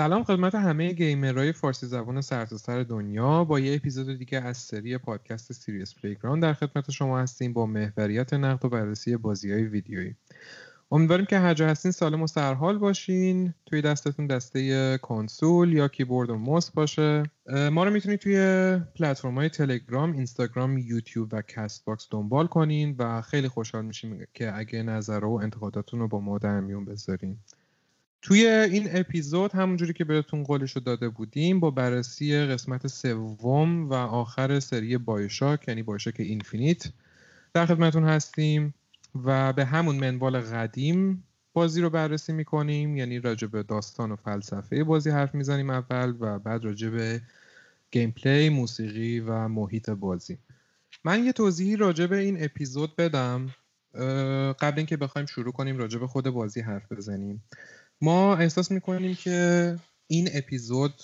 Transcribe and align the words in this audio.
سلام 0.00 0.24
خدمت 0.24 0.54
همه 0.54 0.92
گیمرهای 0.92 1.52
فارسی 1.52 1.86
زبان 1.86 2.20
سرتاسر 2.20 2.82
دنیا. 2.82 3.44
با 3.44 3.60
یه 3.60 3.74
اپیزود 3.74 4.18
دیگه 4.18 4.40
از 4.40 4.56
سری 4.56 4.98
پادکست 4.98 5.52
Serious 5.52 5.94
Playground 5.94 6.42
در 6.42 6.52
خدمت 6.52 6.90
شما 6.90 7.18
هستیم 7.18 7.52
با 7.52 7.66
محوریت 7.66 8.34
نقد 8.34 8.64
و 8.64 8.68
بررسی 8.68 9.16
بازی 9.16 9.52
های 9.52 9.62
ویدیویی. 9.62 10.14
امیدواریم 10.92 11.26
که 11.26 11.38
هر 11.38 11.54
جا 11.54 11.68
هستین 11.68 11.92
سالم 11.92 12.22
و 12.22 12.26
سرحال 12.26 12.78
باشین. 12.78 13.54
توی 13.66 13.82
دستتون 13.82 14.26
دسته 14.26 14.98
کنسول 14.98 15.72
یا 15.72 15.88
کیبورد 15.88 16.30
و 16.30 16.36
موس 16.36 16.70
باشه. 16.70 17.22
ما 17.72 17.84
رو 17.84 17.90
می‌تونید 17.90 18.20
توی 18.20 18.36
پلتفرم 18.94 19.34
های 19.34 19.48
تلگرام، 19.48 20.12
اینستاگرام، 20.12 20.78
یوتیوب 20.78 21.28
و 21.32 21.42
Castbox 21.42 22.08
دنبال 22.10 22.46
کنین 22.46 22.96
و 22.98 23.20
خیلی 23.20 23.48
خوشحال 23.48 23.84
میشیم 23.84 24.26
که 24.34 24.56
اگه 24.58 24.82
نظر 24.82 25.24
و 25.24 25.40
انتقاداتون 25.42 26.00
رو 26.00 26.08
با 26.08 26.20
ما 26.20 26.38
در 26.38 26.60
میون 26.60 26.84
بذارین. 26.84 27.36
توی 28.22 28.46
این 28.46 28.88
اپیزود 28.92 29.52
همونجوری 29.52 29.92
که 29.92 30.04
بهتون 30.04 30.42
قولش 30.42 30.72
رو 30.72 30.82
داده 30.82 31.08
بودیم 31.08 31.60
با 31.60 31.70
بررسی 31.70 32.38
قسمت 32.38 32.86
سوم 32.86 33.88
و 33.88 33.94
آخر 33.94 34.60
سری 34.60 34.98
BioShock 34.98 35.68
یعنی 35.68 35.82
BioShock 35.82 36.14
Infinite 36.18 36.86
در 37.54 37.66
خدمتتون 37.66 38.04
هستیم 38.04 38.74
و 39.24 39.52
به 39.52 39.64
همون 39.64 39.96
منوال 39.96 40.40
قدیم 40.40 41.24
بازی 41.52 41.80
رو 41.80 41.90
بررسی 41.90 42.32
می‌کنیم. 42.32 42.96
یعنی 42.96 43.18
راجع 43.18 43.46
به 43.46 43.62
داستان 43.62 44.12
و 44.12 44.16
فلسفه 44.16 44.84
بازی 44.84 45.10
حرف 45.10 45.34
می‌زنیم 45.34 45.70
اول 45.70 46.14
و 46.20 46.38
بعد 46.38 46.64
راجع 46.64 46.88
به 46.88 47.20
gameplay، 47.90 48.48
موسیقی 48.48 49.20
و 49.20 49.48
محیط 49.48 49.90
بازی. 49.90 50.38
من 51.04 51.24
یه 51.24 51.32
توضیحی 51.32 51.76
راجع 51.76 52.06
به 52.06 52.16
این 52.16 52.44
اپیزود 52.44 52.96
بدم 52.96 53.50
قبل 54.60 54.74
اینکه 54.76 54.96
بخوایم 54.96 55.26
شروع 55.26 55.52
کنیم 55.52 55.78
راجع 55.78 55.98
به 55.98 56.06
خود 56.06 56.28
بازی 56.28 56.60
حرف 56.60 56.92
بزنیم. 56.92 57.42
ما 58.00 58.36
احساس 58.36 58.70
می‌کنیم 58.70 59.14
که 59.14 59.76
این 60.06 60.28
اپیزود 60.32 60.94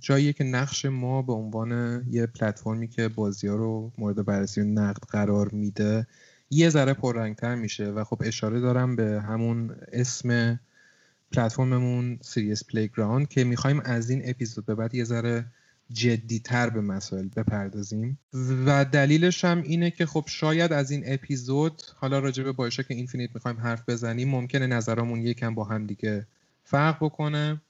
جاییه 0.00 0.32
که 0.32 0.44
نقش 0.44 0.84
ما 0.84 1.22
به 1.22 1.32
عنوان 1.32 2.02
یه 2.10 2.26
پلتفرمی 2.26 2.88
که 2.88 3.08
بازی 3.08 3.48
رو 3.48 3.92
مورد 3.98 4.24
بررسی 4.24 4.60
و 4.60 4.64
نقد 4.64 5.02
قرار 5.08 5.48
میده 5.48 6.06
یه 6.50 6.70
ذره 6.70 6.94
پررنگتر 6.94 7.54
میشه 7.54 7.90
و 7.90 8.04
خب 8.04 8.22
اشاره 8.24 8.60
دارم 8.60 8.96
به 8.96 9.20
همون 9.20 9.76
اسم 9.92 10.60
پلتفرممون 11.32 12.18
Serious 12.22 12.64
Playground 12.64 13.28
که 13.28 13.44
می‌خوایم 13.44 13.80
از 13.80 14.10
این 14.10 14.22
اپیزود 14.24 14.66
به 14.66 14.74
بعد 14.74 14.94
یه 14.94 15.04
ذره 15.04 15.46
جدیتر 15.92 16.70
به 16.70 16.80
مسائل 16.80 17.28
بپردازیم. 17.36 18.18
و 18.66 18.84
دلیلش 18.84 19.44
هم 19.44 19.62
اینه 19.62 19.90
که 19.90 20.06
خب 20.06 20.24
شاید 20.28 20.72
از 20.72 20.90
این 20.90 21.02
اپیزود 21.06 21.82
حالا 21.96 22.18
راجع 22.18 22.42
به 22.42 22.52
بایشا 22.52 22.82
که 22.82 22.94
اینفینیت 22.94 23.30
می‌خوایم 23.34 23.60
حرف 23.60 23.88
بزنیم 23.88 24.30
ممکنه 24.30 24.66
نظرامون 24.66 25.20
یکم 25.20 25.54
با 25.54 25.64
هم 25.64 25.86
دیگه 25.86 26.26
فرق 26.64 26.96
بکنه. 27.00 27.60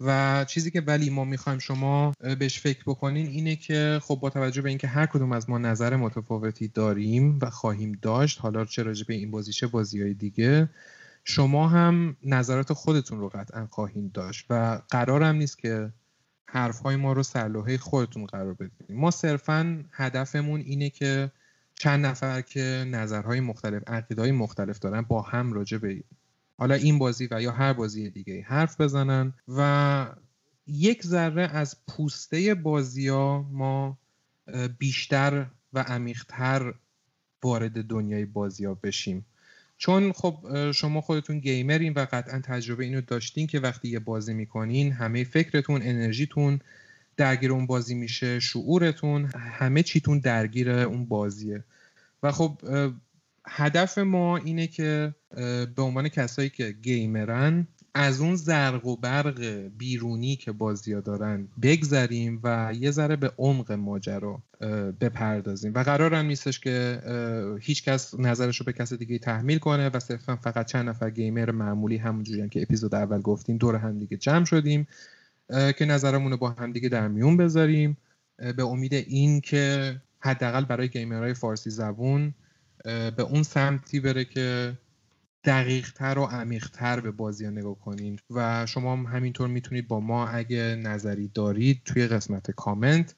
و 0.00 0.44
چیزی 0.48 0.70
که 0.70 0.80
ولی 0.80 1.10
ما 1.10 1.24
می‌خوایم 1.24 1.58
شما 1.58 2.12
بهش 2.38 2.60
فکر 2.60 2.82
بکنین 2.86 3.26
اینه 3.26 3.56
که 3.56 4.00
خب 4.02 4.18
با 4.22 4.30
توجه 4.30 4.62
به 4.62 4.68
اینکه 4.68 4.86
هر 4.86 5.06
کدوم 5.06 5.32
از 5.32 5.50
ما 5.50 5.58
نظر 5.58 5.96
متفاوتی 5.96 6.68
داریم 6.68 7.38
و 7.42 7.50
خواهیم 7.50 7.98
داشت 8.02 8.40
حالا 8.40 8.64
چه 8.64 8.82
راجع 8.82 9.06
به 9.06 9.14
این 9.14 9.30
بازی 9.30 9.52
چه 9.52 9.66
بازی 9.66 10.02
های 10.02 10.14
دیگه 10.14 10.68
شما 11.24 11.68
هم 11.68 12.16
نظرات 12.22 12.72
خودتون 12.72 13.20
رو 13.20 13.28
قطعا 13.28 13.66
خواهید 13.70 14.12
داشت. 14.12 14.46
و 14.50 14.80
قرارم 14.90 15.36
نیست 15.36 15.58
که 15.58 15.92
حرفهای 16.48 16.96
ما 16.96 17.12
رو 17.12 17.22
سرلوحه 17.22 17.78
خودتون 17.78 18.26
قرار 18.26 18.54
بدید. 18.54 18.92
ما 18.92 19.10
صرفا 19.10 19.84
هدفمون 19.92 20.60
اینه 20.60 20.90
که 20.90 21.32
چند 21.74 22.06
نفر 22.06 22.40
که 22.40 22.84
نظرهای 22.86 23.40
مختلف 23.40 23.82
عقیدهای 23.86 24.32
مختلف 24.32 24.78
دارن 24.78 25.02
با 25.02 25.22
هم 25.22 25.52
راجع 25.52 25.78
به 25.78 26.02
حالا 26.58 26.74
این 26.74 26.98
بازی 26.98 27.28
و 27.30 27.42
یا 27.42 27.52
هر 27.52 27.72
بازی 27.72 28.10
دیگه 28.10 28.42
حرف 28.42 28.80
بزنن 28.80 29.34
و 29.48 30.06
یک 30.66 31.02
ذره 31.02 31.42
از 31.42 31.76
پوسته 31.88 32.54
بازی 32.54 33.08
ها 33.08 33.42
ما 33.52 33.98
بیشتر 34.78 35.46
و 35.72 35.78
عمیقتر 35.78 36.74
وارد 37.42 37.84
دنیای 37.84 38.24
بازی 38.24 38.64
ها 38.64 38.74
بشیم. 38.74 39.26
چون 39.78 40.12
خب 40.12 40.70
شما 40.72 41.00
خودتون 41.00 41.38
گیمرین 41.38 41.92
و 41.92 42.06
قطعا 42.12 42.40
تجربه 42.44 42.84
اینو 42.84 43.00
داشتین 43.00 43.46
که 43.46 43.60
وقتی 43.60 43.88
یه 43.88 43.98
بازی 43.98 44.34
می‌کنین 44.34 44.92
همه 44.92 45.24
فکرتون 45.24 45.82
انرژیتون 45.82 46.60
درگیر 47.16 47.52
اون 47.52 47.66
بازی 47.66 47.94
میشه 47.94 48.40
شعورتون 48.40 49.24
همه 49.34 49.82
چیتون 49.82 50.18
درگیر 50.18 50.70
اون 50.70 51.06
بازیه. 51.06 51.64
و 52.22 52.32
خب 52.32 52.60
هدف 53.46 53.98
ما 53.98 54.36
اینه 54.36 54.66
که 54.66 55.14
به 55.76 55.82
عنوان 55.82 56.08
کسایی 56.08 56.50
که 56.50 56.72
گیمرن 56.72 57.66
از 57.98 58.20
اون 58.20 58.36
زرق 58.36 58.86
و 58.86 58.96
برق 58.96 59.40
بیرونی 59.78 60.36
که 60.36 60.52
بازی 60.52 61.00
دارن 61.00 61.48
بگذریم 61.62 62.40
و 62.44 62.72
یه 62.80 62.90
ذره 62.90 63.16
به 63.16 63.32
عمق 63.38 63.72
ماجرا 63.72 64.42
بپردازیم. 65.00 65.72
و 65.74 65.82
قرار 65.82 66.14
هم 66.14 66.26
نیستش 66.26 66.60
که 66.60 67.00
هیچ 67.60 67.84
کس 67.84 68.14
نظرش 68.14 68.60
رو 68.60 68.64
به 68.64 68.72
کس 68.72 68.92
دیگه 68.92 69.18
تحمیل 69.18 69.58
کنه 69.58 69.88
و 69.88 70.00
صرفا 70.00 70.36
فقط 70.36 70.66
چند 70.66 70.88
نفر 70.88 71.10
گیمر 71.10 71.50
معمولی 71.50 71.96
همونجوری 71.96 72.48
که 72.48 72.62
اپیزود 72.62 72.94
اول 72.94 73.20
گفتیم 73.20 73.56
دور 73.56 73.76
هم 73.76 73.98
دیگه 73.98 74.16
جمع 74.16 74.44
شدیم 74.44 74.86
که 75.48 75.84
نظرمون 75.84 76.30
رو 76.30 76.36
با 76.36 76.50
هم 76.50 76.72
دیگه 76.72 76.88
در 76.88 77.08
میون 77.08 77.36
بذاریم. 77.36 77.96
به 78.56 78.64
امید 78.64 78.94
این 78.94 79.40
که 79.40 79.96
حداقل 80.20 80.64
برای 80.64 80.88
گیمرهای 80.88 81.34
فارسی 81.34 81.70
زبون 81.70 82.34
به 82.84 83.22
اون 83.30 83.42
سمتی 83.42 84.00
بره 84.00 84.24
که 84.24 84.78
دقیقتر 85.46 86.18
و 86.18 86.24
عمیقتر 86.24 87.00
به 87.00 87.10
بازی 87.10 87.44
ها 87.44 87.50
نگاه 87.50 87.78
کنین. 87.80 88.18
و 88.30 88.66
شما 88.66 88.96
هم 88.96 89.06
همینطور 89.06 89.48
می‌تونید 89.48 89.88
با 89.88 90.00
ما 90.00 90.28
اگه 90.28 90.76
نظری 90.82 91.28
دارید 91.28 91.82
توی 91.84 92.06
قسمت 92.06 92.50
کامنت 92.50 93.14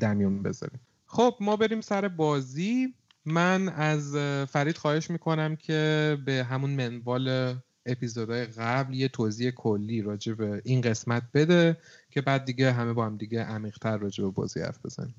در 0.00 0.14
میون 0.14 0.42
بذارید 0.42 0.80
خب 1.06 1.34
ما 1.40 1.56
بریم 1.56 1.80
سر 1.80 2.08
بازی. 2.08 2.94
من 3.24 3.68
از 3.68 4.16
فرید 4.50 4.76
خواهش 4.76 5.10
می‌کنم 5.10 5.56
که 5.56 6.16
به 6.24 6.44
همون 6.44 6.70
منوال 6.70 7.54
اپیزودهای 7.86 8.46
قبل 8.46 8.94
یه 8.94 9.08
توضیح 9.08 9.50
کلی 9.50 10.02
راجع 10.02 10.32
به 10.32 10.62
این 10.64 10.80
قسمت 10.80 11.22
بده 11.34 11.76
که 12.10 12.20
بعد 12.20 12.44
دیگه 12.44 12.72
همه 12.72 12.92
با 12.92 13.06
هم 13.06 13.16
دیگه 13.16 13.42
عمیقتر 13.42 13.96
راجع 13.96 14.24
به 14.24 14.30
بازی 14.30 14.60
حرف 14.60 14.86
بزنیم. 14.86 15.14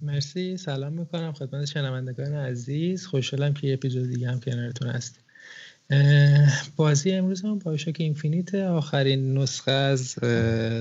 مرسی 0.00 0.56
سلام 0.56 0.92
می‌کنم 0.92 1.32
خدمت 1.32 1.64
شنوندگان 1.64 2.32
عزیز. 2.34 3.06
خوشحالم 3.06 3.54
که 3.54 3.66
یه 3.66 3.74
اپیزود 3.74 4.08
دیگه 4.08 4.30
هم 4.30 4.40
کنارتون 4.40 4.88
هست 4.88 5.20
بازی 6.76 7.12
امروز 7.12 7.42
هم 7.42 7.58
بایوشاک 7.58 7.96
اینفینیت 7.98 8.54
آخرین 8.54 9.38
نسخه 9.38 9.70
از 9.72 10.16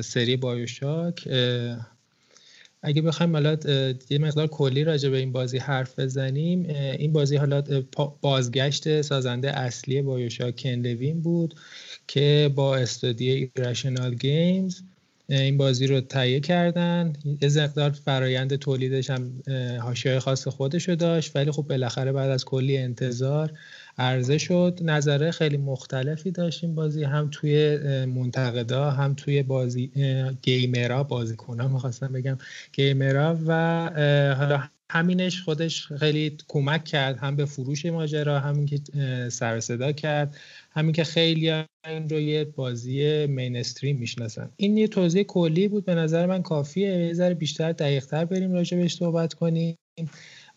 سری 0.06 0.38
بایوشاک. 0.38 1.27
اگه 2.81 3.01
بخوایم 3.01 3.33
حالا 3.33 3.57
یه 4.09 4.17
مقدار 4.19 4.47
کلی 4.47 4.83
راجع 4.83 5.09
به 5.09 5.17
این 5.17 5.31
بازی 5.31 5.57
حرف 5.57 6.00
بزنیم. 6.00 6.69
این 6.69 7.13
بازی 7.13 7.35
حالا 7.35 7.63
بازگشت 8.22 9.01
سازنده 9.01 9.59
اصلی 9.59 10.01
BioShock 10.01 10.62
Ken 10.63 10.83
Levine 10.83 11.22
بود 11.22 11.56
که 12.07 12.51
با 12.56 12.75
استودیو 12.75 13.50
Irrational 13.56 14.16
Games 14.16 14.81
این 15.29 15.57
بازی 15.57 15.88
رو 15.88 16.01
تهیه 16.01 16.39
کردن. 16.39 17.13
یه 17.41 17.49
مقدار 17.63 17.91
فرایند 17.91 18.55
تولیدش 18.55 19.09
هم 19.09 19.41
حاشیه 19.81 20.19
خاص 20.19 20.47
خودش 20.47 20.89
رو 20.89 20.95
داشت 20.95 21.35
ولی 21.35 21.51
خب 21.51 21.63
بالاخره 21.63 22.11
بعد 22.11 22.29
از 22.29 22.45
کلی 22.45 22.77
انتظار 22.77 23.51
عرضه 23.97 24.38
شد. 24.38 24.79
نظرای 24.84 25.31
خیلی 25.31 25.57
مختلفی 25.57 26.31
داشت 26.31 26.63
این 26.63 26.75
بازی 26.75 27.03
هم 27.03 27.29
توی 27.31 27.77
منتقدا 28.05 28.91
هم 28.91 29.13
توی 29.13 29.44
بازی 29.44 29.91
گیمرا 30.41 31.03
بازیکنان 31.03 31.71
می‌خواستم 31.71 32.13
بگم 32.13 32.38
گیمرا 32.73 33.38
و 33.47 33.53
حالا 34.38 34.63
همینش 34.92 35.42
خودش 35.42 35.88
خیلی 35.88 36.38
کمک 36.48 36.86
کرد 36.86 37.18
هم 37.18 37.36
به 37.36 37.45
فروش 37.45 37.86
ماجرا 37.86 38.39
همین 38.39 38.66
که 38.66 38.80
سر 39.30 39.60
صدا 39.60 39.92
کرد 39.92 40.38
همین 40.72 40.92
که 40.92 41.04
خیلی 41.04 41.51
این 41.86 42.10
رو 42.10 42.19
یه 42.19 42.44
بازی 42.44 43.25
مینستریم 43.25 43.98
می‌شناسن. 43.98 44.50
این 44.57 44.78
یه 44.78 44.88
توضیح 44.88 45.24
کلی 45.24 45.68
بود 45.68 45.86
به 45.86 45.95
نظر 45.95 46.25
من 46.25 46.42
کافیه. 46.42 46.89
یه 46.89 47.13
ذره 47.13 47.34
بیشتر 47.34 47.72
دقیقتر 47.72 48.25
بریم 48.25 48.51
راجع 48.51 48.78
بهش 48.78 48.95
صحبت 48.95 49.34
کنیم. 49.34 49.78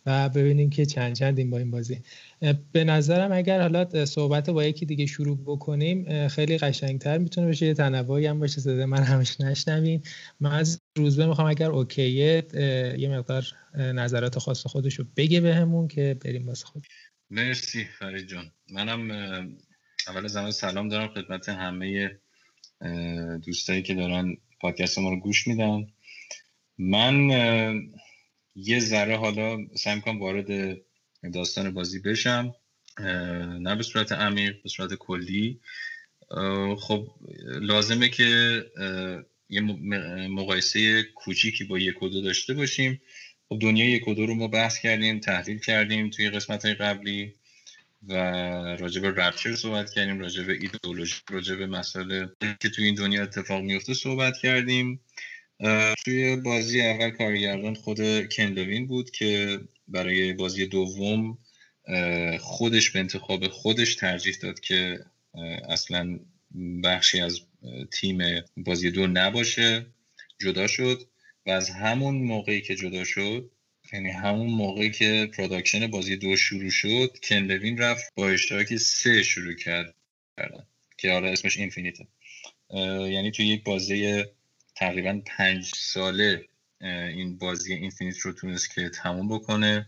و 0.06 0.28
ببینیم 0.28 0.70
که 0.70 0.86
چند 0.86 1.14
چندیم 1.14 1.50
با 1.50 1.58
این 1.58 1.70
بازی. 1.70 2.02
به 2.72 2.84
نظرم 2.84 3.32
اگر 3.32 3.60
حالا 3.60 4.04
صحبت 4.04 4.50
با 4.50 4.64
یکی 4.64 4.86
دیگه 4.86 5.06
شروع 5.06 5.38
بکنیم 5.46 6.28
خیلی 6.28 6.58
قشنگتر 6.58 7.18
می‌تونه 7.18 7.46
بشه. 7.46 7.66
یه 7.66 7.74
تنوعی 7.74 8.26
هم 8.26 8.40
باشه 8.40 8.60
صدای 8.60 8.84
من 8.84 9.02
همش 9.02 9.40
نشنویم 9.40 10.02
من 10.40 10.52
از 10.52 10.80
روزبه 10.96 11.26
می‌خوام 11.26 11.48
اگر 11.48 11.70
اوکیه 11.70 12.44
یه 12.98 13.08
مقدار 13.08 13.46
نظرات 13.74 14.38
خاص 14.38 14.66
خودش 14.66 14.94
رو 14.94 15.04
بگه 15.16 15.40
بهمون 15.40 15.88
که 15.88 16.16
بریم 16.24 16.46
واسه 16.46 16.66
خود 16.66 16.86
مرسی 17.30 17.84
فرید 17.84 18.26
جان. 18.26 18.52
منم 18.72 19.10
اول 20.08 20.26
زمان 20.26 20.50
سلام 20.50 20.88
دارم 20.88 21.08
خدمت 21.08 21.48
همه 21.48 22.18
دوستایی 23.46 23.82
که 23.82 23.94
دارن 23.94 24.36
پادکست 24.60 24.98
ما 24.98 25.10
رو 25.10 25.20
گوش 25.20 25.48
میدن. 25.48 25.86
من 26.78 27.30
یه 28.64 28.80
ذره 28.80 29.16
حالا 29.16 29.58
سعی 29.74 29.94
می‌کنم 29.94 30.20
وارد 30.20 30.76
داستان 31.34 31.74
بازی 31.74 31.98
بشم. 31.98 32.54
نه 33.60 33.74
به 33.76 33.82
صورت 33.82 34.12
عمیق 34.12 34.62
به 34.62 34.68
صورت 34.68 34.94
کلی. 34.94 35.60
خب 36.78 37.06
لازمه 37.60 38.08
که 38.08 38.64
یه 39.48 39.60
مقایسه 40.30 41.02
کوچیکی 41.02 41.64
با 41.64 41.78
یک 41.78 42.02
و 42.02 42.08
دو 42.08 42.20
داشته 42.20 42.54
باشیم. 42.54 43.00
خب 43.48 43.58
دنیا 43.58 43.90
یک 43.90 44.08
و 44.08 44.14
دو 44.14 44.26
رو 44.26 44.34
ما 44.34 44.48
بحث 44.48 44.78
کردیم 44.78 45.20
تحلیل 45.20 45.58
کردیم 45.58 46.10
توی 46.10 46.30
قسمت 46.30 46.64
های 46.64 46.74
قبلی 46.74 47.34
و 48.08 48.14
راجع 48.80 49.00
به 49.00 49.10
رپچر 49.10 49.54
صحبت 49.54 49.90
کردیم 49.90 50.18
راجع 50.18 50.42
به 50.42 50.52
ایدئولوژی 50.52 51.14
راجع 51.30 51.54
به 51.54 51.66
مسئله 51.66 52.28
که 52.60 52.68
توی 52.68 52.84
این 52.84 52.94
دنیا 52.94 53.22
اتفاق 53.22 53.62
میفته 53.62 53.94
صحبت 53.94 54.38
کردیم. 54.38 55.00
توی 56.04 56.36
بازی 56.36 56.80
اول 56.80 57.10
کارگردان 57.10 57.74
خود 57.74 58.28
کندوین 58.28 58.86
بود 58.86 59.10
که 59.10 59.60
برای 59.88 60.32
بازی 60.32 60.66
دوم 60.66 61.38
خودش 62.40 62.90
به 62.90 62.98
انتخاب 62.98 63.48
خودش 63.48 63.94
ترجیح 63.94 64.36
داد 64.42 64.60
که 64.60 64.98
اصلا 65.68 66.18
بخشی 66.84 67.20
از 67.20 67.40
تیم 67.92 68.18
بازی 68.56 68.90
دو 68.90 69.06
نباشه 69.06 69.86
جدا 70.40 70.66
شد 70.66 71.08
و 71.46 71.50
از 71.50 71.70
همون 71.70 72.14
موقعی 72.14 72.60
که 72.60 72.74
جدا 72.74 73.04
شد 73.04 73.50
یعنی 73.92 74.10
همون 74.10 74.46
موقعی 74.46 74.90
که 74.90 75.30
production 75.36 75.86
بازی 75.86 76.16
دو 76.16 76.36
شروع 76.36 76.70
شد 76.70 77.16
Ken 77.22 77.41
Levine 77.41 77.78
رفت 77.78 78.12
BioShock 78.14 78.76
سه 78.76 79.22
شروع 79.22 79.54
کرد 79.54 79.94
که 80.98 81.12
حالا 81.12 81.28
اسمش 81.28 81.56
Infinite 81.56 82.00
ـه 82.00 82.06
یعنی 83.10 83.30
توی 83.30 83.46
یک 83.46 83.64
بازه‌ی 83.64 84.24
تقریبا 84.80 85.22
پنج 85.26 85.72
ساله 85.76 86.48
این 86.80 87.38
بازی 87.38 87.74
Infinite 87.74 88.18
رو 88.18 88.32
تونست 88.32 88.74
که 88.74 88.88
تموم 88.88 89.28
بکنه. 89.28 89.86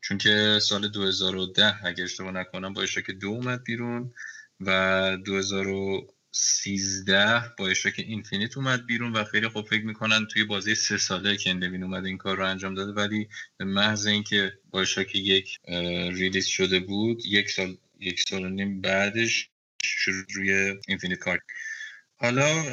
چون 0.00 0.18
که 0.18 0.58
سال 0.62 0.88
2010 0.88 1.86
اگر 1.86 2.04
اشتباه 2.04 2.32
نکنم 2.32 2.72
BioShock 2.72 3.10
دو 3.10 3.28
اومد 3.28 3.64
بیرون 3.64 4.14
و 4.60 5.18
2013 5.24 7.42
BioShock 7.58 7.94
Infinite 7.98 8.56
اومد 8.56 8.86
بیرون 8.86 9.12
و 9.12 9.24
خیلی 9.24 9.48
خوب 9.48 9.66
فکر 9.66 9.84
می‌کنن 9.84 10.26
توی 10.26 10.44
بازه‌ی 10.44 10.74
سه 10.74 10.96
ساله 10.96 11.36
Ken 11.36 11.50
Levine 11.50 11.82
اومد 11.82 12.04
این 12.04 12.18
کار 12.18 12.36
رو 12.36 12.46
انجام 12.46 12.74
داده. 12.74 12.92
ولی 12.92 13.28
به 13.56 13.64
محض 13.64 14.06
اینکه 14.06 14.58
BioShock 14.70 15.14
یک 15.14 15.60
release 16.12 16.46
شده 16.46 16.80
بود 16.80 17.26
یک 17.26 17.50
سال 17.50 17.76
یک 18.00 18.20
سال 18.28 18.44
و 18.44 18.48
نیم 18.48 18.80
بعدش 18.80 19.48
شروع 19.84 20.24
روی 20.34 20.76
Infinite 20.88 21.18
کار 21.18 21.40
حالا 22.16 22.64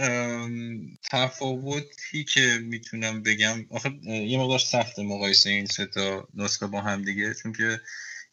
تفاوتی 1.12 2.24
که 2.24 2.60
می‌تونم 2.64 3.24
بگم 3.24 3.66
آخه 3.70 3.90
یه 4.04 4.40
مقدار 4.40 4.60
سخت 4.60 5.00
مقایسه 5.00 5.50
این 5.50 5.66
سه 5.66 5.86
تا 5.86 6.28
نسخه 6.34 6.68
با 6.68 6.82
هم 6.82 7.02
دیگه 7.02 7.34
چون 7.34 7.54
که 7.54 7.82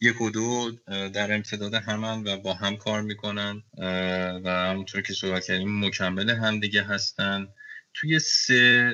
یک 0.00 0.20
و 0.20 0.30
دو 0.30 0.70
در 0.86 1.34
امتداد 1.34 1.74
همن 1.74 2.24
و 2.24 2.36
با 2.36 2.54
هم 2.54 2.76
کار 2.76 3.02
می‌کنن 3.02 3.62
و 4.44 4.68
همونطور 4.70 5.02
که 5.02 5.12
صحبت 5.12 5.44
کردیم 5.44 5.84
مکمل 5.84 6.30
هم 6.30 6.60
دیگه 6.60 6.82
هستن. 6.82 7.48
توی 7.94 8.18
سه 8.18 8.92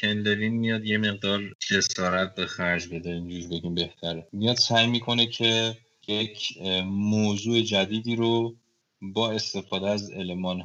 کندرین 0.00 0.52
میاد 0.52 0.84
یه 0.84 0.98
مقدار 0.98 1.40
جسارت 1.68 2.34
به 2.34 2.46
خرج 2.46 2.88
بده 2.88 3.10
اینجور 3.10 3.50
بگیم 3.50 3.74
بهتره. 3.74 4.26
میاد 4.32 4.56
سعی 4.56 4.86
می‌کنه 4.86 5.26
که 5.26 5.76
یک 6.08 6.58
موضوع 6.86 7.60
جدیدی 7.60 8.16
رو 8.16 8.56
با 9.02 9.30
استفاده 9.30 9.88
از 9.88 10.10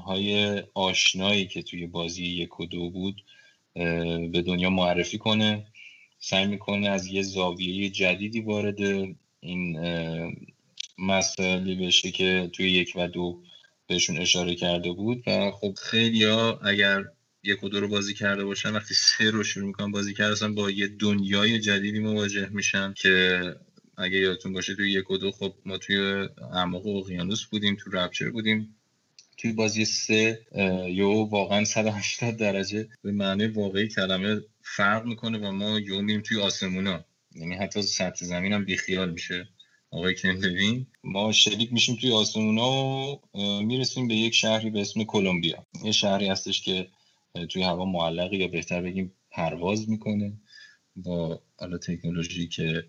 های 0.06 0.60
آشنایی 0.74 1.48
که 1.48 1.62
توی 1.62 1.88
بازی 1.88 2.24
یک 2.24 2.60
و 2.60 2.66
دو 2.66 2.89
بود 2.89 3.24
به 4.31 4.44
دنیا 4.48 4.69
معرفی 4.69 5.18
کنه. 5.18 5.66
سعی 6.19 6.48
می‌کنه 6.48 6.89
از 6.89 7.07
یه 7.07 7.22
زاویه 7.22 7.89
جدیدی 7.89 8.42
وارد 8.42 8.80
این 9.39 9.80
مسائلی 10.98 11.75
بشه 11.75 12.12
که 12.12 12.50
توی 12.54 12.72
یک 12.72 12.94
و 12.95 13.07
دو 13.07 13.42
بهشون 13.88 14.18
اشاره 14.18 14.56
کرده 14.56 14.92
بود. 14.92 15.24
و 15.27 15.51
خب 15.51 15.74
خیلی 15.81 16.24
ها 16.24 16.60
اگر 16.63 17.04
یک 17.44 17.63
و 17.63 17.69
دو 17.69 17.80
رو 17.80 17.88
بازی 17.88 18.13
کرده 18.13 18.45
باشن 18.45 18.74
وقتی 18.74 18.94
سه 18.94 19.31
رو 19.31 19.44
شروع 19.44 19.68
می‌کنن 19.68 19.92
بازی 19.92 20.13
کردن 20.13 20.56
با 20.56 20.72
یه 20.72 20.88
دنیای 20.88 21.60
جدیدی 21.60 22.00
مواجه 22.00 22.50
میشن 22.50 22.94
که 22.94 23.42
اگه 24.01 24.18
یادتون 24.18 24.53
باشه 24.53 24.75
توی 24.75 24.92
یک 24.92 25.12
و 25.12 25.18
دو 25.18 25.31
خب 25.31 25.53
ما 25.65 25.77
توی 25.77 26.27
اعماق 26.53 26.88
اقیانوس 26.88 27.45
بودیم 27.45 27.75
تو 27.75 27.89
رپچر 27.94 28.30
بودیم. 28.30 28.75
توی 29.38 29.51
بازی 29.51 29.86
سه 29.86 30.39
یو 30.89 31.12
واقعا 31.12 31.65
180 31.65 32.38
درجه 32.38 32.88
به 33.01 33.12
معنی 33.12 33.48
واقعی 33.48 33.88
کلمه 33.88 34.42
فرق 34.62 35.06
می‌کنه 35.06 35.38
و 35.38 35.51
ما 35.51 35.80
یو 35.80 36.01
میریم 36.01 36.21
توی 36.21 36.39
آسمونا. 36.39 37.06
یعنی 37.36 37.56
حتی 37.56 37.81
سطح 37.81 38.25
زمین 38.25 38.53
هم 38.53 38.65
بیخیال 38.65 39.12
میشه. 39.12 39.48
آقای 39.92 40.15
کندوین 40.15 40.88
ما 41.03 41.31
شریک 41.31 41.74
میشیم 41.74 41.95
توی 41.95 42.12
آسمونا 42.12 42.71
و 43.33 43.62
می‌رسیم 43.62 44.07
به 44.07 44.15
یک 44.15 44.33
شهری 44.33 44.69
به 44.69 44.81
اسم 44.81 45.03
کلمبیا. 45.03 45.65
یه 45.83 45.92
شهری 45.92 46.27
هستش 46.27 46.62
که 46.62 46.88
توی 47.50 47.63
هوا 47.63 47.86
معلقی 47.86 48.38
یا 48.38 48.48
بهتر 48.48 48.81
بگیم 48.81 49.13
پرواز 49.31 49.89
می‌کنه. 49.89 50.33
با 50.95 51.42
حالا 51.59 51.77
تکنولوژی 51.77 52.48
که 52.48 52.83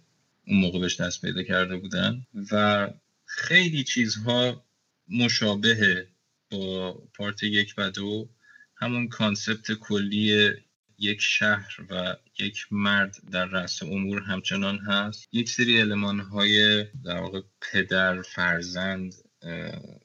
اون 0.46 0.58
موقع 0.60 0.78
بهش 0.78 1.00
دست 1.00 1.20
پیدا 1.20 1.42
کرده 1.42 1.76
بودن 1.76 2.26
و 2.52 2.88
خیلی 3.24 3.84
چیزها 3.84 4.64
مشابه 5.08 6.06
با 6.50 6.92
پارت 6.92 7.42
یک 7.42 7.74
و 7.78 7.90
دو 7.90 8.28
همون 8.76 9.08
کانسپت 9.08 9.72
کلی 9.72 10.50
یک 10.98 11.20
شهر 11.20 11.76
و 11.90 12.16
یک 12.38 12.66
مرد 12.70 13.16
در 13.32 13.44
رأس 13.44 13.82
امور 13.82 14.22
همچنان 14.22 14.78
هست. 14.78 15.28
یک 15.32 15.48
سری 15.48 15.80
علمان 15.80 16.20
های 16.20 16.84
در 17.04 17.20
واقع 17.20 17.40
پدر 17.72 18.22
فرزند 18.22 19.14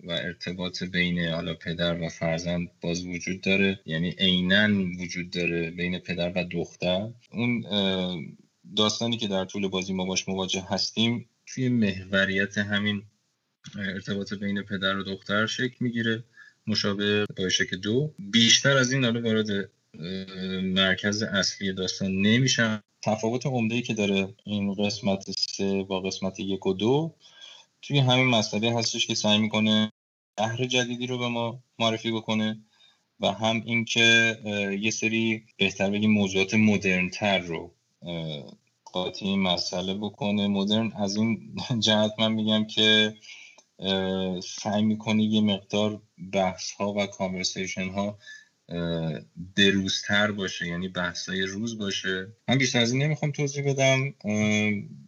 و 0.04 0.12
ارتباط 0.12 0.84
بین 0.84 1.20
حالا 1.20 1.54
پدر 1.54 2.02
و 2.02 2.10
فرزند 2.10 2.68
باز 2.82 3.06
وجود 3.06 3.42
داره. 3.42 3.80
یعنی 3.86 4.16
عینا 4.20 4.92
وجود 5.00 5.30
داره 5.30 5.72
بین 5.72 6.00
پدر 6.00 6.32
و 6.36 6.44
دختر. 6.52 7.10
اون 7.32 7.64
داستانی 8.76 9.18
که 9.18 9.28
در 9.28 9.46
طول 9.46 9.68
بازی 9.68 9.94
ما 9.94 10.06
باش 10.06 10.30
مواجه 10.30 10.66
هستیم 10.70 11.30
توی 11.46 11.70
محوریت 11.70 12.58
همین 12.58 13.04
ارتباط 13.80 14.34
بین 14.34 14.62
پدر 14.62 14.98
و 14.98 15.04
دختر 15.04 15.46
شکل 15.46 15.76
می‌گیره. 15.80 16.24
مشابه 16.68 17.26
با 17.38 17.50
شکل 17.50 17.78
دو. 17.78 18.14
بیشتر 18.20 18.78
از 18.78 18.92
این 18.92 19.04
حالا 19.04 19.22
وارد 19.22 19.70
مرکز 20.64 21.24
اصلی 21.24 21.74
داستان 21.74 22.12
نمیشن 22.12 22.82
تفاوت 23.02 23.46
عمده 23.46 23.76
ای 23.76 23.82
که 23.82 23.94
داره 23.94 24.34
این 24.44 24.74
قسمت 24.74 25.32
سه 25.32 25.84
با 25.84 26.00
قسمت 26.00 26.40
یک 26.40 26.66
و 26.66 26.74
دو 26.74 27.16
توی 27.82 28.00
همین 28.00 28.26
مسئله 28.26 28.78
هستش 28.78 29.08
که 29.08 29.16
سعی 29.16 29.38
می‌کنه 29.38 29.92
شهر 30.40 30.66
جدیدی 30.66 31.08
رو 31.08 31.18
به 31.18 31.28
ما 31.28 31.64
معرفی 31.80 32.12
بکنه 32.12 32.60
و 33.20 33.32
هم 33.32 33.64
اینکه 33.66 34.38
یه 34.82 34.92
سری 34.92 35.44
بهتر 35.58 35.90
بگیم 35.90 36.12
موضوعات 36.12 36.54
مدرنتر 36.54 37.40
رو 37.40 37.77
قاطی 38.86 39.36
مسئله 39.36 39.94
بکنه. 39.94 40.48
مدرن 40.48 40.92
از 40.96 41.16
این 41.16 41.56
جهت 41.86 42.12
من 42.20 42.32
میگم 42.32 42.66
که 42.66 43.14
سعی 44.44 44.84
می‌کنه 44.84 45.24
یه 45.24 45.42
مقدار 45.42 46.02
بحث 46.34 46.72
ها 46.72 46.94
و 46.94 47.06
کانورسیشن 47.06 47.90
ها 47.90 48.18
دروزتر 49.56 50.32
باشه 50.32 50.68
یعنی 50.68 50.88
بحثای 50.88 51.42
روز 51.42 51.78
باشه. 51.78 52.28
من 52.48 52.58
بیشتر 52.58 52.80
از 52.80 52.92
این 52.92 53.04
نمی‌خوام 53.04 53.32
توضیح 53.32 53.64
بدم. 53.70 54.14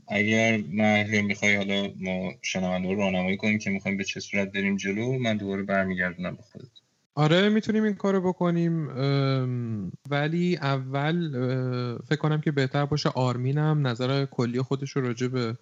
اگر 0.08 0.58
نه 0.58 1.22
می‌خوای 1.22 1.56
حالا 1.56 1.94
ما 1.96 2.34
شنونده 2.42 2.88
رو 2.88 2.96
راهنمایی 2.96 3.38
کنیم 3.38 3.58
که 3.60 3.70
می‌خوایم 3.70 3.98
به 3.98 4.04
چه 4.04 4.20
صورت 4.20 4.52
بریم 4.52 4.78
جلو 4.78 5.18
من 5.20 5.38
دوباره 5.38 5.64
برمیگردونم 5.64 6.36
به 6.36 6.42
خودت. 6.42 6.89
آره 7.20 7.50
می‌تونیم 7.50 7.84
این 7.84 7.96
کارو 7.96 8.22
بکنیم 8.22 8.90
ولی 10.10 10.58
اول 10.58 11.32
فکر 12.08 12.16
کنم 12.16 12.42
که 12.42 12.52
بهتر 12.52 12.86
باشه 12.86 13.10
آرمینم 13.10 13.88
نظر 13.88 14.26
کلی 14.26 14.62
خودش 14.62 14.92
رو 14.92 15.02
راجع 15.02 15.28
به 15.28 15.56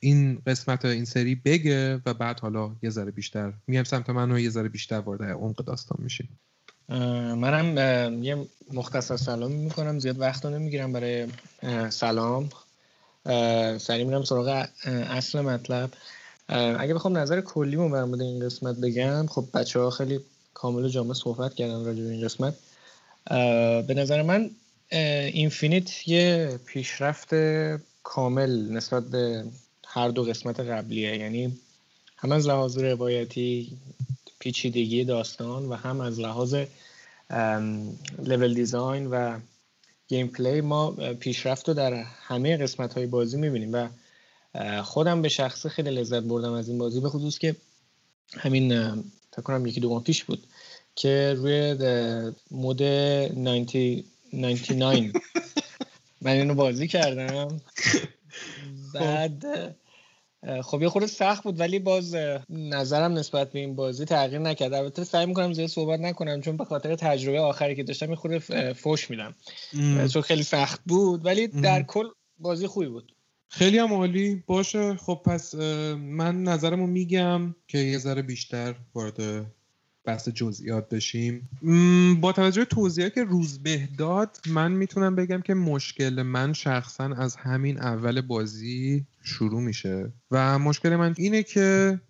این 0.00 0.42
قسمت 0.46 0.84
این 0.84 1.04
سری 1.04 1.34
بگه 1.34 2.00
و 2.06 2.14
بعد 2.14 2.40
حالا 2.40 2.70
یه 2.82 2.90
ذره 2.90 3.10
بیشتر. 3.10 3.52
میام 3.66 3.84
سمت 3.84 4.10
من 4.10 4.32
و 4.32 4.38
یه 4.38 4.50
ذره 4.50 4.68
بیشتر 4.68 4.98
وارد 4.98 5.22
عمق 5.22 5.56
داستان 5.56 5.98
میشیم. 6.02 6.28
منم 7.36 8.22
یه 8.22 8.46
مختصر 8.72 9.16
سلام 9.16 9.52
می‌کنم 9.52 9.98
زیاد 9.98 10.20
وقت 10.20 10.46
نمی‌گیرم 10.46 10.92
برای 10.92 11.26
سلام. 11.90 12.48
سریع 13.78 14.04
میرم 14.04 14.22
سراغ 14.22 14.66
اصل 14.86 15.40
مطلب. 15.40 15.90
اگه 16.78 16.94
بخوام 16.94 17.18
نظر 17.18 17.40
کلی 17.40 17.76
در 17.76 17.94
این 17.94 18.40
قسمت 18.44 18.76
بگم 18.76 19.26
خب 19.26 19.44
بچه 19.54 19.80
ها 19.80 19.90
خیلی 19.90 20.20
کامل 20.54 20.84
و 20.84 20.88
جامعه 20.88 21.14
صحبت 21.14 21.54
کردن 21.54 21.84
راجع 21.84 22.02
به 22.02 22.10
این 22.10 22.24
قسمت. 22.24 22.54
به 23.86 23.94
نظر 23.96 24.22
من 24.22 24.50
Infinite 25.32 26.08
یه 26.08 26.58
پیشرفت 26.66 27.34
کامل 28.02 28.72
نسبت 28.72 29.04
به 29.04 29.44
هر 29.86 30.08
دو 30.08 30.22
قسمت 30.22 30.60
قبلیه. 30.60 31.16
یعنی 31.16 31.58
هم 32.16 32.32
از 32.32 32.46
لحاظ 32.46 32.78
روایتی 32.78 33.78
پیچیدگی 34.38 35.04
داستان 35.04 35.66
و 35.66 35.74
هم 35.74 36.00
از 36.00 36.20
لحاظ 36.20 36.56
level 38.18 38.54
design 38.54 39.06
و 39.06 39.38
gameplay 40.08 40.60
ما 40.60 40.90
پیشرفت 41.20 41.68
رو 41.68 41.74
در 41.74 41.92
همه 41.94 42.56
قسمت 42.56 42.94
های 42.94 43.06
بازی 43.06 43.36
می‌بینیم 43.36 43.72
و 43.72 43.88
خودم 44.82 45.22
به 45.22 45.28
شخصه 45.28 45.68
خیلی 45.68 45.90
لذت 45.90 46.22
بردم 46.22 46.52
از 46.52 46.68
این 46.68 46.78
بازی 46.78 47.00
به 47.00 47.08
خصوص 47.08 47.38
که 47.38 47.56
همین 48.36 48.72
فکر 49.34 49.42
کنم 49.42 49.66
یکی 49.66 49.80
دو 49.80 49.90
ماه 49.90 50.02
پیش 50.02 50.24
بود 50.24 50.46
که 50.94 51.34
روی 51.36 51.74
مود 52.50 52.82
99 52.82 55.12
من 56.22 56.32
اینو 56.32 56.54
بازی 56.54 56.88
کردم. 56.88 57.60
بعد 58.94 59.44
خب 60.62 60.82
یه 60.82 60.88
خورده 60.88 61.06
سخت 61.06 61.44
بود 61.44 61.60
ولی 61.60 61.78
باز 61.78 62.16
نظرم 62.50 63.12
نسبت 63.12 63.52
به 63.52 63.58
این 63.58 63.74
بازی 63.74 64.04
تغییر 64.04 64.38
نکرد. 64.38 64.72
البته 64.72 65.04
سعی 65.04 65.26
می‌کنم 65.26 65.52
زیاد 65.52 65.68
صحبت 65.68 66.00
نکنم 66.00 66.40
چون 66.40 66.56
به 66.56 66.64
خاطر 66.64 66.94
تجربه 66.94 67.40
آخری 67.40 67.76
که 67.76 67.82
داشتم 67.82 68.10
یه 68.10 68.16
خورده 68.16 68.72
فوش 68.72 69.10
میدم. 69.10 69.34
چون 70.08 70.22
خیلی 70.22 70.42
سخت 70.42 70.80
بود 70.86 71.26
ولی 71.26 71.46
در 71.46 71.82
کل 71.82 72.06
بازی 72.38 72.66
خوبی 72.66 72.86
بود. 72.86 73.13
خیلی 73.56 73.78
هم 73.78 73.92
عالی. 73.92 74.42
باشه. 74.46 74.94
خب 74.94 75.22
پس 75.24 75.54
من 75.94 76.42
نظرمو 76.42 76.86
میگم 76.86 77.54
که 77.68 77.78
یه 77.78 77.98
ذره 77.98 78.22
بیشتر 78.22 78.74
وارد 78.94 79.46
بحث 80.04 80.28
جزئیات 80.28 80.88
بشیم. 80.88 81.48
با 82.20 82.32
توجه 82.32 82.64
توضیحاتی 82.64 83.14
که 83.14 83.24
روزبه 83.24 83.88
داد 83.98 84.38
من 84.46 84.72
می‌تونم 84.72 85.14
بگم 85.14 85.40
که 85.40 85.54
مشکل 85.54 86.22
من 86.22 86.52
شخصا 86.52 87.04
از 87.04 87.36
همین 87.36 87.80
اول 87.80 88.20
بازی 88.20 89.06
شروع 89.22 89.60
میشه. 89.60 90.12
و 90.30 90.58
مشکل 90.58 90.96
من 90.96 91.14
اینه 91.18 91.42
که 91.42 92.00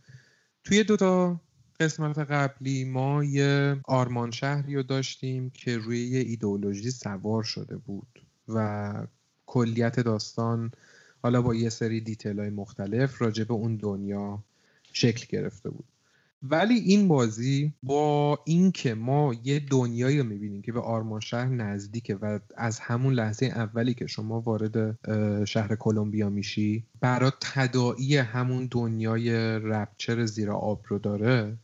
توی 0.64 0.84
دوتا 0.84 1.40
قسمت 1.80 2.18
قبلی 2.18 2.84
ما 2.84 3.24
یه 3.24 3.76
آرمان 3.84 4.30
شهری 4.30 4.74
رو 4.74 4.82
داشتیم 4.82 5.50
که 5.50 5.78
روی 5.78 6.06
یه 6.06 6.20
ایدئولوژی 6.20 6.90
سوار 6.90 7.42
شده 7.42 7.76
بود 7.76 8.22
و 8.48 8.92
کلیت 9.46 10.00
داستان 10.00 10.70
حالا 11.24 11.42
با 11.42 11.54
یه 11.54 11.68
سری 11.68 12.00
دیتیل 12.00 12.40
های 12.40 12.50
مختلف 12.50 13.22
راجع 13.22 13.44
به 13.44 13.54
اون 13.54 13.76
دنیا 13.76 14.42
شکل 14.92 15.26
گرفته 15.28 15.70
بود. 15.70 15.84
ولی 16.42 16.74
این 16.74 17.08
بازی 17.08 17.72
با 17.82 18.38
اینکه 18.44 18.94
ما 18.94 19.34
یه 19.44 19.60
دنیایی 19.60 20.18
رو 20.18 20.24
می‌بینیم 20.24 20.62
که 20.62 20.72
به 20.72 20.80
آرمان 20.80 21.20
شهر 21.20 21.48
نزدیکه 21.48 22.14
و 22.14 22.38
از 22.56 22.78
همون 22.78 23.14
لحظه 23.14 23.46
اولی 23.46 23.94
که 23.94 24.06
شما 24.06 24.40
وارد 24.40 24.98
شهر 25.44 25.76
کلمبیا 25.76 26.30
میشی 26.30 26.84
برات 27.00 27.34
تداعی 27.40 28.16
همون 28.16 28.68
دنیای 28.70 29.30
رپچر 29.58 30.26
زیر 30.26 30.50
آب 30.50 30.84
رو 30.88 30.98
داره 30.98 31.56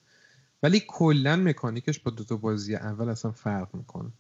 ولی 0.63 0.83
کلا 0.89 1.37
مکانیکش 1.37 1.99
با 1.99 2.11
دوتا 2.11 2.37
بازی 2.37 2.75
اول 2.75 3.09
اصلا 3.09 3.31
فرق 3.31 3.75
می‌کنه. 3.75 4.11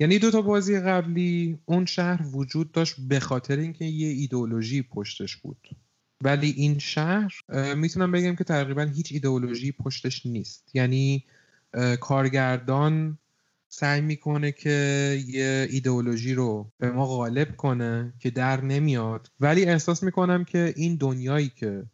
یعنی 0.00 0.18
دو 0.18 0.30
تا 0.30 0.42
بازی 0.42 0.80
قبلی 0.80 1.58
اون 1.64 1.86
شهر 1.86 2.26
وجود 2.32 2.72
داشت 2.72 2.94
به 3.08 3.20
خاطر 3.20 3.56
اینکه 3.56 3.84
یه 3.84 4.08
ایدئولوژی 4.08 4.82
پشتش 4.82 5.36
بود. 5.36 5.68
ولی 6.20 6.50
این 6.50 6.78
شهر 6.78 7.34
می‌تونم 7.74 8.12
بگم 8.12 8.36
که 8.36 8.44
تقریبا 8.44 8.82
هیچ 8.82 9.12
ایدئولوژی 9.12 9.72
پشتش 9.72 10.26
نیست. 10.26 10.70
یعنی 10.74 11.24
کارگردان 12.00 13.18
سعی 13.68 14.00
می‌کنه 14.00 14.52
که 14.52 14.70
یه 15.28 15.68
ایدئولوژی 15.70 16.34
رو 16.34 16.72
به 16.78 16.90
ما 16.90 17.06
غالب 17.06 17.56
کنه 17.56 18.12
که 18.18 18.30
در 18.30 18.60
نمیاد. 18.60 19.30
ولی 19.40 19.64
احساس 19.64 20.02
می‌کنم 20.02 20.44
که 20.44 20.74
این 20.76 20.96
دنیایی 20.96 21.52
که 21.56 21.84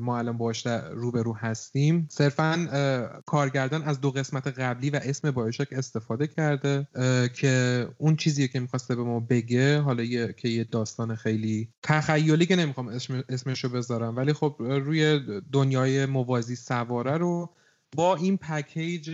ما 0.00 0.18
الان 0.18 0.38
باش 0.38 0.66
روبرو 0.92 1.32
هستیم. 1.32 2.08
صرفا 2.10 3.20
کارگردان 3.26 3.82
از 3.82 4.00
دو 4.00 4.10
قسمت 4.10 4.46
قبلی 4.46 4.90
و 4.90 5.00
اسم 5.02 5.30
بایوشاک 5.30 5.68
استفاده 5.72 6.26
کرده 6.26 6.88
که 7.34 7.86
اون 7.98 8.16
چیزی 8.16 8.48
که 8.48 8.60
می‌خواسته 8.60 8.96
به 8.96 9.02
ما 9.02 9.20
بگه. 9.20 9.80
حالا 9.80 10.02
یه 10.02 10.34
که 10.36 10.48
یه 10.48 10.64
داستان 10.64 11.14
خیلی 11.14 11.68
تخیلی 11.82 12.46
که 12.46 12.56
نمی‌خوام 12.56 12.88
اسمشو 13.28 13.68
بذارم. 13.68 14.16
ولی 14.16 14.32
خب 14.32 14.56
روی 14.58 15.20
دنیای 15.52 16.06
موازی 16.06 16.56
سواره 16.56 17.16
رو 17.16 17.50
با 17.96 18.16
این 18.16 18.36
پکیج 18.36 19.10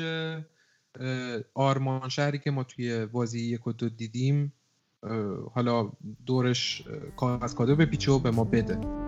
آرمان 1.54 2.08
شهری 2.08 2.38
که 2.38 2.50
ما 2.50 2.64
توی 2.64 3.06
بازی 3.06 3.40
یک 3.40 3.66
و 3.66 3.72
دو 3.72 3.88
دیدیم 3.88 4.52
حالا 5.54 5.92
دورش 6.26 6.82
کاغذ 7.16 7.54
کادو 7.54 7.76
بپیچه 7.76 8.12
و 8.12 8.18
به 8.18 8.30
ما 8.30 8.44
بده. 8.44 9.05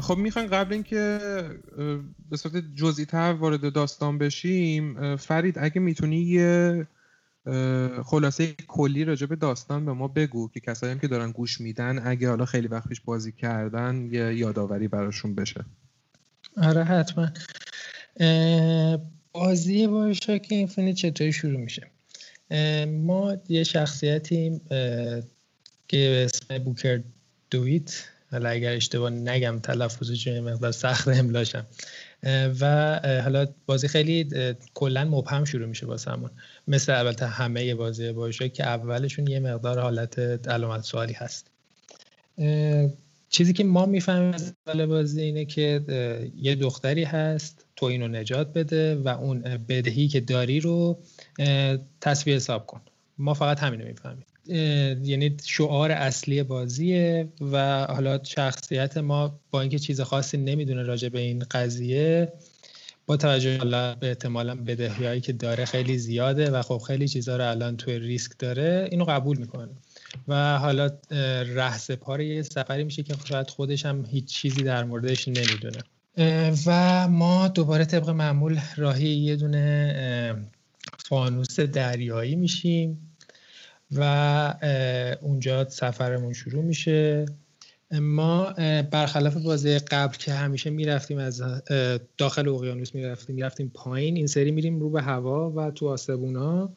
خب 0.00 0.16
می‌خوایم 0.16 0.48
قبل 0.48 0.72
اینکه 0.72 1.18
به 2.30 2.36
صورت 2.36 2.64
جزئی 2.74 3.04
تر 3.04 3.32
وارد 3.32 3.72
داستان 3.72 4.18
بشیم 4.18 5.16
فرید 5.16 5.58
اگه 5.58 5.80
می‌تونی 5.80 6.16
یه 6.16 6.86
خلاصه 8.04 8.54
کلی 8.68 9.04
راجع 9.04 9.26
به 9.26 9.36
داستان 9.36 9.84
به 9.84 9.92
ما 9.92 10.08
بگو 10.08 10.48
که 10.48 10.60
کسایی 10.60 10.92
هم 10.92 10.98
که 10.98 11.08
دارن 11.08 11.30
گوش 11.30 11.60
میدن 11.60 12.06
اگه 12.06 12.28
حالا 12.28 12.44
خیلی 12.44 12.68
وقت 12.68 12.88
پیش 12.88 13.00
بازی 13.00 13.32
کردن 13.32 14.08
یه 14.12 14.34
یادآوری 14.34 14.88
براشون 14.88 15.34
بشه. 15.34 15.64
آره 16.56 16.84
حتما. 16.84 17.28
بازی 19.32 19.88
که 20.18 20.54
اینفینیت 20.54 20.96
چطوری 20.96 21.32
شروع 21.32 21.60
میشه؟ 21.60 21.90
ما 22.86 23.36
یه 23.48 23.64
شخصیتیم 23.64 24.60
که 25.88 25.98
به 25.98 26.24
اسم 26.24 26.58
بوکر 26.58 27.02
دویت. 27.50 28.04
حالا 28.30 28.48
اگر 28.48 28.72
اشتباه 28.72 29.10
نگم 29.10 29.58
تلفظش 29.62 30.28
مقدار 30.28 30.72
سخت 30.72 31.08
املاشم. 31.08 31.66
و 32.60 33.00
حالا 33.24 33.46
بازی 33.66 33.88
خیلی 33.88 34.28
کلا 34.74 35.04
مبهم 35.04 35.44
شروع 35.44 35.66
میشه 35.66 35.86
واسمون 35.86 36.30
مثل 36.68 36.98
البته 36.98 37.26
همه 37.26 37.74
بازی 37.74 38.12
باشه 38.12 38.48
که 38.48 38.66
اولشون 38.66 39.26
یه 39.26 39.40
مقدار 39.40 39.78
حالت 39.78 40.18
علامت 40.48 40.84
سوالی 40.84 41.12
هست. 41.12 41.46
چیزی 43.30 43.52
که 43.52 43.64
ما 43.64 43.86
می‌فهمیم 43.86 44.34
از 44.34 44.54
اول 44.66 44.86
بازی 44.86 45.22
اینه 45.22 45.44
که 45.44 45.80
یه 46.36 46.54
دختری 46.54 47.04
هست 47.04 47.64
تو 47.76 47.86
اینو 47.86 48.08
نجات 48.08 48.52
بده 48.52 48.94
و 48.94 49.08
اون 49.08 49.40
بدهی 49.68 50.08
که 50.08 50.20
داری 50.20 50.60
رو 50.60 50.98
تصویر 52.00 52.36
حساب 52.36 52.66
کن. 52.66 52.80
ما 53.18 53.34
فقط 53.34 53.58
همینو 53.58 53.84
می‌فهمیم. 53.84 54.24
یعنی 55.04 55.36
شعار 55.44 55.90
اصلی 55.90 56.42
بازیه 56.42 57.28
و 57.52 57.84
حالا 57.84 58.20
شخصیت 58.24 58.96
ما 58.96 59.40
با 59.50 59.60
اینکه 59.60 59.78
چیز 59.78 60.00
خاصی 60.00 60.38
نمی‌دونه 60.38 60.82
راجع 60.82 61.08
به 61.08 61.20
این 61.20 61.44
قضیه 61.50 62.32
با 63.06 63.16
توجه 63.16 63.58
به 64.00 64.08
احتمالا 64.08 64.54
بدهیایی 64.54 65.20
که 65.20 65.32
داره 65.32 65.64
خیلی 65.64 65.98
زیاده 65.98 66.50
و 66.50 66.62
خب 66.62 66.78
خیلی 66.86 67.08
چیزها 67.08 67.36
رو 67.36 67.48
الان 67.48 67.76
توی 67.76 67.98
ریسک 67.98 68.32
داره 68.38 68.88
اینو 68.90 69.04
قبول 69.04 69.38
می‌کنه. 69.38 69.70
و 70.28 70.58
حالا 70.58 70.90
رهز 71.54 71.90
پاره 71.90 72.26
یه 72.26 72.42
سفری 72.42 72.84
میشه 72.84 73.02
که 73.02 73.14
شاید 73.28 73.50
خودش 73.50 73.86
هم 73.86 74.04
هیچ 74.10 74.24
چیزی 74.24 74.62
در 74.62 74.84
موردش 74.84 75.28
نمی‌دونه. 75.28 75.84
و 76.66 77.08
ما 77.08 77.48
دوباره 77.48 77.84
طبق 77.84 78.10
معمول 78.10 78.60
راهی 78.76 79.08
یه 79.08 79.36
دونه 79.36 80.36
فانوس 80.98 81.60
دریایی 81.60 82.36
میشیم. 82.36 83.09
و 83.96 84.04
اونجا 85.20 85.68
سفرمون 85.68 86.32
شروع 86.32 86.64
میشه. 86.64 87.26
ما 88.00 88.52
برخلاف 88.90 89.36
بازی 89.36 89.78
قبل 89.78 90.16
که 90.16 90.32
همیشه 90.32 90.70
می‌رفتیم 90.70 91.18
از 91.18 91.42
داخل 92.18 92.48
اقیانوس 92.48 92.94
می‌رفتیم 92.94 93.34
می‌رفتیم 93.34 93.70
پایین 93.74 94.16
این 94.16 94.26
سری 94.26 94.50
میریم 94.50 94.80
رو 94.80 94.90
به 94.90 95.02
هوا 95.02 95.50
و 95.50 95.70
تو 95.70 95.88
آسمونا. 95.88 96.72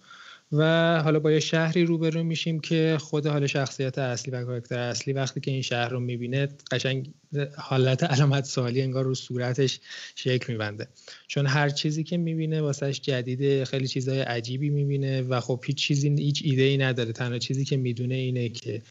و 0.53 1.01
حالا 1.03 1.19
با 1.19 1.31
یه 1.31 1.39
شهری 1.39 1.85
روبرو 1.85 2.23
میشیم 2.23 2.59
که 2.59 2.97
خود 2.99 3.27
حال 3.27 3.47
شخصیت 3.47 3.97
اصلی 3.97 4.31
و 4.31 4.45
کاراکتر 4.45 4.79
اصلی 4.79 5.13
وقتی 5.13 5.39
که 5.39 5.51
این 5.51 5.61
شهر 5.61 5.89
رو 5.89 5.99
می‌بینه 5.99 6.47
قشنگ 6.71 7.11
حالت 7.57 8.03
علامت 8.03 8.45
سوالی 8.45 8.81
انگار 8.81 9.03
رو 9.03 9.15
صورتش 9.15 9.79
شکل 10.15 10.53
میبنده. 10.53 10.87
چون 11.27 11.45
هر 11.45 11.69
چیزی 11.69 12.03
که 12.03 12.17
می‌بینه 12.17 12.61
واسهش 12.61 13.01
جدیده 13.01 13.65
خیلی 13.65 13.87
چیزهای 13.87 14.19
عجیبی 14.19 14.69
می‌بینه 14.69 15.21
و 15.21 15.39
خب 15.39 15.63
هیچ 15.65 15.77
چیزی 15.77 16.09
هیچ 16.09 16.41
ایده 16.45 16.63
ای 16.63 16.77
نداره. 16.77 17.11
تنها 17.11 17.37
چیزی 17.37 17.65
که 17.65 17.77
می‌دونه 17.77 18.15
اینه 18.15 18.49
که 18.49 18.81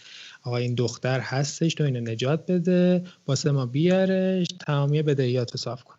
آقا 0.43 0.57
این 0.57 0.75
دختر 0.75 1.21
هستش 1.21 1.75
تو 1.75 1.85
اینو 1.85 2.01
نجات 2.01 2.51
بده 2.51 3.05
واسه 3.27 3.51
ما 3.51 3.67
بیارش 3.67 4.47
تمامی 4.67 5.03
بدهیات 5.03 5.53
رو 5.53 5.59
صاف 5.59 5.85
کن 5.85 5.95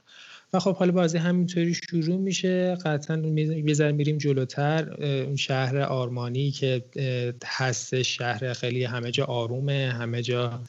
و 0.54 0.60
خب 0.60 0.76
حالا 0.76 0.92
بازی 0.92 1.18
همینطوری 1.18 1.74
شروع 1.74 2.18
میشه. 2.18 2.76
قطعا 2.76 3.18
یه 3.18 3.92
میریم 3.92 4.18
جلوتر. 4.18 4.94
اون 5.04 5.36
شهر 5.36 5.78
آرمانی 5.78 6.52
که 6.52 6.84
هست 7.46 8.02
شهر 8.02 8.54
خیلی 8.54 8.84
همه 8.84 9.12
جا 9.12 9.26
آرومه 9.26 9.94
همه 10.00 10.22
جا 10.22 10.64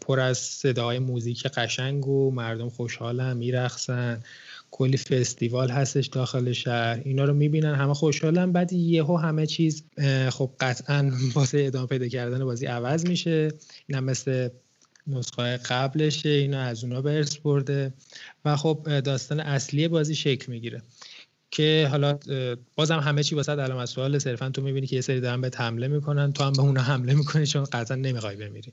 پر 0.00 0.20
از 0.20 0.38
صدای 0.38 0.98
موزیک 0.98 1.46
قشنگ 1.46 2.06
و 2.08 2.30
مردم 2.30 2.68
خوشحالن 2.68 3.36
میرخصن 3.36 4.22
کلی 4.70 4.96
فستیوال 4.96 5.70
هستش 5.70 6.06
داخل 6.06 6.52
شهر. 6.52 7.00
اینا 7.04 7.24
رو 7.24 7.34
می‌بینن 7.34 7.74
همه 7.74 7.94
خوشحالن. 7.94 8.52
بعد 8.52 8.72
یهو 8.72 9.16
همه 9.16 9.46
چیز 9.46 9.84
خب 10.30 10.50
قطعا 10.60 11.10
واسه 11.34 11.58
ادامه 11.66 11.86
پیدا 11.86 12.08
کردن 12.08 12.44
بازی 12.44 12.66
عوض 12.66 13.06
میشه. 13.06 13.48
هم 13.94 14.04
مثل 14.04 14.48
نسخه 15.06 15.56
قبلشه 15.56 16.28
اینو 16.28 16.58
از 16.58 16.84
اونا 16.84 17.02
به 17.02 17.16
ارث 17.16 17.36
برده 17.36 17.92
و 18.44 18.56
خب 18.56 19.00
داستان 19.00 19.40
اصلی 19.40 19.88
بازی 19.88 20.14
شکل 20.14 20.52
می‌گیره 20.52 20.82
که 21.50 21.88
حالا 21.90 22.18
بازم 22.76 22.98
همه 22.98 23.22
چی 23.22 23.34
واسه 23.34 23.52
علامت 23.52 23.86
سوال 23.86 24.18
صرفا 24.18 24.50
تو 24.50 24.62
می‌بینی 24.62 24.86
که 24.86 24.96
یه 24.96 25.02
سری 25.02 25.20
دارن 25.20 25.40
به 25.40 25.50
حمله 25.56 25.88
می‌کنن 25.88 26.32
تو 26.32 26.44
هم 26.44 26.52
به 26.52 26.60
اونا 26.60 26.82
حمله 26.82 27.14
می‌کنی 27.14 27.46
چون 27.46 27.64
قطعا 27.64 27.96
نمی‌خوای 27.96 28.36
بمیری. 28.36 28.72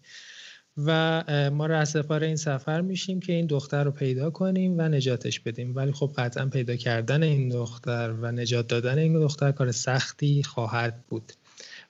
و 0.86 1.24
ما 1.54 1.66
رهسپار 1.66 2.24
این 2.24 2.36
سفر 2.36 2.82
میشیم 2.82 3.20
که 3.20 3.34
این 3.34 3.46
دختر 3.46 3.84
رو 3.84 3.92
پیدا 3.92 4.30
کنیم 4.30 4.78
و 4.78 4.82
نجاتش 4.82 5.40
بدیم. 5.40 5.76
ولی 5.76 5.92
خب 5.92 6.14
قطعا 6.18 6.46
پیدا 6.46 6.76
کردن 6.76 7.24
این 7.24 7.50
دختر 7.50 8.12
و 8.22 8.32
نجات 8.32 8.68
دادن 8.68 8.98
این 8.98 9.20
دختر 9.20 9.52
کار 9.52 9.72
سختی 9.72 10.44
خواهد 10.44 11.04
بود. 11.08 11.34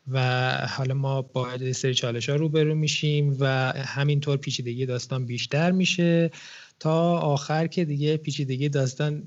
و 0.07 0.51
حالا 0.69 0.93
ما 0.93 1.21
با 1.21 1.57
سری 1.73 1.93
چالش 1.93 2.29
ها 2.29 2.35
روبرو 2.35 2.75
میشیم 2.75 3.37
و 3.39 3.71
همینطور 3.71 4.37
پیچیدگی 4.37 4.85
داستان 4.85 5.25
بیشتر 5.25 5.71
میشه. 5.71 6.31
تا 6.79 7.17
آخر 7.17 7.67
که 7.67 7.85
دیگه 7.85 8.17
پیچیدگی 8.17 8.69
داستان 8.69 9.23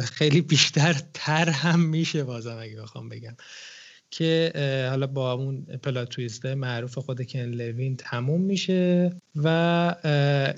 خیلی 0.00 0.40
بیشتر 0.40 1.00
تر 1.14 1.50
هم 1.50 1.80
میشه 1.80 2.24
بازم 2.24 2.58
اگه 2.60 2.82
بخوام 2.82 3.08
بگم. 3.08 3.36
که 4.16 4.52
حالا 4.90 5.06
با 5.06 5.32
اون 5.32 5.64
پلات 5.82 6.08
تویست 6.08 6.46
معروف 6.46 6.98
خود 6.98 7.26
کن 7.26 7.38
لوین 7.38 7.96
تموم 7.96 8.40
میشه 8.40 9.12
و 9.36 9.94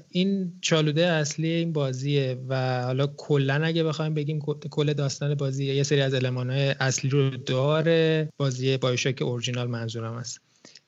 این 0.09 0.53
چالوده 0.61 1.07
اصلی 1.07 1.49
این 1.49 1.73
بازیه 1.73 2.39
و 2.49 2.83
حالا 2.83 3.07
کلا 3.07 3.65
اگه 3.65 3.85
بخوایم 3.85 4.15
بگیم 4.15 4.41
کل 4.71 4.93
داستان 4.93 5.35
بازی 5.35 5.65
یه 5.65 5.83
سری 5.83 6.01
از 6.01 6.15
های 6.15 6.75
اصلی 6.81 7.11
رو 7.11 7.31
داره. 7.31 8.29
بازی 8.37 8.77
بایوشاک 8.77 9.23
اورجینال 9.23 9.69
منظورم 9.69 10.15
است. 10.15 10.41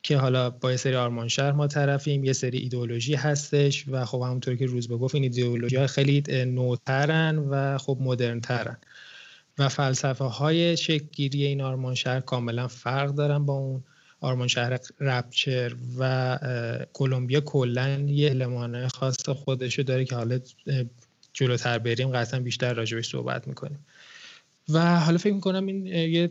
که 0.03 0.17
حالا 0.17 0.51
با 0.51 0.71
یه 0.71 0.77
سری 0.77 0.95
آرمان 0.95 1.29
شهر 1.29 1.53
ما 1.53 1.67
طرفیم 1.67 2.25
یه 2.25 2.33
سری 2.33 2.59
ایدئولوژی 2.59 3.15
هستش 3.15 3.85
و 3.89 4.05
خب 4.05 4.21
همونطور 4.21 4.57
که 4.57 4.67
روز 4.67 4.89
بگفت 4.89 5.15
این 5.15 5.25
ایدئولوژی 5.25 5.77
ها 5.77 5.87
خیلی 5.87 6.23
نوترن 6.45 7.39
و 7.39 7.79
خب 7.79 7.99
مدرنترن. 8.01 8.77
و 9.59 9.69
فلسفه 9.69 10.25
های 10.25 10.77
شکلگیری 10.77 11.45
این 11.45 11.61
آرمان 11.61 11.95
شهر 11.95 12.21
کاملا 12.21 12.69
فرق 12.69 13.11
دارن 13.11 13.47
با 13.47 13.53
اون 13.53 13.85
آرمان 14.21 14.49
شهر 14.49 14.79
رپچر 15.01 15.77
و 15.99 16.39
کلمبیا 16.93 17.41
کلا 17.41 18.05
یه 18.09 18.31
المان 18.31 18.89
خاص 18.89 19.29
خودشو 19.29 19.83
داره 19.83 20.05
که 20.05 20.17
حالا 20.17 20.39
جلوتر 21.33 21.79
بریم 21.79 22.11
قطعا 22.11 22.41
بیشتر 22.41 22.75
راجبش 22.75 23.09
صحبت 23.09 23.49
می‌کنیم. 23.49 23.87
و 24.69 25.01
حالا 25.01 25.19
فکر 25.19 25.35
می‌کنم 25.35 25.67
این 25.67 25.87
یه 25.87 26.31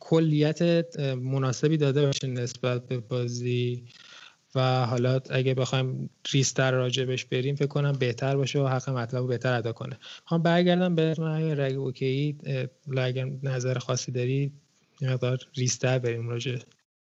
کلیت 0.00 0.86
مناسبی 1.16 1.76
داده 1.76 2.06
باشه 2.06 2.26
نسبت 2.26 2.88
به 2.88 2.98
بازی 2.98 3.84
و 4.54 4.86
حالا 4.86 5.20
اگه 5.30 5.54
بخوایم 5.54 6.10
ریستر 6.32 6.72
راجبش 6.72 7.24
بریم 7.24 7.54
فکر 7.54 7.66
کنم 7.66 7.92
بهتر 7.92 8.36
باشه 8.36 8.58
و 8.58 8.66
حق 8.66 8.90
مطلب 8.90 9.20
رو 9.20 9.26
بهتر 9.26 9.52
ادا 9.52 9.72
کنه. 9.72 9.98
هم 10.26 10.42
برگردم 10.42 10.94
به 10.94 11.14
رگ 11.58 11.76
اوکی 11.76 12.38
اگر 12.96 13.30
نظر 13.42 13.78
خاصی 13.78 14.12
داری 14.12 14.52
مقدار 15.02 15.38
ریستر 15.54 15.98
بریم 15.98 16.28
راجع. 16.28 16.58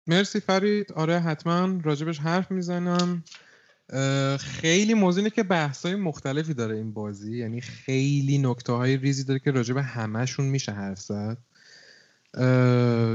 مرسی 0.07 0.41
فرید. 0.41 0.93
آره 0.93 1.21
حتما 1.21 1.81
راجبش 1.85 2.19
حرف 2.19 2.51
می‌زنم. 2.51 3.25
خیلی 4.41 4.95
موضوعی 4.95 5.31
که 5.31 5.43
بحث 5.43 5.87
مختلفی 5.87 6.55
داره 6.55 6.77
این 6.77 6.93
بازی. 6.93 7.39
یعنی 7.39 7.61
خیلی 7.61 8.39
نکته 8.39 8.73
های 8.73 8.97
ریزی 8.97 9.25
داره 9.25 9.41
که 9.41 9.51
راجب 9.51 9.77
همهشون 9.77 10.47
میشه 10.47 10.73
حرف 10.73 10.99
زد. 11.01 11.39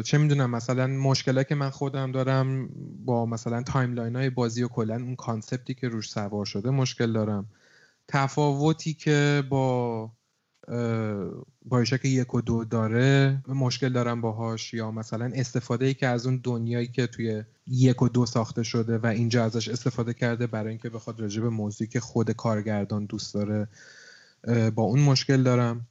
چه 0.03 0.17
می‌دونم 0.17 0.49
مثلا 0.49 0.87
مشکلی 0.87 1.43
که 1.43 1.55
من 1.55 1.69
خودم 1.69 2.11
دارم 2.11 2.69
با 3.05 3.25
مثلا 3.25 3.63
timeline 3.63 4.15
های 4.15 4.29
بازی 4.29 4.63
و 4.63 4.67
کلا 4.67 4.95
اون 4.95 5.15
concept 5.15 5.66
ی 5.66 5.73
که 5.73 5.87
روش 5.87 6.09
سوار 6.09 6.45
شده 6.45 6.69
مشکل 6.69 7.13
دارم. 7.13 7.45
تفاوتی 8.07 8.93
که 8.93 9.43
با 9.49 10.11
که 12.01 12.07
یک 12.07 12.33
و 12.33 12.41
دو 12.41 12.65
داره 12.65 13.41
مشکل 13.47 13.89
دارم 13.89 14.21
باهاش 14.21 14.73
یا 14.73 14.91
مثلا 14.91 15.31
استفاده 15.35 15.85
ای 15.85 15.93
که 15.93 16.07
از 16.07 16.25
اون 16.25 16.39
دنیایی 16.43 16.87
که 16.87 17.07
توی 17.07 17.43
یک 17.67 18.01
و 18.01 18.09
دو 18.09 18.25
ساخته 18.25 18.63
شده 18.63 18.97
و 18.97 19.05
اینجا 19.05 19.43
ازش 19.43 19.69
استفاده 19.69 20.13
کرده 20.13 20.47
برای 20.47 20.69
اینکه 20.69 20.89
بخواد 20.89 21.19
راجع 21.19 21.41
به 21.41 21.49
موضوعی 21.49 21.87
که 21.87 21.99
خود 21.99 22.31
کارگردان 22.31 23.05
دوست 23.05 23.33
داره 23.33 23.67
با 24.75 24.83
اون 24.83 24.99
مشکل 24.99 25.43
دارم. 25.43 25.87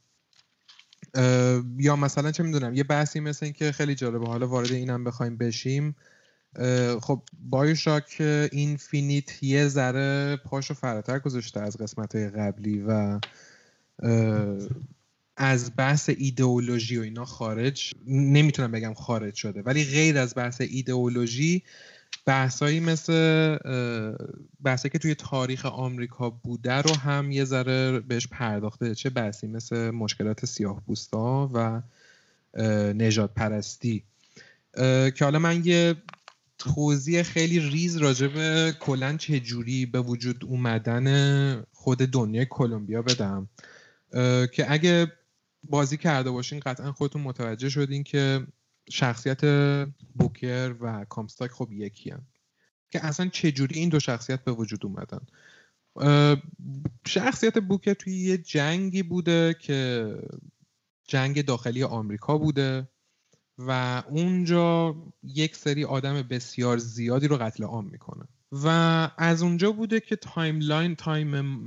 یا 1.77 1.95
مثلا 1.95 2.31
چه 2.31 2.43
می‌دونم 2.43 2.73
یه 2.73 2.83
بحثی 2.83 3.19
مثل 3.19 3.45
این 3.45 3.53
که 3.53 3.71
خیلی 3.71 3.95
جالبه 3.95 4.27
حالا 4.27 4.47
وارد 4.47 4.71
اینم 4.71 5.03
بخوایم 5.03 5.37
بشیم. 5.37 5.95
خب 7.01 7.21
بایوشاک 7.49 8.17
اینفینیت 8.51 9.43
یه 9.43 9.67
ذره 9.67 10.35
پاشو 10.35 10.73
فراتر 10.73 11.19
گذاشته 11.19 11.59
از 11.59 11.77
قسمت 11.77 12.15
قبلی 12.15 12.83
و 12.87 13.19
از 15.37 15.71
بحث 15.77 16.09
ایدئولوژی 16.17 16.97
و 16.97 17.01
اینا 17.01 17.25
خارج 17.25 17.91
نمی‌تونم 18.07 18.71
بگم 18.71 18.93
خارج 18.93 19.35
شده 19.35 19.61
ولی 19.61 19.83
غیر 19.83 20.17
از 20.17 20.35
بحث 20.35 20.61
ایدئولوژی 20.61 21.63
بحثایی 22.25 22.79
مثل 22.79 23.57
بحثی 24.63 24.89
که 24.89 24.99
توی 24.99 25.15
تاریخ 25.15 25.65
آمریکا 25.65 26.29
بوده 26.29 26.73
رو 26.73 26.95
هم 26.95 27.31
یه 27.31 27.43
ذره 27.43 27.99
بهش 27.99 28.27
پرداخته 28.27 28.95
چه 28.95 29.09
بحثی 29.09 29.47
مثل 29.47 29.89
مشکلات 29.89 30.45
سیاه 30.45 30.81
و 31.53 31.81
نجات 32.93 33.33
پرستی. 33.33 34.03
که 35.15 35.19
حالا 35.21 35.39
من 35.39 35.65
یه 35.65 35.95
توضیح 36.57 37.23
خیلی 37.23 37.59
ریز 37.59 37.97
راجع 37.97 38.27
به 38.27 38.75
کلن 38.79 39.17
چجوری 39.17 39.85
به 39.85 40.01
وجود 40.01 40.45
اومدن 40.45 41.65
خود 41.73 41.97
دنیای 41.97 42.47
کلمبیا 42.49 43.01
بدم. 43.01 43.49
که 44.51 44.71
اگه 44.71 45.11
بازی 45.69 45.97
کرده 45.97 46.31
باشین 46.31 46.59
قطعا 46.59 46.91
خودتون 46.91 47.21
متوجه 47.21 47.69
شدین 47.69 48.03
که 48.03 48.47
شخصیت 48.89 49.41
بوکر 50.15 50.75
و 50.79 51.05
کامستاک 51.05 51.51
خب 51.51 51.71
یکی 51.71 52.09
هم. 52.09 52.27
که 52.91 53.05
اصلا 53.05 53.27
چجوری 53.27 53.79
این 53.79 53.89
دو 53.89 53.99
شخصیت 53.99 54.43
به 54.43 54.51
وجود 54.51 54.85
اومدن؟ 54.85 55.19
شخصیت 57.07 57.57
بوکر 57.57 57.93
توی 57.93 58.13
یه 58.13 58.37
جنگی 58.37 59.03
بوده 59.03 59.55
که 59.59 60.09
جنگ 61.07 61.45
داخلی 61.45 61.83
آمریکا 61.83 62.37
بوده 62.37 62.87
و 63.57 64.03
اونجا 64.09 64.95
یک 65.23 65.55
سری 65.55 65.83
آدم 65.83 66.21
بسیار 66.21 66.77
زیادی 66.77 67.27
رو 67.27 67.37
قتل 67.37 67.63
عام 67.63 67.85
می‌کنه. 67.85 68.27
و 68.51 68.67
از 69.17 69.43
اونجا 69.43 69.71
بوده 69.71 69.99
که 69.99 70.15
تایملاین 70.15 70.95
تایم 70.95 71.65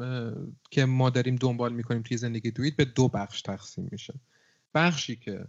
که 0.70 0.84
ما 0.84 1.10
داریم 1.10 1.36
دنبال 1.36 1.72
می‌کنیم 1.72 2.02
توی 2.02 2.16
زندگی 2.16 2.50
دویت 2.50 2.76
به 2.76 2.84
دو 2.84 3.08
بخش 3.08 3.42
تقسیم 3.42 3.88
میشه. 3.92 4.14
بخشی 4.74 5.16
که 5.16 5.46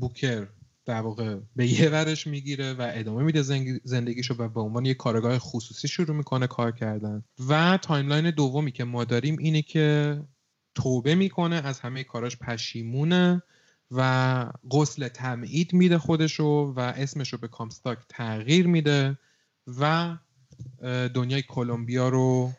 بوکر 0.00 0.48
در 0.84 1.00
واقع 1.00 1.36
به 1.56 1.66
یه 1.66 1.88
ورش 1.88 2.26
می‌گیره 2.26 2.74
و 2.74 2.90
ادامه 2.94 3.22
میده 3.22 3.42
زندگیشو 3.84 4.34
و 4.34 4.48
به 4.48 4.60
عنوان 4.60 4.84
یه 4.84 4.94
کارگاه 4.94 5.38
خصوصی 5.38 5.88
شروع 5.88 6.16
می‌کنه 6.16 6.46
کار 6.46 6.72
کردن. 6.72 7.24
و 7.48 7.78
timeline 7.82 8.30
دومی 8.30 8.72
که 8.72 8.84
ما 8.84 9.04
داریم 9.04 9.36
اینه 9.38 9.62
که 9.62 10.18
توبه 10.74 11.14
می‌کنه 11.14 11.56
از 11.56 11.80
همه 11.80 12.04
کاراش 12.04 12.36
پشیمونه 12.36 13.42
و 13.90 14.52
غسل 14.70 15.08
تعمید 15.08 15.72
میده 15.72 15.98
خودشو 15.98 16.72
و 16.76 16.80
اسمشو 16.80 17.38
به 17.38 17.48
کامستاک 17.48 17.98
تغییر 18.08 18.66
میده 18.66 19.18
و 19.80 20.16
دنیای 21.14 21.42
کلمبیا 21.42 22.08
رو 22.08 22.52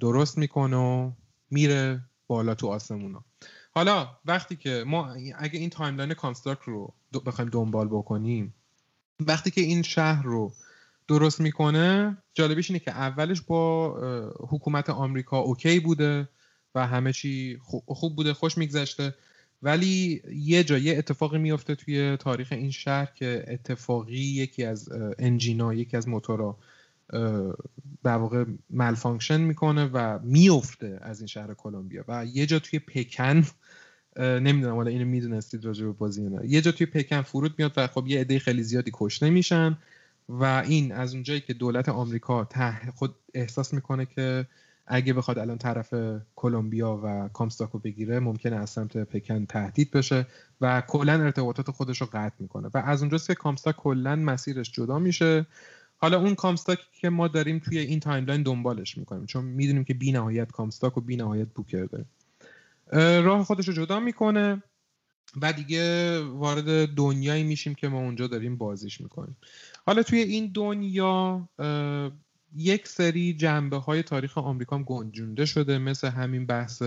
درست 0.00 0.38
می‌کنه 0.38 0.76
و 0.76 1.12
میره 1.50 2.00
بالا 2.26 2.54
تو 2.54 2.66
آسمونا. 2.66 3.24
حالا 3.70 4.08
وقتی 4.24 4.56
که 4.56 4.84
ما 4.86 5.14
اگه 5.38 5.58
این 5.58 5.70
timeline 5.70 6.14
کامستاک 6.14 6.58
رو 6.58 6.94
بخوایم 7.26 7.50
دنبال 7.50 7.88
بکنیم 7.88 8.54
وقتی 9.20 9.50
که 9.50 9.60
این 9.60 9.82
شهر 9.82 10.22
رو 10.22 10.52
درست 11.08 11.40
می‌کنه 11.40 12.18
جالبیش 12.34 12.70
اینه 12.70 12.78
که 12.78 12.90
اولش 12.90 13.40
با 13.40 13.94
حکومت 14.48 14.90
آمریکا 14.90 15.38
okay 15.38 15.80
بوده 15.80 16.28
و 16.74 16.86
همه 16.86 17.12
چی 17.12 17.58
خوب 17.86 18.16
بوده 18.16 18.34
خوش 18.34 18.58
میگذشته. 18.58 19.14
ولی 19.62 20.22
یه 20.34 20.64
جا 20.64 20.78
یه 20.78 20.98
اتفاقی 20.98 21.38
میفته 21.38 21.74
توی 21.74 22.16
تاریخ 22.16 22.52
این 22.52 22.70
شهر 22.70 23.06
که 23.14 23.44
اتفاقی 23.48 24.18
یکی 24.18 24.64
از 24.64 24.88
انجینا 25.18 25.74
یکی 25.74 25.96
از 25.96 26.08
موتورا 26.08 26.58
در 28.04 28.16
واقع 28.16 28.44
ملفانکشن 28.70 29.40
می‌کنه 29.40 29.86
و 29.86 30.18
میفته 30.22 30.98
از 31.02 31.20
این 31.20 31.26
شهر 31.26 31.54
کلمبیا. 31.54 32.04
و 32.08 32.24
یه 32.24 32.46
جا 32.46 32.58
توی 32.58 32.78
پکن 32.78 33.44
نمی‌دونم 34.16 34.74
حالا 34.74 34.90
اینو 34.90 35.04
می‌دونستید 35.04 35.64
راجع 35.64 35.86
به 35.86 35.92
بازی 35.92 36.22
نه 36.22 36.40
یه 36.46 36.60
جا 36.60 36.72
توی 36.72 36.86
پکن 36.86 37.22
فرود 37.22 37.54
میاد 37.58 37.72
و 37.76 37.86
خب 37.86 38.06
یه 38.06 38.20
عده 38.20 38.38
خیلی 38.38 38.62
زیادی 38.62 38.90
کشته 38.94 39.30
میشن 39.30 39.78
و 40.28 40.44
این 40.44 40.92
از 40.92 41.14
اونجایی 41.14 41.40
که 41.40 41.54
دولت 41.54 41.88
آمریکا 41.88 42.48
خود 42.94 43.14
احساس 43.34 43.74
می‌کنه 43.74 44.06
که 44.06 44.46
اگه 44.86 45.12
بخواد 45.12 45.38
الان 45.38 45.58
طرف 45.58 45.94
کلمبیا 46.36 47.00
و 47.04 47.28
کامستاکو 47.28 47.78
بگیره 47.78 48.20
ممکنه 48.20 48.56
از 48.56 48.70
سمت 48.70 48.96
پکن 48.96 49.46
تهدید 49.46 49.90
بشه 49.90 50.26
و 50.60 50.80
کلا 50.80 51.12
ارتباطات 51.12 51.70
خودش 51.70 52.00
رو 52.00 52.08
قطع 52.12 52.34
می‌کنه. 52.38 52.70
و 52.74 52.78
از 52.78 53.00
اونجاست 53.02 53.26
که 53.26 53.34
کامستاک 53.34 53.76
کلا 53.76 54.16
مسیرش 54.16 54.72
جدا 54.72 54.98
میشه 54.98 55.46
حالا 56.00 56.20
اون 56.20 56.34
کامستاک 56.34 56.78
که 56.92 57.10
ما 57.10 57.28
داریم 57.28 57.58
توی 57.58 57.78
این 57.78 58.00
timeline 58.00 58.42
دنبالش 58.42 58.98
می‌کنیم 58.98 59.26
چون 59.26 59.44
می‌دونیم 59.44 59.84
که 59.84 59.94
بی 59.94 60.12
نهایت 60.12 60.52
کامستاک 60.52 60.98
و 60.98 61.00
بی 61.00 61.16
نهایت 61.16 61.48
بوکر 61.48 61.84
داره 61.84 62.04
راه 63.22 63.44
خودش 63.44 63.68
رو 63.68 63.74
جدا 63.74 64.00
می‌کنه 64.00 64.62
و 65.42 65.52
دیگه 65.52 66.20
وارد 66.20 66.88
دنیایی 66.88 67.44
میشیم 67.44 67.74
که 67.74 67.88
ما 67.88 67.98
اونجا 67.98 68.26
داریم 68.26 68.56
بازیش 68.56 69.00
می‌کنیم. 69.00 69.36
حالا 69.86 70.02
توی 70.02 70.18
این 70.18 70.50
دنیا 70.54 71.48
یک 72.56 72.88
سری 72.88 73.34
جنبه 73.34 73.76
های 73.76 74.02
تاریخ 74.02 74.38
آمریکا 74.38 74.76
هم 74.76 74.82
گنجونده 74.82 75.46
شده 75.46 75.78
مثل 75.78 76.08
همین 76.08 76.46
بحث 76.46 76.82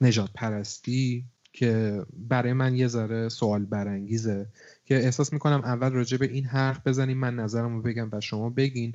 نجات 0.00 0.30
پرستی 0.34 1.24
که 1.52 2.04
برای 2.28 2.52
من 2.52 2.74
یه 2.74 2.88
ذره 2.88 3.28
سوال 3.28 3.64
برانگیزه 3.64 4.46
که 4.88 4.96
احساس 4.96 5.32
می‌کنم 5.32 5.60
اول 5.64 5.92
راجع 5.92 6.16
به 6.16 6.26
این 6.26 6.44
حرف 6.44 6.86
بزنیم 6.86 7.18
من 7.18 7.34
نظرم 7.34 7.76
رو 7.76 7.82
بگم 7.82 8.08
و 8.12 8.20
شما 8.20 8.50
بگین 8.50 8.94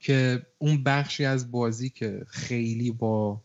که 0.00 0.46
اون 0.58 0.84
بخشی 0.84 1.24
از 1.24 1.50
بازی 1.50 1.90
که 1.90 2.24
خیلی 2.28 2.90
با 2.90 3.40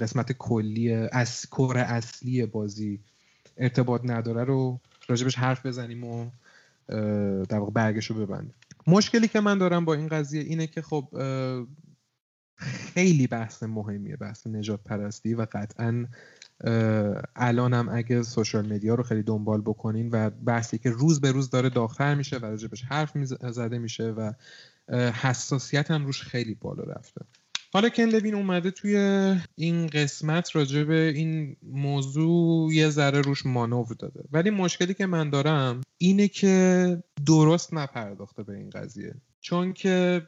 قسمت 0.00 0.32
کلی 0.32 0.92
از 0.92 1.46
کور 1.46 1.78
اصلی 1.78 2.46
بازی 2.46 3.00
ارتباط 3.56 4.00
نداره 4.04 4.44
رو 4.44 4.80
راجبش 5.08 5.34
حرف 5.34 5.66
بزنیم 5.66 6.04
و 6.04 6.30
در 7.48 7.58
واقع 7.58 7.72
برگش 7.72 8.06
رو 8.06 8.26
ببندیم. 8.26 8.54
مشکلی 8.86 9.28
که 9.28 9.40
من 9.40 9.58
دارم 9.58 9.84
با 9.84 9.94
این 9.94 10.08
قضیه 10.08 10.42
اینه 10.42 10.66
که 10.66 10.82
خب 10.82 11.08
خیلی 12.56 13.26
بحث 13.26 13.62
مهمیه 13.62 14.16
بحث 14.16 14.46
نجات 14.46 14.84
پرستی 14.84 15.34
و 15.34 15.46
قطعا 15.52 16.06
الانم 17.36 17.88
اگه 17.92 18.22
سوشال 18.22 18.72
مدیا 18.72 18.94
رو 18.94 19.02
خیلی 19.02 19.22
دنبال 19.22 19.60
بکنین 19.60 20.08
و 20.12 20.30
بحثی 20.30 20.78
که 20.78 20.90
روز 20.90 21.20
به 21.20 21.32
روز 21.32 21.50
داره 21.50 21.68
داغتر 21.68 22.14
میشه 22.14 22.38
و 22.38 22.44
راجبش 22.44 22.82
حرف 22.82 23.16
زده 23.50 23.78
میشه 23.78 24.10
و 24.10 24.32
حساسیت 25.22 25.90
هم 25.90 26.06
روش 26.06 26.22
خیلی 26.22 26.54
بالا 26.54 26.82
رفته. 26.82 27.20
حالا 27.72 27.88
کن 27.88 28.02
لوین 28.02 28.34
اومده 28.34 28.70
توی 28.70 28.96
این 29.54 29.86
قسمت 29.86 30.56
راجع 30.56 30.90
این 30.90 31.56
موضوع 31.62 32.74
یه 32.74 32.90
ذره 32.90 33.20
روش 33.20 33.46
مانور 33.46 33.94
داده. 33.98 34.24
ولی 34.32 34.50
مشکلی 34.50 34.94
که 34.94 35.06
من 35.06 35.30
دارم 35.30 35.80
اینه 35.98 36.28
که 36.28 37.02
درست 37.26 37.74
نپرداخته 37.74 38.42
به 38.42 38.54
این 38.54 38.70
قضیه. 38.70 39.14
چون 39.40 39.72
که 39.72 40.26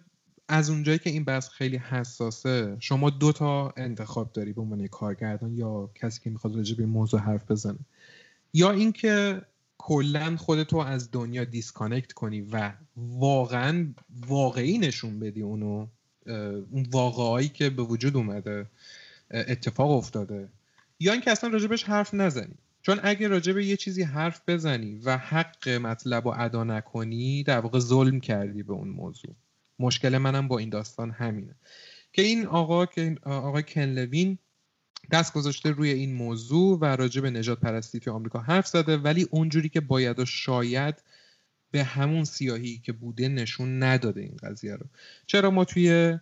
از 0.49 0.71
اونجایی 0.71 0.99
که 0.99 1.11
این 1.11 1.25
بحث 1.25 1.49
خیلی 1.49 1.77
حساسه 1.77 2.77
شما 2.81 3.11
دو 3.11 3.33
تا 3.33 3.75
انتخاب 3.77 4.33
داری 4.33 4.53
به 4.53 4.61
عنوان 4.61 4.87
کارگردان 4.87 5.55
یا 5.55 5.91
کسی 5.95 6.21
که 6.25 6.31
می‌خواد 6.31 6.57
راجع 6.57 6.77
به 6.77 6.83
این 6.83 6.93
موضوع 6.93 7.21
حرف 7.21 7.51
بزنه. 7.51 7.79
یا 8.53 8.71
اینکه 8.71 9.43
کلا 9.79 10.37
خودتو 10.37 10.77
از 10.77 11.11
دنیا 11.11 11.45
disconnect 11.45 12.13
کنی 12.13 12.41
و 12.41 12.73
واقعا 12.97 13.95
واقعی 14.27 14.79
نشون 14.79 15.21
بدی 15.21 15.43
اونو 15.43 15.87
اون 16.71 16.87
وقایعی 16.91 17.49
که 17.49 17.71
به 17.71 17.83
وجود 17.83 18.17
اومده 18.17 18.67
اتفاق 19.31 19.91
افتاده. 19.91 20.49
یا 21.01 21.13
اینکه 21.13 21.31
اصلا 21.31 21.51
راجبش 21.51 21.85
حرف 21.85 22.15
نزنی. 22.15 22.55
چون 22.83 23.01
اگه 23.03 23.29
راجب 23.29 23.59
یه 23.59 23.77
چیزی 23.77 24.03
حرف 24.03 24.43
بزنی 24.47 24.99
و 24.99 25.17
حق 25.17 25.69
مطلب 25.69 26.29
رو 26.29 26.35
ادا 26.39 26.65
نکنی 26.65 27.43
در 27.43 27.59
واقع 27.59 27.79
ظلم 27.79 28.21
کردی 28.21 28.63
به 28.63 28.73
اون 28.73 28.89
موضوع. 28.89 29.35
مشکل 29.79 30.19
منم 30.19 30.49
با 30.49 30.59
این 30.59 30.69
داستان 30.69 31.11
همینه. 31.11 31.55
که 32.13 32.23
این 32.23 32.47
آقا 32.47 32.87
که 32.87 33.17
آقای 33.25 33.63
کنلوین 33.63 34.39
دست 35.11 35.33
گذاشته 35.33 35.71
روی 35.71 35.91
این 35.91 36.15
موضوع 36.15 36.79
و 36.79 36.85
راجع 36.85 37.21
به 37.21 37.31
نجات 37.31 37.61
پرستی 37.61 38.01
تو 38.01 38.13
آمریکا 38.13 38.39
حرف 38.39 38.67
زده 38.67 38.97
ولی 38.97 39.29
اونجوری 39.31 39.69
که 39.69 39.81
باید 39.81 40.19
و 40.19 40.25
شاید 40.25 41.03
به 41.71 41.85
همون 41.85 42.25
سیاهی 42.25 42.79
که 42.79 42.93
بوده 42.93 43.29
نشون 43.29 43.83
نداده 43.83 44.21
این 44.21 44.37
قضیه 44.43 44.75
رو. 44.75 44.87
چرا 45.27 45.51
ما 45.51 45.65
توی 45.65 46.19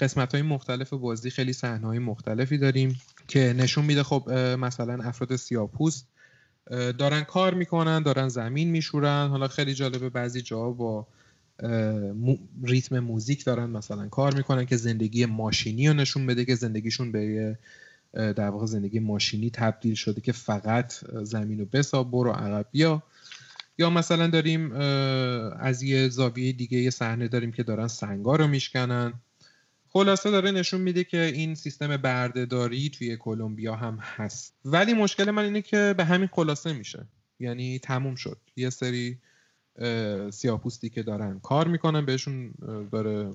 قسمت 0.00 0.34
های 0.34 0.42
مختلف 0.42 0.92
بازی 0.92 1.30
خیلی 1.30 1.52
صحنه 1.52 1.86
های 1.86 1.98
مختلفی 1.98 2.58
داریم 2.58 3.00
که 3.28 3.54
نشون 3.58 3.84
میده 3.84 4.02
خب 4.02 4.30
مثلا 4.58 5.04
افراد 5.04 5.36
سیاپوست 5.36 6.08
دارن 6.70 7.22
کار 7.22 7.54
می‌کنن 7.54 8.02
دارن 8.02 8.28
زمین 8.28 8.70
میشورن. 8.70 9.28
حالا 9.28 9.48
خیلی 9.48 9.74
جالبه 9.74 10.10
بعضی 10.10 10.42
جا 10.42 10.70
با 10.70 11.06
ریتم 12.62 12.98
موزیک 12.98 13.44
دارن 13.44 13.70
مثلا 13.70 14.08
کار 14.08 14.34
می‌کنن 14.34 14.64
که 14.66 14.76
زندگی 14.76 15.26
ماشینی 15.26 15.88
رو 15.88 15.94
نشون 15.94 16.26
بده 16.26 16.44
که 16.44 16.54
زندگیشون 16.54 17.12
به 17.12 17.58
در 18.12 18.48
واقع 18.48 18.66
زندگی 18.66 18.98
ماشینی 18.98 19.50
تبدیل 19.50 19.94
شده 19.94 20.20
که 20.20 20.32
فقط 20.32 20.92
زمین 21.22 21.58
رو 21.58 21.64
بساب 21.64 22.10
برو 22.10 22.30
عقب 22.30 22.66
بیا. 22.72 23.02
یا 23.78 23.90
مثلا 23.90 24.26
داریم 24.26 24.72
از 24.72 25.82
یه 25.82 26.08
زاویه 26.08 26.52
دیگه 26.52 26.78
یه 26.78 26.90
صحنه 26.90 27.28
داریم 27.28 27.52
که 27.52 27.62
دارن 27.62 27.88
سنگا 27.88 28.36
رو 28.36 28.46
میشکنن. 28.46 29.12
خلاصه 29.88 30.30
داره 30.30 30.50
نشون 30.50 30.80
میده 30.80 31.04
که 31.04 31.20
این 31.20 31.54
سیستم 31.54 31.96
بردهداری 31.96 32.90
توی 32.90 33.16
کلمبیا 33.16 33.76
هم 33.76 33.98
هست. 34.00 34.54
ولی 34.64 34.94
مشکل 34.94 35.30
من 35.30 35.44
اینه 35.44 35.62
که 35.62 35.94
به 35.96 36.04
همین 36.04 36.28
خلاصه 36.32 36.72
میشه. 36.72 37.06
یعنی 37.40 37.78
تموم 37.78 38.14
شد. 38.14 38.38
یه 38.56 38.70
سری 38.70 39.18
سیاپوستی 40.30 40.88
که 40.88 41.02
دارن 41.02 41.38
کار 41.38 41.68
می‌کنن 41.68 42.06
بهشون 42.06 42.54
داره 42.92 43.32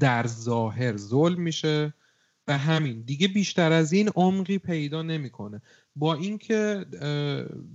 در 0.00 0.26
ظاهر 0.26 0.96
ظلم 0.96 1.40
میشه. 1.40 1.94
و 2.48 2.58
همین 2.58 3.00
دیگه 3.00 3.28
بیشتر 3.28 3.72
از 3.72 3.92
این 3.92 4.10
عمقی 4.16 4.58
پیدا 4.58 5.02
نمی‌کنه. 5.02 5.62
با 5.96 6.14
اینکه 6.14 6.84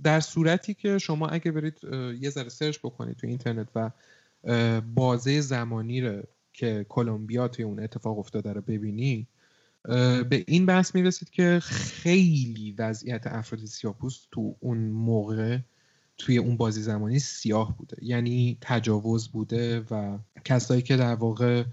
در 0.04 0.20
صورتی 0.20 0.74
که 0.74 0.98
شما 0.98 1.28
اگه 1.28 1.52
برید 1.52 1.78
یه 2.20 2.30
ذره 2.30 2.48
سرچ 2.48 2.78
بکنید 2.78 3.16
تو 3.16 3.26
اینترنت 3.26 3.68
و 3.74 3.90
بازه 4.94 5.40
زمانی 5.40 6.00
رو 6.00 6.22
که 6.52 6.86
کلمبیا 6.88 7.48
توی 7.48 7.64
اون 7.64 7.80
اتفاق 7.80 8.18
افتاده 8.18 8.52
رو 8.52 8.60
ببینی 8.60 9.26
به 10.28 10.44
این 10.46 10.66
بحث 10.66 10.94
می‌رسید 10.94 11.30
که 11.30 11.58
خیلی 11.62 12.74
وضعیت 12.78 13.26
افراد 13.26 13.64
سیاپوست 13.64 14.28
تو 14.30 14.56
اون 14.60 14.78
موقع 14.78 15.58
توی 16.18 16.38
اون 16.38 16.56
بازی 16.56 16.82
زمانی 16.82 17.18
سیاه 17.18 17.78
بوده. 17.78 17.96
یعنی 18.02 18.58
تجاوز 18.60 19.28
بوده 19.28 19.80
و 19.90 20.18
کسایی 20.44 20.82
که 20.82 20.96
در 20.96 21.14
واقع 21.14 21.64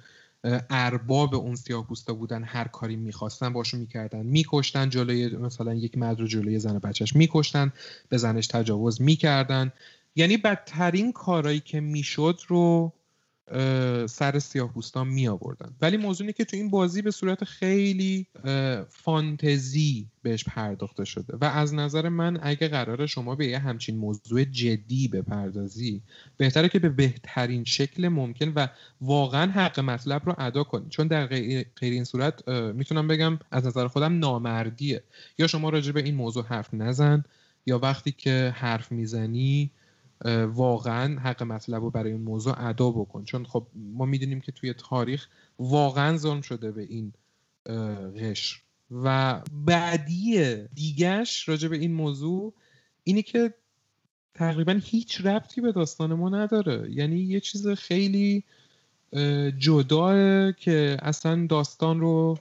ارباب 0.70 1.36
اون 1.36 1.56
سیاه 1.56 1.88
پوستا 1.88 2.14
بودن 2.14 2.44
هر 2.44 2.68
کاری 2.68 2.96
می‌خواستن 2.96 3.54
باشون 3.54 3.80
می‌کردن. 3.80 4.26
میکشتن 4.26 4.90
جلوی 4.90 5.38
مثلا 5.38 5.74
یک 5.74 5.98
مرد 5.98 6.20
رو 6.20 6.28
جلوی 6.28 6.60
زن 6.60 6.80
بچهش 6.80 7.16
میکشتن 7.16 7.74
به 8.10 8.18
زنش 8.18 8.48
تجاوز 8.48 9.02
می‌کردن. 9.02 9.72
یعنی 10.16 10.38
بدترین 10.38 11.12
کارایی 11.12 11.60
که 11.60 11.80
می‌شد 11.80 12.40
رو 12.48 12.94
سر 14.08 14.40
سیاه 14.40 14.74
پوستان 14.74 15.08
می 15.08 15.28
آوردن 15.28 15.72
ولی 15.82 15.98
موضوعی 15.98 16.34
که 16.34 16.46
تو 16.46 16.58
این 16.58 16.70
بازی 16.70 17.02
به 17.02 17.12
صورت 17.12 17.44
خیلی 17.44 18.28
فانتزی 18.90 20.08
بهش 20.22 20.44
پرداخته 20.44 21.06
شده. 21.06 21.38
و 21.42 21.46
از 21.46 21.74
نظر 21.74 22.10
من 22.10 22.40
اگه 22.42 22.68
قرار 22.68 23.06
شما 23.06 23.36
به 23.36 23.48
یه 23.48 23.60
همچین 23.60 23.98
موضوع 23.98 24.44
جدی 24.44 25.08
بپردازی 25.08 26.02
بهتره 26.38 26.70
که 26.70 26.80
به 26.80 26.90
بهترین 26.90 27.64
شکل 27.64 28.08
ممکن 28.08 28.54
و 28.56 28.68
واقعا 29.02 29.52
حق 29.52 29.80
مطلب 29.80 30.22
رو 30.26 30.36
ادا 30.38 30.64
کنید 30.64 30.90
چون 30.90 31.08
در 31.08 31.26
غیر 31.26 31.66
این 31.82 32.04
صورت 32.04 32.48
می‌تونم 32.50 33.08
بگم 33.08 33.40
از 33.52 33.66
نظر 33.66 33.88
خودم 33.88 34.20
نامردیه. 34.20 35.04
یا 35.38 35.48
شما 35.48 35.70
راجع 35.70 35.92
به 35.92 36.04
این 36.04 36.16
موضوع 36.16 36.46
حرف 36.46 36.74
نزن 36.74 37.24
یا 37.66 37.80
وقتی 37.80 38.12
که 38.12 38.54
حرف 38.56 38.92
می‌زنی 38.92 39.72
واقعا 40.48 41.20
حق 41.20 41.44
مطلب 41.44 41.84
رو 41.84 41.92
برای 41.92 42.12
این 42.12 42.22
موضوع 42.22 42.68
ادا 42.68 42.92
بکن. 42.92 43.24
چون 43.24 43.46
خب 43.46 43.68
ما 43.76 44.06
می‌دونیم 44.06 44.42
که 44.42 44.52
توی 44.52 44.74
تاریخ 44.74 45.28
واقعا 45.60 46.18
ظلم 46.18 46.42
شده 46.42 46.72
به 46.72 46.82
این 46.82 47.14
قشر. 48.20 48.62
و 48.92 49.42
بعدی 49.66 50.56
دیگش 50.74 51.50
راجع 51.50 51.68
به 51.68 51.78
این 51.78 51.94
موضوع 51.94 52.54
اینه 53.04 53.22
که 53.22 53.54
تقریبا 54.34 54.80
هیچ 54.84 55.22
ربطی 55.22 55.62
به 55.62 55.72
داستان 55.72 56.14
ما 56.14 56.30
نداره. 56.30 56.92
یعنی 56.92 57.20
یه 57.20 57.40
چیز 57.40 57.68
خیلی 57.68 58.44
جداه 59.58 60.52
که 60.52 60.98
اصلا 61.02 61.48
داستان 61.50 62.00
رو 62.00 62.40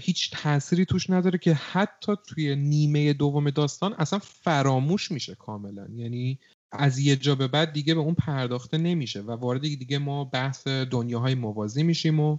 هیچ 0.00 0.30
تأثیری 0.32 0.84
توش 0.84 1.10
نداره 1.10 1.38
که 1.38 1.54
حتی 1.54 2.12
توی 2.26 2.56
نیمه 2.56 3.12
دوم 3.12 3.50
داستان 3.50 3.92
اصلا 3.92 4.18
فراموش 4.18 5.10
میشه 5.10 5.34
کاملا. 5.34 5.88
یعنی 5.96 6.38
از 6.72 6.98
یه 6.98 7.16
جا 7.16 7.34
به 7.34 7.48
بعد 7.48 7.72
دیگه 7.72 7.94
به 7.94 8.00
اون 8.00 8.14
پرداخته 8.14 8.78
نمیشه 8.78 9.20
و 9.20 9.30
وارد 9.30 9.60
دیگه 9.60 9.98
ما 9.98 10.24
بحث 10.24 10.66
دنیاهای 10.66 11.34
موازی 11.34 11.82
میشیم 11.82 12.20
و 12.20 12.38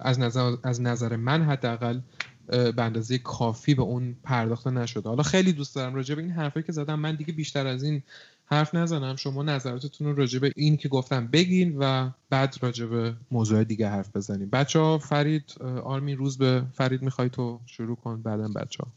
از 0.00 0.20
نظر, 0.20 0.56
از 0.62 0.80
نظر 0.80 1.16
من 1.16 1.42
حداقل 1.42 2.00
به 2.48 2.82
اندازه 2.82 3.18
کافی 3.18 3.74
به 3.74 3.82
اون 3.82 4.16
پرداخته 4.24 4.70
نشده. 4.70 5.08
حالا 5.08 5.22
خیلی 5.22 5.52
دوست 5.52 5.74
دارم 5.74 5.94
راجع 5.94 6.14
به 6.14 6.22
این 6.22 6.30
حرفی 6.30 6.62
که 6.62 6.72
زدم 6.72 6.98
من 6.98 7.14
دیگه 7.16 7.32
بیشتر 7.32 7.66
از 7.66 7.82
این 7.82 8.02
حرف 8.52 8.74
نزنم. 8.74 9.16
شما 9.16 9.42
نظراتتون 9.42 10.06
رو 10.06 10.14
راجع 10.14 10.38
به 10.38 10.52
این 10.56 10.76
که 10.76 10.88
گفتم 10.88 11.26
بگین 11.26 11.76
و 11.78 12.10
بعد 12.30 12.56
راجع 12.60 12.86
به 12.86 13.12
موضوع 13.30 13.64
دیگه 13.64 13.88
حرف 13.88 14.16
بزنیم. 14.16 14.50
بچه 14.50 14.78
ها 14.78 14.98
فرید 14.98 15.54
آرمین 15.84 16.16
روز 16.16 16.38
به 16.38 16.62
فرید 16.74 17.02
می‌خوای 17.02 17.28
تو 17.28 17.60
شروع 17.66 17.96
کن 17.96 18.22
بعدا 18.22 18.48
بچه 18.48 18.84
ها 18.84 18.92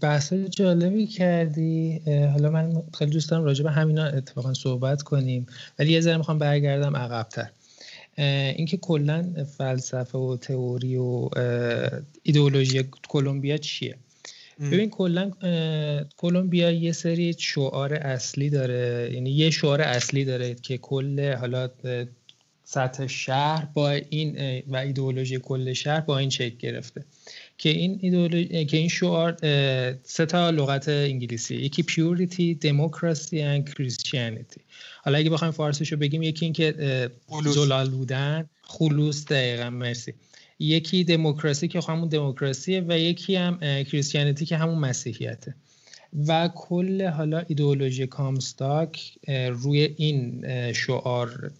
بحث 0.00 0.32
جالبی 0.32 1.06
کردی. 1.06 2.00
حالا 2.06 2.50
من 2.50 2.82
خیلی 2.98 3.10
دوست 3.10 3.30
دارم 3.30 3.44
راجع 3.44 3.64
به 3.64 3.70
همینا 3.70 4.04
اتفاقا 4.04 4.54
صحبت 4.54 5.02
کنیم. 5.02 5.46
ولی 5.78 5.92
یه 5.92 6.00
ذره 6.00 6.16
می‌خوام 6.16 6.38
برگردم 6.38 6.96
عقبتر. 6.96 7.50
اینکه 8.56 8.76
کلا 8.76 9.44
فلسفه 9.58 10.18
و 10.18 10.36
تئوری 10.36 10.96
و 10.96 11.28
ایدئولوژی 12.22 12.84
کلمبیا 13.08 13.56
چیه؟ 13.56 13.96
ببین 14.60 14.90
کلا 14.90 15.30
کلمبیا 16.16 16.70
یه 16.70 16.92
سری 16.92 17.34
شعار 17.38 17.94
اصلی 17.94 18.50
داره. 18.50 19.10
یعنی 19.14 19.30
یه 19.30 19.50
شعار 19.50 19.80
اصلی 19.80 20.24
داره 20.24 20.54
که 20.54 20.78
کل 20.78 21.34
حالا 21.34 21.70
سطح 22.64 23.06
شهر 23.06 23.68
با 23.74 23.90
این 23.90 24.62
و 24.68 24.76
ایدئولوژی 24.76 25.38
کل 25.38 25.72
شهر 25.72 26.00
با 26.00 26.18
این 26.18 26.30
شکل 26.30 26.56
گرفته. 26.56 27.04
که 27.58 27.68
این 27.68 27.98
ایدئولوژی 28.02 28.64
که 28.64 28.76
این 28.76 28.88
شعار 28.88 29.36
سه 30.02 30.26
تا 30.26 30.50
لغت 30.50 30.88
انگلیسی. 30.88 31.54
یکی 31.54 31.82
پیوریتی 31.82 32.54
دموکراسی 32.54 33.42
و 33.42 33.62
کریستیانیتی 33.62 34.60
حالا 35.04 35.18
اگه 35.18 35.30
بخوایم 35.30 35.52
فارسیشو 35.52 35.96
بگیم 35.96 36.22
یکی 36.22 36.44
اینکه 36.44 37.10
زلال 37.44 37.90
بودن 37.90 38.48
خلوص 38.62 39.24
دقیقا 39.24 39.70
مرسی. 39.70 40.14
یکی 40.62 41.04
دموکراسی 41.04 41.68
که 41.68 41.80
همون 41.88 42.08
دموکراسیه 42.08 42.84
و 42.88 42.98
یکی 42.98 43.36
هم 43.36 43.58
کریستیانیتی 43.60 44.46
که 44.46 44.56
همون 44.56 44.78
مسیحیته. 44.78 45.54
و 46.26 46.48
کل 46.54 47.06
حالا 47.06 47.42
ایدئولوژی 47.48 48.06
کامستاک 48.06 49.18
روی 49.50 49.94
این 49.96 50.44
شعار 50.72 51.50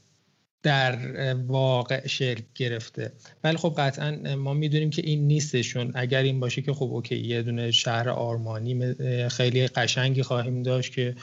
در 0.62 1.34
واقع 1.34 2.06
شکل 2.06 2.42
گرفته. 2.54 3.12
ولی 3.44 3.56
خب 3.56 3.74
قطعا 3.78 4.36
ما 4.36 4.54
می‌دونیم 4.54 4.90
که 4.90 5.02
این 5.06 5.26
نیستشون. 5.26 5.92
اگر 5.94 6.22
این 6.22 6.40
باشه 6.40 6.62
که 6.62 6.72
خب 6.72 6.92
اوکی 6.92 7.16
یه 7.16 7.42
دونه 7.42 7.70
شهر 7.70 8.08
آرمانی 8.08 8.94
خیلی 9.28 9.66
قشنگی 9.66 10.22
خواهیم 10.22 10.62
داشت 10.62 10.92
که 10.92 11.14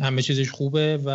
همه 0.00 0.22
چیزش 0.22 0.50
خوبه 0.50 0.98
و 1.04 1.10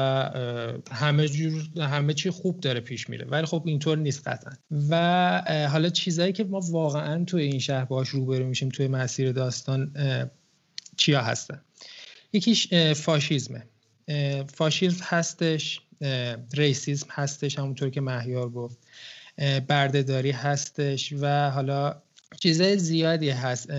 همه 0.91 1.27
جور 1.27 1.63
همه 1.77 2.13
چی 2.13 2.29
خوب 2.29 2.59
داره 2.59 2.79
پیش 2.79 3.09
میره. 3.09 3.25
ولی 3.25 3.45
خب 3.45 3.63
اینطور 3.65 3.97
نیست 3.97 4.27
قطعا. 4.27 4.51
و 4.89 5.67
حالا 5.71 5.89
چیزایی 5.89 6.33
که 6.33 6.43
ما 6.43 6.59
واقعا 6.59 7.23
توی 7.23 7.43
این 7.43 7.59
شهر 7.59 7.85
باش 7.85 8.09
روبرو 8.09 8.45
میشیم 8.45 8.69
توی 8.69 8.87
مسیر 8.87 9.31
داستان 9.31 9.93
چیا 10.97 11.21
هستن؟ 11.21 11.61
یکیش 12.33 12.73
فاشیزمه. 12.93 13.63
فاشیزم 14.53 15.03
هستش 15.03 15.81
ریسیزم 16.53 17.07
هستش 17.11 17.59
همونطور 17.59 17.89
که 17.89 18.01
مهیار 18.01 18.49
گفت. 18.49 18.77
بردهداری 19.67 20.31
هستش 20.31 21.13
و 21.19 21.49
حالا 21.49 22.01
چیزای 22.39 22.77
زیادی 22.77 23.29
هست. 23.29 23.71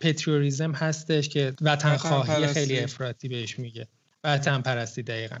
پتریوریزم 0.00 0.72
هستش 0.72 1.28
که 1.28 1.52
وطن 1.60 1.96
خواهی 1.96 2.46
خیلی 2.46 2.78
افراطی 2.78 3.28
بهش 3.28 3.58
میگه. 3.58 3.86
وطن 4.24 4.60
پرستی 4.60 5.02
دقیقا. 5.02 5.36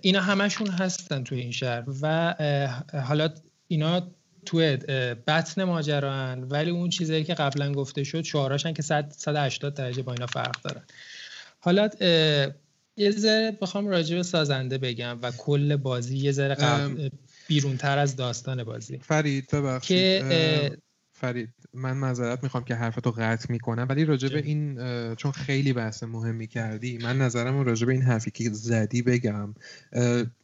اینا 0.00 0.20
همشون 0.20 0.68
هستن 0.68 1.24
توی 1.24 1.40
این 1.40 1.52
شهر 1.52 1.84
و 2.02 2.34
حالا 3.04 3.34
اینا 3.68 4.10
توی 4.46 4.76
بطن 5.26 5.64
ماجران 5.64 6.44
ولی 6.44 6.70
اون 6.70 6.90
چیزایی 6.90 7.24
که 7.24 7.34
قبلا 7.34 7.72
گفته 7.72 8.04
شد 8.04 8.22
شعاراشن 8.22 8.72
که 8.72 8.82
180 8.82 9.74
درجه 9.74 10.02
با 10.02 10.12
اینا 10.12 10.26
فرق 10.26 10.62
دارن. 10.62 10.82
حالا 11.60 11.88
یه 12.96 13.10
ذره 13.10 13.58
بخوام 13.60 13.86
راجع 13.86 14.16
به 14.16 14.22
سازنده 14.22 14.78
بگم 14.78 15.18
و 15.22 15.30
کل 15.30 15.76
بازی 15.76 16.16
یه 16.16 16.32
ذره 16.32 16.56
بیرون 17.48 17.76
تر 17.76 17.98
از 17.98 18.16
داستان 18.16 18.64
بازی. 18.64 18.98
فرید 18.98 19.50
ببخشید. 19.50 19.96
که 19.96 20.78
فرید 21.16 21.48
من 21.74 21.96
معذرت 21.96 22.42
می‌خوام 22.42 22.64
که 22.64 22.74
حرفتو 22.74 23.10
قطع 23.10 23.52
می‌کنم 23.52 23.86
ولی 23.88 24.04
راجع 24.04 24.28
به 24.28 24.42
این 24.42 24.74
چون 25.14 25.32
خیلی 25.32 25.72
بحث 25.72 26.02
مهمی 26.02 26.46
کردی 26.46 26.98
من 26.98 27.18
نظرم 27.18 27.60
راجع 27.60 27.86
به 27.86 27.92
این 27.92 28.02
حرفی 28.02 28.30
که 28.30 28.50
زدی 28.52 29.02
بگم. 29.02 29.54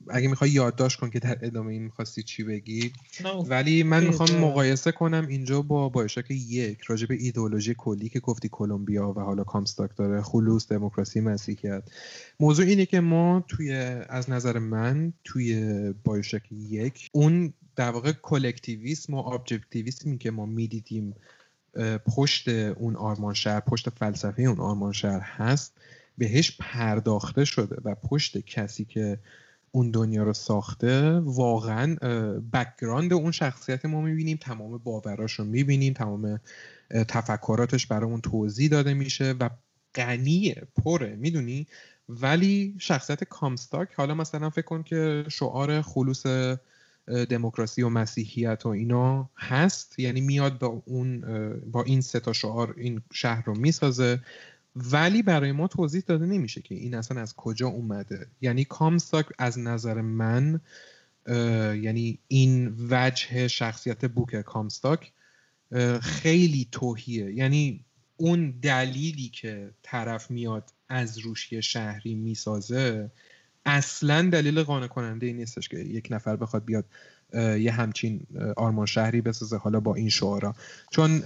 اگه 0.08 0.28
می‌خوای 0.28 0.50
یادداشت 0.50 1.00
کن 1.00 1.10
که 1.10 1.18
در 1.18 1.38
ادامه 1.42 1.72
این 1.72 1.82
می‌خواستی 1.82 2.22
چی 2.22 2.44
بگی. 2.44 2.92
ولی 3.46 3.82
من 3.82 4.04
می‌خوام 4.04 4.30
مقایسه 4.30 4.92
کنم 4.92 5.26
اینجا 5.28 5.62
با 5.62 5.88
بایشاک 5.88 6.30
یک 6.30 6.80
راجع 6.80 7.06
به 7.06 7.14
ایدئولوژی 7.14 7.74
کلی 7.78 8.08
که 8.08 8.20
گفتی 8.20 8.48
کلمبیا 8.52 9.12
و 9.16 9.20
حالا 9.20 9.44
کامستاک 9.44 9.90
داره 9.96 10.22
خلوص 10.22 10.72
دموکراسی 10.72 11.20
مسیحیت. 11.20 11.82
موضوع 12.40 12.66
اینه 12.66 12.86
که 12.86 13.00
ما 13.00 13.44
توی 13.48 13.72
از 14.08 14.30
نظر 14.30 14.58
من 14.58 15.12
توی 15.24 15.94
بایوشک 16.04 16.52
یک 16.52 17.08
اون 17.12 17.52
در 17.80 17.90
واقع 17.90 18.12
collectivism 18.12 19.14
و 19.14 19.16
objectivism 19.16 20.10
ی 20.10 20.18
که 20.18 20.30
ما 20.30 20.46
می‌دیدیم 20.46 21.14
پشت 22.06 22.48
اون 22.48 22.96
آرمان 22.96 23.34
شهر 23.34 23.60
پشت 23.60 23.90
فلسفه 23.90 24.42
اون 24.42 24.60
آرمان 24.60 24.92
شهر 24.92 25.20
هست 25.20 25.72
بهش 26.18 26.56
پرداخته 26.58 27.44
شده 27.44 27.76
و 27.84 27.94
پشت 27.94 28.38
کسی 28.38 28.84
که 28.84 29.18
اون 29.72 29.90
دنیا 29.90 30.22
رو 30.22 30.32
ساخته 30.32 31.18
واقعا 31.18 31.94
background 32.52 33.12
اون 33.12 33.32
شخصیت 33.32 33.84
ما 33.84 34.00
می‌بینیم 34.00 34.38
تمام 34.40 34.78
باوراش 34.78 35.32
رو 35.32 35.44
می‌بینیم 35.44 35.92
تمام 35.92 36.40
تفکراتش 37.08 37.86
برامون 37.86 38.20
توضیح 38.20 38.68
داده 38.68 38.94
میشه 38.94 39.34
و 39.40 39.50
غنیه 39.94 40.62
پره 40.84 41.16
می‌دونی؟ 41.16 41.66
ولی 42.08 42.74
شخصیت 42.78 43.24
کامستاک 43.24 43.88
حالا 43.96 44.14
مثلا 44.14 44.50
فکر 44.50 44.66
کن 44.66 44.82
که 44.82 45.24
شعار 45.28 45.82
خلوص 45.82 46.26
دموکراسی 47.10 47.82
و 47.82 47.88
مسیحیت 47.88 48.66
و 48.66 48.68
اینا 48.68 49.30
هست. 49.36 49.98
یعنی 49.98 50.20
میاد 50.20 50.58
با 50.58 50.82
اون 50.86 51.20
با 51.70 51.82
این 51.82 52.00
سه 52.00 52.20
تا 52.20 52.32
شعار 52.32 52.74
این 52.76 53.02
شهر 53.12 53.44
رو 53.44 53.54
می‌سازه. 53.54 54.20
ولی 54.76 55.22
برای 55.22 55.52
ما 55.52 55.66
توضیح 55.66 56.02
داده 56.06 56.26
نمیشه 56.26 56.62
که 56.62 56.74
این 56.74 56.94
اصلا 56.94 57.20
از 57.20 57.36
کجا 57.36 57.68
اومده. 57.68 58.26
یعنی 58.40 58.64
کامستاک 58.64 59.26
از 59.38 59.58
نظر 59.58 60.00
من 60.00 60.60
یعنی 61.82 62.18
این 62.28 62.76
وجه 62.90 63.48
شخصیت 63.48 64.04
بوک 64.04 64.36
کامستاک 64.36 65.12
خیلی 66.02 66.68
توهیه. 66.72 67.32
یعنی 67.32 67.84
اون 68.16 68.50
دلیلی 68.62 69.28
که 69.28 69.70
طرف 69.82 70.30
میاد 70.30 70.72
از 70.88 71.18
روشی 71.18 71.62
شهری 71.62 72.14
می‌سازه 72.14 73.10
اصلا 73.64 74.30
دلیل 74.30 74.62
قانع 74.62 74.86
کننده 74.86 75.26
ای 75.26 75.32
نیستش 75.32 75.68
که 75.68 75.78
یک 75.78 76.08
نفر 76.10 76.36
بخواد 76.36 76.64
بیاد 76.64 76.84
یه 77.34 77.72
همچین 77.72 78.26
آرمان 78.56 78.86
شهری 78.86 79.20
بسازه 79.20 79.56
حالا 79.56 79.80
با 79.80 79.94
این 79.94 80.08
شعارا. 80.08 80.54
چون 80.90 81.22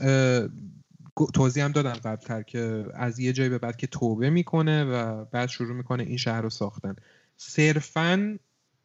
توضیح 1.35 1.64
هم 1.64 1.73
دادم 1.73 1.92
قبلتر 1.92 2.42
که 2.42 2.87
از 2.94 3.18
یه 3.18 3.33
جایی 3.33 3.49
به 3.49 3.59
بعد 3.59 3.77
که 3.77 3.87
توبه 3.87 4.31
می‌کنه 4.31 4.85
و 4.85 5.25
بعد 5.25 5.49
شروع 5.49 5.77
می‌کنه 5.77 6.03
این 6.03 6.16
شهر 6.16 6.40
رو 6.40 6.51
ساختن. 6.51 6.97
صرفا 7.37 8.38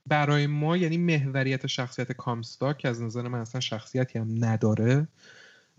برای 0.08 0.48
ما 0.48 0.78
یعنی 0.78 0.98
محوریت 0.98 1.68
شخصیت 1.68 2.12
کامستا 2.12 2.74
که 2.74 2.88
از 2.88 3.02
نظر 3.02 3.28
من 3.28 3.40
اصلا 3.40 3.62
شخصیتی 3.62 4.20
هم 4.20 4.46
نداره 4.46 5.08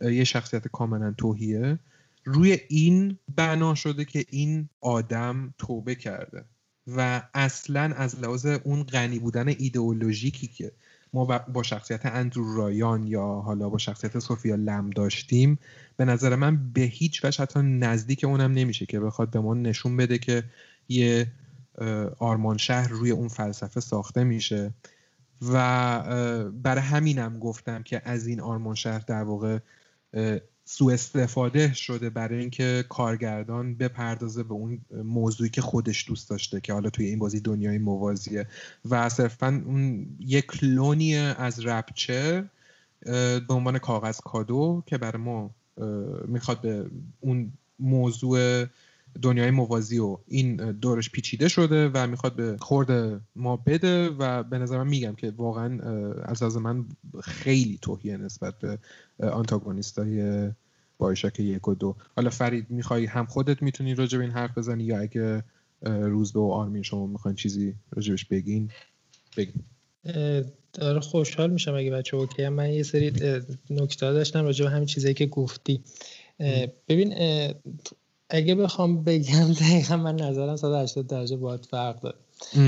یه 0.02 0.24
شخصیت 0.24 0.68
کاملا 0.68 1.14
توهیه 1.18 1.78
روی 2.24 2.58
این 2.68 3.18
بنا 3.36 3.74
شده 3.74 4.04
که 4.04 4.24
این 4.28 4.68
آدم 4.80 5.54
توبه 5.58 5.94
کرده. 5.94 6.44
و 6.86 7.22
اصلا 7.34 7.94
از 7.96 8.20
لحاظ 8.20 8.46
اون 8.46 8.82
غنی 8.82 9.18
بودن 9.18 9.48
ایدئولوژیکی 9.48 10.46
که 10.46 10.72
ما 11.12 11.24
با 11.24 11.62
شخصیت 11.62 12.06
اندرو 12.06 12.56
رایان 12.56 13.06
یا 13.06 13.26
حالا 13.26 13.68
با 13.68 13.78
شخصیت 13.78 14.18
سوفیا 14.18 14.54
لم 14.54 14.90
داشتیم 14.90 15.58
به 15.96 16.04
نظر 16.04 16.36
من 16.36 16.72
به 16.72 16.80
هیچ 16.80 17.24
وجه 17.24 17.42
حتی 17.42 17.60
نزدیک 17.62 18.24
اونم 18.24 18.52
نمیشه 18.52 18.86
که 18.86 19.00
بخواد 19.00 19.30
به 19.30 19.40
ما 19.40 19.54
نشون 19.54 19.96
بده 19.96 20.18
که 20.18 20.44
یه 20.88 21.26
آرمان 22.18 22.56
شهر 22.56 22.88
روی 22.88 23.10
اون 23.10 23.28
فلسفه 23.28 23.80
ساخته 23.80 24.24
میشه. 24.24 24.74
و 25.42 26.50
برای 26.50 26.82
همینم 26.82 27.38
گفتم 27.38 27.82
که 27.82 28.02
از 28.04 28.26
این 28.26 28.40
آرمان 28.40 28.74
شهر 28.74 28.98
در 28.98 29.22
واقع 29.22 29.58
سوء 30.72 30.92
استفاده 30.92 31.72
شده 31.72 32.10
برای 32.10 32.38
اینکه 32.38 32.84
کارگردان 32.88 33.74
بپردازه 33.74 34.42
به 34.42 34.54
اون 34.54 34.80
موضوعی 35.04 35.50
که 35.50 35.60
خودش 35.60 36.08
دوست 36.08 36.30
داشته 36.30 36.60
که 36.60 36.72
حالا 36.72 36.90
توی 36.90 37.06
این 37.06 37.18
بازی 37.18 37.40
دنیای 37.40 37.78
موازیه. 37.78 38.46
و 38.90 39.08
صرفا 39.08 39.62
اون 39.66 40.06
یک 40.20 40.46
کلونی 40.46 41.16
از 41.16 41.66
رپچر 41.66 42.44
به 43.48 43.54
عنوان 43.54 43.78
کاغذ 43.78 44.20
کادو 44.20 44.82
که 44.86 44.98
برای 44.98 45.22
ما 45.22 45.50
می‌خواد 46.28 46.60
به 46.60 46.90
اون 47.20 47.52
موضوع 47.78 48.64
دنیای 49.22 49.50
موازی 49.50 49.98
و 49.98 50.18
این 50.28 50.56
دورش 50.56 51.10
پیچیده 51.10 51.48
شده 51.48 51.88
و 51.94 52.06
می‌خواد 52.06 52.36
به 52.36 52.56
خورد 52.60 53.20
ما 53.36 53.56
بده 53.56 54.08
و 54.08 54.42
به 54.42 54.58
نظر 54.58 54.78
من 54.78 54.88
میگم 54.88 55.14
که 55.14 55.30
واقعا 55.36 55.78
از 56.22 56.42
از 56.42 56.56
من 56.56 56.84
خیلی 57.22 57.78
توهیه 57.82 58.16
نسبت 58.16 58.54
به 58.58 58.78
آنتاگونیست 59.30 59.98
های 59.98 60.48
بایشک 60.98 61.40
یک 61.40 61.68
و 61.68 61.74
دو. 61.74 61.96
حالا 62.16 62.30
فرید 62.30 62.70
می‌خوای 62.70 63.06
هم 63.06 63.26
خودت 63.26 63.62
می‌تونی 63.62 63.94
راجع 63.94 64.18
به 64.18 64.24
این 64.24 64.32
حرف 64.32 64.58
بزنی 64.58 64.84
یا 64.84 64.98
اگه 65.00 65.44
روزبه 65.82 66.40
و 66.40 66.50
آرمین 66.52 66.82
شما 66.82 67.06
می‌خواین 67.06 67.36
چیزی 67.36 67.74
راجبش 67.90 68.24
بگین؟ 68.24 68.70
بگین. 69.36 69.62
داره 70.72 71.00
خوشحال 71.00 71.50
میشم 71.50 71.74
اگه 71.74 71.90
بچه 71.90 72.16
اوکی 72.16 72.48
من 72.48 72.72
یه 72.72 72.82
سری 72.82 73.12
نکته 73.70 74.12
داشتم 74.12 74.44
راجع 74.44 74.64
به 74.64 74.70
همین 74.70 74.86
چیزایی 74.86 75.14
که 75.14 75.26
گفتی. 75.26 75.80
ببین 76.88 77.14
اگه 78.30 78.54
بخوام 78.54 79.04
بگم 79.04 79.52
دقیقا 79.60 79.96
من 79.96 80.16
نظرم 80.16 80.56
180 80.56 81.06
درجه 81.06 81.36
باید 81.36 81.66
فرق 81.66 82.00
داره. 82.00 82.16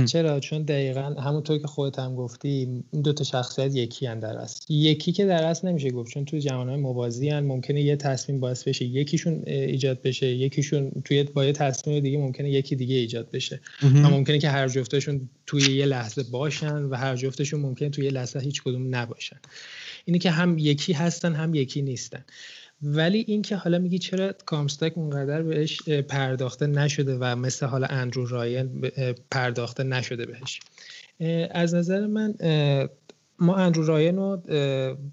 چرا؟ 0.07 0.41
چون 0.41 0.63
دقیقا 0.63 1.01
همونطور 1.01 1.59
که 1.59 1.67
خودت 1.67 1.99
هم 1.99 2.15
گفتی 2.15 2.49
این 2.49 3.03
دو 3.03 3.13
تا 3.13 3.25
شخصیت 3.25 3.77
یکی 3.77 4.07
هن 4.07 4.19
در 4.19 4.37
است 4.37 4.71
یکی 4.71 5.13
که 5.13 5.27
در 5.27 5.45
است 5.45 5.65
نمیشه 5.65 5.91
گفت 5.91 6.13
چون 6.13 6.25
تو 6.25 6.49
های 6.49 6.77
موازی 6.77 7.29
هن 7.29 7.41
ممکنه 7.41 7.83
یه 7.83 7.97
تصمیم 7.97 8.41
باعث 8.41 8.69
بشه 8.69 8.85
یکیشون 8.85 9.43
ایجاد 9.47 10.03
بشه. 10.03 10.27
یکیشون 10.27 10.91
توی 11.05 11.23
با 11.23 11.45
یه 11.45 11.53
تصمیم 11.53 12.01
دیگه 12.01 12.19
ممکنه 12.19 12.51
یکی 12.51 12.77
دیگه 12.77 12.95
ایجاد 12.95 13.31
بشه. 13.31 13.61
و 13.83 14.11
ممکنه 14.11 14.39
که 14.39 14.49
هر 14.49 14.69
جفتشون 14.69 15.29
توی 15.47 15.77
یه 15.77 15.87
لحظه 15.87 16.23
باشن 16.23 16.83
و 16.83 16.95
هر 16.95 17.17
جفتشون 17.17 17.61
ممکنه 17.61 17.89
توی 17.89 18.05
یه 18.05 18.11
لحظه 18.11 18.41
هیچ 18.41 18.63
کدوم 18.63 18.95
نباشن. 18.95 19.41
اینی 20.05 20.19
که 20.19 20.31
هم 20.31 20.59
یکی 20.59 20.93
هستن 20.93 21.35
هم 21.35 21.55
یکی 21.55 21.83
نیستن. 21.83 22.25
ولی 22.83 23.25
اینکه 23.29 23.57
حالا 23.57 23.79
میگی 23.79 23.99
چرا 23.99 24.33
کامستاک 24.33 24.99
اونقدر 24.99 25.43
بهش 25.43 25.89
پرداخته 25.89 26.67
نشده 26.67 27.17
و 27.21 27.37
مثل 27.37 27.67
حالا 27.67 27.87
اندرو 27.87 28.27
راین 28.27 28.91
پرداخته 29.31 29.85
نشده 29.85 30.27
بهش. 30.27 30.61
از 31.51 31.75
نظر 31.75 32.07
من 32.07 32.35
ما 33.39 33.57
اندرو 33.57 33.87
راین 33.87 34.17
رو 34.17 34.43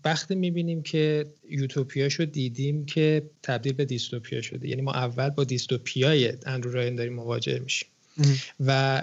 وقتی 0.05 0.35
می‌بینیم 0.35 0.81
که 0.81 1.25
یوتوپیا 1.49 2.09
شو 2.09 2.25
دیدیم 2.25 2.85
که 2.85 3.29
تبدیل 3.43 3.73
به 3.73 3.85
دیستوپیا 3.85 4.41
شده. 4.41 4.67
یعنی 4.67 4.81
ما 4.81 4.91
اول 4.91 5.29
با 5.29 5.43
دیستوپیای 5.43 6.33
اندرو 6.45 6.71
راین 6.71 6.95
داریم 6.95 7.13
مواجه 7.13 7.59
میشیم. 7.59 7.89
و 8.59 9.01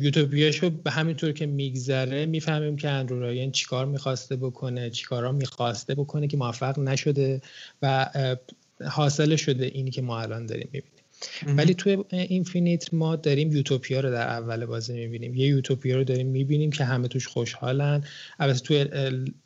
یوتوپیاشو 0.00 0.70
به 0.70 0.90
همینطور 0.90 1.32
که 1.32 1.46
میگذره 1.46 2.26
می‌فهمیم 2.26 2.76
که 2.76 2.90
اندرو 2.90 3.20
راین 3.20 3.52
چیکار 3.52 3.86
می‌خواسته 3.86 4.36
بکنه 4.36 4.90
چیکارا 4.90 5.32
می‌خواسته 5.32 5.94
بکنه 5.94 6.26
که 6.28 6.36
موفق 6.36 6.78
نشده 6.78 7.40
و 7.82 8.10
حاصل 8.90 9.36
شده 9.36 9.64
اینی 9.66 9.90
که 9.90 10.02
ما 10.02 10.20
الان 10.20 10.46
داریم 10.46 10.68
می‌بینیم. 10.72 10.95
ولی 11.46 11.74
توی 11.74 11.98
اینفینیت 12.10 12.94
ما 12.94 13.16
داریم 13.16 13.52
یوتوپیا 13.52 14.00
رو 14.00 14.10
در 14.10 14.28
اول 14.28 14.66
بازی 14.66 14.92
می‌بینیم. 14.92 15.34
یه 15.34 15.46
یوتوپیا 15.46 15.96
رو 15.96 16.04
داریم 16.04 16.26
می‌بینیم 16.26 16.70
که 16.70 16.84
همه 16.84 17.08
توش 17.08 17.26
خوشحالن. 17.26 18.04
البته 18.38 18.58
توی 18.58 18.86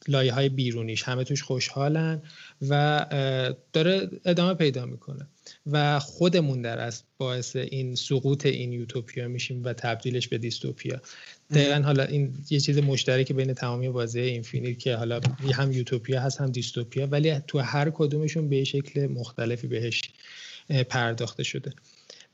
لایه 0.08 0.32
های 0.32 0.48
بیرونیش 0.48 1.02
همه 1.02 1.24
توش 1.24 1.42
خوشحالن 1.42 2.22
و 2.68 3.06
داره 3.72 4.08
ادامه 4.24 4.54
پیدا 4.54 4.86
می‌کنه. 4.86 5.26
و 5.66 5.98
خودمون 5.98 6.62
در 6.62 6.78
از 6.78 7.02
باعث 7.18 7.56
این 7.56 7.94
سقوط 7.94 8.46
این 8.46 8.72
یوتوپیا 8.72 9.28
میشیم 9.28 9.64
و 9.64 9.72
تبدیلش 9.72 10.28
به 10.28 10.38
دیستوپیا. 10.38 11.00
دقیقا 11.50 11.82
حالا 11.84 12.04
این 12.04 12.34
یه 12.50 12.60
چیز 12.60 12.78
مشترک 12.78 13.32
بین 13.32 13.54
تمامی 13.54 13.88
بازی 13.88 14.20
اینفینیت 14.20 14.78
که 14.78 14.96
حالا 14.96 15.20
هم 15.54 15.72
یوتوپیا 15.72 16.20
هست 16.20 16.40
هم 16.40 16.50
دیستوپیا 16.50 17.06
ولی 17.06 17.38
تو 17.46 17.58
هر 17.58 17.90
کدومشون 17.90 18.48
به 18.48 18.64
شکل 18.64 19.06
مختلفی 19.06 19.66
بهش 19.66 20.00
پرداخته 20.88 21.42
شده. 21.42 21.72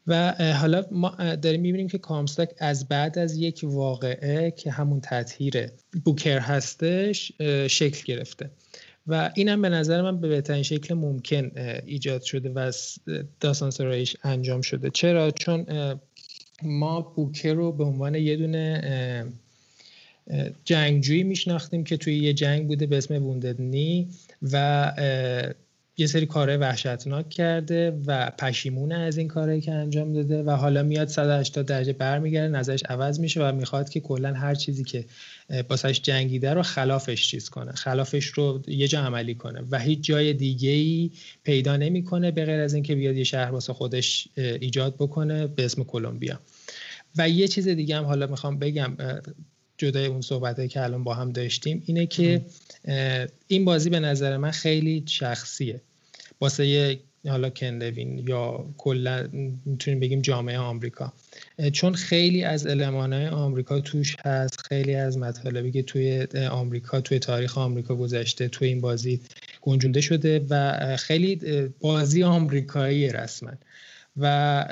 و 0.06 0.32
حالا 0.54 0.84
ما 0.90 1.16
داریم 1.42 1.60
می‌بینیم 1.60 1.88
که 1.88 1.98
کامستاک 1.98 2.50
از 2.58 2.88
بعد 2.88 3.18
از 3.18 3.36
یک 3.36 3.60
واقعه 3.64 4.50
که 4.50 4.70
همون 4.70 5.00
تطهیر 5.00 5.66
بوکر 6.04 6.38
هستش 6.38 7.32
شکل 7.70 8.04
گرفته. 8.04 8.50
و 9.06 9.30
اینم 9.34 9.62
به 9.62 9.68
نظر 9.68 10.02
من 10.02 10.20
به 10.20 10.28
بهترین 10.28 10.62
شکل 10.62 10.94
ممکن 10.94 11.50
ایجاد 11.86 12.22
شده 12.22 12.48
و 12.48 12.72
داستان 13.40 13.70
سرایش 13.70 14.16
انجام 14.24 14.60
شده. 14.60 14.90
چرا؟ 14.90 15.30
چون 15.30 15.66
ما 16.62 17.00
بوکر 17.00 17.54
رو 17.54 17.72
به 17.72 17.84
عنوان 17.84 18.14
یه 18.14 18.36
دونه 18.36 19.32
جنگجویی 20.64 21.22
میشناختیم 21.22 21.84
که 21.84 21.96
توی 21.96 22.16
یه 22.18 22.32
جنگ 22.32 22.66
بوده 22.66 22.86
به 22.86 22.96
اسم 22.96 23.14
وونددنی 23.14 24.08
و 24.52 24.92
یه 25.98 26.06
سری 26.06 26.26
کارهای 26.26 26.58
وحشتناک 26.58 27.28
کرده 27.28 28.00
و 28.06 28.30
پشیمونه 28.38 28.94
از 28.94 29.18
این 29.18 29.28
کارهایی 29.28 29.60
که 29.60 29.72
انجام 29.72 30.12
داده 30.12 30.42
و 30.42 30.50
حالا 30.50 30.82
میاد 30.82 31.08
180 31.08 31.66
درجه 31.66 31.92
برمیگرده 31.92 32.58
نظرش 32.58 32.82
عوض 32.88 33.20
میشه 33.20 33.42
و 33.42 33.52
می‌خواد 33.52 33.88
که 33.88 34.00
کلا 34.00 34.34
هر 34.34 34.54
چیزی 34.54 34.84
که 34.84 35.04
باسش 35.68 36.00
جنگیده 36.02 36.54
رو 36.54 36.62
خلافش 36.62 37.28
چیز 37.28 37.48
کنه 37.48 37.72
خلافش 37.72 38.26
رو 38.26 38.62
یه 38.68 38.88
جا 38.88 39.00
عملی 39.00 39.34
کنه 39.34 39.64
و 39.70 39.78
هیچ 39.78 40.00
جای 40.00 40.32
دیگه 40.32 40.70
ای 40.70 41.10
پیدا 41.44 41.76
نمی‌کنه 41.76 42.30
به 42.30 42.44
غیر 42.44 42.60
از 42.60 42.74
اینکه 42.74 42.94
بیاد 42.94 43.16
یه 43.16 43.24
شهر 43.24 43.50
واسه 43.50 43.72
خودش 43.72 44.28
ایجاد 44.36 44.94
بکنه 44.94 45.46
به 45.46 45.64
اسم 45.64 45.84
کلمبیا. 45.84 46.40
و 47.18 47.28
یه 47.28 47.48
چیز 47.48 47.68
دیگه 47.68 47.96
هم 47.96 48.04
حالا 48.04 48.26
می‌خوام 48.26 48.58
بگم 48.58 48.96
جدای 49.78 50.06
اون 50.06 50.20
صحبته 50.20 50.68
که 50.68 50.82
الان 50.82 51.04
با 51.04 51.14
هم 51.14 51.32
داشتیم 51.32 51.82
اینه 51.86 52.06
که 52.06 52.42
این 53.46 53.64
بازی 53.64 53.90
به 53.90 54.00
نظر 54.00 54.36
من 54.36 54.50
خیلی 54.50 55.04
شخصیه. 55.06 55.80
واسه 56.40 56.98
حالا 57.28 57.50
کندوین 57.50 58.28
یا 58.28 58.66
کلا 58.78 59.28
می‌تونیم 59.64 60.00
بگیم 60.00 60.20
جامعه 60.20 60.58
آمریکا. 60.58 61.12
چون 61.72 61.94
خیلی 61.94 62.44
از 62.44 62.66
های 62.66 63.26
آمریکا 63.26 63.80
توش 63.80 64.16
هست 64.24 64.60
خیلی 64.60 64.94
از 64.94 65.18
مطالبی 65.18 65.72
که 65.72 65.82
توی 65.82 66.26
آمریکا 66.50 67.00
توی 67.00 67.18
تاریخ 67.18 67.58
آمریکا 67.58 67.94
گذشته 67.94 68.48
توی 68.48 68.68
این 68.68 68.80
بازی 68.80 69.20
گنجونده 69.60 70.00
شده 70.00 70.46
و 70.50 70.96
خیلی 70.96 71.40
بازی 71.80 72.22
آمریکایی 72.22 73.08
رسما. 73.08 73.52
و 74.16 74.64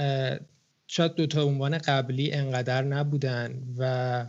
شاید 0.87 1.15
دوتا 1.15 1.43
عنوان 1.43 1.79
قبلی 1.79 2.33
انقدر 2.33 2.83
نبودن 2.83 3.63
و 3.79 4.27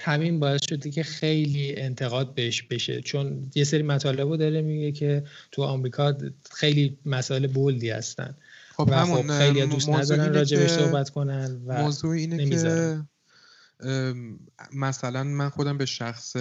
همین 0.00 0.40
باعث 0.40 0.60
شده 0.68 0.90
که 0.90 1.02
خیلی 1.02 1.74
انتقاد 1.76 2.34
بهش 2.34 2.62
بشه. 2.62 3.00
چون 3.00 3.50
یه 3.54 3.64
سری 3.64 3.82
مطالب 3.82 4.28
رو 4.28 4.36
داره 4.36 4.62
میگه 4.62 4.92
که 4.92 5.24
تو 5.52 5.62
آمریکا 5.62 6.14
خیلی 6.50 6.98
مسائل 7.06 7.46
بولدی 7.46 7.90
هستن. 7.90 8.34
خب 8.76 8.88
و 8.92 9.04
خب 9.04 9.38
خیلی 9.38 9.66
دوست 9.66 9.88
ندارن 9.88 10.34
راجبش 10.34 10.70
صحبت 10.70 11.10
کنن 11.10 11.62
و 11.66 11.82
موضوع 11.82 12.14
اینه 12.14 12.50
که 12.50 13.00
مثلا 14.72 15.24
من 15.24 15.48
خودم 15.48 15.78
به 15.78 15.86
شخص 15.86 16.36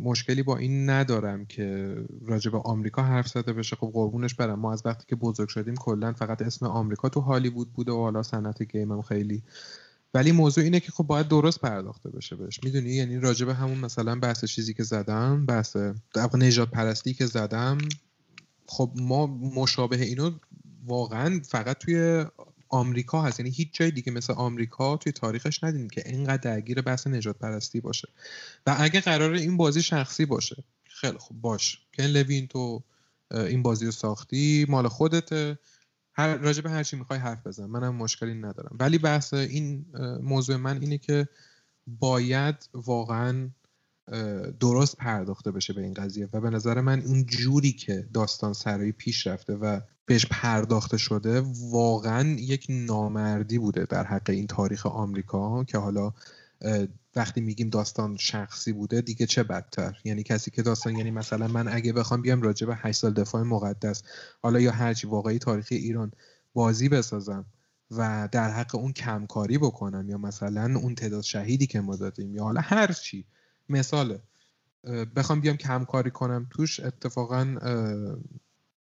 مشکلی 0.00 0.42
با 0.42 0.56
این 0.56 0.90
ندارم 0.90 1.46
که 1.46 1.96
راجب 2.26 2.54
آمریکا 2.54 3.02
حرف 3.02 3.28
زده 3.28 3.52
بشه. 3.52 3.76
خب 3.76 3.90
قربونش 3.94 4.34
برم. 4.34 4.60
ما 4.60 4.72
از 4.72 4.82
وقتی 4.84 5.04
که 5.08 5.16
بزرگ 5.16 5.48
شدیم 5.48 5.74
کلا 5.74 6.12
فقط 6.12 6.42
اسم 6.42 6.66
آمریکا 6.66 7.08
تو 7.08 7.20
هالیوود 7.20 7.72
بوده 7.72 7.92
و 7.92 7.96
حالا 8.02 8.22
صنعت 8.22 8.62
گیم 8.62 8.92
هم 8.92 9.02
خیلی 9.02 9.42
ولی 10.14 10.32
موضوع 10.32 10.64
اینه 10.64 10.80
که 10.80 10.92
خب 10.92 11.04
باید 11.04 11.28
درست 11.28 11.60
پرداخته 11.60 12.10
بشه 12.10 12.36
بهش. 12.36 12.60
می‌دونی؟ 12.64 12.90
یعنی 12.90 13.16
راجع 13.16 13.50
همون 13.50 13.78
مثلا 13.78 14.18
بحث 14.18 14.44
چیزی 14.44 14.74
که 14.74 14.82
زدم 14.82 15.46
بحث 15.46 15.76
نجات 16.34 16.70
پرستی 16.70 17.14
که 17.14 17.26
زدم 17.26 17.78
خب 18.66 18.92
ما 18.96 19.26
مشابه 19.26 20.02
اینو 20.02 20.30
واقعا 20.86 21.40
فقط 21.48 21.78
توی 21.78 22.24
آمریکا 22.68 23.22
هست. 23.22 23.40
یعنی 23.40 23.50
هیچ 23.50 23.68
جای 23.72 23.90
دیگه 23.90 24.12
مثل 24.12 24.32
آمریکا 24.32 24.96
توی 24.96 25.12
تاریخش 25.12 25.64
ندیدیم 25.64 25.90
که 25.90 26.02
اینقدر 26.06 26.36
درگیر 26.36 26.80
بحث 26.80 27.06
نجات 27.06 27.38
پرستی 27.38 27.80
باشه. 27.80 28.08
و 28.66 28.76
اگه 28.78 29.00
قرار 29.00 29.32
این 29.32 29.56
بازی 29.56 29.82
شخصی 29.82 30.26
باشه 30.26 30.64
خیلی 30.84 31.18
خوب 31.18 31.40
باش. 31.40 31.78
کن 31.96 32.02
لوین 32.02 32.46
تو 32.46 32.82
این 33.30 33.62
بازی 33.62 33.84
رو 33.86 33.92
ساختی 33.92 34.66
مال 34.68 34.88
خودته. 34.88 35.58
هر 36.14 36.36
راجع 36.36 36.62
به 36.62 36.70
هر 36.70 36.82
چی 36.82 36.96
می‌خوای 36.96 37.18
حرف 37.18 37.46
بزن. 37.46 37.66
منم 37.66 37.94
مشکلی 37.94 38.34
ندارم. 38.34 38.76
ولی 38.80 38.98
بحث 38.98 39.34
این 39.34 39.86
موضوع 40.22 40.56
من 40.56 40.80
اینه 40.80 40.98
که 40.98 41.28
باید 41.86 42.68
واقعا 42.74 43.50
درست 44.60 44.96
پرداخته 44.96 45.50
بشه 45.50 45.72
به 45.72 45.82
این 45.82 45.94
قضیه 45.94 46.28
و 46.32 46.40
به 46.40 46.50
نظر 46.50 46.80
من 46.80 47.00
اون 47.00 47.26
جوری 47.26 47.72
که 47.72 48.08
داستان 48.14 48.52
سرایی 48.52 48.92
پیش 48.92 49.26
رفته 49.26 49.54
و 49.54 49.80
بهش 50.06 50.26
پرداخته 50.30 50.96
شده 50.96 51.42
واقعا 51.70 52.28
یک 52.28 52.66
نامردی 52.68 53.58
بوده 53.58 53.84
در 53.84 54.04
حق 54.04 54.30
این 54.30 54.46
تاریخ 54.46 54.86
آمریکا 54.86 55.64
که 55.64 55.78
حالا 55.78 56.12
وقتی 57.16 57.40
میگیم 57.40 57.70
داستان 57.70 58.16
شخصی 58.16 58.72
بوده 58.72 59.00
دیگه 59.00 59.26
چه 59.26 59.42
بدتر؟ 59.42 59.96
یعنی 60.04 60.22
کسی 60.22 60.50
که 60.50 60.62
داستان 60.62 60.96
یعنی 60.96 61.10
مثلا 61.10 61.48
من 61.48 61.68
اگه 61.68 61.92
بخوام 61.92 62.22
بیام 62.22 62.42
راجع 62.42 62.66
به 62.66 62.74
8 62.76 62.98
سال 62.98 63.12
دفاع 63.12 63.42
مقدس 63.42 64.02
حالا 64.42 64.60
یا 64.60 64.72
هرچی 64.72 65.06
واقعی 65.06 65.38
تاریخی 65.38 65.74
ایران 65.74 66.12
بازی 66.54 66.88
بسازم 66.88 67.46
و 67.90 68.28
در 68.32 68.50
حق 68.50 68.74
اون 68.74 68.92
کمکاری 68.92 69.58
بکنم 69.58 70.08
یا 70.08 70.18
مثلا 70.18 70.78
اون 70.78 70.94
تعداد 70.94 71.22
شهیدی 71.22 71.66
که 71.66 71.80
ما 71.80 71.96
دادیم 71.96 72.34
یا 72.34 72.42
حالا 72.42 72.60
هر 72.60 72.92
چی. 72.92 73.24
مثاله. 73.68 74.22
بخوام 75.16 75.40
بیام 75.40 75.56
کمکاری 75.56 76.10
کنم 76.10 76.46
توش 76.50 76.80
اتفاقا 76.80 77.44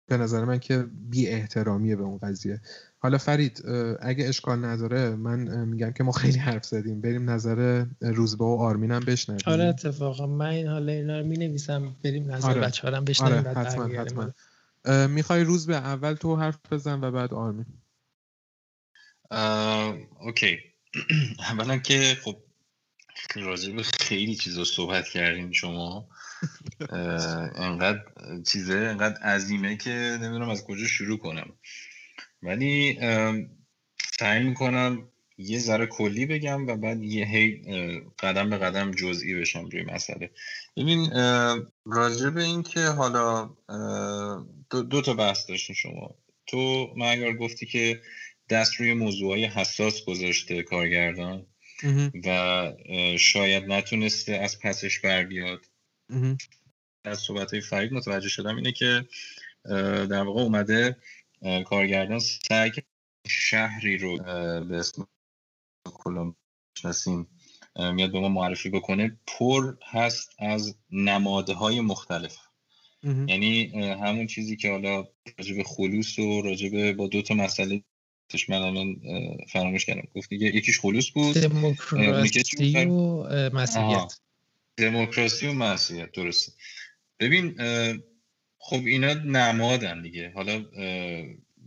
به 0.05 0.17
نظر 0.17 0.45
من 0.45 0.59
که 0.59 0.77
بی 1.09 1.27
احترامیه 1.27 1.95
به 1.95 2.03
اون 2.03 2.17
قضیه. 2.17 2.61
حالا 3.01 3.17
فرید 3.17 3.63
اگه 4.01 4.27
اشکال 4.27 4.65
نداره 4.65 5.15
من 5.15 5.65
میگم 5.65 5.91
که 5.91 6.03
ما 6.03 6.11
خیلی 6.11 6.37
حرف 6.37 6.65
زدیم. 6.65 7.01
بریم 7.01 7.29
نظر 7.29 7.85
روزبه 8.01 8.45
و 8.45 8.57
آرمین 8.59 8.91
هم 8.91 8.99
بشنویم. 8.99 9.41
آره 9.45 9.63
اتفاقا. 9.63 10.27
من 10.27 10.45
این 10.45 10.67
حالا 10.67 10.91
اینا 10.91 11.19
رو 11.19 11.25
می‌نویسم 11.25 11.95
بریم 12.03 12.31
نظر 12.31 12.49
آره. 12.49 12.61
بچه 12.61 12.91
هم 12.91 13.05
بشنویم 13.05 13.47
آره. 13.47 13.57
حتما 13.57 14.01
حتما. 14.01 15.07
می‌خوای 15.07 15.43
روز 15.43 15.67
به 15.67 15.75
اول 15.75 16.13
تو 16.13 16.35
حرف 16.35 16.59
بزن 16.71 17.03
و 17.03 17.11
بعد 17.11 17.33
آرمین. 17.33 17.65
اوکی. 20.19 20.57
اولا 21.49 21.77
که 21.77 22.17
خب 22.23 22.37
راجع 23.35 23.71
به 23.73 23.83
خیلی 23.83 24.35
چیزا 24.35 24.63
صحبت 24.63 25.07
کردیم 25.07 25.51
شما. 25.51 26.07
انقدر 27.55 28.01
چیزه 28.47 28.73
انقدر 28.73 29.21
عظیمه 29.21 29.77
که 29.77 30.17
نمی‌دونم 30.21 30.49
از 30.49 30.63
کجا 30.63 30.87
شروع 30.87 31.17
کنم. 31.17 31.53
ولی 32.41 32.99
سعی 34.19 34.43
می‌کنم 34.43 35.09
یه 35.37 35.59
ذره 35.59 35.85
کلی 35.85 36.25
بگم 36.25 36.67
و 36.67 36.75
بعد 36.75 37.03
یه 37.03 37.25
هی 37.25 37.61
قدم 38.19 38.49
به 38.49 38.57
قدم 38.57 38.91
جزئی 38.91 39.35
بشم 39.35 39.65
روی 39.65 39.83
مسئله. 39.83 40.29
ببین 40.77 41.09
راجع 41.85 42.29
به 42.29 42.43
این 42.43 42.63
که 42.63 42.79
حالا 42.79 43.49
دو, 44.69 44.83
دو 44.83 45.01
تا 45.01 45.13
بحث 45.13 45.49
داشتین 45.49 45.75
شما. 45.75 46.15
تو 46.47 46.93
مگر 46.97 47.33
گفتی 47.33 47.65
که 47.65 48.01
دست 48.49 48.73
روی 48.75 48.93
موضوعهای 48.93 49.45
حساس 49.45 50.05
گذاشته 50.05 50.63
کارگردان 50.63 51.45
و 52.25 52.73
شاید 53.19 53.63
نتونسته 53.63 54.33
از 54.33 54.59
پسش 54.59 54.99
بر 54.99 55.23
بیاد. 55.23 55.65
از 57.05 57.19
صحبت 57.19 57.51
های 57.51 57.61
فرید 57.61 57.93
متوجه 57.93 58.29
شدم 58.29 58.55
اینه 58.55 58.71
که 58.71 59.05
در 60.09 60.23
واقع 60.23 60.41
اومده 60.41 60.97
کارگردان 61.65 62.19
سعی 62.19 62.71
شهری 63.27 63.97
رو 63.97 64.17
به 64.65 64.77
اسم 64.77 65.07
کلم 65.83 66.35
شناسیم 66.77 67.27
میاد 67.75 68.11
به 68.11 68.19
ما 68.19 68.29
معرفی 68.29 68.69
بکنه. 68.69 69.19
پر 69.27 69.75
هست 69.83 70.29
از 70.39 70.75
نمادهای 70.91 71.81
مختلف. 71.81 72.37
یعنی 73.03 73.65
همون 73.93 74.27
چیزی 74.27 74.55
که 74.55 74.71
حالا 74.71 75.07
راجب 75.37 75.63
خلوص 75.63 76.19
و 76.19 76.41
راجب 76.41 76.91
با 76.91 77.07
دو 77.07 77.21
تا 77.21 77.33
مسئله 77.33 77.83
من 78.49 78.61
الان 78.61 78.95
فراموش 79.47 79.85
کردم. 79.85 80.07
گفت 80.15 80.29
دیگه 80.29 80.55
یکیش 80.55 80.79
خلوص 80.79 81.11
بود. 81.11 81.37
دموکراسی 81.37 82.85
و 82.85 83.23
مسیحیت. 83.53 84.19
دموکراسی 84.77 85.47
و 85.47 85.53
مسیحیت. 85.53 86.11
درسته. 86.11 86.51
ببین 87.19 87.55
خب 88.61 88.79
اینا 88.85 89.13
نمادن 89.13 90.01
دیگه. 90.01 90.31
حالا 90.35 90.65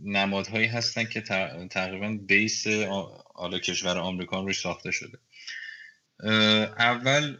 نمادهایی 0.01 0.67
هستن 0.67 1.03
که 1.03 1.21
تقریبا 1.69 2.17
بیس 2.27 2.67
حالا 3.35 3.59
کشور 3.59 3.97
آمریکا 3.97 4.41
روش 4.41 4.59
ساخته 4.61 4.91
شده. 4.91 5.17
اول 6.79 7.37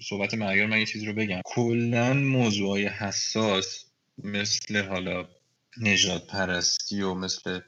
صحبت 0.00 0.34
معیار 0.34 0.66
من 0.66 0.78
یه 0.78 0.86
چیز 0.86 1.04
رو 1.04 1.12
بگم. 1.12 1.40
کلا 1.44 2.12
موضوعهای 2.14 2.86
حساس 2.86 3.84
مثل 4.18 4.84
حالا 4.84 5.28
نجات 5.76 6.26
پرستی 6.26 7.02
و 7.02 7.14
مثل 7.14 7.60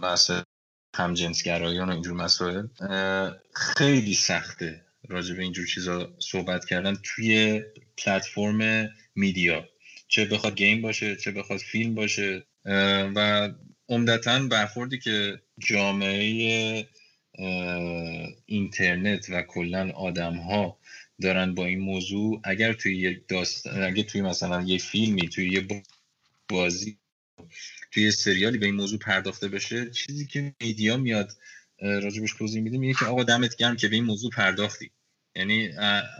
مسائل 0.00 0.42
همجنسگرایان 0.96 1.88
و 1.88 1.92
اینجور 1.92 2.14
مسائل 2.14 2.66
خیلی 3.54 4.14
سخته. 4.14 4.83
راجع 5.08 5.34
به 5.34 5.42
اینجور 5.42 5.66
چیزا 5.66 6.16
صحبت 6.18 6.64
کردن 6.64 6.96
توی 7.02 7.62
پلتفرم 7.96 8.90
میدیا. 9.14 9.68
چه 10.08 10.24
بخواد 10.24 10.56
گیم 10.56 10.82
باشه 10.82 11.16
چه 11.16 11.30
بخواد 11.30 11.58
فیلم 11.58 11.94
باشه. 11.94 12.46
و 13.14 13.50
عمدتا 13.88 14.38
برخوردی 14.38 14.98
که 14.98 15.40
جامعه 15.58 16.86
اینترنت 18.46 19.30
و 19.30 19.42
کلا 19.42 19.90
آدم 19.90 20.34
ها 20.34 20.78
دارن 21.22 21.54
با 21.54 21.66
این 21.66 21.78
موضوع 21.78 22.40
اگر 22.44 22.72
توی 22.72 22.96
یک 22.96 23.28
داست 23.28 23.66
اگر 23.66 24.02
توی 24.02 24.22
مثلا 24.22 24.62
یه 24.62 24.78
فیلمی 24.78 25.28
توی 25.28 25.50
یه 25.50 25.82
بازی 26.48 26.98
توی 27.90 28.02
یه 28.02 28.10
سریالی 28.10 28.58
به 28.58 28.66
این 28.66 28.74
موضوع 28.74 28.98
پرداخته 28.98 29.48
بشه 29.48 29.90
چیزی 29.90 30.26
که 30.26 30.54
میدیا 30.60 30.96
میاد 30.96 31.32
راجبش 31.84 32.32
توضیح 32.38 32.62
میده 32.62 32.78
میگه 32.78 32.94
که 32.98 33.04
آقا 33.04 33.22
دمت 33.22 33.56
گرم 33.56 33.76
که 33.76 33.88
به 33.88 33.96
این 33.96 34.04
موضوع 34.04 34.30
پرداختی. 34.30 34.90
یعنی 35.36 35.66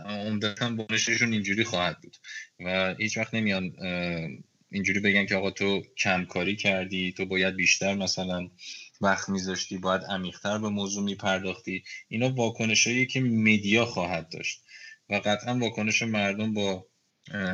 عمدتا 0.05 0.69
بانششون 0.69 1.33
اینجوری 1.33 1.63
خواهد 1.63 2.01
بود. 2.01 2.17
و 2.59 2.95
هیچ 2.99 3.17
وقت 3.17 3.33
نمیان 3.33 3.71
اینجوری 4.71 4.99
بگن 4.99 5.25
که 5.25 5.35
آقا 5.35 5.51
تو 5.51 5.83
کمکاری 5.97 6.55
کردی 6.55 7.11
تو 7.11 7.25
باید 7.25 7.55
بیشتر 7.55 7.93
مثلا 7.95 8.49
وقت 9.01 9.29
میذاشتی 9.29 9.77
باید 9.77 10.01
عمیقتر 10.01 10.57
به 10.57 10.69
موضوع 10.69 11.03
میپرداختی. 11.03 11.83
اینا 12.07 12.29
واکنشهایی 12.29 13.05
که 13.05 13.19
میدیا 13.19 13.85
خواهد 13.85 14.29
داشت. 14.29 14.61
و 15.09 15.15
قطعا 15.25 15.57
واکنش 15.59 16.01
مردم 16.01 16.53
با 16.53 16.85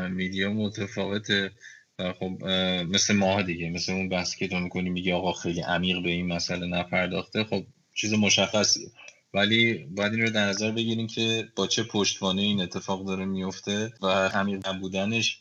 میدیا 0.09 0.53
متفاوته. 0.53 1.51
و 1.99 2.13
خب 2.13 2.43
مثل 2.89 3.15
ماه 3.15 3.43
دیگه 3.43 3.69
مثل 3.69 3.91
اون 3.91 4.09
بحث 4.09 4.35
که 4.35 4.47
تو 4.47 4.59
می‌کنی 4.59 4.89
میگی 4.89 5.11
آقا 5.11 5.33
خیلی 5.33 5.61
عمیق 5.61 6.03
به 6.03 6.09
این 6.09 6.27
مسئله 6.27 6.67
نپرداخته. 6.67 7.43
خب 7.43 7.65
چیز 7.95 8.13
مشخصیه. 8.13 8.91
ولی 9.33 9.73
باید 9.73 10.13
این 10.13 10.21
رو 10.21 10.29
در 10.29 10.45
نظر 10.45 10.71
بگیریم 10.71 11.07
که 11.07 11.47
با 11.55 11.67
چه 11.67 11.83
پشتوانه 11.83 12.41
این 12.41 12.61
اتفاق 12.61 13.05
داره 13.05 13.25
میفته 13.25 13.93
و 14.01 14.07
عمیق 14.07 14.67
نبودنش 14.67 15.37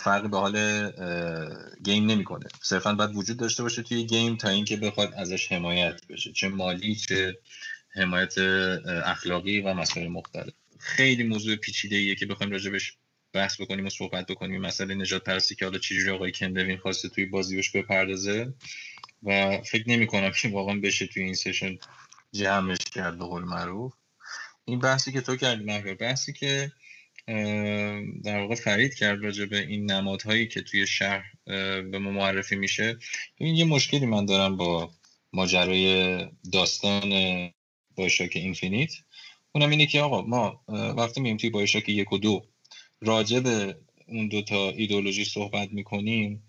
فرقی 0.00 0.28
به 0.28 0.38
حال 0.38 0.56
گیم 1.84 2.06
نمی‌کنه. 2.06 2.46
صرفا 2.62 2.92
باید 2.92 3.16
وجود 3.16 3.36
داشته 3.36 3.62
باشه 3.62 3.82
توی 3.82 4.04
گیم 4.04 4.36
تا 4.36 4.48
اینکه 4.48 4.76
بخواد 4.76 5.14
ازش 5.16 5.52
حمایت 5.52 6.06
بشه. 6.06 6.32
چه 6.32 6.48
مالی 6.48 6.94
چه 6.94 7.38
حمایت 7.94 8.38
اخلاقی 9.04 9.60
و 9.60 9.74
مسائل 9.74 10.08
مختلف. 10.08 10.52
خیلی 10.78 11.22
موضوع 11.22 11.56
پیچیده 11.56 11.96
ایه 11.96 12.14
که 12.14 12.26
بخوایم 12.26 12.52
راجبش 12.52 12.92
بحث 13.32 13.60
بکنیم 13.60 13.86
و 13.86 13.90
صحبت 13.90 14.26
بکنیم. 14.26 14.60
مسئله 14.60 14.94
نجات 14.94 15.24
پرستی 15.24 15.54
که 15.54 15.64
حالا 15.64 15.78
چجوری 15.78 16.10
آقای 16.10 16.32
کندوین 16.32 16.76
خواسته 16.76 17.08
توی 17.08 17.26
بازیوش 17.26 17.70
بپردازه. 17.70 18.54
و 19.22 19.60
فکر 19.62 19.90
نمی 19.90 20.06
کنم 20.06 20.32
که 20.42 20.48
واقعا 20.48 20.80
بشه 20.80 21.06
توی 21.06 21.22
این 21.22 21.34
سشن 21.34 21.78
جمعش 22.32 22.78
کرد 22.94 23.18
به 23.18 23.24
قول 23.24 23.44
معروف. 23.44 23.92
این 24.64 24.78
بحثی 24.78 25.12
که 25.12 25.20
تو 25.20 25.36
کردی 25.36 25.64
مهر 25.64 25.94
بحثی 25.94 26.32
که 26.32 26.72
در 28.24 28.40
واقع 28.40 28.54
فرید 28.54 28.94
کرد 28.94 29.24
راجع 29.24 29.44
به 29.44 29.58
این 29.58 29.90
نمادهایی 29.90 30.46
که 30.46 30.62
توی 30.62 30.86
شهر 30.86 31.24
به 31.82 31.98
ما 31.98 32.10
معرفی 32.10 32.56
میشه. 32.56 32.98
این 33.36 33.56
یه 33.56 33.64
مشکلی 33.64 34.06
من 34.06 34.26
دارم 34.26 34.56
با 34.56 34.90
ماجرای 35.32 36.18
داستان 36.52 37.10
بایشاک 37.96 38.30
اینفینیت. 38.34 38.92
اونم 39.52 39.70
اینه 39.70 39.86
که 39.86 40.00
آقا 40.00 40.22
ما 40.22 40.64
وقتی 40.68 41.20
مییم 41.20 41.36
توی 41.36 41.50
بایشاک 41.50 41.88
یک 41.88 42.12
و 42.12 42.18
دو 42.18 42.46
راجع 43.00 43.40
به 43.40 43.76
اون 44.08 44.28
دوتا 44.28 44.70
ایدولوژی 44.70 45.24
صحبت 45.24 45.72
می‌کنیم 45.72 46.42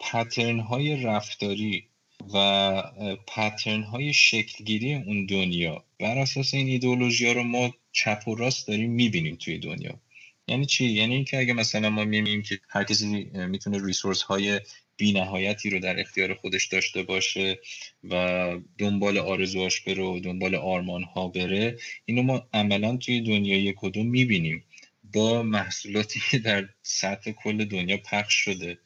پترن 0.00 0.60
های 0.60 1.02
رفتاری 1.02 1.88
و 2.34 2.82
پترن 3.26 3.82
های 3.82 4.12
شکلگیری 4.12 4.94
اون 4.94 5.26
دنیا. 5.26 5.84
بر 5.98 6.18
اساس 6.18 6.54
این 6.54 6.66
ایدولوژی 6.66 7.26
ها 7.26 7.32
رو 7.32 7.42
ما 7.42 7.74
چپ 7.92 8.28
و 8.28 8.34
راست 8.34 8.68
داریم 8.68 8.90
می‌بینیم 8.90 9.36
توی 9.36 9.58
دنیا. 9.58 10.00
یعنی 10.48 10.66
چی؟ 10.66 10.84
یعنی 10.84 11.14
اینکه 11.14 11.38
اگه 11.38 11.52
مثلا 11.52 11.90
ما 11.90 12.04
می‌بینیم 12.04 12.42
که 12.42 12.60
هر 12.68 12.84
کسی 12.84 13.06
می‌تونه 13.34 13.86
ریسورس 13.86 14.22
های 14.22 14.60
بی 14.96 15.12
نهایتی 15.12 15.70
رو 15.70 15.78
در 15.78 16.00
اختیار 16.00 16.34
خودش 16.34 16.66
داشته 16.66 17.02
باشه 17.02 17.58
و 18.04 18.50
دنبال 18.78 19.18
آرزوهاش 19.18 19.80
بره 19.80 20.02
و 20.02 20.20
دنبال 20.20 20.54
آرمان 20.54 21.02
ها 21.02 21.28
بره 21.28 21.78
اینو 22.04 22.22
ما 22.22 22.48
عملا 22.52 22.96
توی 22.96 23.20
دنیای 23.20 23.74
کدوم 23.76 24.06
می‌بینیم. 24.06 24.64
با 25.12 25.42
محصولاتی 25.42 26.20
که 26.30 26.38
در 26.38 26.68
سطح 26.82 27.30
کل 27.30 27.64
دنیا 27.64 27.96
پخش 27.96 28.34
شده. 28.34 28.78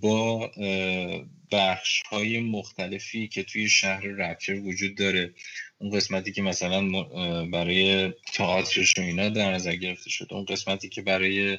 با 0.00 0.50
بخش 1.52 2.02
های 2.02 2.40
مختلفی 2.40 3.28
که 3.28 3.42
توی 3.42 3.68
شهر 3.68 4.00
رپچر 4.00 4.54
وجود 4.54 4.94
داره. 4.94 5.34
اون 5.78 5.90
قسمتی 5.90 6.32
که 6.32 6.42
مثلا 6.42 7.02
برای 7.44 8.12
تئاترش 8.34 8.98
و 8.98 9.00
اینا 9.00 9.28
در 9.28 9.54
نظر 9.54 9.74
گرفته 9.74 10.10
شد. 10.10 10.28
اون 10.30 10.44
قسمتی 10.44 10.88
که 10.88 11.02
برای 11.02 11.58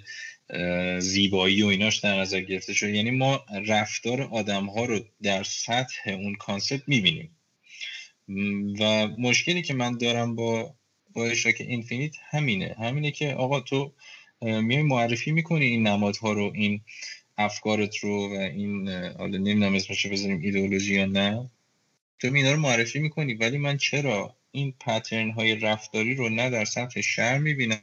زیبایی 0.99 1.63
و 1.63 1.67
ایناش 1.67 1.97
در 1.97 2.19
نظر 2.19 2.41
گرفته 2.41 2.73
شد. 2.73 2.89
یعنی 2.89 3.11
ما 3.11 3.45
رفتار 3.67 4.21
آدم 4.21 4.65
ها 4.65 4.85
رو 4.85 4.99
در 5.21 5.43
سطح 5.43 6.09
اون 6.09 6.35
کانسپت 6.35 6.83
می‌بینیم. 6.87 7.35
و 8.79 9.07
مشکلی 9.07 9.61
که 9.61 9.73
من 9.73 9.97
دارم 9.97 10.35
با 10.35 10.75
با 11.13 11.25
اشراک 11.25 11.55
اینفینیت 11.59 12.15
همینه. 12.29 12.75
همینه 12.79 13.11
که 13.11 13.33
آقا 13.33 13.59
تو 13.59 13.93
میای 14.41 14.81
معرفی 14.81 15.31
می‌کنی 15.31 15.65
این 15.65 15.87
نمادها 15.87 16.33
رو 16.33 16.51
این 16.55 16.81
افکارت 17.37 17.97
رو 17.97 18.35
و 18.35 18.39
این 18.39 18.89
حالا 18.89 19.37
نمی‌دونم 19.37 19.75
اسمش 19.75 20.05
بذاریم 20.05 20.41
ایدئولوژی 20.41 20.95
یا 20.95 21.05
نه. 21.05 21.49
تو 22.19 22.33
اینا 22.33 22.51
رو 22.51 22.59
معرفی 22.59 22.99
می‌کنی 22.99 23.33
ولی 23.33 23.57
من 23.57 23.77
چرا 23.77 24.35
این 24.51 24.73
پترن 24.79 25.31
های 25.31 25.55
رفتاری 25.55 26.15
رو 26.15 26.29
نه 26.29 26.49
در 26.49 26.65
سطح 26.65 27.01
شهر 27.01 27.37
می‌بینم 27.37 27.81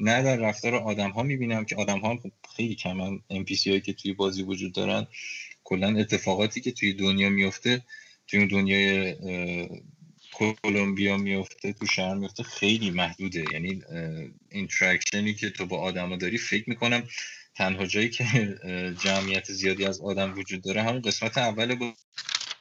نه 0.00 0.22
در 0.22 0.36
رفتار 0.36 0.74
آدم 0.74 1.10
ها 1.10 1.22
می‌بینم 1.22 1.64
که 1.64 1.76
آدم 1.76 1.98
ها 1.98 2.18
خیلی 2.56 2.74
کمن 2.74 3.20
NPC 3.32 3.66
هایی 3.66 3.80
که 3.80 3.92
توی 3.92 4.12
بازی 4.12 4.42
وجود 4.42 4.72
دارن 4.72 5.06
کلا 5.64 5.98
اتفاقاتی 5.98 6.60
که 6.60 6.72
توی 6.72 6.92
دنیا 6.92 7.28
میفته 7.28 7.82
توی 8.26 8.46
دنیای 8.46 9.14
کلمبیا 10.62 11.16
میفته 11.16 11.72
تو 11.72 11.86
شهر 11.86 12.14
میفته 12.14 12.42
خیلی 12.42 12.90
محدوده. 12.90 13.44
یعنی 13.52 13.82
interaction 14.50 15.27
ی 15.27 15.34
که 15.34 15.50
تو 15.50 15.66
با 15.66 15.78
آدما 15.78 16.16
داری 16.16 16.38
فکر 16.38 16.70
می‌کنم 16.70 17.08
تنها 17.54 17.86
جایی 17.86 18.08
که 18.08 18.24
جمعیت 19.04 19.52
زیادی 19.52 19.84
از 19.84 20.00
آدم 20.00 20.38
وجود 20.38 20.62
داره 20.62 20.82
همون 20.82 21.00
قسمت 21.00 21.38
اول 21.38 21.92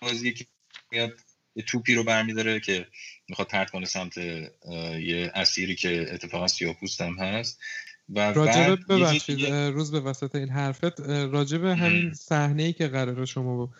بازی 0.02 0.34
که 0.34 0.46
میاد 0.92 1.12
یه 1.56 1.64
توپی 1.64 1.96
رو 1.96 2.04
برمیداره 2.04 2.60
که 2.60 2.88
می‌خواد 3.30 3.48
پرت 3.48 3.70
کنه 3.70 3.86
سمت 3.86 4.18
یه 4.18 5.32
اسیری 5.36 5.76
که 5.76 6.14
اتفاقا 6.14 6.48
سیاپوست 6.48 7.02
هم 7.02 7.14
هست. 7.14 7.60
راجبه 8.10 8.76
ببخشید 8.76 9.46
روز 9.46 9.92
به 9.92 10.00
وسط 10.00 10.36
این 10.36 10.50
حرفت 10.50 11.00
راجبه 11.10 11.76
همین 11.76 12.14
صحنه 12.14 12.64
ای 12.64 12.74
که 12.74 12.88
قراره 12.88 13.26
شما 13.26 13.74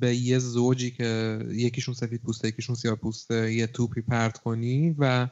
به 0.00 0.16
یه 0.16 0.38
زوجی 0.38 0.90
که 0.90 1.38
یکیشون 1.48 1.94
سفید 1.94 2.22
پوسته 2.22 2.48
یکیشون 2.48 2.76
سیاه 2.76 2.94
پوسته 2.94 3.52
یه 3.52 3.66
توپی 3.66 4.00
پرت 4.00 4.38
کنی 4.38 4.94
و 4.98 5.28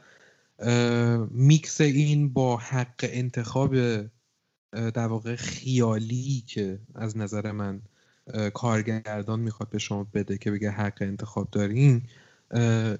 میکس 1.31 1.81
این 1.81 2.33
با 2.33 2.57
حق 2.57 3.09
انتخاب 3.09 3.75
در 4.75 5.07
واقع 5.07 5.35
خیالی 5.35 6.43
که 6.47 6.79
از 6.95 7.17
نظر 7.17 7.51
من 7.51 7.81
کارگردان 8.53 9.39
می‌خواد 9.39 9.69
به 9.69 9.79
شما 9.79 10.07
بده 10.13 10.37
که 10.37 10.51
بگه 10.51 10.71
حق 10.71 10.97
انتخاب 11.01 11.47
دارین 11.51 12.01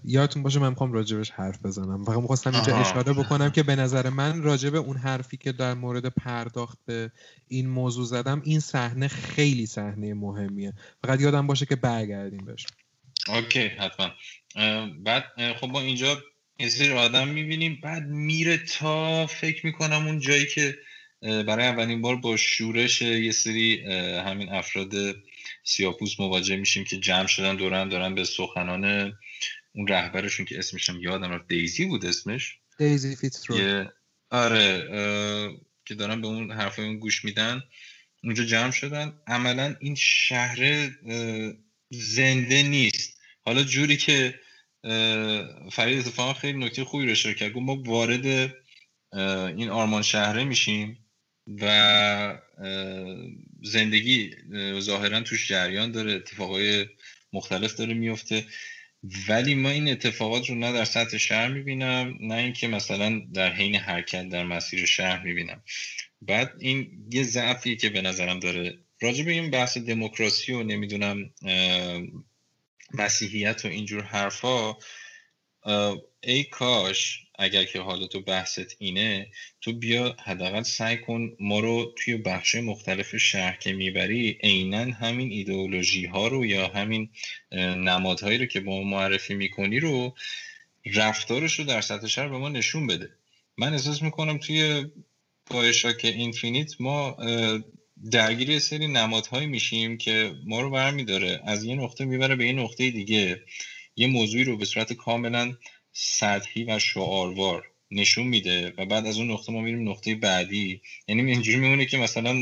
یادتون 0.03 0.43
باشه 0.43 0.59
من 0.59 0.69
می‌خوام 0.69 0.93
راجبش 0.93 1.31
حرف 1.31 1.65
بزنم. 1.65 2.05
فقط 2.05 2.17
می‌خواستم 2.17 2.53
اینجا 2.53 2.77
اشاره 2.77 3.13
بکنم 3.13 3.49
که 3.49 3.63
به 3.63 3.75
نظر 3.75 4.09
من 4.09 4.41
راجب 4.43 4.75
اون 4.75 4.97
حرفی 4.97 5.37
که 5.37 5.51
در 5.51 5.73
مورد 5.73 6.05
پرداخت 6.05 6.77
به 6.85 7.11
این 7.47 7.69
موضوع 7.69 8.05
زدم 8.05 8.41
این 8.45 8.59
صحنه 8.59 9.07
خیلی 9.07 9.65
صحنه 9.65 10.13
مهمیه. 10.13 10.73
فقط 11.03 11.21
یادم 11.21 11.47
باشه 11.47 11.65
که 11.65 11.75
برگردیم 11.75 12.45
بهش. 12.45 12.67
اوکی 13.27 13.67
حتما. 13.67 14.09
بعد 15.03 15.23
خب 15.61 15.67
ما 15.67 15.79
اینجا 15.79 16.17
یه 16.59 16.69
سری 16.69 16.91
آدم 16.91 17.27
می‌بینیم 17.27 17.79
بعد 17.83 18.07
میره 18.07 18.57
تا 18.57 19.27
فکر 19.27 19.65
می‌کنم 19.65 20.07
اون 20.07 20.19
جایی 20.19 20.45
که 20.45 20.75
برای 21.25 21.65
اولین 21.65 22.01
بار 22.01 22.15
با 22.15 22.37
شورش 22.37 23.01
یه 23.01 23.31
سری 23.31 23.85
همین 24.19 24.49
افراد 24.49 24.93
سیاپوس 25.63 26.19
مواجه 26.19 26.55
میشیم 26.55 26.83
که 26.83 26.97
جمع 26.97 27.27
شدن 27.27 27.55
دورن 27.55 27.89
دارن 27.89 28.15
به 28.15 28.23
سخنان 28.23 29.13
اون 29.75 29.87
رهبرشون 29.87 30.45
که 30.45 30.59
اسمشم 30.59 30.99
یادم 30.99 31.31
رفت 31.31 31.47
دیزی 31.47 31.85
بود 31.85 32.05
اسمش؟ 32.05 32.57
دیزی 32.77 33.15
فیتزرو 33.15 33.85
آره 34.29 34.87
که 35.85 35.95
دارن 35.95 36.21
به 36.21 36.27
اون 36.27 36.51
حرفای 36.51 36.85
اون 36.85 36.99
گوش 36.99 37.25
میدن. 37.25 37.63
اونجا 38.23 38.43
جمع 38.43 38.71
شدن. 38.71 39.13
عملا 39.27 39.75
این 39.79 39.95
شهر 39.95 40.89
زنده 41.89 42.63
نیست. 42.63 43.21
حالا 43.45 43.63
جوری 43.63 43.97
که 43.97 44.39
فرید 45.71 45.99
اتفاقا 45.99 46.33
خیلی 46.33 46.57
نکته 46.57 46.83
خوبی 46.83 47.05
رو 47.05 47.33
کرد. 47.33 47.53
گفت 47.53 47.65
ما 47.65 47.83
وارد 47.85 48.55
این 49.57 49.69
آرمان 49.69 50.01
شهره 50.01 50.43
میشیم. 50.43 51.04
و 51.61 52.37
زندگی 53.63 54.35
ظاهرا 54.79 55.21
توش 55.21 55.47
جریان 55.47 55.91
داره 55.91 56.13
اتفاقای 56.13 56.85
مختلف 57.33 57.75
داره 57.75 57.93
میفته. 57.93 58.45
ولی 59.29 59.55
ما 59.55 59.69
این 59.69 59.89
اتفاقات 59.89 60.49
رو 60.49 60.55
نه 60.55 60.71
در 60.71 60.85
سطح 60.85 61.17
شهر 61.17 61.47
می‌بینم 61.47 62.17
نه 62.19 62.35
اینکه 62.35 62.67
مثلا 62.67 63.21
در 63.33 63.53
حین 63.53 63.75
حرکت 63.75 64.29
در 64.29 64.43
مسیر 64.43 64.85
شهر 64.85 65.23
می‌بینم. 65.23 65.63
بعد 66.21 66.53
این 66.59 67.07
یه 67.11 67.23
ضعفی 67.23 67.75
که 67.75 67.89
به 67.89 68.01
نظرم 68.01 68.39
داره. 68.39 68.77
راجع 69.01 69.23
به 69.23 69.31
این 69.31 69.51
بحث 69.51 69.77
دموکراسی 69.77 70.51
و 70.51 70.63
نمی‌دونم 70.63 71.33
مسیحیت 72.93 73.65
و 73.65 73.67
اینجور 73.67 74.03
حرفا 74.03 74.77
ای 76.23 76.43
کاش 76.43 77.24
اگر 77.39 77.63
که 77.63 77.79
حالا 77.79 78.07
تو 78.07 78.21
بحثت 78.21 78.75
اینه 78.79 79.27
تو 79.61 79.73
بیا 79.73 80.15
حداقل 80.23 80.63
سعی 80.63 80.97
کن 80.97 81.35
ما 81.39 81.59
رو 81.59 81.93
توی 81.97 82.17
بخش 82.17 82.55
مختلف 82.55 83.17
شهر 83.17 83.57
که 83.57 83.73
می‌بری 83.73 84.37
عینا 84.43 84.83
همین 84.83 85.31
ایدئولوژی 85.31 86.05
ها 86.05 86.27
رو 86.27 86.45
یا 86.45 86.67
همین 86.67 87.09
نمادهایی 87.77 88.37
رو 88.37 88.45
که 88.45 88.59
با 88.59 88.83
ما 88.83 88.83
معرفی 88.83 89.33
می‌کنی 89.33 89.79
رو 89.79 90.15
رفتارش 90.93 91.59
رو 91.59 91.65
در 91.65 91.81
سطح 91.81 92.07
شهر 92.07 92.27
به 92.27 92.37
ما 92.37 92.49
نشون 92.49 92.87
بده. 92.87 93.09
من 93.57 93.73
احساس 93.73 94.01
می‌کنم 94.01 94.37
توی 94.37 94.85
که 96.01 96.07
اینفینیت 96.07 96.71
ما 96.79 97.17
درگیری 98.11 98.59
سری 98.59 98.87
نمادهایی 98.87 99.47
میشیم 99.47 99.97
که 99.97 100.33
ما 100.45 100.61
رو 100.61 100.69
برمیداره. 100.69 101.41
از 101.45 101.63
یه 101.63 101.75
نقطه 101.75 102.05
می‌بره 102.05 102.35
به 102.35 102.47
یه 102.47 102.53
نقطه 102.53 102.91
دیگه. 102.91 103.41
یه 103.95 104.07
موضوعی 104.07 104.43
رو 104.43 104.57
به 104.57 104.65
صورت 104.65 104.93
کاملا 104.93 105.53
سطحی 105.97 106.63
و 106.63 106.79
شعاروار 106.79 107.71
نشون 107.91 108.27
میده 108.27 108.73
و 108.77 108.85
بعد 108.85 109.05
از 109.05 109.17
اون 109.17 109.31
نقطه 109.31 109.51
ما 109.51 109.61
میریم 109.61 109.89
نقطه 109.89 110.15
بعدی. 110.15 110.81
یعنی 111.07 111.31
اینجوری 111.31 111.57
میمونه 111.57 111.85
که 111.85 111.97
مثلا 111.97 112.33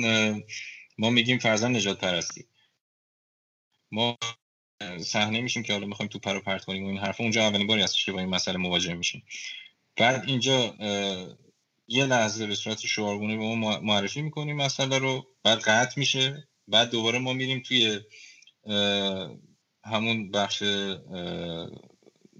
ما 0.98 1.10
میگیم 1.10 1.38
فرزن 1.38 1.76
نجات 1.76 2.00
پرستی. 2.00 2.46
ما 3.92 4.18
صحنه 5.02 5.42
میشیم 5.42 5.64
که 5.64 5.74
حالا 5.74 5.86
می‌خوایم 5.86 6.10
تو 6.10 6.20
پرو 6.20 6.40
پرت 6.40 6.66
کنیم 6.66 6.84
و 6.84 6.88
این 6.88 6.98
حرف 6.98 7.22
اونجا 7.22 7.48
اولین 7.48 7.68
باری 7.68 7.82
هستش 7.82 8.06
که 8.06 8.12
با 8.12 8.20
این 8.20 8.30
مسئله 8.30 8.58
مواجه 8.58 8.94
میشیم. 8.94 9.24
بعد 9.96 10.24
اینجا 10.28 10.76
یه 11.88 12.06
لحظه 12.06 12.48
به 12.48 12.56
صورت 12.56 12.80
شعارگونه 12.80 13.38
به 13.38 13.44
ما 13.44 13.80
معرفی 13.80 14.22
می‌کنیم 14.22 14.56
مسئله 14.56 14.98
رو. 14.98 15.28
بعد 15.44 15.60
قطع 15.60 16.00
میشه. 16.00 16.48
بعد 16.68 16.90
دوباره 16.90 17.20
ما 17.20 17.34
میریم 17.34 17.60
توی 17.60 18.00
همون 19.86 20.32
بخش 20.32 20.64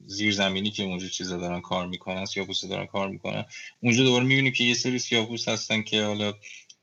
زیرزمینی 0.08 0.72
که 0.72 0.84
اونجا 0.84 1.08
چیزا 1.08 1.38
دارن 1.38 1.62
کار 1.62 1.88
می‌کنن 1.88 2.26
سیاپوستا 2.26 2.68
دارن 2.68 2.86
کار 2.86 3.10
می‌کنن. 3.10 3.46
اونجا 3.80 4.04
دوباره 4.04 4.26
می‌بینیم 4.26 4.52
که 4.52 4.64
یه 4.64 4.74
سری 4.74 5.00
سیاپوس 5.00 5.48
هستن 5.48 5.82
که 5.82 6.04
حالا 6.04 6.34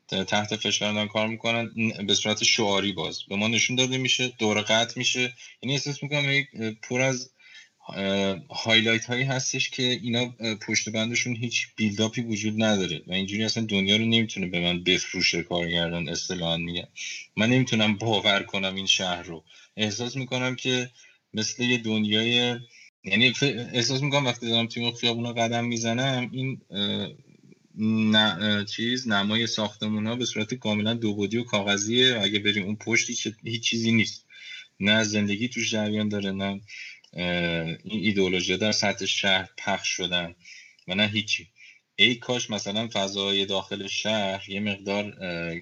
تحت 0.08 0.56
فشار 0.56 0.92
دارن 0.92 1.08
کار 1.08 1.28
می‌کنن 1.28 1.70
به 2.06 2.14
صورت 2.14 2.44
شعاری 2.44 2.92
باز. 2.92 3.18
به 3.28 3.36
ما 3.36 3.48
نشون 3.48 3.76
داده 3.76 3.98
میشه 3.98 4.32
دور 4.38 4.60
قطع 4.60 4.92
میشه. 4.96 5.32
یعنی 5.62 5.74
احساس 5.74 6.02
می‌کنم 6.02 6.42
پر 6.82 7.00
از 7.00 7.30
highlight 8.50 9.04
هایی 9.04 9.24
هستش 9.24 9.70
که 9.70 9.82
اینا 9.82 10.34
پشت 10.66 10.88
بندشون 10.88 11.36
هیچ 11.36 11.66
build-up 11.76 12.15
ی 12.15 12.20
وجود 12.20 12.62
نداره 12.62 13.02
و 13.06 13.12
اینجوری 13.12 13.44
اصلا 13.44 13.64
دنیا 13.64 13.96
رو 13.96 14.04
نمی‌تونه 14.04 14.46
به 14.46 14.60
من 14.60 14.84
بفروشه 14.84 15.42
کارگردان 15.42 16.08
اصطلاحا 16.08 16.56
میگه 16.56 16.88
من 17.36 17.50
نمی‌تونم 17.50 17.96
باور 17.96 18.42
کنم 18.42 18.74
این 18.74 18.86
شهر 18.86 19.22
رو. 19.22 19.44
احساس 19.76 20.16
می‌کنم 20.16 20.56
که 20.56 20.90
مثل 21.34 21.62
یه 21.62 21.78
دنیای 21.78 22.56
یعنی 23.04 23.32
احساس 23.72 24.02
می‌کنم 24.02 24.26
وقتی 24.26 24.48
دارم 24.48 24.66
توی 24.66 24.82
اون 24.82 24.92
خیابونا 24.92 25.32
قدم 25.32 25.64
می‌زنم 25.64 26.30
این 26.32 26.60
چیز 28.64 29.08
نمای 29.08 29.46
ساختمون 29.46 30.06
ها 30.06 30.16
به 30.16 30.24
صورت 30.24 30.54
کاملا 30.54 30.94
دو 30.94 31.14
بودی 31.14 31.36
و 31.36 31.44
کاغذیه. 31.44 32.20
اگه 32.22 32.38
بریم 32.38 32.64
اون 32.64 32.76
پشت 32.76 33.26
هیچ 33.44 33.62
چیزی 33.62 33.92
نیست. 33.92 34.26
نه 34.80 35.04
زندگی 35.04 35.48
توش 35.48 35.70
جریان 35.70 36.08
داره 36.08 36.30
نه 36.30 36.60
این 37.84 38.04
ایدئولوژی 38.04 38.56
در 38.56 38.72
سطح 38.72 39.06
شهر 39.06 39.48
پخش 39.58 39.88
شدن 39.88 40.34
و 40.88 40.94
نه 40.94 41.06
هیچی. 41.06 41.48
ای 41.96 42.14
کاش 42.14 42.50
مثلا 42.50 42.88
فضای 42.92 43.46
داخل 43.46 43.86
شهر 43.86 44.50
یه 44.50 44.60
مقدار 44.60 45.16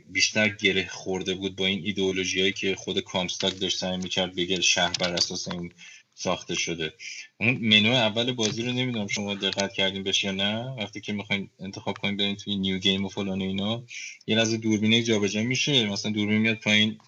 بیشتر 0.08 0.48
گره 0.48 0.88
خورده 0.88 1.34
بود 1.34 1.56
با 1.56 1.66
این 1.66 1.84
ایدئولوژی 1.84 2.52
که 2.52 2.74
خود 2.74 3.00
کامستاک 3.00 3.60
داشت 3.60 3.78
سعی 3.78 3.96
می‌کرد 3.96 4.36
بگه 4.36 4.60
شهر 4.60 4.92
بر 5.00 5.12
اساس 5.12 5.48
این 5.48 5.72
ساخته 6.18 6.54
شده. 6.54 6.92
اون 7.40 7.58
منو 7.60 7.92
اول 7.92 8.32
بازی 8.32 8.62
رو 8.62 8.72
نمی‌دونم 8.72 9.06
شما 9.06 9.34
دقت 9.34 9.72
کردین 9.72 10.02
بشه 10.02 10.26
یا 10.26 10.32
نه. 10.32 10.74
وقتی 10.78 11.00
که 11.00 11.12
می‌خواین 11.12 11.48
انتخاب 11.60 11.98
کنین 11.98 12.16
برین 12.16 12.36
توی 12.36 12.56
new 12.56 12.78
game 12.78 13.04
و 13.04 13.08
فلان 13.08 13.40
اینا 13.40 13.84
یه 14.26 14.36
لحظه 14.36 14.56
دوربینه 14.56 15.02
جابجا 15.02 15.42
میشه. 15.42 15.86
مثلا 15.86 16.12
دوربین 16.12 16.38
میاد 16.38 16.56
پایین 16.56 16.98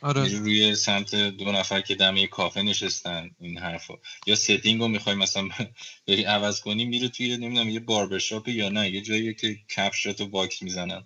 آره. 0.00 0.24
روی 0.28 0.74
سمت 0.74 1.14
دو 1.14 1.52
نفر 1.52 1.80
که 1.80 1.94
دمه 1.94 2.26
کافه 2.26 2.62
نشستن 2.62 3.30
این 3.40 3.58
حرفا. 3.58 3.94
یا 4.26 4.34
setting 4.34 4.80
رو 4.80 4.88
می‌خوای 4.88 5.16
مثلا 5.16 5.48
بری 6.08 6.24
عوض 6.24 6.60
کنی 6.60 6.84
میره 6.84 7.08
توی 7.08 7.36
نمی‌دونم 7.36 7.68
یه 7.68 7.80
barber 7.80 8.21
shop 8.21 8.48
یا 8.48 8.68
نه 8.68 8.90
یه 8.90 9.00
جایی 9.00 9.34
که 9.34 9.56
کپشات 9.76 10.20
و 10.20 10.26
باکس 10.26 10.62
می‌زنن. 10.62 11.04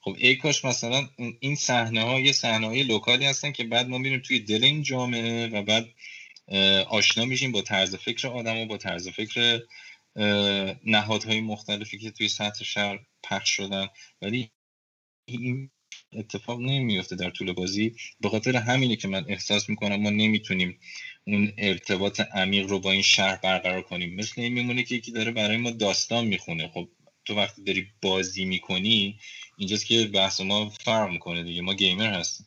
خب 0.00 0.16
ای 0.18 0.36
کاش 0.36 0.64
مثلا 0.64 1.08
این 1.40 1.56
صحنه 1.56 2.02
ها 2.02 2.20
یه 2.20 2.32
صحنه 2.32 2.66
های 2.66 2.82
local 2.82 3.17
ی 3.17 3.24
هستن 3.24 3.52
که 3.52 3.64
بعد 3.64 3.88
ما 3.88 3.98
میریم 3.98 4.20
توی 4.20 4.40
دل 4.40 4.64
این 4.64 4.82
جامعه 4.82 5.46
و 5.46 5.62
بعد 5.62 5.88
آشنا 6.88 7.24
میشیم 7.24 7.52
با 7.52 7.62
طرز 7.62 7.94
فکر 7.96 8.28
آدم 8.28 8.56
و 8.56 8.66
با 8.66 8.76
طرز 8.76 9.08
فکر 9.08 9.60
نهادهای 10.84 11.40
مختلفی 11.40 11.98
که 11.98 12.10
توی 12.10 12.28
سطح 12.28 12.64
شهر 12.64 12.98
پخش 13.22 13.50
شدن. 13.50 13.86
ولی 14.22 14.50
این 15.28 15.70
اتفاق 16.12 16.60
نمیفته 16.60 17.16
در 17.16 17.30
طول 17.30 17.52
بازی. 17.52 17.92
به 18.20 18.28
خاطر 18.28 18.56
همینه 18.56 18.96
که 18.96 19.08
من 19.08 19.24
احساس 19.28 19.68
می‌کنم 19.68 19.96
ما 19.96 20.10
نمی‌تونیم 20.10 20.78
اون 21.26 21.52
ارتباط 21.58 22.20
عمیق 22.20 22.66
رو 22.66 22.78
با 22.78 22.90
این 22.90 23.02
شهر 23.02 23.36
برقرار 23.36 23.82
کنیم. 23.82 24.14
مثل 24.14 24.40
این 24.40 24.52
میمونه 24.52 24.82
که 24.82 24.94
یکی 24.94 25.12
داره 25.12 25.30
برای 25.30 25.56
ما 25.56 25.70
داستان 25.70 26.26
می‌خونه. 26.26 26.68
خب 26.68 26.88
تو 27.24 27.34
وقتی 27.34 27.62
داری 27.62 27.86
بازی 28.02 28.44
می‌کنی 28.44 29.18
اینجاست 29.58 29.86
که 29.86 30.06
بحث 30.06 30.40
ما 30.40 30.68
فرق 30.68 31.10
می‌کنه 31.10 31.42
دیگه. 31.42 31.62
ما 31.62 31.74
گیمر 31.74 32.14
هستیم. 32.14 32.46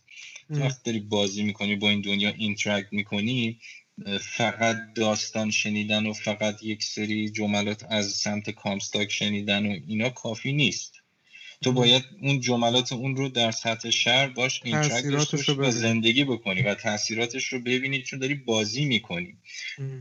تو 0.49 0.59
وقتی 0.59 0.81
داری 0.85 0.99
بازی 0.99 1.43
می‌کنی 1.43 1.75
با 1.75 1.89
این 1.89 2.01
دنیا 2.01 2.29
interact 2.29 2.93
می‌کنی 2.93 3.59
فقط 4.21 4.75
داستان 4.95 5.51
شنیدن 5.51 6.05
و 6.05 6.13
فقط 6.13 6.63
یک 6.63 6.83
سری 6.83 7.29
جملات 7.29 7.83
از 7.89 8.11
سمت 8.11 8.49
کامستاک 8.49 9.11
شنیدن 9.11 9.65
و 9.65 9.77
اینا 9.87 10.09
کافی 10.09 10.51
نیست. 10.51 10.93
تو 11.61 11.71
باید 11.71 12.03
اون 12.21 12.39
جملات 12.39 12.91
اون 12.91 13.15
رو 13.15 13.29
در 13.29 13.51
سطح 13.51 13.89
شهر 13.89 14.27
باش 14.27 14.59
interact 14.63 15.49
و 15.49 15.71
زندگی 15.71 16.23
بکنی 16.23 16.61
و 16.61 16.73
تاثیراتش 16.73 17.47
رو 17.47 17.59
ببینید 17.59 18.03
چون 18.03 18.19
داری 18.19 18.33
بازی 18.33 18.85
می‌کنی. 18.85 19.37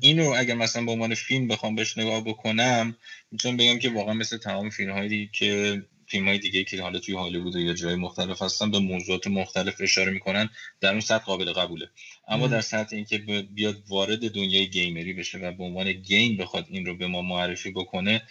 این 0.00 0.18
رو 0.18 0.34
اگر 0.36 0.54
مثلا 0.54 0.84
به 0.84 0.90
عنوان 0.92 1.14
فیلم 1.14 1.48
بخوام 1.48 1.74
بهش 1.74 1.98
نگاه 1.98 2.20
بکنم 2.24 2.94
می‌تونم 3.30 3.56
بگم 3.56 3.78
که 3.78 3.88
واقعا 3.90 4.14
مثل 4.14 4.36
تمام 4.36 4.70
فیلم 4.70 4.90
هایی 4.90 5.30
که 5.32 5.82
فیلم 6.08 6.28
های 6.28 6.38
دیگه 6.38 6.64
که 6.64 6.82
حالا 6.82 6.98
توی 6.98 7.14
هالیوود 7.14 7.56
یا 7.56 7.72
جای 7.72 7.94
مختلف 7.94 8.42
هستن 8.42 8.70
به 8.70 8.78
موضوعات 8.78 9.26
مختلف 9.26 9.80
اشاره 9.80 10.12
می‌کنن 10.12 10.48
در 10.80 10.90
اون 10.90 11.00
سطح 11.00 11.24
قابل 11.24 11.52
قبوله. 11.52 11.88
اما 12.28 12.46
در 12.46 12.60
سطح 12.60 12.96
اینکه 12.96 13.18
بیاد 13.54 13.82
وارد 13.88 14.30
دنیای 14.30 14.70
گیمری 14.70 15.12
بشه 15.12 15.38
و 15.38 15.52
به 15.52 15.64
عنوان 15.64 15.92
game 15.92 16.36
بخواد 16.36 16.66
این 16.70 16.86
رو 16.86 16.96
به 16.96 17.06
ما 17.06 17.22
معرفی 17.22 17.70
بکنه 17.70 18.22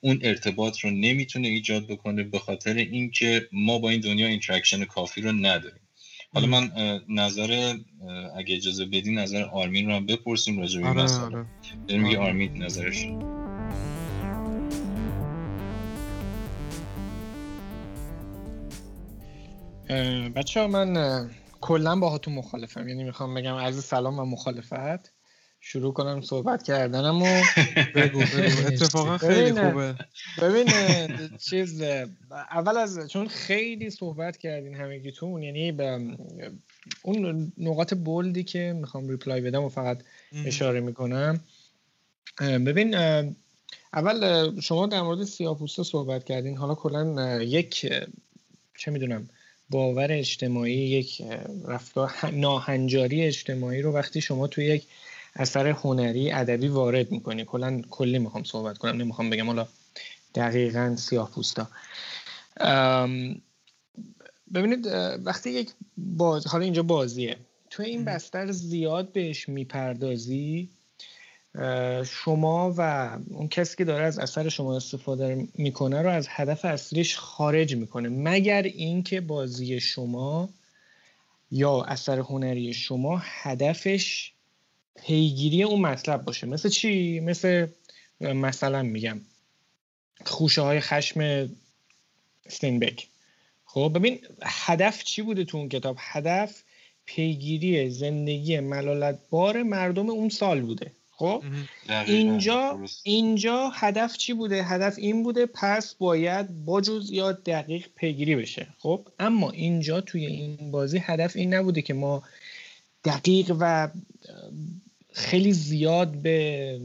اون 0.00 0.18
ارتباط 0.22 0.78
رو 0.78 0.90
نمی‌تونه 0.90 1.48
ایجاد 1.48 1.86
بکنه 1.86 2.22
به 2.22 2.38
خاطر 2.38 2.74
اینکه 2.74 3.48
ما 3.52 3.78
با 3.78 3.90
این 3.90 4.00
دنیا 4.00 4.26
interaction 4.26 4.84
کافی 4.84 5.20
رو 5.20 5.32
نداریم. 5.32 5.80
حالا 6.34 6.46
من 6.46 6.70
نظر 7.08 7.74
اگه 8.36 8.56
اجازه 8.56 8.84
بدی 8.86 9.12
نظر 9.12 9.42
آرمین 9.42 9.86
رو 9.86 9.92
هم 9.92 10.06
بپرسیم 10.06 10.60
راجع 10.60 10.80
به 10.80 10.88
آره، 10.88 11.02
مسئله. 11.02 11.46
آره. 11.90 12.18
آرمین 12.18 12.62
نظرش؟ 12.62 13.06
بچه 20.34 20.60
ها 20.60 20.66
من 20.66 21.30
کلا 21.60 21.96
باهاتون 21.96 22.34
مخالفم. 22.34 22.88
یعنی 22.88 23.04
می‌خوام 23.04 23.34
بگم 23.34 23.54
عرض 23.54 23.84
سلام 23.84 24.18
و 24.18 24.24
مخالفت. 24.24 25.12
شروع 25.64 25.92
کنم 25.92 26.20
صحبت 26.20 26.62
کردنم 26.62 27.22
و 27.22 27.26
بگو 27.94 28.20
اتفاقا 28.66 29.18
خیلی 29.18 29.70
خوبه. 29.70 29.94
ببین 30.42 30.68
چیز 31.38 31.82
اول 32.30 32.76
از 32.76 33.10
چون 33.10 33.28
خیلی 33.28 33.90
صحبت 33.90 34.36
کردین 34.36 34.74
همگیتون 34.74 35.42
یعنی 35.42 35.72
به 35.72 36.16
اون 37.02 37.52
نقاط 37.58 37.94
بولدی 37.94 38.44
که 38.44 38.76
می‌خوام 38.80 39.08
ریپلای 39.08 39.40
بدم 39.40 39.62
و 39.62 39.68
فقط 39.68 39.98
اشاره 40.46 40.80
می‌کنم. 40.80 41.40
ببین 42.40 42.94
اول 43.92 44.50
شما 44.60 44.86
در 44.86 45.02
مورد 45.02 45.24
سیاپوستا 45.24 45.82
صحبت 45.82 46.24
کردین. 46.24 46.56
حالا 46.56 46.74
کلا 46.74 47.42
یک 47.42 47.86
چه 48.78 48.90
می‌دونم 48.90 49.28
باور 49.70 50.12
اجتماعی 50.12 50.72
یک 50.72 51.22
رفتار 51.64 52.12
ناهنجاری 52.32 53.22
اجتماعی 53.22 53.82
رو 53.82 53.92
وقتی 53.92 54.20
شما 54.20 54.46
توی 54.46 54.64
یک 54.64 54.86
اثر 55.36 55.66
هنری 55.66 56.32
ادبی 56.32 56.68
وارد 56.68 57.10
می‌کنی. 57.10 57.44
کلا 57.44 57.82
کلی 57.90 58.18
می‌خوام 58.18 58.44
صحبت 58.44 58.78
کنم. 58.78 58.96
نمی‌خوام 58.96 59.30
بگم 59.30 59.46
حالا 59.46 59.68
دقیقا 60.34 60.96
سیاه 60.96 61.30
پوستا. 61.30 61.68
ببینید 64.54 64.86
وقتی 65.24 65.50
یک 65.50 65.70
باز 65.96 66.46
حالا 66.46 66.64
اینجا 66.64 66.82
بازیه. 66.82 67.36
تو 67.70 67.82
این 67.82 68.04
بستر 68.04 68.52
زیاد 68.52 69.12
بهش 69.12 69.48
می‌پردازی 69.48 70.68
شما 72.04 72.74
و 72.76 73.10
اون 73.28 73.48
کسی 73.48 73.76
که 73.76 73.84
داره 73.84 74.04
از 74.04 74.18
اثر 74.18 74.48
شما 74.48 74.76
استفاده 74.76 75.48
می‌کنه 75.54 76.02
رو 76.02 76.10
از 76.10 76.26
هدف 76.30 76.64
اصلیش 76.64 77.16
خارج 77.16 77.76
می‌کنه. 77.76 78.08
مگر 78.08 78.62
اینکه 78.62 79.20
بازی 79.20 79.80
شما 79.80 80.48
یا 81.50 81.82
اثر 81.82 82.18
هنری 82.18 82.74
شما 82.74 83.20
هدفش 83.24 84.32
پیگیری 85.06 85.62
اون 85.62 85.80
مطلب 85.80 86.24
باشه. 86.24 86.46
مثل 86.46 86.68
چی؟ 86.68 87.20
مثل 87.20 87.66
مثلا 88.20 88.82
میگم 88.82 89.20
خوشه 90.24 90.62
های 90.62 90.80
خشم 90.80 91.50
ستینبک 92.48 93.08
خب 93.64 93.92
ببین 93.94 94.20
هدف 94.42 95.04
چی 95.04 95.22
بوده 95.22 95.44
تو 95.44 95.58
اون 95.58 95.68
کتاب؟ 95.68 95.96
هدف 95.98 96.62
پیگیری 97.04 97.90
زندگی 97.90 98.60
ملالت 98.60 99.18
بار 99.30 99.62
مردم 99.62 100.10
اون 100.10 100.28
سال 100.28 100.60
بوده. 100.60 100.92
خب 101.22 101.42
اینجا 102.06 102.78
اینجا 103.02 103.68
هدف 103.74 104.16
چی 104.16 104.32
بوده؟ 104.32 104.62
هدف 104.62 104.94
این 104.98 105.22
بوده 105.22 105.46
پس 105.46 105.94
باید 105.94 106.64
با 106.64 106.80
جزئیات 106.80 107.44
دقیق 107.44 107.86
پیگیری 107.96 108.36
بشه. 108.36 108.66
خب 108.78 109.06
اما 109.18 109.50
اینجا 109.50 110.00
توی 110.00 110.26
این 110.26 110.70
بازی 110.70 110.98
هدف 110.98 111.36
این 111.36 111.54
نبوده 111.54 111.82
که 111.82 111.94
ما 111.94 112.22
دقیق 113.04 113.56
و 113.60 113.88
خیلی 115.12 115.52
زیاد 115.52 116.12
به 116.12 116.80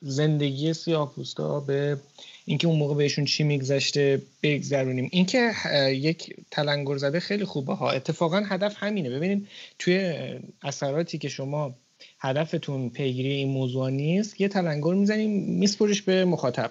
زندگی 0.00 0.72
سیاه‌پوستا 0.72 1.60
به 1.60 1.96
اینکه 2.44 2.66
اون 2.66 2.78
موقع 2.78 2.94
بهشون 2.94 3.24
چی 3.24 3.44
میگذشته 3.44 4.22
بگذرونیم. 4.42 5.08
اینکه 5.12 5.52
یک 5.88 6.36
تلنگر 6.50 6.96
زده 6.96 7.20
خیلی 7.20 7.44
خوبه 7.44 7.74
ها. 7.74 7.90
اتفاقا 7.90 8.42
هدف 8.46 8.74
همینه. 8.78 9.10
ببینید 9.10 9.48
توی 9.78 10.14
اثراتی 10.62 11.18
که 11.18 11.28
شما 11.28 11.74
هدفتون 12.18 12.90
پیگیری 12.90 13.30
این 13.32 13.48
موضوع 13.48 13.90
نیست 13.90 14.40
یه 14.40 14.48
تلنگر 14.48 14.94
می‌زنیم 14.94 15.30
میسپرش 15.30 16.02
به 16.02 16.24
مخاطب 16.24 16.70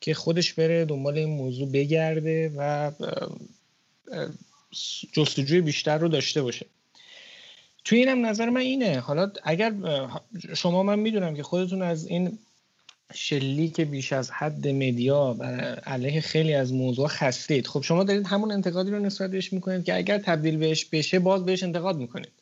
که 0.00 0.14
خودش 0.14 0.52
بره 0.52 0.84
دنبال 0.84 1.18
این 1.18 1.28
موضوع 1.28 1.68
بگرده 1.68 2.52
و 2.56 2.90
جستجوی 5.12 5.60
بیشتر 5.60 5.98
رو 5.98 6.08
داشته 6.08 6.42
باشه. 6.42 6.66
توی 7.84 7.98
اینم 7.98 8.26
نظر 8.26 8.50
من 8.50 8.60
اینه. 8.60 8.98
حالا 8.98 9.32
اگر 9.42 9.74
شما 10.56 10.82
من 10.82 10.98
می‌دونم 10.98 11.36
که 11.36 11.42
خودتون 11.42 11.82
از 11.82 12.06
این 12.06 12.38
شلیک 13.14 13.80
بیش 13.80 14.12
از 14.12 14.30
حد 14.30 14.68
مدیا 14.68 15.36
و 15.38 15.44
علیه 15.86 16.20
خیلی 16.20 16.54
از 16.54 16.72
موضوع 16.72 17.08
خستید. 17.08 17.66
خب 17.66 17.82
شما 17.82 18.04
دارید 18.04 18.26
همون 18.26 18.52
انتقادی 18.52 18.90
رو 18.90 18.98
نسبت 18.98 19.30
بهش 19.30 19.52
می‌کنید 19.52 19.84
که 19.84 19.96
اگر 19.96 20.18
تبدیل 20.18 20.56
بهش 20.56 20.84
بشه 20.84 21.18
باز 21.18 21.44
بهش 21.44 21.62
انتقاد 21.62 21.96
می‌کنید. 21.96 22.32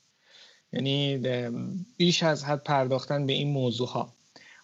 یعنی 0.73 1.19
بیش 1.97 2.23
از 2.23 2.45
حد 2.45 2.63
پرداختن 2.63 3.27
به 3.27 3.33
این 3.33 3.49
موضوع 3.49 3.89
ها 3.89 4.13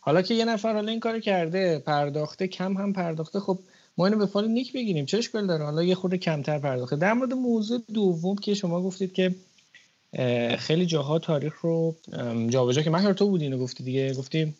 حالا 0.01 0.23
که 0.23 0.35
یه 0.35 0.45
نفر 0.45 0.73
حالا 0.73 0.91
این 0.91 1.01
کار 1.01 1.21
کرده 1.21 1.79
پرداخته 1.79 2.47
کم 2.47 2.77
هم 2.77 2.93
پرداخته 2.93 3.41
خب 3.41 3.59
ما 3.99 4.07
اینو 4.07 4.19
به 4.19 4.27
فال 4.27 4.49
نیک 4.49 4.73
بگیریم. 4.73 5.07
چه 5.07 5.19
اشکال 5.19 5.47
داره؟ 5.47 5.65
حالا 5.65 5.83
یه 5.83 5.95
خورده 5.95 6.19
کمتر 6.19 6.59
پرداخته. 6.59 6.97
در 6.97 7.13
مورد 7.13 7.33
موضوع 7.33 7.83
دوم 7.95 8.37
که 8.37 8.55
شما 8.55 8.83
گفتید 8.83 9.13
که 9.13 9.35
خیلی 10.59 10.87
جاها 10.87 11.19
تاریخ 11.19 11.61
رو 11.61 11.97
جابجا 12.49 12.83
که 12.83 12.91
مهر 12.91 13.13
تو 13.13 13.29
بودی 13.29 13.45
اینو 13.45 13.59
گفتی 13.59 13.85
دیگه. 13.85 14.15
گفتی 14.15 14.55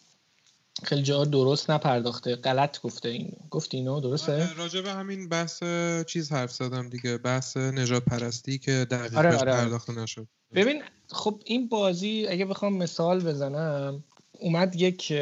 خیلی 0.83 1.03
جاها 1.03 1.25
درست 1.25 1.71
نپرداخته 1.71 2.37
غلط 2.37 2.81
گفته 2.81 3.09
این. 3.09 3.33
گفتی 3.51 3.77
اینو؟ 3.77 4.01
درسته؟ 4.01 4.33
آره، 4.33 4.55
راجع 4.55 4.81
به 4.81 4.93
همین 4.93 5.29
بحث 5.29 5.63
چیز 6.07 6.33
حرف 6.33 6.53
زدم 6.53 6.89
دیگه. 6.89 7.19
بحث 7.19 7.57
نجات 7.57 8.05
پرستی 8.05 8.59
که 8.59 8.87
دقیق 8.91 9.19
آره 9.19 9.37
آره. 9.37 9.53
پرداخته 9.53 9.93
نشد. 9.93 10.29
ببین 10.55 10.83
خب 11.09 11.41
این 11.45 11.69
بازی 11.69 12.27
اگه 12.29 12.45
بخوام 12.45 12.77
مثال 12.77 13.25
بزنم 13.25 14.05
اومد 14.41 14.77
یک 14.77 15.13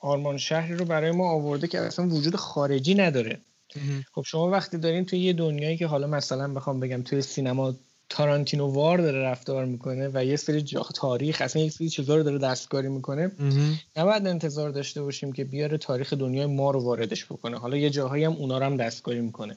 آرمان 0.00 0.38
شهری 0.38 0.74
رو 0.74 0.84
برای 0.84 1.10
ما 1.10 1.30
آورده 1.30 1.66
که 1.66 1.80
اصلا 1.80 2.08
وجود 2.08 2.36
خارجی 2.36 2.94
نداره. 2.94 3.38
خب 4.12 4.22
شما 4.22 4.50
وقتی 4.50 4.78
دارین 4.78 5.04
توی 5.04 5.18
یه 5.18 5.32
دنیایی 5.32 5.76
که 5.76 5.86
حالا 5.86 6.06
مثلا 6.06 6.52
بخوام 6.54 6.80
بگم 6.80 7.02
توی 7.02 7.22
سینما 7.22 7.74
تارانتینو 8.08 8.66
وار 8.66 8.98
داره 8.98 9.18
رفتار 9.18 9.64
می‌کنه 9.64 10.10
و 10.14 10.24
یه 10.24 10.36
سری 10.36 10.62
جا 10.62 10.86
تاریخ 10.94 11.40
اصلا 11.40 11.62
یه 11.62 11.70
سری 11.70 11.88
چیزا 11.88 12.16
رو 12.16 12.22
داره 12.22 12.38
دستکاری 12.38 12.88
می‌کنه 12.88 13.30
نباید 13.96 14.26
انتظار 14.26 14.70
داشته 14.70 15.02
باشیم 15.02 15.32
که 15.32 15.44
بیاره 15.44 15.78
تاریخ 15.78 16.12
دنیای 16.12 16.46
ما 16.46 16.70
رو 16.70 16.80
واردش 16.80 17.24
بکنه. 17.24 17.58
حالا 17.58 17.76
یه 17.76 17.90
جاهایی 17.90 18.24
هم 18.24 18.32
اونا 18.32 18.58
رو 18.58 18.64
هم 18.64 18.76
دستکاری 18.76 19.20
می‌کنه. 19.20 19.56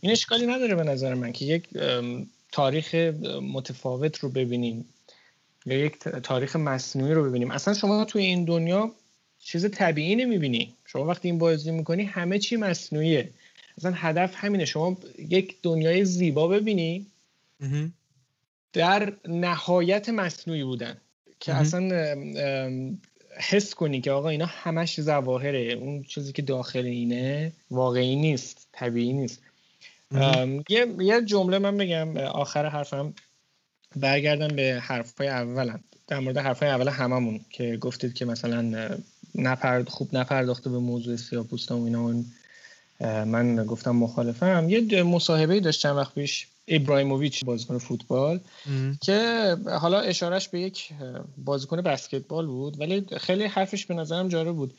این 0.00 0.12
اشکالی 0.12 0.46
نداره 0.46 0.74
به 0.74 0.82
نظر 0.82 1.14
من 1.14 1.32
که 1.32 1.44
یک 1.44 1.68
تاریخ 2.56 2.94
متفاوت 3.54 4.18
رو 4.18 4.28
ببینیم 4.28 4.84
یا 5.66 5.78
یک 5.78 5.98
تاریخ 5.98 6.56
مصنوعی 6.56 7.14
رو 7.14 7.24
ببینیم. 7.24 7.50
اصلا 7.50 7.74
شما 7.74 8.04
توی 8.04 8.22
این 8.22 8.44
دنیا 8.44 8.90
چیز 9.38 9.70
طبیعی 9.70 10.16
نمی‌بینی. 10.16 10.74
شما 10.86 11.04
وقتی 11.04 11.28
این 11.28 11.38
بازی 11.38 11.70
می‌کنی 11.70 12.02
همه 12.04 12.38
چی 12.38 12.56
مصنوعیه. 12.56 13.30
اصلا 13.78 13.92
هدف 13.94 14.34
همینه. 14.36 14.64
شما 14.64 14.96
یک 15.18 15.56
دنیای 15.62 16.04
زیبا 16.04 16.48
ببینی 16.48 17.06
در 18.72 19.12
نهایت 19.28 20.08
مصنوعی 20.08 20.64
بودن. 20.64 20.96
که 21.40 21.54
اصلا 21.54 22.08
حس 23.38 23.74
کنی 23.74 24.00
که 24.00 24.10
آقا 24.10 24.28
اینا 24.28 24.46
همش 24.46 25.00
زواهره 25.00 25.72
اون 25.72 26.02
چیزی 26.02 26.32
که 26.32 26.42
داخل 26.42 26.84
اینه 26.84 27.52
واقعی 27.70 28.16
نیست 28.16 28.68
طبیعی 28.72 29.12
نیست. 29.12 29.42
یه 30.68 30.86
یه 30.98 31.22
جمله 31.24 31.58
من 31.58 31.76
بگم 31.76 32.16
آخر 32.16 32.68
حرفم 32.68 33.14
برگردم 33.96 34.48
به 34.48 34.78
حرفای 34.82 35.28
اولم. 35.28 35.84
در 36.06 36.18
مورد 36.18 36.38
حرفای 36.38 36.68
اول 36.68 36.88
هممون 36.88 37.40
که 37.50 37.76
گفتید 37.76 38.14
که 38.14 38.24
مثلا 38.24 38.90
نپرد 39.34 39.88
خوب 39.88 40.16
نپرداخته 40.16 40.70
به 40.70 40.78
موضوع 40.78 41.16
سیاپوستا 41.16 41.78
و 41.78 41.84
اینا. 41.84 42.24
من 43.24 43.64
گفتم 43.64 43.90
مخالفم. 43.90 44.66
یه 44.68 45.02
مصاحبه 45.02 45.60
داشت 45.60 45.80
چند 45.80 45.96
وقت 45.96 46.14
پیش 46.14 46.46
ابراهیموویچ 46.68 47.44
بازیکن 47.44 47.78
فوتبال 47.78 48.40
که 49.00 49.56
حالا 49.80 50.00
اشارش 50.00 50.48
به 50.48 50.60
یک 50.60 50.88
بازیکن 51.38 51.80
بسکتبال 51.80 52.46
بود 52.46 52.80
ولی 52.80 53.06
خیلی 53.20 53.44
حرفش 53.44 53.86
به 53.86 53.94
نظرم 53.94 54.28
جالب 54.28 54.54
بود. 54.56 54.74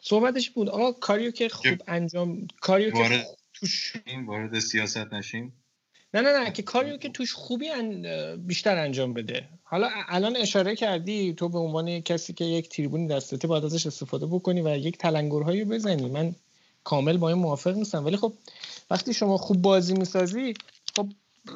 صحبتش 0.00 0.50
بود 0.50 0.68
آقا 0.68 0.92
کاریو 0.92 1.30
که 1.30 1.48
خوب 1.48 1.82
انجام 1.86 2.48
کاریو 2.60 2.90
که 2.90 3.26
توش 3.60 3.92
این 4.04 4.26
وارد 4.26 4.58
سیاست 4.58 5.12
نشیم؟ 5.12 5.52
نه 6.14 6.20
نه 6.20 6.38
نه 6.38 6.52
که 6.52 6.62
کاریو 6.62 6.96
که 6.96 7.08
توش 7.08 7.34
خوبی 7.34 7.66
بیشتر 8.38 8.78
انجام 8.78 9.12
بده. 9.12 9.48
حالا 9.62 9.88
الان 10.08 10.36
اشاره 10.36 10.76
کردی 10.76 11.34
تو 11.34 11.48
به 11.48 11.58
عنوان 11.58 12.00
کسی 12.00 12.32
که 12.32 12.44
یک 12.44 12.68
تریبونی 12.68 13.08
دستته 13.08 13.48
باید 13.48 13.64
ازش 13.64 13.86
استفاده 13.86 14.26
بکنی 14.26 14.60
و 14.60 14.76
یک 14.76 14.98
تلنگرهایی 14.98 15.64
بزنی. 15.64 16.08
من 16.08 16.34
کامل 16.84 17.16
با 17.16 17.28
این 17.28 17.38
موافق 17.38 17.74
نیستم. 17.76 18.04
ولی 18.04 18.16
خب 18.16 18.32
وقتی 18.90 19.14
شما 19.14 19.36
خوب 19.36 19.62
بازی 19.62 19.94
می‌سازی 19.94 20.54
خب 20.96 21.08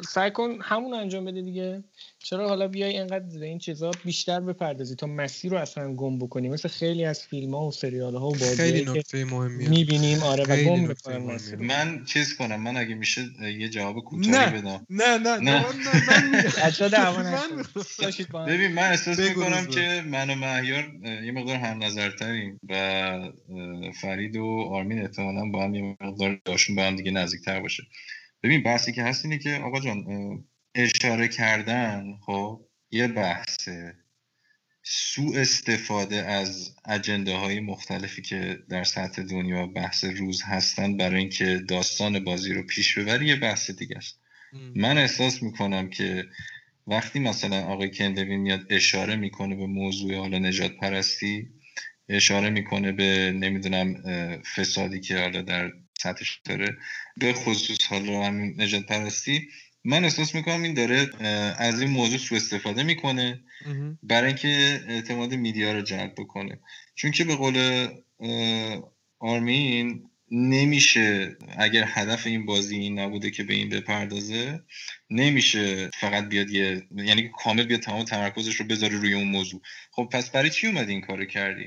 سعی 0.08 0.30
کن 0.30 0.58
همون 0.62 0.94
انجام 0.94 1.24
بده 1.24 1.42
دیگه. 1.42 1.84
چرا 2.18 2.48
حالا 2.48 2.68
بیای 2.68 2.96
اینقدر 2.96 3.38
به 3.38 3.46
این 3.46 3.58
چیزا 3.58 3.90
بیشتر 4.04 4.40
بپردازی؟ 4.40 4.96
تا 4.96 5.06
مسیر 5.06 5.52
رو 5.52 5.58
اصلا 5.58 5.94
گم 5.94 6.18
بکنی. 6.18 6.48
مثل 6.48 6.68
خیلی 6.68 7.04
از 7.04 7.26
فیلم 7.26 7.54
ها 7.54 7.66
و 7.66 7.72
سریال 7.72 8.14
ها 8.14 8.26
و 8.26 8.32
بازی 8.32 8.56
خیلی 8.56 8.84
نکته 8.84 9.24
مهمیه. 9.24 9.68
می‌بینیم. 9.68 10.22
آره 10.22 10.44
و 10.44 10.56
گم 10.64 10.86
بکنن 10.86 11.40
من 11.58 12.04
چیز 12.04 12.36
کنم 12.36 12.60
من 12.60 12.76
اگه 12.76 12.94
میشه 12.94 13.24
یه 13.58 13.68
جواب 13.68 14.04
کوتاهی 14.04 14.60
بدم. 14.60 14.86
نه 14.90 15.18
نه 15.18 15.36
نه. 15.36 15.38
نه 15.40 15.64
ببین 18.48 18.72
من 18.72 18.90
احساس 18.90 19.20
می‌کنم 19.20 19.66
که 19.66 20.02
من 20.06 20.30
و 20.30 20.34
مهیار 20.34 20.84
یه 21.24 21.32
مقدار 21.32 21.56
هم 21.56 21.82
نظرتریم 21.82 22.60
و 22.68 23.32
فرید 24.00 24.36
و 24.36 24.68
آرمین 24.70 25.00
احتمالا 25.00 25.44
با 25.44 25.64
هم 25.64 25.74
یه 25.74 25.96
مقدار 26.00 26.40
داشون 26.44 26.76
با 26.76 26.82
هم 26.82 26.96
دیگه 26.96 27.10
نزدیکتر 27.10 27.60
باشه. 27.60 27.82
ببین 28.42 28.62
بحثی 28.62 28.92
که 28.92 29.02
هست 29.02 29.24
اینه 29.24 29.38
که 29.38 29.54
آقا 29.54 29.80
جان 29.80 30.04
اشاره 30.74 31.28
کردن 31.28 32.16
خب 32.26 32.60
یه 32.90 33.08
بحثه. 33.08 33.94
سوء 34.82 35.40
استفاده 35.40 36.16
از 36.16 36.74
اجنده 36.84 37.34
های 37.34 37.60
مختلفی 37.60 38.22
که 38.22 38.58
در 38.68 38.84
سطح 38.84 39.22
دنیا 39.22 39.66
بحث 39.66 40.04
روز 40.04 40.42
هستن 40.42 40.96
برای 40.96 41.18
اینکه 41.18 41.64
داستان 41.68 42.24
بازی 42.24 42.52
رو 42.52 42.62
پیش 42.62 42.98
ببری 42.98 43.26
یه 43.26 43.36
بحث 43.36 43.70
دیگه 43.70 43.96
است. 43.96 44.20
من 44.74 44.98
احساس 44.98 45.42
می‌کنم 45.42 45.90
که 45.90 46.24
وقتی 46.86 47.18
مثلا 47.18 47.64
آقای 47.64 47.90
کندوین 47.90 48.40
میاد 48.40 48.66
اشاره 48.70 49.16
می‌کنه 49.16 49.56
به 49.56 49.66
موضوع 49.66 50.16
حالا 50.16 50.38
نجات 50.38 50.76
پرستی 50.76 51.48
اشاره 52.08 52.50
می‌کنه 52.50 52.92
به 52.92 53.32
نمی‌دونم 53.32 54.02
فسادی 54.42 55.00
که 55.00 55.18
حالا 55.18 55.42
در 55.42 55.70
سطحش 56.02 56.40
داره. 56.44 56.76
به 57.16 57.32
خصوص 57.32 57.78
حالا 57.88 58.24
همین 58.24 58.62
نجات 58.62 58.86
پرستی 58.86 59.48
من 59.84 60.04
احساس 60.04 60.34
می‌کنم 60.34 60.62
این 60.62 60.74
داره 60.74 61.10
از 61.58 61.80
این 61.80 61.90
موضوع 61.90 62.18
سو 62.18 62.34
استفاده 62.34 62.82
می‌کنه 62.82 63.40
برای 64.02 64.26
اینکه 64.26 64.80
اعتماد 64.88 65.34
میدیا 65.34 65.72
رو 65.72 65.82
جلب 65.82 66.14
بکنه. 66.16 66.60
چون 66.94 67.10
که 67.10 67.24
به 67.24 67.36
قول 67.36 67.88
آرمین 69.18 70.08
نمیشه 70.30 71.36
اگر 71.58 71.84
هدف 71.86 72.26
این 72.26 72.46
بازی 72.46 72.76
این 72.76 72.98
نبوده 72.98 73.30
که 73.30 73.42
به 73.44 73.54
این 73.54 73.68
بپردازه 73.68 74.60
نمیشه 75.10 75.90
فقط 76.00 76.28
بیاد 76.28 76.50
یه 76.50 76.82
یعنی 76.96 77.30
کامل 77.42 77.66
بیاد 77.66 77.80
تمام 77.80 78.04
تمرکزش 78.04 78.54
رو 78.54 78.66
بذاره 78.66 78.96
روی 78.96 79.14
اون 79.14 79.28
موضوع. 79.28 79.60
خب 79.90 80.08
پس 80.12 80.30
برای 80.30 80.50
چی 80.50 80.66
اومدی 80.66 80.92
این 80.92 81.00
کارو 81.00 81.24
کردی؟ 81.24 81.64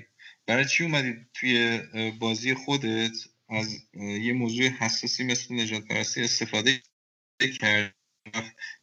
برای 0.47 0.65
چی 0.65 0.83
اومدی 0.83 1.13
توی 1.33 1.79
بازی 2.19 2.53
خودت 2.53 3.11
از 3.49 3.77
یه 3.93 4.33
موضوع 4.33 4.67
حساسی 4.67 5.23
مثل 5.23 5.55
نجات 5.55 5.85
پرستی 5.85 6.23
استفاده 6.23 6.81
کرد 7.61 7.95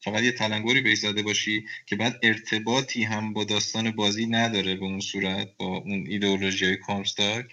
فقط 0.04 0.22
یه 0.22 0.32
تلنگری 0.32 0.80
بهش 0.80 0.98
زده 0.98 1.22
باشی 1.22 1.64
که 1.86 1.96
بعد 1.96 2.18
ارتباطی 2.22 3.04
هم 3.04 3.32
با 3.32 3.44
داستان 3.44 3.90
بازی 3.90 4.26
نداره 4.26 4.74
به 4.74 4.84
اون 4.84 5.00
صورت 5.00 5.48
با 5.56 5.66
اون 5.66 6.06
ایدئولوژی 6.08 6.64
های 6.64 6.76
کامستاک 6.76 7.46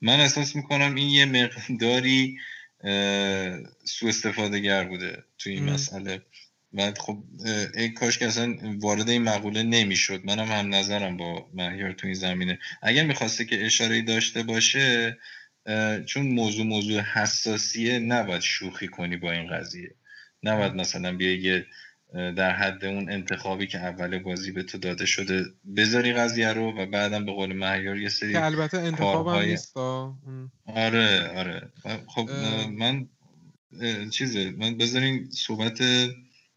من 0.00 0.20
احساس 0.20 0.56
می‌کنم 0.56 0.94
این 0.94 1.08
یه 1.08 1.24
مقداری 1.24 2.38
سو 3.84 4.06
استفاده 4.06 4.58
گر 4.58 4.84
بوده 4.84 5.24
توی 5.38 5.52
این 5.52 5.64
مسئله. 5.64 6.22
و 6.72 6.92
خب 6.92 7.24
ای 7.74 7.88
کاش 7.88 8.18
که 8.18 8.26
اصلا 8.26 8.56
وارد 8.80 9.08
این 9.08 9.22
مقوله 9.22 9.62
نمی‌شد. 9.62 10.24
منم 10.24 10.46
هم 10.46 10.74
نظرم 10.74 11.16
با 11.16 11.50
مهیار 11.54 11.92
تو 11.92 12.06
این 12.06 12.14
زمینه. 12.14 12.58
اگر 12.82 13.06
می‌خواسته 13.06 13.44
که 13.44 13.66
اشاره 13.66 14.02
داشته 14.02 14.42
باشه 14.42 15.18
چون 16.06 16.26
موضوع 16.26 16.66
موضوع 16.66 17.00
حساسیه 17.00 17.98
نباید 17.98 18.40
شوخی 18.40 18.88
کنی 18.88 19.16
با 19.16 19.32
این 19.32 19.46
قضیه. 19.46 19.94
نباید 20.42 20.74
مثلا 20.74 21.16
بیا 21.16 21.34
یه 21.34 21.66
در 22.14 22.52
حد 22.52 22.84
اون 22.84 23.12
انتخابی 23.12 23.66
که 23.66 23.78
اول 23.78 24.18
بازی 24.18 24.52
به 24.52 24.62
تو 24.62 24.78
داده 24.78 25.06
شده 25.06 25.44
بذاری 25.76 26.12
قضیه 26.12 26.52
رو 26.52 26.78
و 26.78 26.86
بعدم 26.86 27.26
به 27.26 27.32
قول 27.32 27.52
مهیار 27.52 27.96
یه 27.96 28.08
سری 28.08 28.32
که 28.32 28.44
البته 28.44 28.78
انتخاب 28.78 29.28
هم 29.28 29.38
نیست 29.38 29.76
آره 30.66 31.28
آره. 31.36 31.72
خب 32.06 32.30
من 32.78 33.08
چیزه 34.10 34.50
من 34.50 34.76
بذارین 34.76 35.30
صحبت 35.30 35.82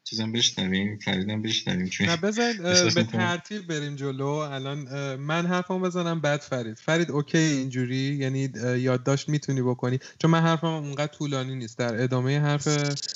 چیزم 0.04 0.32
بشنویم 0.32 1.00
فریدم 1.06 1.42
بشنویم 1.42 1.88
چون 1.88 2.08
نه 2.08 2.18
بذارید 2.18 2.62
به 2.94 3.04
ترتیب 3.04 3.68
بریم 3.68 3.96
جلو. 3.96 4.28
الان 4.28 4.78
من 5.16 5.46
حرفم 5.46 5.82
بزنم 5.82 6.22
بعد 6.22 6.40
فرید. 6.40 6.78
فرید 6.78 7.12
اوکی 7.12 7.38
اینجوری؟ 7.38 7.96
یعنی 7.96 8.50
یادداشت 8.78 9.30
می‌تونی 9.30 9.62
بکنی؟ 9.62 10.00
چون 10.20 10.32
من 10.32 10.42
حرفم 10.42 10.68
اونقدر 10.68 11.08
طولانی 11.08 11.56
نیست. 11.56 11.78
در 11.78 12.04
ادامه 12.04 12.40
حرف 12.40 12.68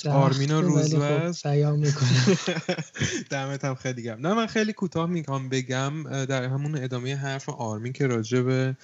آرمین 0.06 0.50
و 0.50 0.60
روزوست 0.60 0.96
خب 0.96 1.32
سیام 1.32 1.78
می‌کنم. 1.78 2.36
دمت 3.30 3.64
هم 3.64 3.74
خیلی 3.74 4.02
گم 4.02 4.26
نه 4.26 4.34
من 4.34 4.46
خیلی 4.46 4.72
کوتاه 4.72 5.10
می‌کنم 5.10 5.48
بگم 5.48 6.24
در 6.24 6.44
همون 6.44 6.78
ادامه 6.78 7.16
حرف 7.16 7.48
آرمین 7.48 7.92
که 7.92 8.06
راجع 8.06 8.40
به 8.40 8.76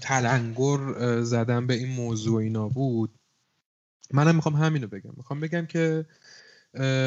تلنگر 0.00 1.22
زدم 1.22 1.66
به 1.66 1.74
این 1.74 1.88
موضوع 1.88 2.42
اینا 2.42 2.68
بود. 2.68 3.10
منم 4.12 4.34
می‌خوام 4.34 4.54
همینو 4.54 4.86
بگم. 4.86 5.12
می‌خوام 5.16 5.40
بگم 5.40 5.66
که 5.66 6.06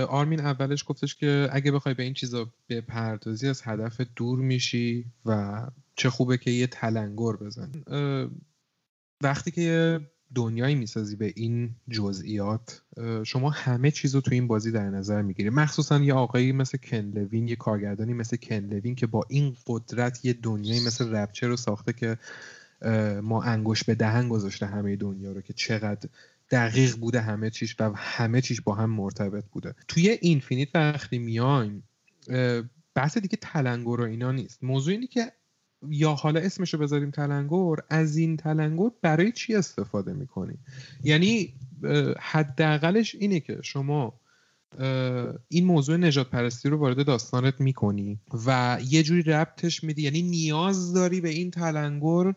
آرمین 0.10 0.40
اولش 0.40 0.84
گفتش 0.88 1.16
که 1.16 1.50
اگه 1.52 1.72
بخوای 1.72 1.96
به 1.96 2.04
این 2.04 2.14
چیزا 2.14 2.54
بپردازی 2.70 3.48
از 3.48 3.62
هدف 3.66 4.02
دور 4.16 4.40
میشی 4.40 5.06
و 5.26 5.62
چه 5.96 6.10
خوبه 6.10 6.38
که 6.38 6.52
یه 6.52 6.68
تلنگر 6.68 7.36
بزن 7.36 7.72
وقتی 9.22 9.52
که 9.52 10.00
دنیایی 10.36 10.76
می‌سازی 10.76 11.16
به 11.16 11.34
این 11.36 11.76
جزئیات 11.90 12.82
شما 13.26 13.50
همه 13.50 13.92
چیز 13.92 14.16
رو 14.16 14.22
تو 14.22 14.34
این 14.34 14.48
بازی 14.48 14.72
در 14.72 14.90
نظر 14.90 15.22
می‌گیری. 15.22 15.50
مخصوصا 15.50 16.00
یه 16.00 16.14
آقایی 16.14 16.52
مثل 16.52 16.78
کنلوین 16.78 17.48
یه 17.48 17.56
کارگردانی 17.56 18.14
مثل 18.14 18.38
کنلوین 18.38 18.96
که 18.96 19.08
با 19.08 19.26
این 19.30 19.56
قدرت 19.68 20.26
یه 20.26 20.34
دنیایی 20.34 20.86
مثل 20.86 21.16
رپچه 21.16 21.48
رو 21.48 21.58
ساخته 21.58 21.94
که 21.94 22.18
ما 23.22 23.44
انگوش 23.44 23.84
به 23.84 23.96
دهن 23.96 24.30
گذاشته 24.30 24.66
همه 24.66 24.96
دنیا 24.96 25.32
رو 25.32 25.42
که 25.42 25.54
چقدر 25.54 26.10
دقیق 26.52 26.96
بوده 26.96 27.22
همه 27.22 27.50
چیش 27.50 27.76
و 27.80 27.92
همه 27.96 28.42
چیش 28.42 28.62
با 28.62 28.76
هم 28.76 28.90
مرتبط 28.90 29.46
بوده. 29.52 29.76
توی 29.88 30.10
اینفینیت 30.22 30.70
وقتی 30.76 31.20
میایم 31.20 31.84
بحث 32.96 33.18
دیگه 33.18 33.38
تلنگر 33.42 34.02
و 34.02 34.04
اینا 34.04 34.32
نیست. 34.32 34.64
موضوع 34.64 34.94
اینه 34.94 35.08
که 35.08 35.32
یا 35.90 36.14
حالا 36.14 36.40
اسمشو 36.40 36.78
بذاریم 36.78 37.12
تلنگر 37.12 37.76
از 37.90 38.18
این 38.18 38.38
تلنگر 38.38 38.90
برای 39.02 39.32
چی 39.32 39.56
استفاده 39.56 40.14
می‌کنیم؟ 40.14 40.66
یعنی 41.04 41.54
حداقلش 42.20 43.16
اینه 43.16 43.40
که 43.40 43.60
شما 43.64 44.20
این 45.50 45.66
موضوع 45.66 45.98
نجات 45.98 46.30
پرستی 46.30 46.70
رو 46.70 46.78
وارد 46.78 47.06
داستانت 47.06 47.62
می‌کنی 47.62 48.20
و 48.46 48.80
یه 48.90 49.04
جوری 49.04 49.22
ربطش 49.22 49.84
میدی 49.84 50.02
یعنی 50.02 50.22
نیاز 50.22 50.94
داری 50.94 51.22
به 51.22 51.30
این 51.30 51.52
تلنگر 51.52 52.34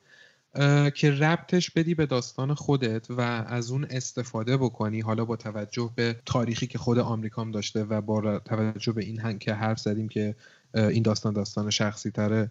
که 0.95 1.11
ربطش 1.11 1.71
بدی 1.71 1.95
به 1.95 2.07
داستان 2.07 2.55
خودت 2.55 3.11
و 3.11 3.21
از 3.21 3.71
اون 3.71 3.87
استفاده 3.91 4.57
بکنی. 4.57 5.01
حالا 5.01 5.25
با 5.25 5.37
توجه 5.37 5.91
به 5.97 6.17
تاریخی 6.27 6.67
که 6.67 6.79
خود 6.79 6.99
آمریکام 6.99 7.51
داشته 7.51 7.85
و 7.85 8.01
با 8.01 8.39
توجه 8.39 8.93
به 8.93 9.05
این 9.05 9.21
هنگ 9.21 9.39
که 9.39 9.55
حرف 9.55 9.79
زدیم 9.79 10.09
که 10.09 10.37
این 10.75 11.03
داستان 11.03 11.33
داستان 11.33 11.71
شخصی 11.71 12.11
تره. 12.11 12.51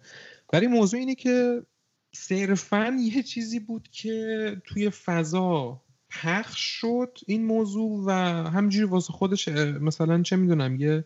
ولی 0.54 0.68
موضوع 0.68 0.99
اینه 0.99 1.16
که 1.16 1.64
صرفا 2.16 2.97
یه 3.01 3.24
چیزی 3.24 3.60
بود 3.60 3.88
که 3.91 4.62
توی 4.66 4.89
فضا 4.89 5.82
پخش 6.10 6.60
شد 6.60 7.18
این 7.28 7.45
موضوع 7.45 8.04
و 8.06 8.12
همجوری 8.49 8.86
واسه 8.86 9.14
خودش 9.14 9.47
مثلا 9.47 10.22
چه 10.22 10.36
می‌دونم 10.36 10.76
یه 10.76 11.06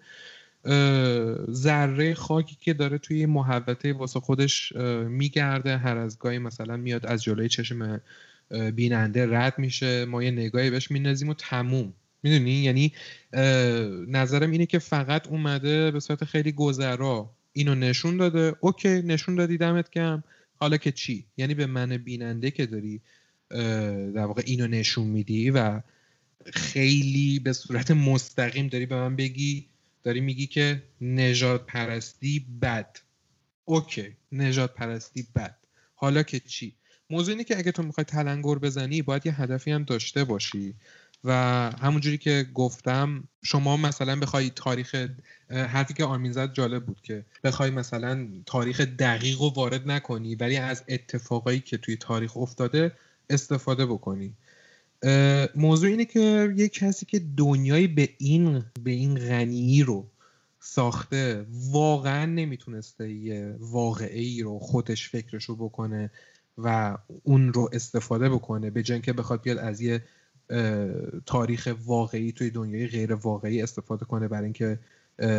ذره 1.51 2.13
خاکی 2.13 2.57
که 2.61 2.73
داره 2.73 2.97
توی 2.97 3.25
محوطه 3.25 3.93
واسه 3.93 4.19
خودش 4.19 4.71
میگرده. 5.07 5.77
هر 5.77 5.97
از 5.97 6.19
گاهی 6.19 6.37
مثلا 6.37 6.77
میاد 6.77 7.05
از 7.05 7.23
جلوی 7.23 7.49
چشم 7.49 8.01
بیننده 8.75 9.37
رد 9.37 9.59
میشه. 9.59 10.05
ما 10.05 10.23
یه 10.23 10.31
نگاهی 10.31 10.69
بهش 10.69 10.91
میندازیم 10.91 11.29
و 11.29 11.33
تموم. 11.33 11.93
می‌دونی؟ 12.23 12.51
یعنی 12.51 12.93
نظرم 14.07 14.51
اینه 14.51 14.65
که 14.65 14.79
فقط 14.79 15.27
اومده 15.27 15.91
به 15.91 15.99
صورت 15.99 16.23
خیلی 16.23 16.51
گذرا 16.51 17.29
اینو 17.53 17.75
نشون 17.75 18.17
داده. 18.17 18.55
اوکی 18.59 19.01
نشون 19.01 19.35
دادی 19.35 19.57
دمت 19.57 19.91
گم 19.91 20.23
حالا 20.55 20.77
که 20.77 20.91
چی؟ 20.91 21.25
یعنی 21.37 21.53
به 21.53 21.65
من 21.65 21.97
بیننده 21.97 22.51
که 22.51 22.65
داری 22.65 23.01
در 24.15 24.25
واقع 24.25 24.41
اینو 24.45 24.67
نشون 24.67 25.07
میدی 25.07 25.49
و 25.49 25.81
خیلی 26.53 27.39
به 27.39 27.53
صورت 27.53 27.91
مستقیم 27.91 28.67
داری 28.67 28.85
به 28.85 28.95
من 28.95 29.15
بگی 29.15 29.67
داری 30.07 30.21
میگی 30.21 30.47
که 30.47 30.83
نجات 31.01 31.65
پرستی 31.65 32.45
بد. 32.61 32.97
اوکی 33.65 34.15
نجات 34.31 34.73
پرستی 34.73 35.27
بد. 35.35 35.57
حالا 35.95 36.23
که 36.23 36.39
چی؟ 36.39 36.75
موضوع 37.09 37.31
اینه 37.31 37.43
که 37.43 37.57
اگه 37.57 37.71
تو 37.71 37.83
می‌خوای 37.83 38.05
تلنگر 38.05 38.55
بزنی 38.55 39.01
باید 39.01 39.25
یه 39.25 39.41
هدفی 39.41 39.71
هم 39.71 39.83
داشته 39.83 40.23
باشی. 40.23 40.73
و 41.23 41.33
همونجوری 41.81 42.17
که 42.17 42.45
گفتم 42.53 43.23
شما 43.43 43.77
مثلا 43.77 44.15
بخوای 44.15 44.49
تاریخ 44.49 45.07
حرفی 45.49 45.93
که 45.93 46.05
آرمین 46.05 46.31
زد 46.31 46.53
جالب 46.53 46.85
بود 46.85 47.01
که 47.01 47.25
بخوای 47.43 47.69
مثلا 47.69 48.27
تاریخ 48.45 48.81
دقیق 48.81 49.41
رو 49.41 49.49
وارد 49.49 49.91
نکنی 49.91 50.35
ولی 50.35 50.57
از 50.57 50.83
اتفاقایی 50.87 51.59
که 51.59 51.77
توی 51.77 51.95
تاریخ 51.95 52.37
افتاده 52.37 52.91
استفاده 53.29 53.85
بکنی. 53.85 54.33
موضوع 55.55 55.89
اینه 55.89 56.05
که 56.05 56.53
یه 56.57 56.69
کسی 56.69 57.05
که 57.05 57.19
دنیای 57.37 57.87
به 57.87 58.09
این 58.17 58.63
به 58.83 58.91
این 58.91 59.15
غنی 59.15 59.83
رو 59.83 60.07
ساخته 60.59 61.45
واقعا 61.71 62.25
نمی‌تونسته 62.25 63.11
یه 63.11 63.55
واقعی 63.59 64.41
رو 64.41 64.59
خودش 64.59 65.09
فکرش 65.09 65.43
رو 65.43 65.55
بکنه 65.55 66.11
و 66.57 66.97
اون 67.23 67.53
رو 67.53 67.69
استفاده 67.73 68.29
بکنه 68.29 68.69
به 68.69 68.83
جنگ 68.83 69.03
که 69.03 69.13
بخواد 69.13 69.41
بیاد 69.41 69.57
از 69.57 69.81
یه 69.81 70.03
تاریخ 71.25 71.75
واقعی 71.85 72.31
توی 72.31 72.49
دنیای 72.49 72.87
غیر 72.87 73.13
واقعی 73.13 73.61
استفاده 73.61 74.05
کنه 74.05 74.27
برای 74.27 74.43
اینکه 74.43 74.79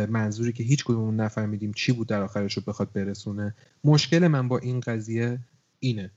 منظوری 0.09 0.53
که 0.53 0.63
هیچ 0.63 0.83
کدوم 0.83 1.21
نفهمیدیم 1.21 1.73
چی 1.73 1.91
بود 1.91 2.07
در 2.07 2.21
آخرش 2.21 2.53
رو 2.53 2.63
بخواد 2.67 2.93
برسونه. 2.93 3.55
مشکل 3.83 4.27
من 4.27 4.47
با 4.47 4.57
این 4.57 4.79
قضیه 4.79 5.39
اینه. 5.79 6.11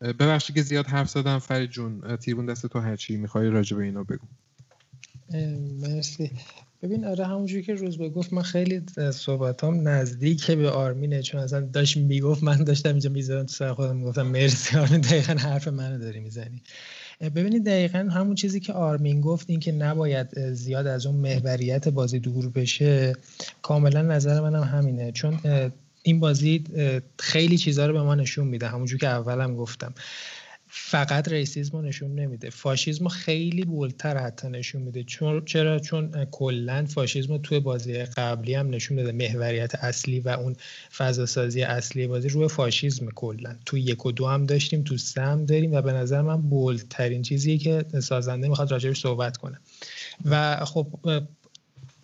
ببخشید 0.00 0.56
که 0.56 0.62
زیاد 0.62 0.86
حرف 0.86 1.08
زدم 1.10 1.38
فرید 1.38 1.70
جون 1.70 2.16
تیربون 2.16 2.46
دست 2.46 2.66
تو 2.66 2.80
هرچی 2.80 3.16
می‌خوای 3.16 3.48
راجع 3.48 3.76
به 3.76 3.84
اینو 3.84 4.04
بگو. 4.04 4.26
مرسی. 5.80 6.30
ببین 6.82 7.04
آره 7.04 7.26
همونجوری 7.26 7.62
که 7.62 7.74
روز 7.74 7.98
گفت 7.98 8.32
من 8.32 8.42
خیلی 8.42 8.82
صحبتام 9.12 9.88
نزدیک 9.88 10.50
به 10.50 10.70
آرمینه 10.70 11.22
چون 11.22 11.40
اصلا 11.40 11.60
داشت 11.60 11.96
می‌گفت 11.96 12.42
من 12.42 12.64
داشتم 12.64 12.88
اینجا 12.90 13.10
می‌زدم 13.10 13.42
تو 13.42 13.52
سر 13.52 13.72
خودم 13.72 13.96
می‌گفتم 13.96 14.26
مرسی 14.26 14.76
آرمین 14.76 15.00
دقیقا 15.00 15.32
حرف 15.32 15.68
منو 15.68 15.98
داری 15.98 16.20
می‌زنی. 16.20 16.62
ببینید 17.20 17.64
دقیقا 17.66 17.98
همون 17.98 18.34
چیزی 18.34 18.60
که 18.60 18.72
آرمین 18.72 19.20
گفت 19.20 19.50
این 19.50 19.60
که 19.60 19.72
نباید 19.72 20.52
زیاد 20.52 20.86
از 20.86 21.06
اون 21.06 21.16
محوریت 21.16 21.88
بازی 21.88 22.18
دور 22.18 22.48
بشه 22.48 23.12
کاملا 23.62 24.02
نظر 24.02 24.40
منم 24.40 24.62
همینه. 24.62 25.12
چون 25.12 25.40
این 26.02 26.20
بازی 26.20 26.64
خیلی 27.18 27.58
چیزها 27.58 27.86
رو 27.86 27.92
به 27.92 28.02
ما 28.02 28.14
نشون 28.14 28.46
میده. 28.46 28.68
همونجور 28.68 28.98
که 28.98 29.08
اولم 29.08 29.56
گفتم. 29.56 29.94
فقط 30.70 31.28
ریسیزم 31.28 31.76
رو 31.76 31.82
نشون 31.82 32.14
نمیده. 32.14 32.50
فاشیزم 32.50 33.04
رو 33.04 33.10
خیلی 33.10 33.64
بولتر 33.64 34.16
حتی 34.16 34.48
نشون 34.48 34.82
میده. 34.82 35.04
چون 35.04 35.44
چرا؟ 35.44 35.78
چون 35.78 36.24
کلا 36.30 36.86
فاشیزم 36.86 37.32
رو 37.32 37.38
توی 37.38 37.60
بازی 37.60 37.92
قبلی 37.92 38.54
هم 38.54 38.70
نشون 38.70 38.96
داده 38.96 39.12
محوریت 39.12 39.74
اصلی 39.74 40.20
و 40.20 40.28
اون 40.28 40.56
فضا 40.96 41.26
سازی 41.26 41.62
اصلی 41.62 42.06
بازی 42.06 42.28
روی 42.28 42.48
فاشیزم 42.48 43.08
کلا. 43.14 43.56
تو 43.66 43.78
یک 43.78 44.06
و 44.06 44.12
دو 44.12 44.26
هم 44.26 44.46
داشتیم 44.46 44.82
تو 44.82 44.96
سه 44.96 45.22
هم 45.22 45.44
داریم 45.44 45.72
و 45.72 45.82
به 45.82 45.92
نظر 45.92 46.22
من 46.22 46.42
بولترین 46.42 47.22
چیزیه 47.22 47.58
که 47.58 47.84
سازنده 48.02 48.48
می‌خواد 48.48 48.72
راجبش 48.72 49.00
صحبت 49.00 49.36
کنه. 49.36 49.60
و 50.24 50.64
خب 50.64 50.86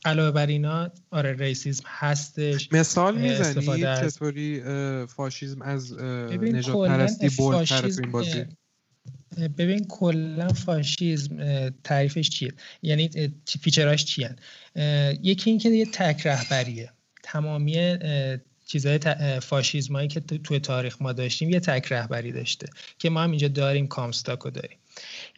علاوه 0.05 0.31
بر 0.31 0.47
اینا 0.47 0.91
آره 1.11 1.33
racism 1.33 1.83
هستش 1.87 2.73
مثال 2.73 3.19
می‌زنی؟ 3.19 3.83
چطوری 3.83 4.63
فاشیزم 5.07 5.63
از 5.63 5.93
نژاد 5.93 6.89
پرستی 6.89 7.29
برد 7.39 7.73
این 8.01 8.11
بازی؟ 8.11 8.45
ببین 9.59 9.87
کلا 9.89 10.49
فاشیزم 10.49 11.71
تعریفش 11.85 12.31
چیه؟ 12.31 12.53
یعنی 12.83 13.11
feature 13.61 13.95
اش 13.95 14.05
چیه 14.05 14.37
یکی 15.23 15.51
اینکه 15.51 15.69
یه 15.69 15.87
تک 15.87 16.27
رهبریه. 16.27 16.91
تمامی 17.23 17.99
چیزهای 18.75 18.99
فاشیزمایی 19.41 20.09
که 20.09 20.20
توی 20.20 20.59
تاریخ 20.59 20.97
ما 21.03 21.12
داشتیم 21.12 21.51
یه 21.51 21.61
تک 21.61 21.93
رهبری 21.93 22.33
داشته 22.33 22.66
که 22.99 23.11
ما 23.11 23.22
هم 23.22 23.31
اینجا 23.31 23.49
داریم 23.49 23.87
کامستاکو 23.87 24.51
داریم. 24.51 24.79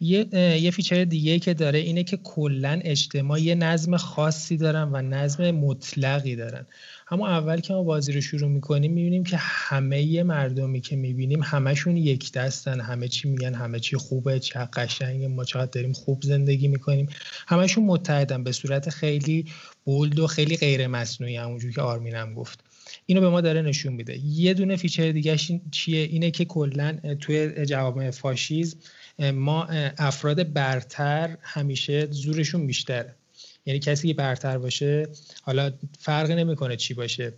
یه, 0.01 0.25
یه 0.61 0.71
feature 0.71 1.03
دیگه 1.03 1.39
که 1.39 1.53
داره 1.53 1.79
اینه 1.79 2.03
که 2.03 2.17
کلا 2.17 2.79
اجتماع 2.83 3.41
یه 3.41 3.55
نظم 3.55 3.97
خاصی 3.97 4.57
دارن 4.57 4.89
و 4.91 5.01
نظم 5.01 5.51
مطلقی 5.51 6.35
دارن. 6.35 6.65
اما 7.11 7.27
اول 7.27 7.59
که 7.59 7.73
ما 7.73 7.83
بازی 7.83 8.11
رو 8.11 8.21
شروع 8.21 8.49
می‌کنیم 8.49 8.93
می‌بینیم 8.93 9.23
که 9.23 9.37
همه 9.39 10.23
مردمی 10.23 10.81
که 10.81 10.95
می‌بینیم 10.95 11.43
همشون 11.43 11.97
یک 11.97 12.31
دستن. 12.31 12.79
همه 12.79 13.07
چی 13.07 13.29
میگن 13.29 13.53
همه 13.53 13.79
چی 13.79 13.97
خوبه 13.97 14.39
چه 14.39 14.59
قشنگه 14.59 15.27
ما 15.27 15.43
چقدر 15.43 15.71
داریم 15.71 15.93
خوب 15.93 16.21
زندگی 16.23 16.67
می‌کنیم. 16.67 17.07
همشون 17.47 17.83
متحدن 17.83 18.43
به 18.43 18.51
صورت 18.51 18.89
خیلی 18.89 19.45
bold 19.85 20.19
و 20.19 20.27
خیلی 20.27 20.57
غیر 20.57 20.87
مصنوعی 20.87 21.35
همونجور 21.35 21.71
که 21.71 21.81
آرمینم 21.81 22.33
گفت. 22.33 22.66
اینو 23.05 23.21
به 23.21 23.29
ما 23.29 23.41
داره 23.41 23.61
نشون 23.61 23.93
میده. 23.93 24.17
یه 24.17 24.53
دونه 24.53 24.75
feature 24.75 25.11
دیگه 25.11 25.37
چیه؟ 25.71 26.03
اینه 26.03 26.31
که 26.31 26.45
کلا 26.45 26.97
توی 27.19 27.65
جوامع 27.65 28.11
فاشیزم 28.11 28.77
ما 29.33 29.65
افراد 29.97 30.53
برتر 30.53 31.37
همیشه 31.41 32.07
زورشون 32.11 32.67
بیشتره 32.67 33.15
یعنی 33.65 33.79
کسی 33.79 34.07
که 34.07 34.13
برتر 34.13 34.57
باشه 34.57 35.07
حالا 35.41 35.71
فرقی 35.99 36.35
نمی‌کنه 36.35 36.75
چی 36.75 36.93
باشه 36.93 37.33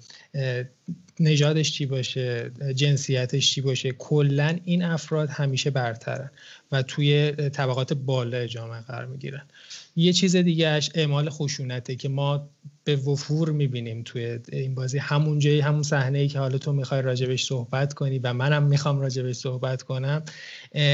نژادش 1.20 1.72
چی 1.72 1.86
باشه 1.86 2.52
جنسیتش 2.76 3.52
چی 3.52 3.62
باشه 3.62 3.92
کلا 3.92 4.60
این 4.66 4.84
افراد 4.84 5.30
همیشه 5.30 5.70
برترن. 5.70 6.32
و 6.72 6.82
توی 6.82 7.32
طبقات 7.32 7.94
بالا 7.94 8.48
جامعه 8.48 8.82
قرار 8.82 9.06
می‌گیرن. 9.06 9.48
یه 9.96 10.14
چیز 10.14 10.36
دیگهش 10.36 10.92
اعمال 10.96 11.30
خشونته 11.30 11.96
که 11.96 12.10
ما 12.10 12.50
به 12.84 12.96
وفور 12.96 13.52
می‌بینیم 13.52 14.04
توی 14.04 14.40
این 14.52 14.76
بازی. 14.76 14.98
همون 14.98 15.40
جایی 15.40 15.60
همون 15.60 15.84
صحنه 15.84 16.20
ای 16.20 16.28
که 16.28 16.40
حالا 16.40 16.58
تو 16.58 16.74
می‌خوای 16.74 17.02
راجبش 17.02 17.46
صحبت 17.46 17.94
کنی 17.94 18.20
و 18.20 18.34
منم 18.34 18.64
می‌خوام 18.64 19.00
راجبش 19.00 19.36
صحبت 19.36 19.82
کنم 19.82 20.24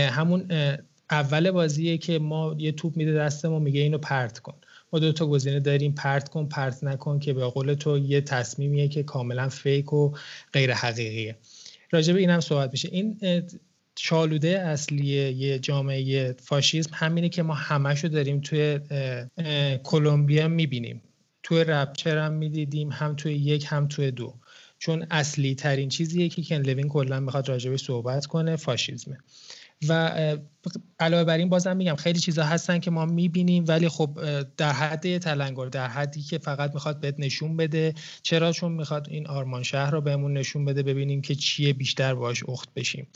همون 0.10 0.52
اول 1.12 1.52
بازیه 1.52 1.98
که 1.98 2.20
ما 2.20 2.56
یه 2.60 2.72
توپ 2.72 2.98
میده 2.98 3.14
دست 3.14 3.46
ما 3.46 3.60
میگه 3.60 3.82
اینو 3.82 3.98
پرت 3.98 4.40
کن. 4.40 4.56
ما 4.94 5.00
دو 5.00 5.12
تا 5.12 5.28
گزینه 5.28 5.60
داریم 5.60 5.92
پرت 5.92 6.30
کن 6.30 6.46
پرت 6.46 6.84
نکن 6.84 7.20
که 7.20 7.34
به 7.34 7.46
قول 7.46 7.74
تو 7.74 7.98
یه 7.98 8.22
تصمیمیه 8.22 8.88
که 8.88 9.04
کاملا 9.04 9.50
فیک 9.50 9.94
و 9.94 10.12
غیر 10.54 10.74
حقیقیه. 10.74 11.36
راجب 11.92 12.16
اینم 12.16 12.40
صحبت 12.40 12.72
میشه. 12.72 12.90
این 12.92 13.20
چالوده 13.96 14.60
اصلی 14.60 15.06
یه 15.06 15.60
جامعه 15.60 16.34
فاشیسم 16.34 16.90
همینه 16.94 17.30
که 17.30 17.44
ما 17.44 17.54
همشو 17.54 18.08
داریم 18.08 18.42
توی 18.42 18.80
کلمبیا 19.84 20.48
می‌بینیم. 20.48 21.02
توی 21.44 21.64
رپچر 21.64 22.18
هم 22.18 22.34
می‌دیدیم 22.34 22.90
هم 22.92 23.16
توی 23.16 23.34
یک 23.34 23.66
هم 23.70 23.88
توی 23.88 24.12
دو. 24.12 24.34
چون 24.80 25.08
اصلی 25.12 25.56
ترین 25.56 25.90
چیزیه 25.90 26.30
که 26.30 26.44
کن 26.44 26.56
لوین 26.56 26.88
کلا 26.88 27.20
می‌خواد 27.20 27.50
راجبش 27.50 27.84
صحبت 27.84 28.26
کنه 28.26 28.56
فاشیزمه. 28.56 29.18
و 29.90 30.12
علاوه 31.00 31.24
بر 31.24 31.38
این 31.38 31.50
بازم 31.50 31.78
میگم 31.78 31.96
خیلی 31.96 32.20
چیزا 32.20 32.44
هستن 32.44 32.80
که 32.80 32.92
ما 32.92 33.06
می‌بینیم 33.06 33.66
ولی 33.68 33.90
خب 33.90 34.20
در 34.58 34.72
حد 34.72 35.18
تلنگر 35.18 35.66
در 35.66 35.88
حدی 35.88 36.22
که 36.22 36.38
فقط 36.38 36.74
می‌خواد 36.74 37.00
بهت 37.00 37.16
نشون 37.18 37.58
بده. 37.58 37.94
چرا؟ 38.24 38.52
چون 38.52 38.72
می‌خواد 38.72 39.08
این 39.10 39.28
آرمان 39.28 39.64
شهر 39.64 39.92
رو 39.92 40.02
بهمون 40.02 40.34
نشون 40.34 40.66
بده 40.66 40.84
ببینیم 40.84 41.22
که 41.22 41.36
چیه 41.36 41.74
بیشتر 41.74 42.16
باش 42.16 42.44
اخت 42.50 42.74
بشیم. 42.74 43.08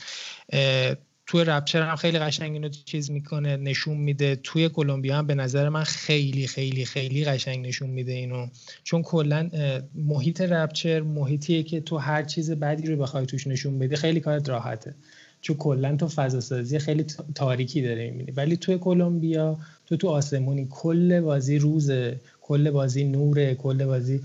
توی 1.26 1.44
رپچر 1.44 1.82
هم 1.82 1.96
خیلی 1.96 2.18
قشنگ 2.18 2.52
اینو 2.52 2.68
چیز 2.68 3.10
می‌کنه 3.10 3.56
نشون 3.56 3.96
میده. 3.96 4.36
توی 4.36 4.68
کلمبیا 4.68 5.18
هم 5.18 5.26
به 5.26 5.34
نظر 5.34 5.68
من 5.68 5.84
خیلی 5.84 6.46
خیلی 6.46 6.84
خیلی 6.84 7.24
قشنگ 7.24 7.66
نشون 7.66 7.90
میده 7.90 8.12
اینو. 8.12 8.48
چون 8.84 9.02
کلا 9.02 9.50
محیط 9.94 10.40
رپچر 10.40 11.00
محیطیه 11.00 11.62
که 11.62 11.80
تو 11.80 11.98
هر 11.98 12.22
چیز 12.22 12.50
بدی 12.50 12.86
رو 12.86 12.96
بخوای 12.96 13.26
توش 13.26 13.46
نشون 13.46 13.78
بدی 13.78 13.96
خیلی 13.96 14.20
کارت 14.20 14.48
راحته. 14.48 14.94
چون 15.40 15.56
کلا 15.56 15.96
تو 15.96 16.08
فضا 16.08 16.40
سازی 16.40 16.78
خیلی 16.78 17.04
تاریکی 17.34 17.82
داره 17.82 18.10
می‌بینی. 18.10 18.32
ولی 18.36 18.56
توی 18.56 18.78
کلمبیا 18.78 19.58
تو 19.86 19.96
تو 19.96 20.08
آسمونی 20.08 20.66
کل 20.70 21.20
بازی 21.20 21.58
روزه 21.58 22.20
کل 22.42 22.70
بازی 22.70 23.04
نوره 23.04 23.54
کل 23.54 23.84
بازی 23.84 24.20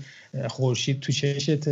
خورشید 0.48 1.00
تو 1.00 1.12
چشت 1.12 1.68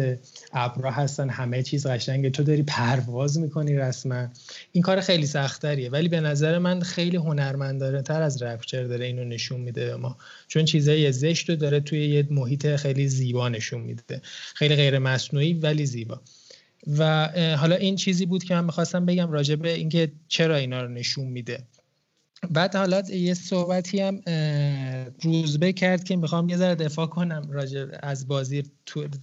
ابرا 0.53 0.91
هستن 0.91 1.29
همه 1.29 1.63
چیز 1.63 1.87
قشنگه. 1.87 2.31
تو 2.31 2.43
داری 2.43 2.63
پرواز 2.63 3.39
می‌کنی 3.39 3.77
رسما. 3.77 4.27
این 4.73 4.83
کار 4.83 5.01
خیلی 5.01 5.27
سختریه 5.27 5.91
ولی 5.91 6.09
به 6.09 6.21
نظر 6.21 6.59
من 6.59 6.81
خیلی 6.81 7.17
هنرمندانه 7.17 8.03
تر 8.03 8.23
از 8.23 8.43
رپچر 8.43 8.83
داره 8.85 9.07
اینو 9.07 9.25
نشون 9.25 9.61
میده 9.61 9.87
به 9.87 9.97
ما. 9.97 10.17
چون 10.49 10.65
چیزای 10.65 11.13
زشت 11.13 11.51
رو 11.51 11.57
داره 11.57 11.81
توی 11.81 12.09
یه 12.09 12.27
محیط 12.31 12.77
خیلی 12.77 13.09
زیبا 13.09 13.49
نشون 13.49 13.81
میده. 13.81 14.21
خیلی 14.55 14.77
غیر 14.77 14.99
مصنوعی 14.99 15.55
ولی 15.55 15.87
زیبا. 15.87 16.21
و 16.99 17.29
حالا 17.59 17.77
این 17.77 17.97
چیزی 17.97 18.27
بود 18.27 18.45
که 18.45 18.55
من 18.55 18.65
می‌خواستم 18.65 19.07
بگم 19.07 19.31
راجع 19.31 19.55
به 19.55 19.75
اینکه 19.75 20.13
چرا 20.29 20.57
اینا 20.57 20.83
رو 20.83 20.89
نشون 20.89 21.27
میده. 21.27 21.59
بعد 22.51 22.77
حالا 22.77 23.03
یه 23.11 23.35
صحبتی 23.35 24.01
هم 24.01 24.21
روزبه 25.23 25.73
کرد 25.73 26.05
که 26.05 26.17
می‌خوام 26.17 26.49
یه 26.49 26.57
ذره 26.57 26.75
دفاع 26.75 27.07
کنم 27.07 27.49
راجع 27.51 27.87
از 28.03 28.29
بازی 28.29 28.63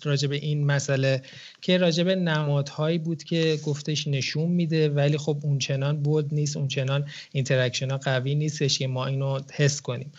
راجع 0.04 0.28
به 0.28 0.36
این 0.36 0.66
مسئله 0.66 1.22
که 1.62 1.78
راجع 1.78 2.04
به 2.04 2.16
نمادهایی 2.16 2.98
بود 2.98 3.24
که 3.24 3.60
گفتش 3.66 4.08
نشون 4.08 4.52
میده 4.52 4.90
ولی 4.90 5.18
خب 5.18 5.38
اونچنان 5.44 6.02
bold 6.02 6.34
نیست 6.34 6.58
اونچنان 6.58 7.06
interaction 7.32 7.90
ها 7.92 7.98
قوی 7.98 8.36
نیستش 8.36 8.80
که 8.80 8.88
ما 8.88 9.06
اینو 9.06 9.40
حس 9.54 9.82
کنیم. 9.82 10.12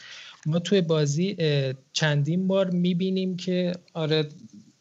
ما 0.46 0.58
توی 0.58 0.80
بازی 0.80 1.36
چندین 1.92 2.46
بار 2.46 2.70
می‌بینیم 2.70 3.36
که 3.36 3.72
آره 3.94 4.28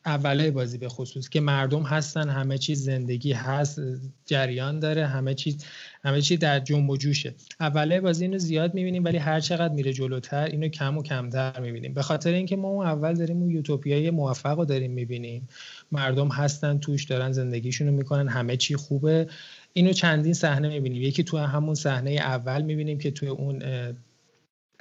اوله 0.06 0.52
بازی 0.52 0.78
به 0.78 0.90
خصوص 0.90 1.30
که 1.30 1.42
مردم 1.42 1.84
هستن 1.84 2.30
همه 2.30 2.58
چیز 2.58 2.84
زندگی 2.84 3.34
هست 3.34 3.82
جریان 4.26 4.80
داره 4.80 5.08
همه 5.08 5.34
چیز 5.34 5.66
همه 6.04 6.22
چیز 6.22 6.40
در 6.40 6.60
جنب 6.60 6.90
و 6.90 6.98
جوشه. 6.98 7.34
اوله 7.60 8.02
بازی 8.02 8.26
اینو 8.26 8.38
زیاد 8.38 8.74
می‌بینیم 8.74 9.04
ولی 9.04 9.18
هر 9.18 9.40
چقدر 9.40 9.74
میره 9.74 9.94
جلوتر 9.94 10.44
اینو 10.44 10.68
کم 10.68 10.98
و 10.98 11.04
کمتر 11.04 11.60
می‌بینیم. 11.60 11.94
به 11.94 12.02
خاطر 12.02 12.34
اینکه 12.34 12.56
ما 12.56 12.68
اون 12.68 12.86
اول 12.86 13.14
داریم 13.14 13.38
اون 13.38 13.50
یوتوپیای 13.50 14.10
موفق 14.10 14.58
رو 14.58 14.66
داریم 14.66 14.92
می‌بینیم. 14.92 15.48
مردم 15.92 16.28
هستن 16.28 16.78
توش 16.78 17.04
دارن 17.04 17.32
زندگیشون 17.32 17.88
رو 17.88 17.94
می‌کنن 17.94 18.28
همه 18.28 18.58
چی 18.58 18.76
خوبه. 18.76 19.28
اینو 19.74 19.94
چندین 19.94 20.34
صحنه 20.34 20.70
می‌بینیم. 20.70 21.02
یکی 21.02 21.24
تو 21.24 21.38
همون 21.38 21.76
صحنه 21.76 22.12
اول 22.12 22.62
می‌بینیم 22.62 22.98
که 22.98 23.12
توی 23.12 23.30
اون 23.30 23.64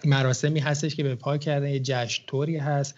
مراسمی 0.04 0.60
هستش 0.60 0.94
که 0.94 1.02
به 1.02 1.14
پا 1.14 1.38
کردن 1.38 1.68
یه 1.68 1.80
جشن 1.80 2.22
طوری 2.26 2.56
هست. 2.56 2.94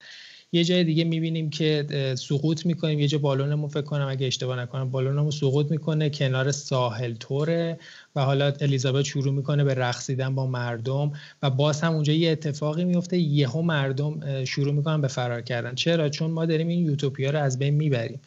یه 0.54 0.64
جای 0.64 0.84
دیگه 0.84 1.04
می‌بینیم 1.04 1.50
که 1.50 1.86
سقوط 2.18 2.66
می‌کنیم. 2.66 3.00
یه 3.00 3.08
جا 3.08 3.18
بالونمون 3.18 3.68
فکر 3.68 3.82
کنم 3.82 4.08
اگه 4.08 4.26
اشتباه 4.26 4.60
نکنم 4.60 4.90
بالونمون 4.90 5.30
سقوط 5.30 5.70
می‌کنه 5.70 6.10
کنار 6.10 6.52
ساحل 6.52 7.14
توره 7.14 7.78
و 8.16 8.20
حالا 8.20 8.52
الیزابت 8.60 9.04
شروع 9.04 9.32
می‌کنه 9.32 9.64
به 9.64 9.74
رقصیدن 9.74 10.34
با 10.34 10.46
مردم 10.46 11.12
و 11.42 11.50
باز 11.50 11.80
هم 11.80 11.92
اونجا 11.94 12.12
یه 12.12 12.30
اتفاقی 12.30 12.84
میفته 12.84 13.18
یهو 13.18 13.62
مردم 13.62 14.44
شروع 14.44 14.74
می‌کنن 14.74 15.00
به 15.00 15.08
فرار 15.08 15.40
کردن. 15.40 15.74
چرا؟ 15.74 16.08
چون 16.08 16.30
ما 16.30 16.46
داریم 16.46 16.68
این 16.68 16.86
یوتوپیا 16.86 17.30
رو 17.30 17.38
از 17.38 17.58
بین 17.58 17.74
می‌بریم. 17.74 18.20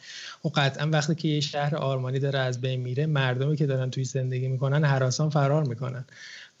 و 0.44 0.48
قطعا 0.48 0.88
وقتی 0.90 1.14
که 1.14 1.28
یه 1.28 1.40
شهر 1.40 1.76
آرمانی 1.76 2.18
داره 2.18 2.38
از 2.38 2.60
بین 2.60 2.80
میره 2.80 3.06
مردمی 3.06 3.56
که 3.56 3.66
دارن 3.66 3.90
توی 3.90 4.04
زندگی 4.04 4.48
می‌کنن 4.48 4.84
حراسان 4.84 5.30
فرار 5.30 5.64
می‌کنن. 5.64 6.04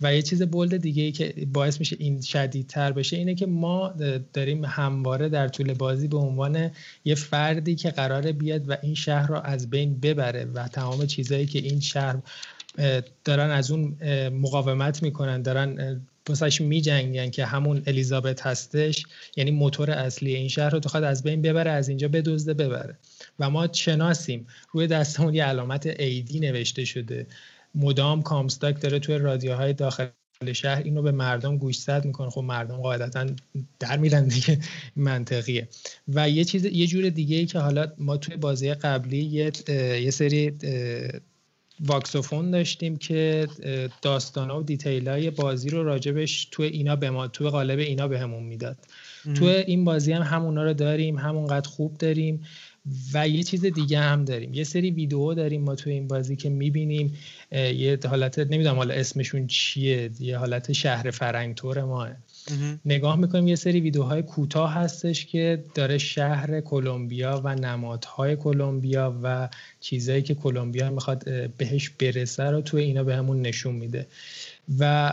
و 0.00 0.14
یه 0.14 0.22
چیز 0.22 0.42
بولد 0.42 0.76
دیگه 0.76 1.02
ای 1.02 1.12
که 1.12 1.34
باعث 1.52 1.80
میشه 1.80 1.96
این 1.98 2.20
شدیدتر 2.20 2.92
بشه 2.92 3.16
اینه 3.16 3.34
که 3.34 3.46
ما 3.46 3.94
داریم 4.32 4.64
همواره 4.64 5.28
در 5.28 5.48
طول 5.48 5.74
بازی 5.74 6.08
به 6.08 6.16
عنوان 6.16 6.70
یه 7.04 7.14
فردی 7.14 7.74
که 7.74 7.90
قراره 7.90 8.32
بیاد 8.32 8.70
و 8.70 8.76
این 8.82 8.94
شهر 8.94 9.26
رو 9.26 9.40
از 9.44 9.70
بین 9.70 10.00
ببره 10.00 10.44
و 10.44 10.68
تمام 10.68 11.06
چیزهایی 11.06 11.46
که 11.46 11.58
این 11.58 11.80
شهر 11.80 12.16
دارن 13.24 13.50
از 13.50 13.70
اون 13.70 13.96
مقاومت 14.28 15.02
می‌کنن 15.02 15.42
دارن 15.42 16.00
بسش 16.28 16.60
می 16.60 16.80
جنگن 16.80 17.30
که 17.30 17.46
همون 17.46 17.82
الیزابت 17.86 18.46
هستش 18.46 19.06
یعنی 19.36 19.50
موتور 19.50 19.90
اصلی 19.90 20.34
این 20.34 20.48
شهر 20.48 20.70
رو 20.70 20.80
بخواد 20.80 21.04
از 21.04 21.22
بین 21.22 21.42
ببره 21.42 21.70
از 21.70 21.88
اینجا 21.88 22.08
بدزده 22.08 22.54
ببره. 22.54 22.98
و 23.38 23.50
ما 23.50 23.68
شناسیم 23.72 24.46
روی 24.72 24.86
دستمون 24.86 25.34
یه 25.34 25.44
علامت 25.44 25.86
ایدی 25.86 26.40
نوشته 26.40 26.84
شده. 26.84 27.26
مدام 27.76 28.22
کامستاک 28.22 28.80
داره 28.80 28.98
توی 28.98 29.18
رادیوهای 29.18 29.72
داخل 29.72 30.06
شهر 30.54 30.82
اینو 30.82 31.02
به 31.02 31.12
مردم 31.12 31.58
گوشزد 31.58 32.04
می‌کنه. 32.04 32.30
خب 32.30 32.40
مردم 32.40 32.76
قاعدتا 32.76 33.26
در 33.78 33.96
میرن 33.96 34.28
دیگه. 34.28 34.58
منطقیه. 34.96 35.68
و 36.08 36.30
یه 36.30 36.44
چیز 36.44 36.64
یه 36.64 36.86
جور 36.86 37.08
دیگه 37.08 37.36
ای 37.36 37.46
که 37.46 37.58
حالا 37.58 37.92
ما 37.98 38.16
توی 38.16 38.36
بازی 38.36 38.74
قبلی 38.74 39.18
یه, 39.18 39.52
یه 40.02 40.10
سری 40.10 40.52
واکسوفون 41.80 42.50
داشتیم 42.50 42.96
که 42.96 43.48
داستان 44.02 44.50
و 44.50 44.62
دیتیل 44.62 45.08
های 45.08 45.30
بازی 45.30 45.70
رو 45.70 45.84
راجبش 45.84 46.48
توی 46.50 46.66
اینا 46.66 46.96
به 46.96 47.10
ما 47.10 47.28
توی 47.28 47.48
قالب 47.48 47.78
اینا 47.78 48.08
بهمون 48.08 48.42
به 48.42 48.48
می‌داد 48.48 48.76
توی 49.34 49.48
این 49.48 49.84
بازی 49.84 50.12
هم 50.12 50.22
همونا 50.22 50.64
رو 50.64 50.74
داریم 50.74 51.18
همونقدر 51.18 51.68
خوب 51.68 51.98
داریم. 51.98 52.44
و 53.14 53.28
یه 53.28 53.42
چیز 53.42 53.64
دیگه 53.64 53.98
هم 53.98 54.24
داریم. 54.24 54.54
یه 54.54 54.64
سری 54.64 54.90
ویدیو 54.90 55.34
داریم 55.34 55.62
ما 55.62 55.74
توی 55.74 55.92
این 55.92 56.08
بازی 56.08 56.36
که 56.36 56.48
می‌بینیم. 56.48 57.14
یه 57.52 57.98
حالت 58.08 58.38
نمی‌دونم 58.38 58.76
حالا 58.76 58.94
اسمشون 58.94 59.46
چیه. 59.46 60.10
یه 60.20 60.38
حالت 60.38 60.72
شهر 60.72 61.10
فرنگ 61.10 61.54
تور 61.54 61.84
ماه. 61.84 62.08
نگاه 62.84 63.16
می‌کنیم 63.16 63.48
یه 63.48 63.56
سری 63.56 63.80
ویدیوهای 63.80 64.22
کوتاه 64.22 64.74
هستش 64.74 65.26
که 65.26 65.64
داره 65.74 65.98
شهر 65.98 66.60
کلمبیا 66.60 67.40
و 67.44 67.54
نمادهای 67.54 68.36
کلمبیا 68.36 69.20
و 69.22 69.48
چیزایی 69.80 70.22
که 70.22 70.34
کلمبیا 70.34 70.90
می‌خواد 70.90 71.50
بهش 71.56 71.90
برسه 71.90 72.44
رو 72.44 72.60
توی 72.60 72.82
اینا 72.82 73.04
بهمون 73.04 73.42
به 73.42 73.48
نشون 73.48 73.74
میده. 73.74 74.06
و 74.78 75.12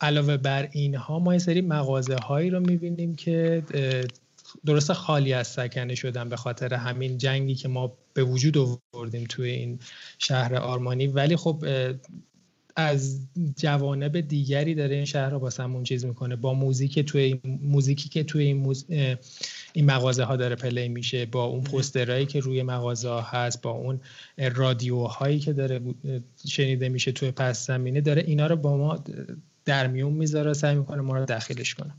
علاوه 0.00 0.36
بر 0.36 0.68
اینها 0.72 1.18
ما 1.18 1.32
یه 1.32 1.38
سری 1.38 1.60
مغازه 1.60 2.16
هایی 2.16 2.50
رو 2.50 2.60
می‌بینیم 2.60 3.14
که 3.14 3.62
درسته 4.66 4.94
خالی 4.94 5.32
از 5.32 5.46
سکنه 5.46 5.94
شدن 5.94 6.28
به 6.28 6.36
خاطر 6.36 6.74
همین 6.74 7.18
جنگی 7.18 7.54
که 7.54 7.68
ما 7.68 7.92
به 8.14 8.24
وجود 8.24 8.58
آوردیم 8.94 9.26
توی 9.28 9.50
این 9.50 9.78
شهر 10.18 10.54
آرمانی. 10.54 11.06
ولی 11.06 11.36
خب 11.36 11.64
از 12.76 13.20
جوانب 13.56 14.20
دیگری 14.20 14.74
داره 14.74 14.94
این 14.94 15.04
شهر 15.04 15.30
رو 15.30 15.38
با 15.38 15.50
چیز 15.84 16.04
می‌کنه. 16.04 16.36
با 16.36 16.54
موزیک 16.54 16.98
توی 16.98 17.40
موزیکی 17.44 18.08
که 18.08 18.24
توی 18.24 18.44
این, 18.44 18.56
موز... 18.56 18.84
این 19.72 19.84
مغازه 19.84 20.24
ها 20.24 20.36
داره 20.36 20.56
پلی 20.56 20.88
میشه 20.88 21.26
با 21.26 21.44
اون 21.44 21.62
پوسترهایی 21.62 22.26
که 22.26 22.40
روی 22.40 22.62
مغازه 22.62 23.08
ها 23.08 23.20
هست 23.20 23.62
با 23.62 23.70
اون 23.70 24.00
رادیوهایی 24.54 25.38
که 25.38 25.52
داره 25.52 25.80
شنیده 26.48 26.88
میشه 26.88 27.12
توی 27.12 27.30
پس 27.30 27.66
زمینه 27.66 28.00
داره 28.00 28.22
اینا 28.26 28.46
رو 28.46 28.56
با 28.56 28.76
ما 28.76 29.04
در 29.64 29.86
میون 29.86 30.12
می‌ذاره 30.12 30.52
سعی 30.52 30.74
می‌کنه 30.74 31.02
ما 31.02 31.16
رو 31.16 31.24
داخلش 31.24 31.74
کنه. 31.74 31.94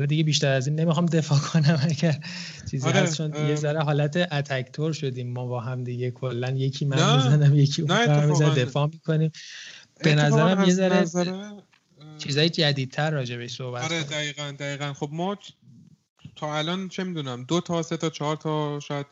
و 0.00 0.06
دیگه 0.06 0.24
بیشتر 0.24 0.52
از 0.52 0.66
این 0.66 0.80
نمی‌خوام 0.80 1.06
دفاع 1.06 1.38
کنم 1.38 1.80
اگر 1.82 2.20
چیزی 2.70 2.88
آره، 2.88 3.00
هست 3.00 3.16
چون 3.16 3.48
یه 3.48 3.54
ذره 3.54 3.82
حالت 3.82 4.16
اتکتور 4.32 4.92
شدیم 4.92 5.32
ما 5.32 5.46
با 5.46 5.60
هم 5.60 5.84
دیگه 5.84 6.10
کلا 6.10 6.50
یکی 6.50 6.84
من 6.84 7.16
می‌زنم 7.16 7.54
یکی 7.56 7.82
اون 7.82 8.24
می‌زنه 8.24 8.54
دفاع 8.54 8.86
می‌کنیم. 8.86 9.32
به 10.04 10.14
نظرم 10.14 10.64
یه 10.64 10.74
ذره 10.74 11.04
چیزای 12.18 12.50
جدیدتر 12.50 13.10
راجع 13.10 13.36
بهش 13.36 13.56
صحبت 13.56 13.84
آره 13.84 14.02
دقیقا 14.02 14.50
دقیقا. 14.58 14.92
خب 14.92 15.08
ما 15.12 15.38
تا 16.38 16.54
الان 16.54 16.88
چه 16.88 17.04
می‌دونم 17.04 17.44
دو 17.44 17.60
تا 17.60 17.82
سه 17.82 17.96
تا 17.96 18.10
چهار 18.10 18.36
تا 18.36 18.80
شاید 18.80 19.06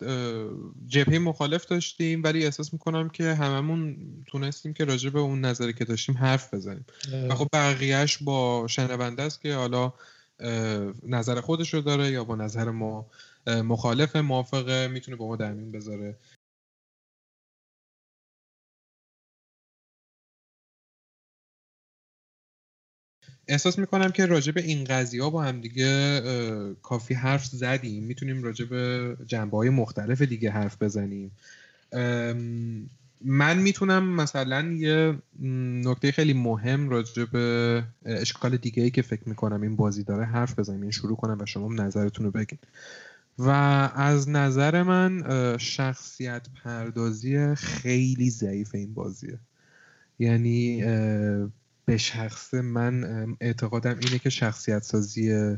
جبهه 0.87 1.19
مخالف 1.19 1.67
داشتیم 1.67 2.23
ولی 2.23 2.45
احساس 2.45 2.73
می‌کنم 2.73 3.09
که 3.09 3.35
هممون 3.35 3.97
تونستیم 4.27 4.73
که 4.73 4.85
راجع 4.85 5.11
به 5.11 5.21
اون 5.21 5.41
نظری 5.41 5.73
که 5.73 5.85
داشتیم 5.85 6.17
حرف 6.19 6.55
بزنیم. 6.55 6.87
و 7.29 7.35
خب 7.35 7.49
بقیهش 7.53 8.19
با 8.19 8.67
شنونده 8.69 9.23
است 9.23 9.41
که 9.41 9.55
حالا 9.55 9.93
نظر 11.03 11.41
خودش 11.41 11.75
رو 11.75 11.81
داره 11.81 12.11
یا 12.11 12.25
با 12.25 12.37
نظر 12.37 12.71
ما 12.71 13.07
مخالف 13.47 14.17
موافقه 14.17 14.89
می‌تونه 14.89 15.17
با 15.17 15.27
ما 15.27 15.37
در 15.37 15.53
میون 15.53 15.73
بذاره. 15.73 16.17
احساس 23.49 23.79
می‌کنم 23.79 24.11
که 24.11 24.27
راجع 24.27 24.53
به 24.53 24.63
این 24.63 24.85
قضیه 24.85 25.23
ها 25.23 25.31
با 25.31 25.43
هم 25.43 25.61
دیگه 25.61 26.21
کافی 26.83 27.15
حرف 27.15 27.45
زدیم. 27.45 28.05
می‌تونیم 28.05 28.43
راجع 28.43 28.65
به 28.65 29.17
جنبه 29.27 29.57
های 29.57 29.71
مختلف 29.71 30.23
دیگه 30.23 30.51
حرف 30.51 30.83
بزنیم. 30.83 31.31
من 33.25 33.59
می‌تونم 33.59 34.15
مثلا 34.15 34.63
یه 34.73 35.19
نکته 35.85 36.13
خیلی 36.13 36.33
مهم 36.33 36.89
راجع 36.89 37.25
به 37.25 37.83
اشکال 38.05 38.57
دیگه 38.57 38.83
ای 38.83 38.91
که 38.91 39.03
فکر 39.03 39.29
می‌کنم 39.29 39.63
این 39.63 39.77
بازی 39.77 40.03
داره 40.03 40.25
حرف 40.25 40.59
بزنیم. 40.59 40.77
این 40.77 40.83
یعنی 40.83 40.93
شروع 40.93 41.17
کنم 41.17 41.39
و 41.41 41.47
شما 41.47 41.75
نظرتون 41.75 42.27
رو 42.27 42.33
بگین. 42.33 42.59
و 43.39 43.51
از 43.95 44.29
نظر 44.29 44.83
من 44.83 45.25
شخصیت 45.59 46.47
پردازی 46.65 47.55
خیلی 47.55 48.31
ضعیف 48.31 48.75
این 48.75 48.95
بازیه. 48.95 49.39
یعنی 50.19 50.85
به 51.87 51.97
شخص 51.97 52.55
من 52.55 53.05
اعتقادم 53.41 53.99
اینه 53.99 54.19
که 54.19 54.31
شخصیت 54.31 54.83
سازی 54.83 55.57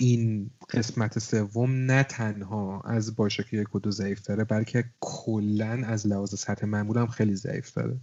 این 0.00 0.50
قسمت 0.70 1.18
سوم 1.18 1.70
نه 1.70 2.02
تنها 2.02 2.80
از 2.80 3.16
باشه 3.16 3.44
که 3.50 3.56
یک 3.56 3.74
و 3.74 3.90
ضعیف 3.90 4.22
داره 4.22 4.44
بلکه 4.44 4.84
کلا 5.00 5.82
از 5.86 6.06
لحاظ 6.06 6.34
سطح 6.34 6.66
معمول 6.66 6.98
هم 6.98 7.06
خیلی 7.06 7.36
ضعیف 7.36 7.72
داره 7.72 7.96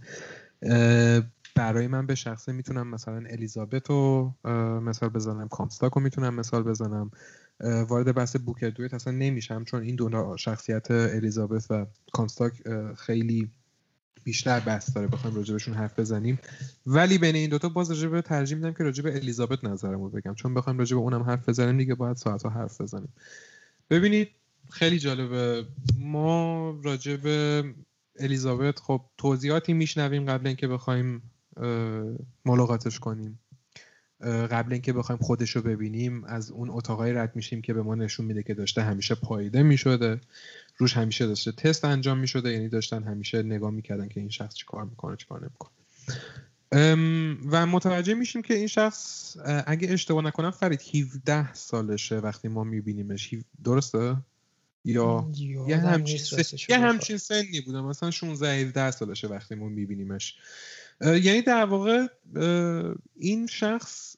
برای 1.54 1.86
من 1.86 2.06
به 2.06 2.14
شخصه 2.14 2.52
می‌تونم 2.52 2.88
مثلا 2.88 3.22
الیزابت 3.30 3.90
رو 3.90 4.34
مثال 4.82 5.08
بزنم 5.08 5.48
کامستاک 5.48 5.92
رو 5.92 6.00
می‌تونم 6.00 6.34
مثال 6.34 6.62
بزنم. 6.62 7.10
وارد 7.60 8.14
بحث 8.14 8.36
بوکر 8.36 8.70
دویت 8.70 8.94
اصلا 8.94 9.12
نمیشم 9.12 9.64
چون 9.64 9.82
این 9.82 9.96
دو 9.96 10.36
شخصیت 10.36 10.90
الیزابت 10.90 11.66
و 11.70 11.86
کامستاک 12.12 12.52
خیلی 12.96 13.50
بیشتر 14.24 14.60
بحث 14.60 14.94
داره 14.94 15.06
بخوایم 15.06 15.36
راجبشون 15.36 15.74
حرف 15.74 15.98
بزنیم. 15.98 16.38
ولی 16.86 17.18
بین 17.18 17.34
این 17.34 17.50
دوتا 17.50 17.68
باز 17.68 17.90
راجب 17.90 18.20
ترجیح 18.20 18.56
میدم 18.56 18.72
که 18.72 18.84
راجب 18.84 19.06
الیزابت 19.06 19.64
نظرمو 19.64 20.08
بگم. 20.08 20.34
چون 20.34 20.54
بخوایم 20.54 20.78
راجب 20.78 20.96
اونم 20.96 21.22
حرف 21.22 21.48
بزنیم 21.48 21.76
دیگه 21.76 21.94
باید 21.94 22.16
ساعتها 22.16 22.50
حرف 22.50 22.80
بزنیم. 22.80 23.12
ببینید 23.90 24.28
خیلی 24.70 24.98
جالبه. 24.98 25.64
ما 25.98 26.70
راجب 26.84 27.20
الیزابت 28.18 28.78
خب 28.78 29.00
توضیحاتی 29.18 29.72
میشنویم 29.72 30.24
قبل 30.24 30.46
اینکه 30.46 30.68
بخوایم 30.68 31.22
ملاقاتش 32.44 32.98
کنیم. 32.98 33.38
قبل 34.22 34.72
اینکه 34.72 34.92
بخوایم 34.92 35.18
خودش 35.18 35.50
رو 35.50 35.62
ببینیم 35.62 36.24
از 36.24 36.50
اون 36.50 36.70
اتاقای 36.70 37.12
رد 37.12 37.36
میشیم 37.36 37.62
که 37.62 37.74
به 37.74 37.82
ما 37.82 37.94
نشون 37.94 38.26
میده 38.26 38.42
که 38.42 38.54
داشته 38.54 38.82
همیشه 38.82 39.14
پاییده 39.14 39.62
می‌شده. 39.62 40.20
روش 40.76 40.96
همیشه 40.96 41.26
داشته 41.26 41.52
تست 41.52 41.84
انجام 41.84 42.18
می‌شده 42.18 42.52
یعنی 42.52 42.68
داشتن 42.68 43.02
همیشه 43.02 43.42
نگاه 43.42 43.70
می‌کردن 43.70 44.08
که 44.08 44.20
این 44.20 44.28
شخص 44.28 44.54
چی 44.54 44.66
کار 44.66 44.84
می‌کنه 44.84 45.16
چی 45.16 45.26
کار 45.26 45.40
نمی‌کنه 45.40 45.70
و 47.50 47.66
متوجه 47.66 48.14
میشیم 48.14 48.42
که 48.42 48.54
این 48.54 48.66
شخص 48.66 49.36
اگه 49.66 49.92
اشتباه 49.92 50.24
نکنم 50.24 50.50
فرید 50.50 50.80
17 50.94 51.54
سالشه 51.54 52.18
وقتی 52.18 52.48
ما 52.48 52.64
میبینیمش. 52.64 53.34
درسته؟ 53.64 54.16
یا 54.84 55.28
یه 55.68 55.76
همچین, 55.76 56.44
یه 56.68 56.78
همچین 56.78 57.16
سنی 57.16 57.60
بوده. 57.60 57.80
مثلا 57.80 58.10
16 58.10 58.54
17 58.54 58.90
سالشه 58.90 59.28
وقتی 59.28 59.54
ما 59.54 59.68
میبینیمش. 59.68 60.36
یعنی 61.00 61.42
در 61.42 61.64
واقع 61.64 62.06
این 63.16 63.46
شخص 63.46 64.16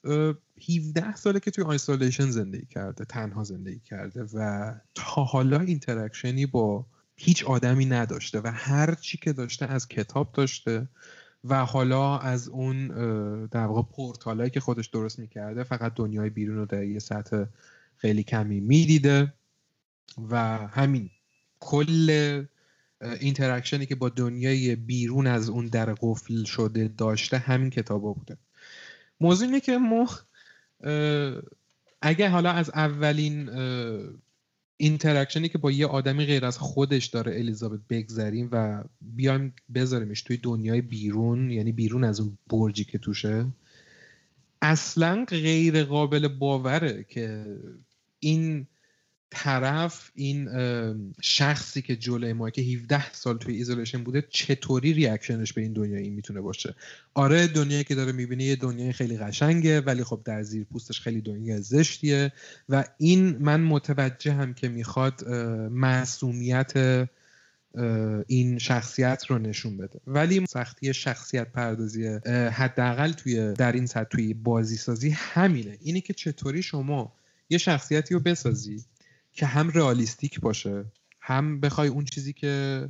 17 0.69 1.15
ساله 1.15 1.39
که 1.39 1.51
توی 1.51 1.63
isolation 1.63 2.29
زندگی 2.29 2.65
کرده 2.65 3.05
تنها 3.05 3.43
زندگی 3.43 3.79
کرده 3.79 4.23
و 4.33 4.71
تا 4.95 5.23
حالا 5.23 5.59
interaction 5.59 6.38
ی 6.38 6.45
با 6.45 6.85
هیچ 7.15 7.43
آدمی 7.43 7.85
نداشته 7.85 8.41
و 8.41 8.51
هر 8.53 8.95
چی 8.95 9.17
که 9.17 9.33
داشته 9.33 9.65
از 9.65 9.87
کتاب 9.87 10.31
داشته 10.33 10.87
و 11.43 11.65
حالا 11.65 12.17
از 12.17 12.47
اون 12.47 12.87
در 13.45 13.65
واقع 13.65 13.81
پورتالایی 13.95 14.49
که 14.49 14.59
خودش 14.59 14.87
درست 14.87 15.19
می‌کرده 15.19 15.63
فقط 15.63 15.93
دنیای 15.95 16.29
بیرون 16.29 16.57
رو 16.57 16.65
در 16.65 16.83
یه 16.83 16.99
سطح 16.99 17.43
خیلی 17.97 18.23
کمی 18.23 18.59
می‌دیده 18.59 19.33
و 20.29 20.37
همین 20.67 21.09
کل 21.59 22.43
interaction 23.19 23.80
ی 23.80 23.85
که 23.85 23.95
با 23.95 24.09
دنیای 24.09 24.75
بیرون 24.75 25.27
از 25.27 25.49
اون 25.49 25.67
در 25.67 25.93
قفل 25.93 26.43
شده 26.43 26.87
داشته 26.87 27.37
همین 27.37 27.69
کتابا 27.69 28.13
بوده. 28.13 28.37
موضوع 29.21 29.47
اینه 29.47 29.59
که 29.59 29.77
ما 29.77 30.09
اگه 32.01 32.29
حالا 32.29 32.51
از 32.51 32.69
اولین 32.69 33.49
interaction 34.77 35.43
ی 35.43 35.49
که 35.49 35.57
با 35.57 35.71
یه 35.71 35.87
آدمی 35.87 36.25
غیر 36.25 36.45
از 36.45 36.57
خودش 36.57 37.05
داره 37.05 37.35
الیزابت 37.35 37.79
بگذریم 37.89 38.49
و 38.51 38.83
بیایم 39.01 39.53
بذاریمش 39.75 40.21
توی 40.21 40.37
دنیای 40.37 40.81
بیرون 40.81 41.51
یعنی 41.51 41.71
بیرون 41.71 42.03
از 42.03 42.19
اون 42.19 42.37
برجی 42.47 42.83
که 42.83 42.97
توشه 42.97 43.45
اصلا 44.61 45.25
غیر 45.29 45.83
قابل 45.83 46.27
باوره 46.27 47.05
که 47.09 47.45
این 48.19 48.67
طرف 49.33 50.11
این 50.15 50.49
شخصی 51.21 51.81
که 51.81 51.95
جلوی 51.95 52.33
ما 52.33 52.49
که 52.49 52.61
17 52.61 53.13
سال 53.13 53.37
توی 53.37 53.55
isolation 53.55 54.03
بوده 54.03 54.23
چطوری 54.29 54.93
reaction 54.93 55.41
ش 55.41 55.53
به 55.53 55.61
این 55.61 55.73
دنیا 55.73 55.97
این 55.97 56.13
می‌تونه 56.13 56.41
باشه؟ 56.41 56.75
آره 57.13 57.47
دنیایی 57.47 57.83
که 57.83 57.95
داره 57.95 58.11
می‌بینه 58.11 58.43
یه 58.43 58.55
دنیای 58.55 58.91
خیلی 58.93 59.17
قشنگه 59.17 59.81
ولی 59.81 60.03
خب 60.03 60.21
در 60.25 60.43
زیر 60.43 60.63
پوستش 60.63 61.01
خیلی 61.01 61.21
دنیا 61.21 61.61
زشتیه 61.61 62.31
و 62.69 62.83
این 62.97 63.37
من 63.37 63.61
متوجه 63.61 64.33
هم 64.33 64.53
که 64.53 64.69
می‌خواد 64.69 65.29
معصومیت 65.69 67.07
این 68.27 68.59
شخصیت 68.59 69.25
رو 69.27 69.37
نشون 69.37 69.77
بده. 69.77 69.99
ولی 70.07 70.45
سختی 70.45 70.93
شخصیت 70.93 71.51
پردازی 71.51 72.07
حداقل 72.51 73.11
توی 73.11 73.53
در 73.53 73.71
این 73.71 73.85
سطح 73.85 74.09
توی 74.09 74.33
بازی 74.33 74.77
سازی 74.77 75.09
همینه. 75.09 75.77
اینه 75.81 76.01
که 76.01 76.13
چطوری 76.13 76.63
شما 76.63 77.13
یه 77.49 77.57
شخصیتی 77.57 78.13
رو 78.13 78.19
بسازی 78.19 78.83
که 79.33 79.45
هم 79.45 79.69
realistic 79.69 80.39
باشه 80.39 80.85
هم 81.19 81.59
بخوای 81.59 81.87
اون 81.87 82.05
چیزی 82.05 82.33
که 82.33 82.89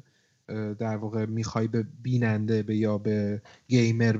در 0.80 0.98
واقع 0.98 1.26
می‌خوای 1.26 1.68
به 1.68 1.88
بیننده 2.04 2.64
به 2.64 2.76
یا 2.76 2.98
به 2.98 3.41
gamer 3.68 4.20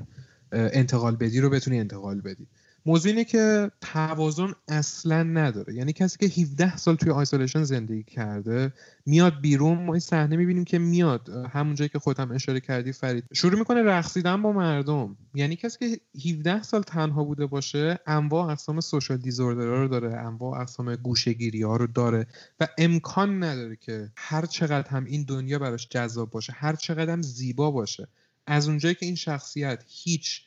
انتقال 0.51 1.15
بدی 1.15 1.39
رو 1.39 1.49
بتونی 1.49 1.80
انتقال 1.80 2.21
بدی. 2.21 2.47
موضوع 2.86 3.09
اینه 3.09 3.23
که 3.23 3.71
توازن 3.81 4.53
اصلا 4.67 5.23
نداره. 5.23 5.73
یعنی 5.73 5.93
کسی 5.93 6.27
که 6.27 6.41
17 6.41 6.77
سال 6.77 6.95
توی 6.95 7.11
isolation 7.11 7.63
زندگی 7.63 8.03
کرده 8.03 8.73
میاد 9.05 9.41
بیرون 9.41 9.86
ما 9.86 9.93
این 9.93 9.99
صحنه 9.99 10.36
می‌بینیم 10.36 10.65
که 10.65 10.79
میاد. 10.79 11.29
همون 11.29 11.75
جایی 11.75 11.89
که 11.89 11.99
خودم 11.99 12.31
اشاره 12.31 12.59
کردی 12.59 12.91
فرید. 12.91 13.23
شروع 13.34 13.59
می‌کنه 13.59 13.84
رقصیدن 13.84 14.41
با 14.41 14.51
مردم. 14.51 15.17
یعنی 15.34 15.55
کسی 15.55 15.77
که 15.79 15.99
17 16.29 16.63
سال 16.63 16.81
تنها 16.81 17.23
بوده 17.23 17.45
باشه 17.45 17.99
انواع 18.07 18.51
اقسام 18.51 18.79
سوشال 18.79 19.17
دیزوردر 19.17 19.65
رو 19.65 19.88
داره 19.88 20.17
انواع 20.17 20.61
اقسام 20.61 20.95
گوشگیری 20.95 21.61
ها 21.61 21.75
رو 21.75 21.88
داره 21.88 22.27
و 22.59 22.67
امکان 22.77 23.43
نداره 23.43 23.75
که 23.75 24.11
هر 24.17 24.45
چقدر 24.45 24.89
هم 24.89 25.05
این 25.05 25.23
دنیا 25.23 25.59
براش 25.59 25.88
جذاب 25.89 26.29
باشه 26.31 26.53
هر 26.53 26.75
چقدر 26.75 27.11
هم 27.11 27.21
زیبا 27.21 27.71
باشه. 27.71 28.07
از 28.47 28.67
اونجایی 28.67 28.95
که 28.95 29.05
این 29.05 29.15
شخصیت 29.15 29.84
هیچ 29.88 30.41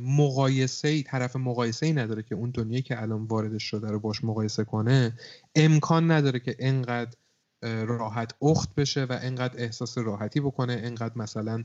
مقایسه 0.00 0.88
ای 0.88 1.02
طرف 1.02 1.36
مقایسه 1.36 1.86
ای 1.86 1.92
نداره 1.92 2.22
که 2.22 2.34
اون 2.34 2.50
دنیایی 2.50 2.82
که 2.82 3.02
الان 3.02 3.24
واردش 3.24 3.62
شده 3.62 3.90
رو 3.90 4.00
باش 4.00 4.24
مقایسه 4.24 4.64
کنه. 4.64 5.12
امکان 5.54 6.10
نداره 6.10 6.40
که 6.40 6.56
انقدر 6.58 7.12
راحت 7.62 8.34
اخت 8.42 8.74
بشه 8.74 9.04
و 9.04 9.18
انقدر 9.22 9.54
احساس 9.62 9.98
راحتی 9.98 10.40
بکنه 10.40 10.80
انقدر 10.84 11.12
مثلا 11.16 11.64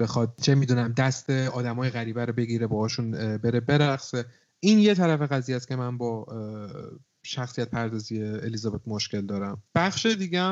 بخواد 0.00 0.34
چه 0.42 0.54
می‌دونم 0.54 0.92
دست 0.92 1.30
آدمای 1.30 1.90
غریبه 1.90 2.24
رو 2.24 2.32
بگیره 2.32 2.66
باهاشون 2.66 3.10
بره 3.36 3.60
برقصه. 3.60 4.24
این 4.60 4.78
یه 4.78 4.94
طرف 4.94 5.32
قضیه 5.32 5.56
است 5.56 5.68
که 5.68 5.76
من 5.76 5.98
با 5.98 6.26
شخصیت 7.22 7.68
پردازی 7.70 8.22
الیزابت 8.22 8.80
مشکل 8.86 9.26
دارم. 9.26 9.62
بخش 9.74 10.06
دیگه 10.06 10.42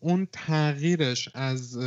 اون 0.00 0.28
تغییرش 0.32 1.28
از 1.34 1.78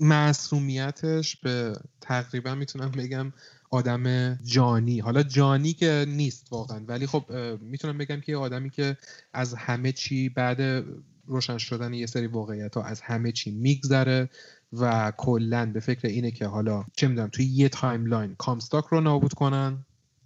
معصومیتش 0.00 1.36
به 1.36 1.76
تقریبا 2.00 2.54
می‌تونم 2.54 2.90
بگم 2.90 3.32
آدم 3.70 4.34
جانی. 4.34 5.00
حالا 5.00 5.22
جانی 5.22 5.72
که 5.72 6.04
نیست 6.08 6.46
واقعا 6.50 6.84
ولی 6.86 7.06
خب 7.06 7.32
می‌تونم 7.60 7.98
بگم 7.98 8.20
که 8.20 8.36
آدمی 8.36 8.70
که 8.70 8.96
از 9.32 9.54
همه 9.54 9.92
چی 9.92 10.28
بعد 10.28 10.84
روشن 11.26 11.58
شدن 11.58 11.94
یه 11.94 12.06
سری 12.06 12.26
واقعیت 12.26 12.74
ها 12.74 12.82
از 12.82 13.00
همه 13.00 13.32
چی 13.32 13.50
میگذره 13.50 14.28
و 14.72 15.12
کلا 15.16 15.72
به 15.72 15.80
فکر 15.80 16.08
اینه 16.08 16.30
که 16.30 16.46
حالا 16.46 16.84
چه 16.96 17.08
می‌دونم 17.08 17.28
توی 17.28 17.44
یه 17.44 17.68
timeline 17.68 18.34
کامستاک 18.34 18.84
رو 18.84 19.00
نابود 19.00 19.32
کنن 19.32 19.78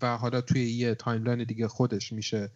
و 0.03 0.17
حالا 0.17 0.41
توی 0.41 0.71
یه 0.71 0.95
timeline 0.95 1.45
دیگه 1.45 1.69
خودش 1.69 2.13
میشه 2.13 2.51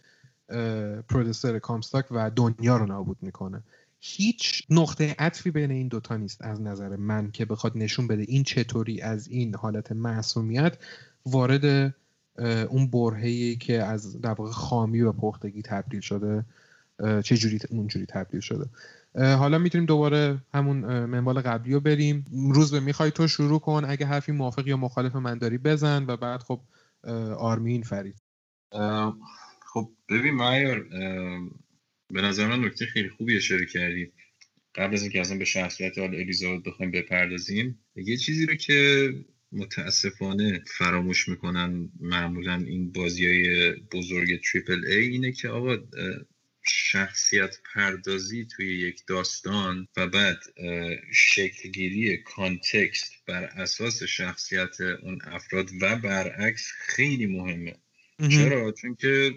producer 1.09 1.59
کامستاک 1.59 2.07
و 2.11 2.30
دنیا 2.30 2.76
رو 2.76 2.86
نابود 2.86 3.16
می‌کنه. 3.20 3.62
هیچ 4.01 4.66
نقطه 4.70 5.16
عطفی 5.18 5.51
بین 5.51 5.70
این 5.70 5.88
دوتا 5.88 6.16
نیست 6.16 6.42
از 6.42 6.61
نظر 6.61 6.96
من 6.96 7.30
که 7.30 7.44
بخواد 7.44 7.72
نشون 7.78 8.07
بده 8.07 8.22
این 8.28 8.42
چطوری 8.42 9.01
از 9.01 9.28
این 9.28 9.55
حالت 9.55 9.92
معصومیت 9.92 10.76
وارد 11.26 11.94
اون 12.68 12.86
برهه‌ای 12.86 13.57
که 13.57 13.82
از 13.82 14.20
در 14.20 14.32
واقع 14.32 14.51
خامی 14.51 15.01
و 15.01 15.12
پختگی 15.12 15.62
تبدیل 15.62 16.01
شده 16.01 16.44
چه 17.24 17.36
جوری 17.36 17.59
اونجوری 17.70 18.07
تبدیل 18.07 18.40
شده. 18.40 18.66
حالا 19.14 19.59
می‌تونیم 19.59 19.86
دوباره 19.86 20.38
همون 20.55 21.05
منوال 21.05 21.40
قبلی 21.40 21.74
رو 21.74 21.80
بریم. 21.80 22.26
روز 22.55 22.70
به 22.70 22.80
می‌خوای 22.80 23.11
تو 23.11 23.28
شروع 23.28 23.61
کن 23.61 23.82
اگه 23.86 24.07
حرفی 24.07 24.32
موافق 24.32 24.66
یا 24.66 24.76
مخالف 24.76 25.16
من 25.16 25.38
داری 25.38 25.59
بزن 25.59 26.05
و 26.09 26.16
بعد 26.16 26.40
خب 26.40 26.61
آرمین 27.38 27.82
فرید. 27.82 28.20
خب 29.73 29.93
ببین 30.09 30.35
معیار 30.35 30.81
به 32.11 32.23
نظر 32.23 32.47
من 32.47 32.64
نکته 32.64 32.87
خیلی 32.87 33.09
خوبی 33.09 33.37
اشاره 33.37 33.66
کردی. 33.66 34.12
قبل 34.75 34.95
از 34.95 35.03
اینکه 35.03 35.21
اصلا 35.21 35.39
به 35.39 35.45
شخصیت 35.45 35.99
حال 35.99 36.14
الیزابت 36.14 36.62
بخوایم 36.62 36.91
بپردازیم 36.91 37.79
یه 37.97 38.16
چیزی 38.16 38.47
رو 38.47 38.55
که 38.55 39.11
متاسفانه 39.53 40.64
فراموش 40.79 41.29
می‌کنن 41.29 41.91
معمولا 42.01 42.55
این 42.55 42.93
بازی 42.93 43.27
های 43.27 43.73
بزرگ 43.73 44.41
تریپل 44.53 44.85
ای 44.87 45.09
اینه 45.09 45.33
که 45.33 45.49
آقا 45.49 45.77
شخصیت 46.66 47.57
پردازی 47.75 48.47
توی 48.57 48.79
یک 48.79 49.01
داستان 49.07 49.89
و 49.97 50.07
بعد 50.07 50.39
شکلگیری 51.14 52.16
context 52.22 53.12
بر 53.27 53.45
اساس 53.45 54.03
شخصیت 54.03 54.81
اون 54.81 55.18
افراد 55.25 55.71
و 55.81 55.97
برعکس 55.97 56.73
خیلی 56.79 57.27
مهمه. 57.27 57.77
چرا؟ 58.29 58.73
چون 58.73 58.94
که 58.94 59.35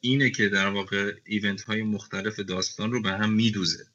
اینه 0.00 0.30
که 0.30 0.48
در 0.48 0.68
واقع 0.68 1.12
event 1.24 1.62
های 1.62 1.82
مختلف 1.82 2.40
داستان 2.40 2.92
رو 2.92 3.02
به 3.02 3.10
هم 3.10 3.32
میدوزه. 3.32 3.86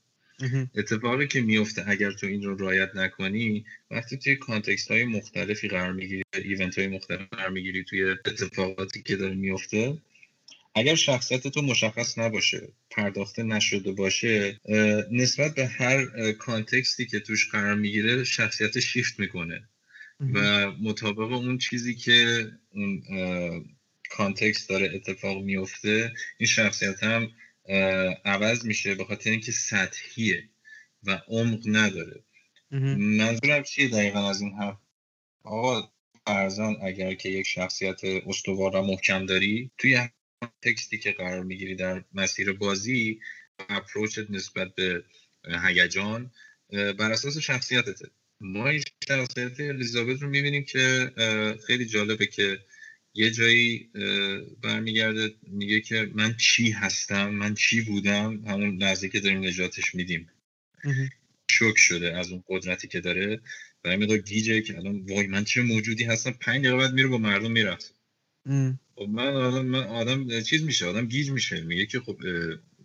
اتفاقی 0.76 1.28
که 1.28 1.42
میفته 1.42 1.84
اگر 1.88 2.12
تو 2.12 2.28
این 2.28 2.44
رو 2.44 2.58
right 2.58 2.96
نکنی 2.96 3.66
وقتی 3.92 4.18
توی 4.18 4.36
context 4.36 4.92
های 4.92 5.06
مختلفی 5.06 5.68
قرار 5.68 5.94
می‌گیری 5.94 6.24
event 6.36 6.78
های 6.78 6.88
مختلف 6.88 7.28
قرار 7.32 7.50
می‌گیری 7.50 7.84
توی 7.84 8.04
اتفاقاتی 8.04 9.02
که 9.02 9.16
داره 9.16 9.36
میفته 9.36 9.98
اگر 10.76 10.96
شخصیت 10.96 11.48
تو 11.48 11.62
مشخص 11.62 12.18
نباشه 12.18 12.68
پرداخته 12.90 13.44
نشده 13.44 13.92
باشه 13.92 14.60
نسبت 15.12 15.56
به 15.56 15.68
هر 15.68 16.32
کانتکستی 16.32 17.06
که 17.06 17.20
توش 17.20 17.50
قرار 17.50 17.76
می‌گیره 17.76 18.24
شخصیت 18.24 18.80
شیفت 18.80 19.20
می‌کنه. 19.20 19.64
و 20.34 20.72
مطابق 20.72 21.32
اون 21.32 21.58
چیزی 21.58 21.96
که 21.96 22.48
اون 22.74 23.04
کانتکست 24.12 24.70
داره 24.70 24.92
اتفاق 24.96 25.44
میفته 25.44 26.14
این 26.38 26.48
شخصیت 26.48 27.04
هم 27.04 27.32
عوض 28.26 28.66
میشه 28.66 28.96
به 28.96 29.06
خاطر 29.06 29.30
اینکه 29.30 29.52
سطحیه 29.52 30.50
و 31.04 31.22
عمق 31.28 31.62
نداره. 31.66 32.24
منظورم 32.98 33.64
چیه 33.64 33.88
دقیقا 33.88 34.30
از 34.30 34.42
این 34.42 34.54
حرف؟ 34.54 34.78
آقا 35.44 35.92
فرزان 36.28 36.78
اگر 36.84 37.14
که 37.14 37.30
یک 37.30 37.48
شخصیت 37.48 38.04
استوار 38.04 38.76
و 38.76 38.82
محکم 38.82 39.26
داری 39.26 39.72
توی 39.78 40.00
تکستی 40.62 40.98
که 40.98 41.12
قرار 41.12 41.44
می‌گیری 41.44 41.76
در 41.76 42.04
مسیر 42.14 42.54
بازی 42.54 43.20
اپروچت 43.70 44.30
نسبت 44.30 44.76
به 44.76 45.04
هیجان 45.68 46.32
بر 46.70 47.12
اساس 47.12 47.38
شخصیتته. 47.38 48.08
ما 48.42 48.70
این 48.70 48.84
شخصیت 49.08 49.60
الیزابت 49.60 50.22
رو 50.22 50.30
می‌بینیم 50.30 50.64
که 50.64 51.12
خیلی 51.68 51.86
جالبه 51.86 52.26
که 52.26 52.60
یه 53.14 53.32
جایی 53.32 53.90
برمیگرده 54.62 55.34
میگه 55.48 55.82
که 55.82 56.12
من 56.14 56.38
چی 56.38 56.72
هستم 56.72 57.30
من 57.30 57.56
چی 57.56 57.82
بودم؟ 57.82 58.44
همون 58.48 58.78
لحظه 58.78 59.10
که 59.10 59.20
داریم 59.20 59.44
نجاتش 59.46 59.96
میدیم. 59.96 60.30
شک 61.52 61.78
شده 61.78 62.18
از 62.18 62.32
اون 62.32 62.44
قدرتی 62.48 62.88
که 62.88 63.00
داره. 63.00 63.42
و 63.84 63.98
مقدار 63.98 64.18
گیجه 64.18 64.62
که 64.62 64.78
الان 64.78 65.06
وای 65.10 65.28
من 65.28 65.44
چه 65.44 65.62
موجودی 65.62 66.04
هستم؟ 66.04 66.32
پنج 66.32 66.62
دقیقه 66.62 66.78
بعد 66.78 66.94
میره 66.94 67.08
با 67.08 67.18
مردم 67.18 67.52
می‌رفت. 67.52 67.94
خب 68.96 69.08
من 69.10 69.28
آدم 69.28 69.66
من 69.66 69.84
آدم 69.84 70.42
چیز 70.42 70.64
میشه 70.64 70.86
آدم 70.86 71.08
گیج 71.08 71.30
میشه. 71.30 71.62
میگه 71.62 71.86
که 71.86 72.00
خب 72.00 72.20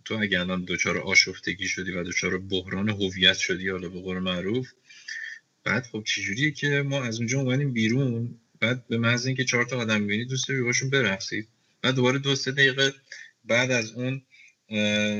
تو 0.05 0.15
اگه 0.15 0.39
الان 0.39 0.65
دچار 0.67 0.97
آشفتگی 0.97 1.67
شدی 1.67 1.91
و 1.91 2.03
دچار 2.03 2.37
بحران 2.37 2.89
هویت 2.89 3.37
شدی 3.37 3.69
حالا 3.69 3.89
به 3.89 4.01
قول 4.01 4.19
معروف 4.19 4.71
بعد 5.63 5.83
خب 5.83 6.03
چجوریه 6.03 6.51
که 6.51 6.67
ما 6.67 7.03
از 7.03 7.17
اونجا 7.17 7.39
اومدیم 7.39 7.73
بیرون؟ 7.73 8.39
بعد 8.59 8.87
به 8.87 8.97
محض 8.97 9.25
اینکه 9.25 9.43
چهار 9.43 9.65
تا 9.65 9.77
آدم 9.77 10.01
می‌بینید 10.01 10.27
دوست 10.27 10.47
داری 10.47 10.61
باشون 10.61 10.89
برقصید 10.89 11.47
بعد 11.81 11.95
دوباره 11.95 12.19
دو 12.19 12.35
سه 12.35 12.51
دقیقه 12.51 12.93
بعد 13.45 13.71
از 13.71 13.91
اون 13.91 14.21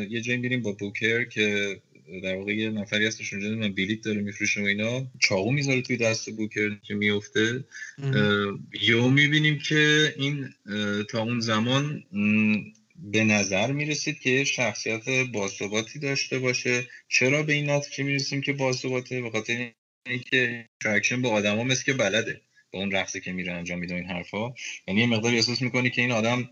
یه 0.09 0.22
جایی 0.22 0.39
میریم 0.39 0.61
با 0.61 0.72
بوکر 0.72 1.23
که 1.26 1.80
در 2.23 2.35
واقع 2.35 2.55
یه 2.55 2.69
نفری 2.69 3.05
هستش 3.05 3.34
اونجا 3.34 3.49
من 3.49 3.73
بلیت 3.73 4.01
داره 4.01 4.22
میفروشه 4.22 4.61
و 4.61 4.64
اینا. 4.64 5.07
چاقو 5.19 5.51
می‌ذاره 5.51 5.81
توی 5.81 5.97
دست 5.97 6.30
بوکر 6.30 6.76
که 6.84 6.93
میفته 6.93 7.64
یهو 8.81 9.09
می‌بینیم 9.09 9.59
که 9.59 10.14
این 10.18 10.49
تا 11.09 11.22
اون 11.22 11.39
زمان 11.39 12.03
به 12.95 13.23
نظر 13.23 13.72
می‌رسید 13.72 14.19
که 14.19 14.43
شخصیت 14.43 15.09
باثباتی 15.34 15.99
داشته 15.99 16.39
باشه. 16.39 16.88
چرا 17.07 17.43
به 17.43 17.53
این 17.53 17.69
نتیجه 17.69 18.03
می‌رسیم 18.03 18.41
که 18.41 18.53
باثباته 18.53 19.22
به 19.22 19.30
خاطر 19.30 19.72
اینکه 20.07 20.65
interaction 20.84 21.22
با 21.22 21.30
آدما 21.30 21.64
مثل 21.64 21.84
که 21.84 21.93
بلده. 21.93 22.41
اون 22.78 22.91
رقصی 22.91 23.22
که 23.22 23.32
میره 23.32 23.54
انجام 23.54 23.80
میده 23.80 23.95
این 23.95 24.06
حرفا. 24.06 24.54
یعنی 24.88 25.02
یه 25.02 25.08
مقدار 25.08 25.34
احساس 25.34 25.62
می‌کنی 25.62 25.90
که 25.90 26.02
این 26.02 26.12
آدم 26.12 26.49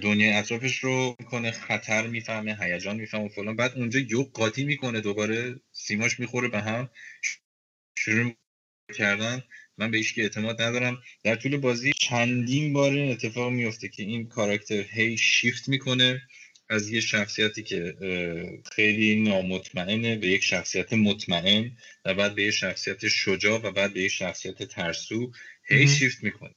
دنیای 0.00 0.32
اطرافش 0.32 0.78
رو 0.78 1.16
می‌کنه 1.18 1.50
خطر 1.50 2.06
می‌فهمه 2.06 2.56
هیجان 2.60 2.96
می‌فهمه 2.96 3.28
فلان. 3.28 3.56
بعد 3.56 3.72
اونجا 3.76 4.00
یو 4.00 4.22
قاطی 4.22 4.64
می‌کنه 4.64 5.00
دوباره 5.00 5.60
سیماش 5.72 6.20
می‌خوره 6.20 6.48
به 6.48 6.60
هم. 6.60 6.90
شروع 7.98 8.32
کردن. 8.94 9.42
من 9.78 9.90
به 9.90 10.02
که 10.02 10.22
اعتماد 10.22 10.62
ندارم. 10.62 11.02
در 11.24 11.34
طول 11.36 11.56
بازی 11.56 11.92
چندین 11.92 12.72
بار 12.72 12.98
اتفاق 12.98 13.52
میفته 13.52 13.88
که 13.88 14.02
این 14.02 14.28
کاراکتر 14.28 14.84
هی 14.92 15.18
شیفت 15.18 15.68
می‌کنه. 15.68 16.22
از 16.68 16.88
یه 16.88 17.00
شخصیتی 17.00 17.62
که 17.62 17.94
خیلی 18.72 19.20
نامطمئنه 19.20 20.16
به 20.16 20.26
یک 20.26 20.42
شخصیت 20.42 20.92
مطمئن 20.92 21.72
و 22.04 22.14
بعد 22.14 22.34
به 22.34 22.42
یک 22.42 22.50
شخصیت 22.50 23.08
شجاع 23.08 23.60
و 23.62 23.70
بعد 23.70 23.94
به 23.94 24.00
یک 24.00 24.12
شخصیت 24.12 24.62
ترسو 24.62 25.32
هی 25.64 25.88
شیفت 25.88 26.22
می‌کنه. 26.22 26.54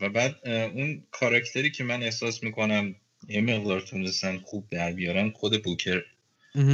و 0.00 0.08
بعد 0.08 0.48
اون 0.48 1.06
کاراکتری 1.10 1.70
که 1.70 1.84
من 1.84 2.02
احساس 2.02 2.42
می‌کنم 2.42 2.94
یه 3.28 3.40
مقدار 3.40 3.80
تونستن 3.80 4.38
خوب 4.38 4.68
در 4.70 4.92
بیارن 4.92 5.30
خود 5.30 5.62
بوکر. 5.62 6.02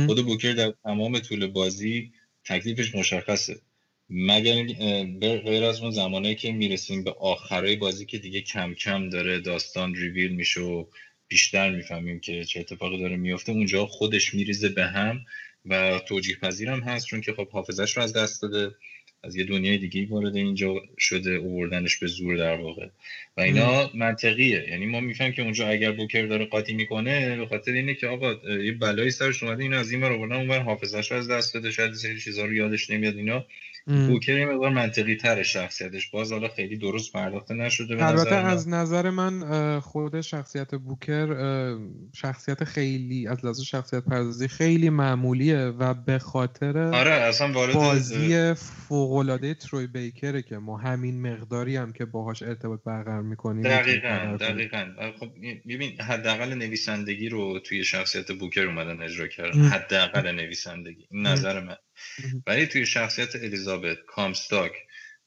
خود 0.06 0.24
بوکر 0.24 0.52
در 0.52 0.74
تمام 0.82 1.18
طول 1.18 1.46
بازی 1.46 2.12
تکلیفش 2.44 2.94
مشخصه. 2.94 3.60
مگر 4.10 4.62
غیر 5.20 5.64
از 5.64 5.80
اون 5.80 5.90
زمانه 5.90 6.34
که 6.34 6.52
می‌رسیم 6.52 7.04
به 7.04 7.10
آخرای 7.10 7.76
بازی 7.76 8.06
که 8.06 8.18
دیگه 8.18 8.40
کم 8.40 8.74
کم 8.74 9.08
داره 9.08 9.40
داستان 9.40 9.94
ریویل 9.94 10.30
میشه 10.30 10.60
و 10.60 10.84
بیشتر 11.28 11.70
می‌فهمیم 11.70 12.20
که 12.20 12.44
چه 12.44 12.60
اتفاقی 12.60 12.98
داره 12.98 13.16
میفته 13.16 13.52
اونجا 13.52 13.86
خودش 13.86 14.34
میریزه 14.34 14.68
به 14.68 14.86
هم 14.86 15.20
و 15.66 16.00
توجیه 16.08 16.36
پذیرم 16.36 16.80
هست 16.80 17.06
چون 17.06 17.20
که 17.20 17.32
خب 17.32 17.48
حافظش 17.48 17.96
رو 17.96 18.02
از 18.02 18.12
دست 18.12 18.42
داده. 18.42 18.74
از 19.24 19.36
یه 19.36 19.44
دنیای 19.44 19.78
دیگه 19.78 20.06
وارد 20.06 20.36
اینجا 20.36 20.82
شده 20.98 21.30
اووردنش 21.30 21.96
به 21.96 22.06
زور 22.06 22.36
در 22.36 22.56
واقع. 22.56 22.86
و 23.36 23.40
اینا 23.40 23.90
منطقیه. 23.94 24.66
یعنی 24.70 24.86
ما 24.86 25.00
می‌فهمیم 25.00 25.32
که 25.32 25.42
اونجا 25.42 25.68
اگر 25.68 25.92
بوکر 25.92 26.26
داره 26.26 26.44
قاطی 26.44 26.72
می‌کنه 26.72 27.36
به 27.36 27.46
خاطر 27.46 27.72
اینه 27.72 27.94
که 27.94 28.06
آقا 28.06 28.32
یه 28.64 28.72
بلایی 28.72 29.10
سرش 29.10 29.42
اومده 29.42 29.62
اینو 29.62 29.76
از 29.76 29.90
این 29.90 30.02
ور 30.02 30.12
اون 30.12 30.50
حافظش 30.50 31.10
رو 31.10 31.16
از 31.16 31.30
دست 31.30 31.54
داده. 31.54 31.70
شاید 31.70 31.94
سری 31.94 32.20
چیزا 32.20 32.44
رو 32.44 32.54
یادش 32.54 32.90
نمیاد 32.90 33.16
اینا. 33.16 33.46
بوکر 33.88 34.38
یه 34.38 34.46
مقدار 34.46 34.70
منطقی 34.70 35.16
تر 35.16 35.42
شخصیتش. 35.42 36.10
باز 36.10 36.32
حالا 36.32 36.48
خیلی 36.48 36.76
درست 36.78 37.12
پرداخته 37.12 37.54
نشده 37.54 38.06
البته 38.06 38.34
از 38.34 38.68
نظر 38.68 39.10
من 39.10 39.80
خود 39.80 40.20
شخصیت 40.20 40.74
بوکر 40.74 41.28
شخصیت 42.14 42.64
خیلی 42.64 43.26
از 43.26 43.44
لحاظ 43.44 43.60
شخصیت 43.60 44.04
پردازی 44.04 44.48
خیلی 44.48 44.90
معمولیه 44.90 45.58
و 45.58 45.94
به 45.94 46.18
خاطر 46.18 46.78
آره 46.78 47.10
اصلا 47.10 47.52
وارد 47.52 47.74
بازی 47.74 48.54
فوق 48.54 49.12
العاده 49.12 49.54
تروی 49.54 49.86
بیکره 49.86 50.42
که 50.42 50.58
ما 50.58 50.76
همین 50.76 51.22
مقداری 51.32 51.76
هم 51.76 51.92
که 51.92 52.04
باهاش 52.04 52.42
ارتباط 52.42 52.80
برقرار 52.86 53.22
می‌کنیم 53.22 53.62
دقیقاً 53.62 54.36
دقیقاً. 54.40 54.86
خب 55.20 55.28
ببین 55.68 56.00
حداقل 56.00 56.54
نویسندگی 56.54 57.28
رو 57.28 57.58
توی 57.58 57.84
شخصیت 57.84 58.32
بوکر 58.32 58.66
اومدن 58.66 59.02
اجرا 59.02 59.26
کردن. 59.26 59.58
حداقل 59.58 60.32
نویسندگی. 60.34 61.08
نظر 61.12 61.60
من. 61.60 61.76
ولی 62.46 62.66
توی 62.66 62.86
شخصیت 62.86 63.36
الیزابت 63.36 63.98
کامستاک 64.06 64.72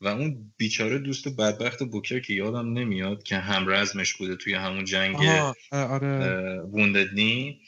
و 0.02 0.07
اون 0.07 0.53
بیچاره 0.57 0.99
دوست 0.99 1.27
بدبخت 1.27 1.84
بوکر 1.84 2.19
که 2.19 2.34
یادم 2.34 2.73
نمیاد 2.73 3.23
که 3.23 3.38
همرزمش 3.38 4.14
بوده 4.14 4.35
توی 4.35 4.53
همون 4.53 4.85
جنگ 4.85 5.15
آره. 5.72 6.61
وونددنی 6.61 7.61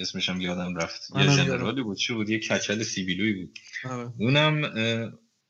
اسمش 0.00 0.28
هم 0.28 0.40
یادم 0.40 0.76
رفت. 0.76 1.02
یه 1.16 1.26
جنرالی 1.26 1.82
بود. 1.82 1.96
چی 1.96 2.12
بود؟ 2.12 2.30
یه 2.30 2.38
کچل 2.38 2.82
سیبیلوی 2.82 3.32
بود. 3.32 3.58
آره. 3.84 4.12
اونم 4.18 4.62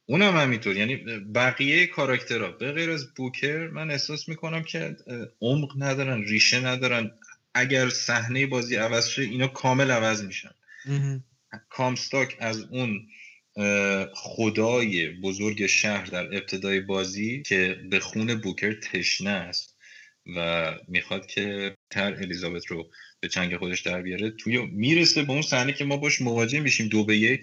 اونم 0.06 0.36
همینطور. 0.36 0.76
یعنی 0.76 0.96
بقیه 1.34 1.86
کاراکترها 1.86 2.50
به 2.50 2.72
غیر 2.72 2.90
از 2.90 3.14
بوکر 3.14 3.68
من 3.68 3.90
احساس 3.90 4.28
می‌کنم 4.28 4.62
که 4.62 4.96
عمق 5.40 5.70
ندارن 5.78 6.22
ریشه 6.22 6.60
ندارن. 6.60 7.10
اگر 7.54 7.88
صحنه 7.88 8.46
بازی 8.46 8.76
عوض 8.76 9.08
شه 9.08 9.22
اینا 9.22 9.48
کامل 9.48 9.90
عوض 9.90 10.24
میشن. 10.24 10.50
کامستاک 11.70 12.36
از 12.40 12.60
اون 12.60 13.06
خدای 14.14 15.08
بزرگ 15.08 15.66
شهر 15.66 16.06
در 16.06 16.26
ابتدای 16.26 16.80
بازی 16.80 17.42
که 17.46 17.80
به 17.90 18.00
خون 18.00 18.40
بوکر 18.40 18.72
تشنه 18.72 19.30
است 19.30 19.76
و 20.36 20.72
می‌خواد 20.88 21.26
که 21.26 21.76
تر 21.90 22.14
الیزابت 22.14 22.66
رو 22.66 22.90
به 23.20 23.28
چنگ 23.28 23.56
خودش 23.56 23.80
در 23.80 24.02
بیاره. 24.02 24.30
توی 24.30 24.66
می‌رسه 24.66 25.22
به 25.22 25.32
اون 25.32 25.42
صحنه 25.42 25.72
که 25.72 25.84
ما 25.84 25.96
باش 25.96 26.20
مواجه 26.20 26.60
میشیم 26.60 26.88
دو 26.88 27.04
به 27.04 27.16
یک 27.16 27.40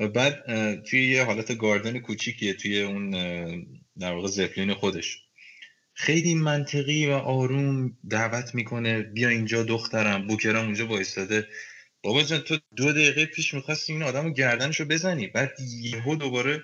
و 0.00 0.08
بعد 0.08 0.44
توی 0.82 1.08
یه 1.08 1.24
حالت 1.24 1.58
گاردن 1.58 1.98
کوچیکیه 1.98 2.54
توی 2.54 2.82
اون 2.82 3.10
در 3.98 4.12
واقع 4.12 4.28
زفلین 4.28 4.74
خودش. 4.74 5.22
خیلی 5.94 6.34
منطقی 6.34 7.06
و 7.06 7.12
آروم 7.12 7.98
دعوت 8.10 8.54
می‌کنه 8.54 9.02
بیا 9.02 9.28
اینجا 9.28 9.62
دخترم. 9.62 10.26
بوکرم 10.26 10.64
اونجا 10.64 10.86
بایستاده 10.86 11.48
بابا 12.02 12.22
جان 12.22 12.40
تو 12.40 12.58
دو 12.76 12.92
دقیقه 12.92 13.26
پیش 13.26 13.54
می‌خواستی 13.54 13.92
این 13.92 14.02
آدم 14.02 14.32
گردنشو 14.32 14.84
بزنی 14.84 15.26
بعد 15.26 15.52
یهو 15.82 16.16
دوباره 16.16 16.62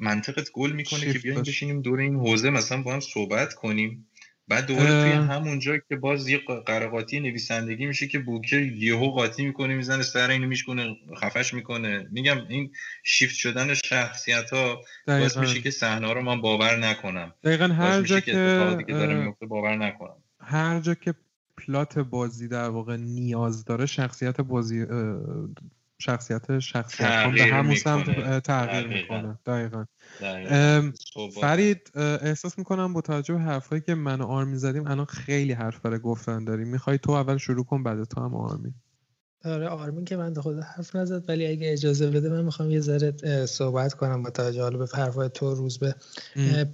منطقت 0.00 0.50
گل 0.52 0.72
می‌کنه 0.72 1.12
که 1.12 1.18
بیایم 1.18 1.42
بشینیم 1.42 1.82
دور 1.82 2.00
این 2.00 2.14
حوزه 2.14 2.50
مثلا 2.50 2.82
با 2.82 2.92
هم 2.92 3.00
صحبت 3.00 3.54
کنیم. 3.54 4.04
بعد 4.48 4.66
دوباره 4.66 4.88
توی 4.88 5.12
همونجا 5.12 5.78
که 5.78 5.96
باز 5.96 6.28
یه 6.28 6.38
قرقاتی 6.66 7.20
نویسندگی 7.20 7.86
میشه 7.86 8.06
که 8.06 8.18
بوکر 8.18 8.62
یهو 8.62 9.10
قاطی 9.10 9.46
می‌کنه 9.46 9.74
می‌زنه 9.74 10.02
سر 10.02 10.30
اینو 10.30 10.46
میشکنه 10.46 10.96
خفش 11.20 11.54
می‌کنه. 11.54 12.08
میگم 12.10 12.46
این 12.48 12.72
شیفت 13.02 13.34
شدن 13.34 13.74
شخصیت 13.74 14.50
ها 14.50 14.80
باز 15.06 15.38
میشه 15.38 15.60
که 15.60 15.70
صحنه 15.70 16.12
رو 16.12 16.22
من 16.22 16.40
باور 16.40 16.76
نکنم. 16.76 17.34
دقیقا 17.44 17.66
هر 17.66 18.02
جا 18.02 18.20
که, 18.20 18.32
داره 18.32 19.34
باور 19.40 19.76
نکنم. 19.76 20.22
هر 20.40 20.80
جا 20.80 20.94
که 20.94 21.14
پلات 21.66 21.98
بازی 21.98 22.48
در 22.48 22.68
واقع 22.68 22.96
نیاز 22.96 23.64
داره 23.64 23.86
شخصیت 23.86 24.40
بازی 24.40 24.86
شخصیت 26.00 26.58
شخصیت 26.58 27.32
به 27.34 27.44
همون 27.44 27.74
سمت 27.74 28.42
تغییر 28.42 28.86
می‌کنه. 28.86 29.38
دقیقا, 29.46 29.84
فرید 31.40 31.90
احساس 31.96 32.58
می‌کنم 32.58 32.92
با 32.92 33.00
توجه 33.00 33.34
به 33.34 33.40
حرفایی 33.40 33.80
که 33.80 33.94
من 33.94 34.20
و 34.20 34.26
آرمین 34.26 34.56
زدیم 34.56 34.86
الان 34.86 35.04
خیلی 35.04 35.52
حرف 35.52 35.80
برای 35.80 35.98
گفتن 35.98 36.44
داریم. 36.44 36.68
می‌خوای 36.68 36.98
تو 36.98 37.12
اول 37.12 37.36
شروع 37.36 37.64
کن 37.64 37.82
بعد 37.82 38.04
تو 38.04 38.20
هم 38.20 38.34
آرمین. 38.34 38.74
آره 39.44 39.68
آرمین 39.68 40.04
که 40.04 40.16
من 40.16 40.34
خود 40.34 40.58
حرف 40.58 40.96
نزد 40.96 41.28
ولی 41.28 41.46
اگه 41.46 41.72
اجازه 41.72 42.10
بده 42.10 42.28
من 42.28 42.44
می‌خوام 42.44 42.70
یه 42.70 42.80
ذره 42.80 43.46
صحبت 43.46 43.94
کنم 43.94 44.22
با 44.22 44.30
توجه 44.30 44.62
حالا 44.62 44.78
به 44.78 44.86
حرفای 44.94 45.28
تو 45.34 45.54
روز 45.54 45.78
به. 45.78 45.94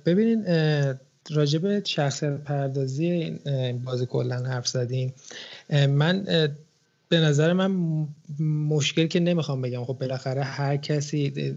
ببینین 0.06 0.44
راجب 1.30 1.84
شخصیت 1.84 2.32
پردازی 2.36 3.06
این 3.06 3.78
بازی 3.78 4.06
کلا 4.06 4.36
حرف 4.36 4.68
زدیم 4.68 5.14
من 5.70 6.24
به 7.09 7.20
نظر 7.20 7.52
من 7.52 7.76
مشکل 8.68 9.06
که 9.06 9.20
نمی‌خوام 9.20 9.62
بگم. 9.62 9.84
خب 9.84 9.96
بالاخره 10.01 10.42
هر 10.42 10.76
کسی 10.76 11.55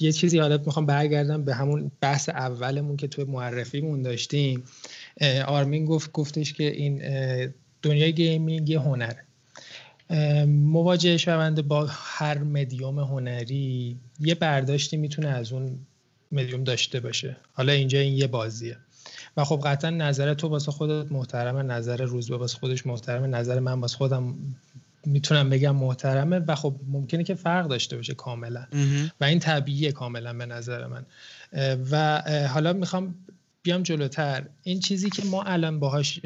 یه 0.00 0.12
چیزی 0.12 0.38
حالا 0.38 0.58
می‌خوام 0.66 0.86
برگردم 0.86 1.44
به 1.44 1.54
همون 1.54 1.90
بحث 2.00 2.28
اولمون 2.28 2.96
که 2.96 3.08
توی 3.08 3.24
معرفیمون 3.24 4.02
داشتیم. 4.02 4.62
آرمین 5.46 5.84
گفت 5.84 6.12
گفتش 6.12 6.52
که 6.52 6.64
این 6.64 7.02
دنیای 7.82 8.12
gaming 8.12 8.68
یه 8.68 8.80
هنره. 8.80 9.24
مواجه 10.46 11.16
شونده 11.16 11.62
با 11.62 11.86
هر 11.90 12.38
مدیوم 12.38 12.98
هنری 12.98 13.96
یه 14.20 14.34
برداشتی 14.34 14.96
می‌تونه 14.96 15.28
از 15.28 15.52
اون 15.52 15.78
مدیوم 16.34 16.64
داشته 16.64 17.00
باشه. 17.00 17.36
حالا 17.52 17.72
اینجا 17.72 17.98
این 17.98 18.12
یه 18.12 18.26
بازیه. 18.26 18.76
و 19.36 19.44
خب 19.44 19.60
قطعا 19.64 19.90
نظر 19.90 20.34
تو 20.34 20.48
واسه 20.48 20.72
خودت 20.72 21.12
محترمه 21.12 21.62
نظر 21.62 22.02
روزبه 22.02 22.36
واسه 22.36 22.58
خودش 22.58 22.86
محترمه 22.86 23.26
نظر 23.26 23.60
من 23.60 23.80
واسه 23.80 23.96
خودم 23.96 24.34
می‌تونم 25.06 25.50
بگم 25.50 25.76
محترمه 25.76 26.38
و 26.38 26.54
خب 26.54 26.74
ممکنه 26.86 27.24
که 27.24 27.34
فرق 27.34 27.68
داشته 27.68 27.96
باشه 27.96 28.14
کاملا. 28.14 28.66
و 29.20 29.24
این 29.24 29.38
طبیعیه 29.38 29.92
کاملا 29.92 30.32
به 30.32 30.46
نظر 30.46 30.86
من. 30.86 31.04
و 31.90 32.22
حالا 32.48 32.72
می‌خوام 32.72 33.14
بیام 33.64 33.82
جلوتر. 33.82 34.46
این 34.62 34.80
چیزی 34.80 35.10
که 35.10 35.22
ما 35.24 35.42
الان 35.42 35.80
باهاش 35.80 36.20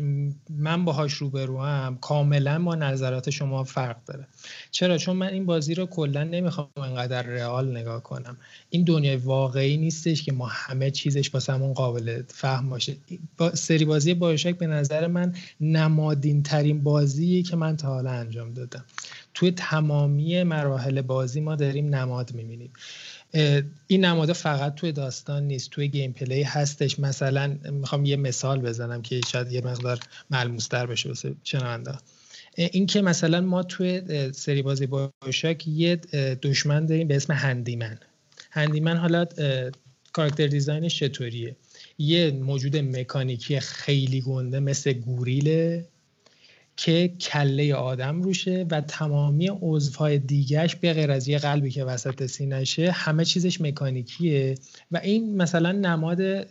من 0.50 0.84
باهاش 0.84 1.12
روبروم 1.12 1.98
کاملا 2.00 2.58
ما 2.58 2.74
نظرات 2.74 3.30
شما 3.30 3.64
فرق 3.64 4.04
داره. 4.04 4.26
چرا؟ 4.70 4.98
چون 4.98 5.16
من 5.16 5.26
این 5.26 5.46
بازی 5.46 5.74
رو 5.74 5.86
کلا 5.86 6.24
نمی‌خوام 6.24 6.68
انقدر 6.76 7.22
رئال 7.22 7.76
نگاه 7.76 8.02
کنم. 8.02 8.36
این 8.70 8.84
دنیای 8.84 9.16
واقعی 9.16 9.76
نیستش 9.76 10.22
که 10.22 10.32
ما 10.32 10.46
همه 10.46 10.90
چیزش 10.90 11.34
واسمون 11.34 11.72
قابل 11.72 12.22
فهم 12.28 12.68
باشه. 12.68 12.96
با 13.36 13.54
سری 13.54 13.84
بازی 13.84 14.14
بایوشک 14.14 14.58
به 14.58 14.66
نظر 14.66 15.06
من 15.06 15.34
نمادین 15.60 16.42
ترین 16.42 16.82
بازیه 16.82 17.42
که 17.42 17.56
من 17.56 17.76
تا 17.76 17.88
حالا 17.88 18.10
انجام 18.10 18.54
دادم. 18.54 18.84
توی 19.34 19.50
تمامی 19.50 20.42
مراحل 20.42 21.02
بازی 21.02 21.40
ما 21.40 21.56
داریم 21.56 21.94
نماد 21.94 22.34
می‌بینیم. 22.34 22.70
این 23.86 24.04
نماده 24.04 24.32
فقط 24.32 24.74
توی 24.74 24.92
داستان 24.92 25.42
نیست 25.42 25.70
توی 25.70 25.88
gameplay 25.88 26.42
هستش. 26.42 26.98
مثلا 26.98 27.58
می‌خوام 27.72 28.04
یه 28.04 28.16
مثال 28.16 28.60
بزنم 28.60 29.02
که 29.02 29.20
شاید 29.28 29.52
یه 29.52 29.60
مقدار 29.60 30.00
ملموستر 30.30 30.86
بشه 30.86 31.08
واسه 31.08 31.34
شنونده 31.44 31.92
این 32.56 32.86
که 32.86 33.02
مثلا 33.02 33.40
ما 33.40 33.62
توی 33.62 34.02
سری 34.32 34.62
بازی 34.62 34.86
BioShock 34.86 35.68
یه 35.68 35.96
دشمن 36.42 36.86
داریم 36.86 37.08
به 37.08 37.16
اسم 37.16 37.32
Handyman. 37.32 37.98
Handyman 38.50 38.96
حالا 38.96 39.26
کاراکتر 40.12 40.46
design 40.46 40.85
ش 40.85 40.98
چطوریه؟ 40.98 41.56
یه 41.98 42.30
موجود 42.30 42.76
مکانیکی 42.76 43.60
خیلی 43.60 44.20
گنده 44.20 44.60
مثل 44.60 44.92
گوریله 44.92 45.88
که 46.78 47.08
کله 47.20 47.74
آدم 47.74 48.22
روشه 48.22 48.66
و 48.70 48.80
تمامی 48.80 49.50
عضوهای 49.60 50.18
دیگهش 50.18 50.74
به 50.74 50.92
غیر 50.92 51.10
از 51.10 51.28
یه 51.28 51.38
قلبی 51.38 51.70
که 51.70 51.84
وسط 51.84 52.26
سینهشه 52.26 52.90
همه 52.90 53.24
چیزش 53.24 53.60
مکانیکیه 53.60 54.54
و 54.90 54.96
این 54.96 55.36
مثلا 55.36 55.72
نماد 55.72 56.46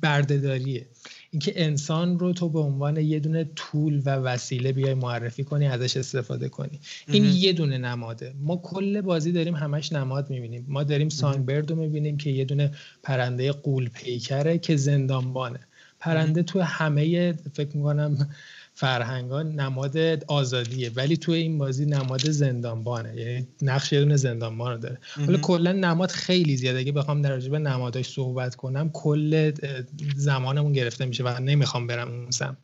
بردهداریه. 0.00 0.86
اینکه 1.30 1.52
انسان 1.56 2.18
رو 2.18 2.32
تو 2.32 2.48
به 2.48 2.58
عنوان 2.58 2.96
یه 2.96 3.20
دونه 3.20 3.44
طول 3.56 4.02
و 4.04 4.10
وسیله 4.10 4.72
بیای 4.72 4.94
معرفی 4.94 5.44
کنی 5.44 5.66
ازش 5.66 5.96
استفاده 5.96 6.48
کنی. 6.48 6.80
این 7.08 7.24
یه 7.24 7.52
دونه 7.52 7.78
نماده. 7.78 8.34
ما 8.40 8.56
کل 8.56 9.00
بازی 9.00 9.32
داریم 9.32 9.54
همش 9.54 9.92
نماد 9.92 10.30
می‌بینیم. 10.30 10.64
ما 10.68 10.82
داریم 10.82 11.08
سانگبرد 11.08 11.70
رو 11.70 11.76
می‌بینیم 11.76 12.16
که 12.16 12.30
یه 12.30 12.44
دونه 12.44 12.70
پرنده 13.02 13.52
قول 13.52 13.88
پیکره 13.88 14.58
که 14.58 14.76
زندانبانه. 14.76 15.60
پرنده 16.00 16.42
تو 16.42 16.60
همه 16.60 17.32
فکر 17.32 17.76
می‌کنم 17.76 18.28
فرهنگان 18.76 19.60
نماد 19.60 20.24
آزادیه 20.26 20.90
ولی 20.94 21.16
توی 21.16 21.34
این 21.34 21.58
بازی 21.58 21.86
نماد 21.86 22.30
زندانبانه. 22.30 23.16
یعنی 23.16 23.46
نقش 23.62 23.92
یه 23.92 24.00
دونه 24.00 24.16
زندانبان 24.16 24.72
رو 24.72 24.78
داره. 24.78 24.98
حالا 25.16 25.38
کلا 25.38 25.72
نماد 25.72 26.10
خیلی 26.10 26.56
زیاده. 26.56 26.78
اگه 26.78 26.92
بخوام 26.92 27.22
در 27.22 27.30
رابطه 27.30 27.58
نماداش 27.58 28.08
صحبت 28.08 28.54
کنم 28.54 28.90
کل 28.90 29.52
زمانمون 30.16 30.72
گرفته 30.72 31.04
میشه 31.04 31.24
و 31.24 31.40
نمی‌خوام 31.40 31.86
برم 31.86 32.08
اون 32.08 32.30
سمت. 32.30 32.56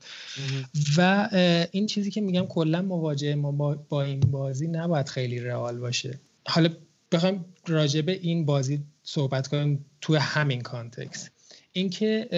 و 0.97 1.29
این 1.73 1.87
چیزی 1.87 2.11
که 2.11 2.21
میگم 2.21 2.47
کلا 2.47 2.83
مواجهه 2.83 3.35
ما 3.35 3.53
با 3.89 4.03
این 4.03 4.21
بازی 4.21 4.69
نباید 4.69 5.09
خیلی 5.09 5.41
real 5.41 5.79
باشه. 5.79 6.21
حالا 6.49 6.69
بخوام 7.13 7.45
راجع 7.67 8.01
به 8.01 8.13
این 8.13 8.47
بازی 8.47 8.81
صحبت 9.03 9.49
کنیم 9.49 9.85
توی 10.01 10.17
همین 10.17 10.61
context. 10.61 11.31
اینکه 11.73 12.29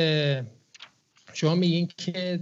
شما 1.32 1.55
میگین 1.55 1.89
که 1.97 2.40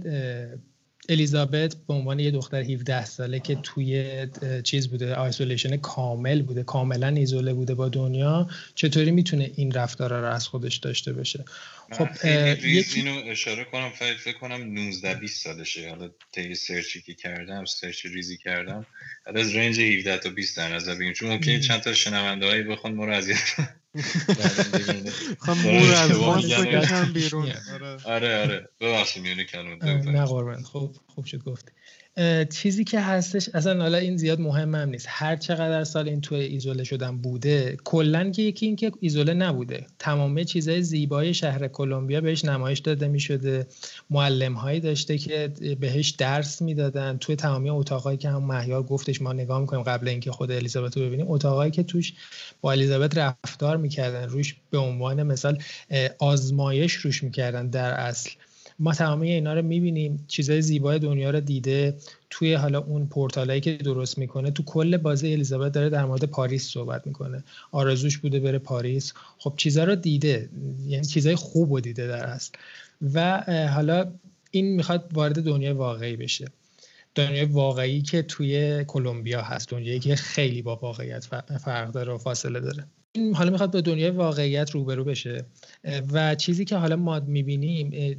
الیزابت 1.11 1.75
به 1.87 1.93
عنوان 1.93 2.19
یه 2.19 2.31
دختر 2.31 2.61
17 2.61 3.05
ساله 3.05 3.39
که 3.39 3.55
توی 3.55 4.27
چیز 4.63 4.87
بوده 4.87 5.15
isolation 5.15 5.77
کامل 5.77 6.41
بوده 6.41 6.63
کاملا 6.63 7.07
ایزوله 7.07 7.53
بوده 7.53 7.75
با 7.75 7.89
دنیا 7.89 8.49
چطوری 8.75 9.11
می‌تونه 9.11 9.51
این 9.55 9.71
رفتارا 9.71 10.19
رو 10.19 10.27
از 10.27 10.47
خودش 10.47 10.77
داشته 10.77 11.13
باشه؟ 11.13 11.45
خب 11.91 12.27
ریز 12.61 12.95
اینو 12.95 13.21
اشاره 13.25 13.63
کنم 13.63 13.89
فکر 13.89 14.37
کنم 14.37 14.73
19 14.73 15.13
20 15.13 15.43
سالشه. 15.43 15.89
حالا 15.89 16.09
طی 16.31 16.55
سرچی 16.55 17.01
که 17.01 17.13
کردم 17.13 17.65
سرچ 17.65 18.05
ریزی 18.05 18.37
کردم 18.37 18.85
از 19.25 19.55
رنج 19.55 19.79
17 19.79 20.17
تا 20.17 20.29
20 20.29 20.57
در 20.57 20.75
نظر 20.75 20.93
بگیریم. 20.95 21.13
چون 21.13 21.29
ممکنه 21.29 21.59
چند 21.59 21.81
تا 21.81 21.93
شنونده 21.93 22.45
هایی 22.45 22.63
بخوان 22.63 22.93
ما 22.93 23.05
رو 23.05 23.13
اذیت 23.13 23.37
خب 25.45 25.49
مور 25.49 25.93
از 25.93 26.11
بکشم 26.11 27.13
بیرون. 27.13 27.51
آره 28.05 28.41
آره. 28.41 28.69
ببخشید 28.79 29.23
میونه 29.23 29.43
کلمه 29.43 29.75
نه 29.85 30.25
قربان. 30.25 30.63
خوب 30.63 30.97
خوب 31.07 31.25
شد 31.25 31.43
گفت. 31.43 31.71
چیزی 32.49 32.83
که 32.83 32.99
هستش 32.99 33.49
اصلا 33.53 33.81
حالا 33.81 33.97
این 33.97 34.17
زیاد 34.17 34.39
مهم 34.39 34.75
هم 34.75 34.89
نیست. 34.89 35.05
هر 35.09 35.35
چقدر 35.35 35.83
سال 35.83 36.09
این 36.09 36.21
توی 36.21 36.39
ایزوله 36.39 36.83
شدن 36.83 37.17
بوده 37.17 37.77
کلا 37.83 38.29
که 38.29 38.41
یکی 38.41 38.65
این 38.65 38.75
که 38.75 38.91
ایزوله 38.99 39.33
نبوده. 39.33 39.85
تمام 39.99 40.43
چیزهای 40.43 40.81
زیبای 40.81 41.33
شهر 41.33 41.67
کلمبیا 41.67 42.21
بهش 42.21 42.45
نمایش 42.45 42.79
داده 42.79 43.07
می 43.07 43.19
شده 43.19 43.67
معلم 44.09 44.53
هایی 44.53 44.79
داشته 44.79 45.17
که 45.17 45.53
بهش 45.79 46.09
درس 46.09 46.61
می‌دادن. 46.61 47.17
توی 47.17 47.35
تمامی 47.35 47.69
اتاقایی 47.69 48.17
که 48.17 48.29
هم 48.29 48.43
مهیار 48.43 48.83
گفتش 48.83 49.21
ما 49.21 49.33
نگاه 49.33 49.59
می‌کنیم 49.61 49.83
قبل 49.83 50.07
اینکه 50.07 50.31
خود 50.31 50.51
الیزابت 50.51 50.97
رو 50.97 51.03
ببینیم 51.03 51.25
اتاقایی 51.29 51.71
که 51.71 51.83
توش 51.83 52.13
با 52.61 52.71
الیزابت 52.71 53.17
رفتار 53.17 53.77
می‌کردن 53.77 54.29
روش 54.29 54.55
به 54.69 54.77
عنوان 54.77 55.23
مثال 55.23 55.63
آزمایش 56.19 56.93
روش 56.93 57.23
می‌کردن 57.23 57.67
در 57.67 57.91
اصل. 57.91 58.31
ما 58.81 58.93
تمامی 58.93 59.31
اینا 59.31 59.53
رو 59.53 59.61
می‌بینیم 59.61 60.25
چیزای 60.27 60.61
زیبای 60.61 60.99
دنیا 60.99 61.29
رو 61.29 61.39
دیده 61.39 61.95
توی 62.29 62.53
حالا 62.53 62.79
اون 62.79 63.07
پورتالایی 63.07 63.61
که 63.61 63.73
درست 63.73 64.17
می‌کنه. 64.17 64.51
تو 64.51 64.63
کل 64.63 64.97
بازی 64.97 65.33
الیزابت 65.33 65.71
داره 65.71 65.89
در 65.89 66.05
مورد 66.05 66.23
پاریس 66.23 66.69
صحبت 66.71 67.07
می‌کنه. 67.07 67.43
آرزوش 67.71 68.17
بوده 68.17 68.39
بره 68.39 68.57
پاریس. 68.57 69.13
خب 69.37 69.53
چیزا 69.57 69.83
رو 69.83 69.95
دیده 69.95 70.49
یعنی 70.87 71.05
چیزای 71.05 71.35
خوب 71.35 71.73
رو 71.73 71.79
دیده 71.79 72.07
در 72.07 72.23
اصل. 72.23 72.51
و 73.13 73.43
حالا 73.73 74.11
این 74.51 74.75
می‌خواد 74.75 75.09
وارد 75.13 75.43
دنیای 75.43 75.73
واقعی 75.73 76.15
بشه. 76.15 76.45
دنیای 77.15 77.45
واقعی 77.45 78.01
که 78.01 78.21
توی 78.21 78.83
کلمبیا 78.87 79.41
هست 79.41 79.69
دنیایی 79.69 79.99
که 79.99 80.15
خیلی 80.15 80.61
با 80.61 80.75
واقعیت 80.75 81.25
فرق 81.65 81.91
داره 81.91 82.13
و 82.13 82.17
فاصله 82.17 82.59
داره. 82.59 82.85
این 83.11 83.35
حالا 83.35 83.51
می‌خواد 83.51 83.71
با 83.73 83.81
دنیای 83.81 84.09
واقعیت 84.09 84.71
روبرو 84.71 85.03
بشه. 85.03 85.45
و 86.11 86.35
چیزی 86.35 86.65
که 86.65 86.75
حالا 86.75 86.95
ما 86.95 87.19
می‌بینیم 87.19 88.17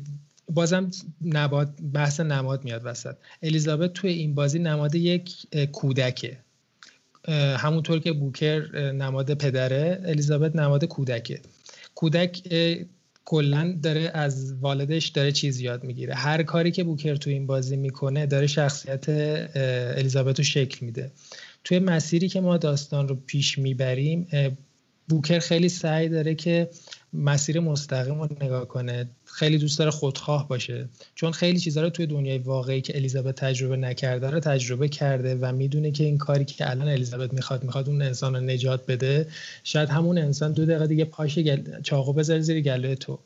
بازم 0.49 0.91
نماد 1.23 1.75
بحث 1.93 2.21
نماد 2.21 2.65
میاد 2.65 2.83
وسط. 2.85 3.15
الیزابت 3.43 3.93
توی 3.93 4.13
این 4.13 4.35
بازی 4.35 4.59
نماد 4.59 4.95
یک 4.95 5.33
کودکه. 5.73 6.37
همونطور 7.57 7.99
که 7.99 8.13
بوکر 8.13 8.93
نماد 8.93 9.35
پدره 9.35 10.01
الیزابت 10.05 10.57
نماد 10.57 10.85
کودکه. 10.85 11.41
کودک 11.95 12.43
کلا 13.25 13.79
داره 13.83 14.11
از 14.15 14.55
والدش 14.61 15.09
داره 15.09 15.33
چیز 15.33 15.61
یاد 15.61 15.85
می‌گیره. 15.85 16.15
هر 16.15 16.43
کاری 16.43 16.71
که 16.71 16.85
بوکر 16.85 17.17
تو 17.17 17.31
این 17.31 17.47
بازی 17.47 17.77
می‌کنه 17.77 18.27
داره 18.27 18.47
شخصیت 18.47 19.09
الیزابت 19.97 20.39
رو 20.39 20.45
شکل 20.45 20.87
میده. 20.87 21.11
توی 21.65 21.79
مسیری 21.79 22.29
که 22.29 22.41
ما 22.41 22.57
داستان 22.57 23.09
رو 23.09 23.15
پیش 23.27 23.59
می‌بریم 23.59 24.27
بوکر 25.09 25.39
خیلی 25.39 25.69
سعی 25.69 26.09
داره 26.09 26.35
که 26.35 26.69
مسیر 27.15 27.61
مستقیم 27.61 28.21
رو 28.21 28.29
نگاه 28.41 28.69
کنه 28.69 29.09
خیلی 29.25 29.59
دوست 29.59 29.79
داره 29.79 29.91
خودخواه 29.91 30.49
باشه. 30.49 30.89
چون 31.15 31.33
خیلی 31.33 31.59
چیزها 31.59 31.83
رو 31.83 31.91
توی 31.91 32.07
دنیای 32.07 32.39
واقعی 32.39 32.81
که 32.81 32.97
الیزابت 32.97 33.35
تجربه 33.35 33.77
نکرده 33.77 34.31
رو 34.31 34.41
تجربه 34.41 34.89
کرده 34.89 35.35
و 35.41 35.53
می‌دونه 35.53 35.91
که 35.91 36.05
این 36.05 36.19
کاری 36.19 36.45
که 36.45 36.71
الان 36.71 36.89
الیزابت 36.89 37.35
می‌خواد 37.35 37.65
می‌خواد 37.65 37.89
اون 37.89 38.03
انسان 38.03 38.35
رو 38.35 38.41
نجات 38.41 38.87
بده. 38.87 39.27
شاید 39.65 39.89
همون 39.89 40.19
انسان 40.19 40.53
دو 40.53 40.67
دقیقه 40.67 40.87
دیگه 40.87 41.05
پاش 41.05 41.39
گل... 41.39 41.81
چاقو 41.83 42.13
بذاره 42.13 42.41
زیر 42.41 42.61
گلوی 42.61 42.97
تو. 42.97 43.19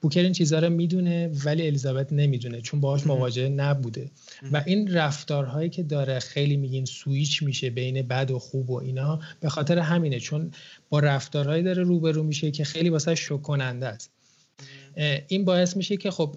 بوکر 0.00 0.20
این 0.20 0.32
چیزها 0.32 0.58
رو 0.58 0.70
می‌دونه 0.70 1.30
ولی 1.44 1.66
الیزابت 1.66 2.12
نمی‌دونه 2.12 2.60
چون 2.60 2.80
باهاش 2.80 3.06
مواجهه 3.06 3.48
نبوده. 3.48 4.10
و 4.52 4.62
این 4.66 4.92
رفتارهایی 4.92 5.70
که 5.70 5.82
داره 5.82 6.18
خیلی 6.18 6.56
میگین 6.56 6.84
سویچ 6.84 7.42
میشه 7.42 7.70
بین 7.70 8.02
بد 8.02 8.30
و 8.30 8.38
خوب 8.38 8.70
و 8.70 8.80
اینا 8.80 9.20
به 9.40 9.48
خاطر 9.48 9.78
همینه 9.78 10.20
چون 10.20 10.50
با 10.88 11.00
رفتارهایی 11.00 11.62
داره 11.62 11.82
روبرو 11.82 12.22
میشه 12.22 12.50
که 12.50 12.64
خیلی 12.64 12.88
واسه 12.88 13.14
شوک 13.14 13.42
کننده 13.42 13.86
است 13.86 14.10
این 15.28 15.44
باعث 15.44 15.76
میشه 15.76 15.96
که 15.96 16.10
خب 16.10 16.36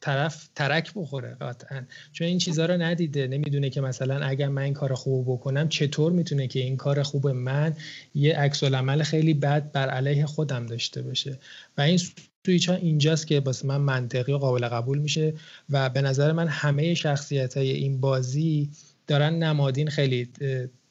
طرف 0.00 0.48
ترک 0.54 0.92
بخوره 0.96 1.36
قطعا. 1.40 1.82
چون 2.12 2.26
این 2.26 2.38
چیزها 2.38 2.66
رو 2.66 2.82
ندیده 2.82 3.26
نمی‌دونه 3.26 3.70
که 3.70 3.80
مثلا 3.80 4.26
اگر 4.26 4.48
من 4.48 4.62
این 4.62 4.74
کار 4.74 4.94
خوب 4.94 5.32
بکنم 5.32 5.68
چطور 5.68 6.12
می‌تونه 6.12 6.46
که 6.46 6.60
این 6.60 6.76
کار 6.76 7.02
خوب 7.02 7.28
من 7.28 7.76
یه 8.14 8.36
عکس 8.36 8.62
العمل 8.62 9.02
خیلی 9.02 9.34
بد 9.34 9.72
بر 9.72 9.90
علیه 9.90 10.26
خودم 10.26 10.66
داشته 10.66 11.02
باشه. 11.02 11.38
و 11.78 11.80
این 11.80 11.98
سویچ 12.46 12.68
ها 12.68 12.74
اینجاست 12.74 13.26
که 13.26 13.40
واسه 13.40 13.66
من 13.66 13.76
منطقی 13.76 14.32
و 14.32 14.38
قابل 14.38 14.68
قبول 14.68 14.98
میشه 14.98 15.34
و 15.70 15.90
به 15.90 16.02
نظر 16.02 16.32
من 16.32 16.48
همه 16.48 16.94
شخصیت 16.94 17.56
های 17.56 17.70
این 17.70 18.00
بازی 18.00 18.70
دارن 19.06 19.34
نمادین 19.34 19.90
خیلی 19.90 20.28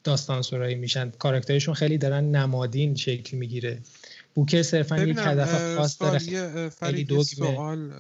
داستان 0.04 0.42
سرایی 0.42 0.76
میشن. 0.76 1.10
کاراکترشون 1.10 1.74
خیلی 1.74 1.98
دارن 1.98 2.36
نمادین 2.36 2.96
شکل 2.96 3.38
می‌گیره. 3.38 3.80
بوکه 4.36 4.64
صرفا 4.64 4.98
یک 4.98 5.18
هدف 5.20 5.76
خاص 5.76 6.02
داره. 6.02 6.70
خیلی 6.70 7.24
سوال 7.24 7.92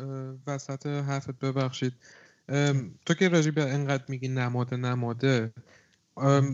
وسط 0.47 0.85
حرفت 0.85 1.39
ببخشید. 1.39 1.93
تو 3.05 3.13
که 3.19 3.29
راجع 3.29 3.51
به 3.51 3.63
انقدر 3.63 4.03
میگی 4.07 4.27
نماده 4.27 4.77
نماده 4.77 5.51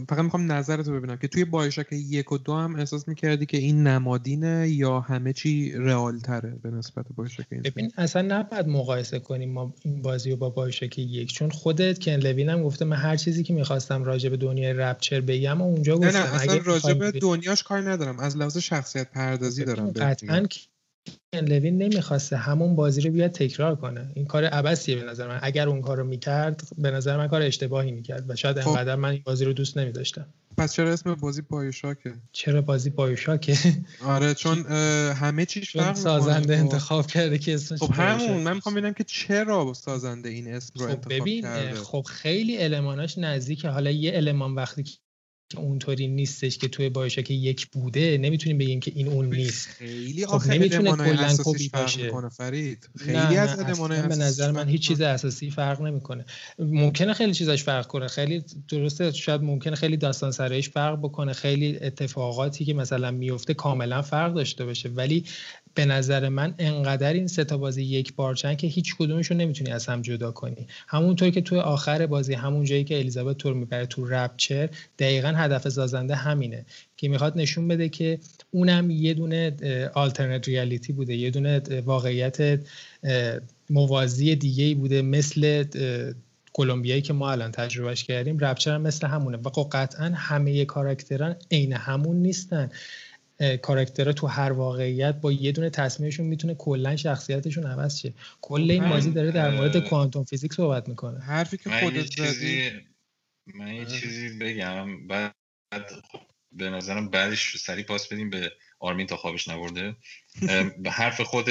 فقط 0.10 0.20
می‌خوام 0.20 0.52
نظرتو 0.52 0.94
ببینم 0.94 1.18
که 1.18 1.28
توی 1.28 1.46
بایشک 1.46 1.88
یک 1.92 2.32
و 2.32 2.38
دو 2.38 2.54
هم 2.54 2.76
احساس 2.76 3.08
می‌کردی 3.08 3.46
که 3.46 3.58
این 3.58 3.88
نمادینه 3.88 4.70
یا 4.70 5.00
همه 5.00 5.34
چی 5.34 5.72
رئال 5.72 6.20
تره 6.20 6.60
به 6.64 6.72
نسبت 6.72 7.06
بایشک 7.16 7.46
این 7.52 7.62
ببین 7.62 7.92
اصلا 7.98 8.22
نباید 8.22 8.68
مقایسه 8.68 9.20
کنیم 9.20 9.52
ما 9.52 9.74
این 9.82 10.02
بازی 10.02 10.32
رو 10.32 10.38
با 10.38 10.50
بایشک 10.50 11.00
یک. 11.00 11.34
چون 11.34 11.50
خودت 11.50 12.00
کن 12.00 12.12
لوین 12.12 12.50
هم 12.50 12.64
گفته 12.64 12.86
من 12.86 12.98
هر 12.98 13.16
چیزی 13.16 13.44
که 13.44 13.54
می‌خواستم 13.54 14.04
راجع 14.04 14.30
به 14.30 14.38
دنیای 14.38 14.74
رپچر 14.74 15.22
بگم 15.22 15.62
اونجا 15.62 15.98
گفتم 15.98 16.18
نه 16.18 16.24
نه 16.24 16.36
اصلا 16.36 16.60
راجع 16.66 16.94
به 16.94 17.12
دنیاش 17.12 17.64
کار 17.64 17.90
ندارم. 17.90 18.20
از 18.20 18.38
لحاظ 18.38 18.58
شخصیت 18.58 19.12
پردازی 19.12 19.66
دارم 19.66 19.92
قطعا 19.92 20.46
لوین 21.34 21.78
نمی‌خواسته 21.78 22.38
همون 22.38 22.76
بازی 22.76 23.02
رو 23.02 23.12
بیاد 23.12 23.32
تکرار 23.32 23.76
کنه. 23.76 24.12
این 24.16 24.26
کار 24.26 24.46
عبسیه 24.46 24.96
به 24.96 25.04
نظر 25.04 25.28
من. 25.28 25.40
اگر 25.42 25.70
اون 25.70 25.82
کار 25.82 25.98
رو 25.98 26.04
می‌کرد 26.04 26.62
به 26.78 26.92
نظر 26.92 27.18
من 27.18 27.28
کار 27.28 27.42
اشتباهی 27.42 27.92
می‌کرد 27.92 28.30
و 28.30 28.36
شاید 28.36 28.62
خب. 28.62 28.70
انقدر 28.70 28.96
من 28.96 29.10
این 29.10 29.22
بازی 29.26 29.46
رو 29.46 29.54
دوست 29.54 29.78
نمیداشتم. 29.78 30.26
پس 30.58 30.74
چرا 30.74 30.94
اسم 30.94 31.16
بازی 31.16 31.42
بایوشاکه؟ 31.42 32.14
چرا 32.32 32.62
بازی 32.62 32.90
بایوشاکه؟ 32.90 33.58
آره 34.06 34.34
چون 34.34 34.58
همه 35.22 35.46
چیش 35.46 35.78
فرق 35.78 35.96
سازنده 35.96 36.58
خب. 36.58 36.64
انتخاب 36.64 37.08
کرده 37.08 37.38
که 37.38 37.54
اسمش 37.54 37.80
خب 37.80 37.94
همون. 37.94 38.44
من 38.44 38.54
می‌خوام 38.54 38.76
ببینم 38.76 38.94
که 38.94 39.04
چرا 39.04 39.74
سازنده 39.74 40.30
این 40.30 40.54
اسم 40.54 40.80
رو 40.80 40.86
خب 40.86 40.92
انتخاب 40.92 41.14
ببین 41.14 41.42
کرده. 41.42 41.76
خب 41.76 42.06
خیلی 42.10 42.58
الماناش 42.58 43.18
نزدیکه. 43.18 43.70
حالا 43.70 43.92
یه 43.92 44.12
المان 44.16 44.56
وقتی 44.56 44.84
اونطوری 45.58 46.08
نیستش 46.08 46.58
که 46.58 46.68
توی 46.68 46.90
که 47.24 47.34
یک 47.34 47.66
بوده 47.66 48.18
نمی‌تونیم 48.18 48.58
بگیم 48.58 48.80
که 48.80 48.92
این 48.96 49.08
اون 49.08 49.26
نیست. 49.26 49.68
خیلی 49.68 50.26
خب 50.26 50.52
نمی‌تونه 50.52 50.92
کلا 50.92 51.36
کپی 51.44 51.70
باشه. 51.74 52.12
فرید. 52.30 52.90
خیلی 52.98 53.18
نه 53.18 53.40
از 53.40 53.60
نه 53.60 54.08
به 54.08 54.16
نظر 54.16 54.52
من 54.52 54.68
هیچ 54.68 54.88
چیز 54.88 55.02
اساسی 55.02 55.50
فرق 55.50 55.82
نمی‌کنه. 55.82 56.26
ممکنه 56.60 57.14
خیلی 57.14 57.34
چیزاش 57.34 57.64
فرق 57.64 57.88
کنه. 57.88 58.08
خیلی 58.08 58.44
درسته 58.68 59.12
شاید 59.12 59.42
ممکنه 59.42 59.76
خیلی 59.76 59.98
داستان 59.98 60.32
سرایش 60.32 60.70
فرق 60.70 61.00
بکنه. 61.00 61.34
خیلی 61.34 61.78
اتفاقاتی 61.82 62.66
که 62.66 62.74
مثلا 62.74 63.12
میفته 63.12 63.54
کاملا 63.54 64.02
فرق 64.02 64.34
داشته 64.34 64.66
باشه. 64.66 64.90
ولی 64.90 65.26
به 65.76 65.86
نظر 65.86 66.30
من 66.30 66.54
انقدر 66.60 67.14
این 67.14 67.28
سه 67.28 67.44
تا 67.44 67.58
بازی 67.58 67.84
یک 67.84 68.16
بارچن 68.16 68.56
که 68.56 68.68
هیچ 68.68 68.96
کدومش 68.96 69.32
رو 69.32 69.38
نمی‌تونی 69.38 69.72
از 69.72 69.86
هم 69.86 70.02
جدا 70.02 70.32
کنی. 70.32 70.68
همونطور 70.88 71.30
که 71.30 71.42
توی 71.42 71.60
آخر 71.60 72.06
بازی 72.06 72.34
همون 72.34 72.64
جایی 72.64 72.84
که 72.84 73.00
الیزابت 73.00 73.38
تو 73.38 73.50
رو 73.50 73.56
می‌بره 73.56 73.86
تو 73.86 74.06
رپچر 74.06 74.70
دقیقا 75.00 75.28
هدف 75.28 75.70
سازنده 75.70 76.16
همینه 76.16 76.66
که 76.98 77.10
می‌خواد 77.10 77.38
نشون 77.38 77.68
بده 77.68 77.90
که 77.90 78.20
اونم 78.52 78.90
یه 78.90 79.14
دونه 79.14 79.56
آلترنت 79.94 80.48
ریالیتی 80.48 80.94
بوده 80.94 81.16
یه 81.16 81.32
دونه 81.32 81.62
واقعیت 81.86 82.60
موازی 83.70 84.36
دیگه 84.36 84.76
بوده 84.76 85.02
مثل 85.02 85.64
کلمبیایی 86.54 87.02
که 87.02 87.14
ما 87.14 87.32
الان 87.32 87.52
تجربهش 87.52 88.04
کردیم. 88.04 88.40
رپچر 88.40 88.76
هم 88.76 88.82
مثل 88.82 89.08
همونه. 89.08 89.38
و 89.38 89.50
خب 89.50 89.70
قطعا 89.72 90.12
همه 90.16 90.66
کاراکتران 90.66 91.36
عین 91.52 91.74
همون 91.74 92.16
نیستن. 92.16 92.70
کاراکترها 93.62 94.14
تو 94.14 94.28
هر 94.28 94.52
واقعیت 94.52 95.16
با 95.16 95.32
یه 95.32 95.52
دونه 95.52 95.70
تصمیمشون 95.70 96.26
می‌تونه 96.26 96.56
کلا 96.56 96.96
شخصیتشون 96.96 97.66
عوض 97.66 98.00
شه. 98.00 98.14
کل 98.42 98.72
این 98.72 98.90
بازی 98.90 99.12
داره 99.12 99.32
در 99.32 99.50
مورد 99.50 99.80
کوانتوم 99.80 100.24
فیزیک 100.24 100.54
صحبت 100.54 100.90
می‌کنه. 100.90 101.20
حرفی 101.20 101.58
که 101.58 101.70
خودت 101.70 102.06
زدی 102.06 102.72
من 103.54 103.74
یه 103.74 103.86
چیزی 103.86 104.38
بگم. 104.38 105.08
بعد 105.08 105.36
به 106.52 106.70
نظرم 106.70 107.10
بعدش 107.10 107.58
سری 107.58 107.84
پاس 107.84 108.08
بدیم 108.08 108.30
به 108.30 108.52
آرمین 108.80 109.08
تا 109.08 109.18
خوابش 109.18 109.48
نبرده. 109.48 109.96
به 110.78 110.92
حرف 110.92 111.22
خود 111.22 111.50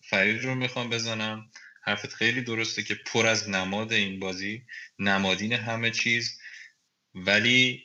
فرید 0.00 0.42
رو 0.42 0.54
می‌خوام 0.54 0.90
بزنم. 0.90 1.50
حرفت 1.82 2.12
خیلی 2.14 2.42
درسته 2.42 2.82
که 2.82 2.94
پر 3.06 3.26
از 3.26 3.48
نماد 3.48 3.92
این 3.92 4.20
بازی. 4.20 4.62
نمادین 4.98 5.52
همه 5.52 5.90
چیز. 5.90 6.38
ولی 7.14 7.82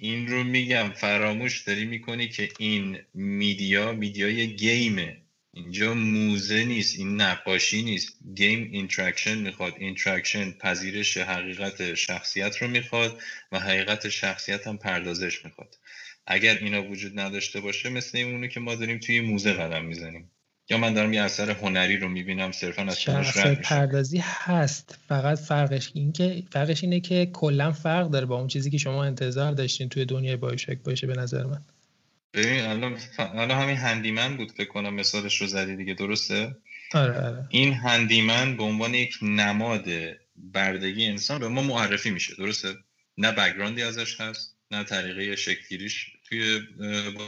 این 0.00 0.28
رو 0.28 0.44
میگم 0.44 0.92
فراموش 0.92 1.60
داری 1.60 1.84
می‌کنی 1.84 2.28
که 2.28 2.48
این 2.58 2.98
media 3.14 3.92
media 3.92 4.56
ی 4.56 4.65
game 4.65 5.03
ه. 5.03 5.22
اینجا 5.54 5.94
موزه 5.94 6.64
نیست 6.64 6.98
این 6.98 7.20
نقاشی 7.20 7.82
نیست. 7.82 8.18
game 8.34 8.68
interaction 8.72 9.38
می‌خواد. 9.38 9.74
interaction 9.78 10.50
پذیرش 10.50 11.16
حقیقت 11.16 11.94
شخصیت 11.94 12.62
رو 12.62 12.68
می‌خواد 12.68 13.22
و 13.52 13.60
حقیقت 13.60 14.08
شخصیت 14.08 14.66
هم 14.66 14.78
پردازش 14.78 15.44
می‌خواد. 15.44 15.78
اگر 16.26 16.58
اینا 16.58 16.82
وجود 16.82 17.20
نداشته 17.20 17.60
باشه 17.60 17.88
مثل 17.88 18.18
اونو 18.18 18.46
که 18.46 18.60
ما 18.60 18.74
داریم 18.74 18.98
توی 18.98 19.20
موزه 19.20 19.52
قدم 19.52 19.84
می‌زنیم. 19.84 20.30
یا 20.70 20.78
من 20.78 20.94
دارم 20.94 21.12
یه 21.12 21.22
اثر 21.22 21.50
هنری 21.50 21.96
رو 21.96 22.08
می‌بینم 22.08 22.52
صرفا 22.52 22.82
از 22.82 23.00
شخصیت 23.00 23.60
پردازی 23.60 24.18
هست 24.22 24.98
فقط 25.08 25.38
فرقش 25.38 25.90
این 25.94 26.12
که 26.12 26.42
فرقش 26.50 26.84
اینه 26.84 27.00
که 27.00 27.30
کلا 27.32 27.72
فرق 27.72 28.10
داره 28.10 28.26
با 28.26 28.38
اون 28.38 28.48
چیزی 28.48 28.70
که 28.70 28.78
شما 28.78 29.04
انتظار 29.04 29.52
داشتین 29.52 29.88
توی 29.88 30.04
دنیای 30.04 30.36
بایوشک 30.36 30.78
باشه 30.84 31.06
به 31.06 31.14
نظر 31.14 31.44
من. 31.44 31.62
ببین 32.34 32.60
الان 32.60 32.98
الان 33.18 33.50
همین 33.50 33.76
هندیمن 33.76 34.36
بود 34.36 34.52
فکر 34.52 34.68
کنم 34.68 34.94
مثالش 34.94 35.40
رو 35.40 35.46
زدی 35.46 35.76
دیگه 35.76 35.94
درسته؟ 35.94 36.56
آره 36.94 37.26
آره. 37.26 37.46
این 37.50 37.72
هندیمن 37.72 38.56
به 38.56 38.62
عنوان 38.62 38.94
یک 38.94 39.18
نماد 39.22 39.84
بردگی 40.36 41.06
انسان 41.06 41.40
به 41.40 41.48
ما 41.48 41.62
معرفی 41.62 42.10
میشه 42.10 42.34
درسته؟ 42.34 42.74
نه 43.18 43.32
background 43.32 43.77
ی 43.77 43.82
ازش 43.82 44.20
هست 44.20 44.56
نه 44.70 44.84
طریقه 44.84 45.36
شکلگیریش 45.36 46.15
توی 46.28 46.60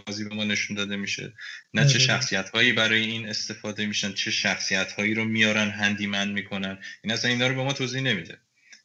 بازی 0.06 0.24
به 0.24 0.34
ما 0.34 0.44
نشون 0.44 0.76
داده 0.76 0.96
میشه. 0.96 1.32
نه 1.74 1.86
چه 1.86 1.98
شخصیت 1.98 2.48
هایی 2.50 2.72
برای 2.72 3.00
این 3.00 3.28
استفاده 3.28 3.86
میشن 3.86 4.12
چه 4.12 4.30
شخصیت 4.30 4.92
هایی 4.92 5.14
رو 5.14 5.24
میارن 5.24 5.70
Handyman 5.70 6.32
می‌کنن. 6.32 6.78
این 7.04 7.12
اصلا 7.12 7.30
اینا 7.30 7.46
رو 7.46 7.54
به 7.54 7.62
ما 7.62 7.72
توضیح 7.72 8.02
نمیده. 8.02 8.38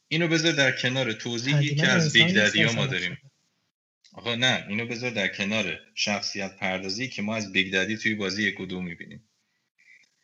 اینو 0.07 0.27
بذار 0.27 0.51
در 0.51 0.71
کنار 0.71 1.13
توضیحی 1.13 1.75
که 1.75 1.87
از 1.87 2.13
Big 2.13 2.35
Daddy 2.35 2.63
ها 2.63 2.71
ما 2.71 2.85
داریم. 2.85 3.17
آقا 4.13 4.35
نه 4.35 4.65
اینو 4.69 4.85
بذار 4.85 5.11
در 5.11 5.27
کنار 5.27 5.79
شخصیت 5.95 6.57
پردازی 6.57 7.07
که 7.07 7.21
ما 7.21 7.35
از 7.35 7.51
Big 7.51 7.73
Daddy 7.73 7.97
توی 7.97 8.15
بازی 8.15 8.43
یک 8.43 8.59
و 8.59 8.65
دو 8.65 8.81
می‌بینیم. 8.81 9.23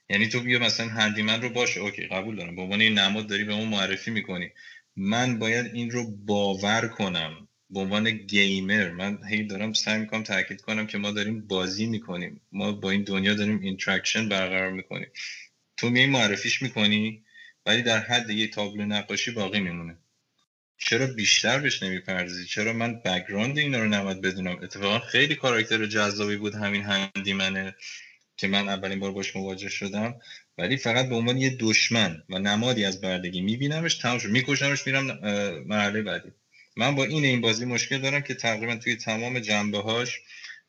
یعنی 0.10 0.28
تو 0.28 0.40
بیا 0.40 0.60
مثلا 0.60 0.88
Handyman 0.88 1.42
رو 1.42 1.50
باشه 1.50 1.80
okay 1.80 2.08
قبول 2.08 2.36
دارم. 2.36 2.56
به 2.56 2.62
عنوان 2.62 2.82
این 2.82 3.00
نماد 3.00 3.28
داری 3.28 3.44
به 3.44 3.56
ما 3.56 3.66
معرفی 3.66 4.12
می‌کنی. 4.12 4.50
من 4.96 5.40
باید 5.40 5.66
این 5.74 5.92
رو 5.92 6.18
باور 6.18 6.88
کنم. 6.88 7.49
به 7.70 7.80
عنوان 7.80 8.12
gamer 8.12 8.90
من 8.92 9.20
هی 9.30 9.44
دارم 9.44 9.74
سعی 9.74 10.00
می‌کنم 10.00 10.24
تاکید 10.24 10.62
کنم 10.62 10.88
که 10.88 10.98
ما 10.98 11.12
داریم 11.12 11.48
بازی 11.48 11.86
می‌کنیم. 11.86 12.42
ما 12.52 12.72
با 12.72 12.92
این 12.92 13.04
دنیا 13.04 13.34
داریم 13.34 13.60
interaction 13.60 14.30
برقرار 14.30 14.72
می‌کنیم. 14.72 15.08
تو 15.78 15.90
می 15.90 16.06
معرفیش 16.06 16.62
می‌کنی 16.62 17.24
ولی 17.66 17.82
در 17.82 18.00
حد 18.00 18.30
یه 18.30 18.48
تابلو 18.48 18.86
نقاشی 18.86 19.32
باقی 19.32 19.60
میمونه. 19.60 19.98
چرا 20.78 21.08
بیشتر 21.08 21.60
بهش 21.60 21.84
نمی‌پردازی؟ 21.84 22.46
چرا 22.46 22.74
من 22.74 23.02
background 23.02 23.58
اینا 23.58 23.80
رو 23.80 23.90
نماد 23.90 24.22
بدونم؟ 24.22 24.60
اتفاقا 24.64 25.00
خیلی 25.00 25.36
کاراکتر 25.36 25.86
جذابی 25.86 26.36
بود 26.36 26.56
همین 26.56 26.82
Handyman 26.82 27.34
ه 27.34 27.76
که 28.38 28.48
من 28.48 28.70
اولین 28.70 29.00
بار 29.00 29.12
باش 29.12 29.36
مواجه 29.36 29.70
شدم. 29.70 30.16
ولی 30.58 30.78
فقط 30.78 31.10
به 31.10 31.16
عنوان 31.16 31.38
یه 31.38 31.58
دشمن 31.60 32.24
و 32.30 32.40
نمادی 32.40 32.86
از 32.86 33.02
بردگی 33.02 33.42
میبینمش 33.42 33.98
تمام 33.98 34.20
میکشمش 34.26 34.88
میرم 34.88 35.06
مرحله 35.66 36.02
بعدی. 36.02 36.30
من 36.80 36.96
با 36.96 37.04
این 37.04 37.26
این 37.26 37.42
بازی 37.42 37.66
مشکل 37.66 37.98
دارم 37.98 38.22
که 38.22 38.34
تقریبا 38.34 38.76
توی 38.76 38.96
تمام 38.96 39.40
جنبه 39.40 39.78
هاش 39.78 40.22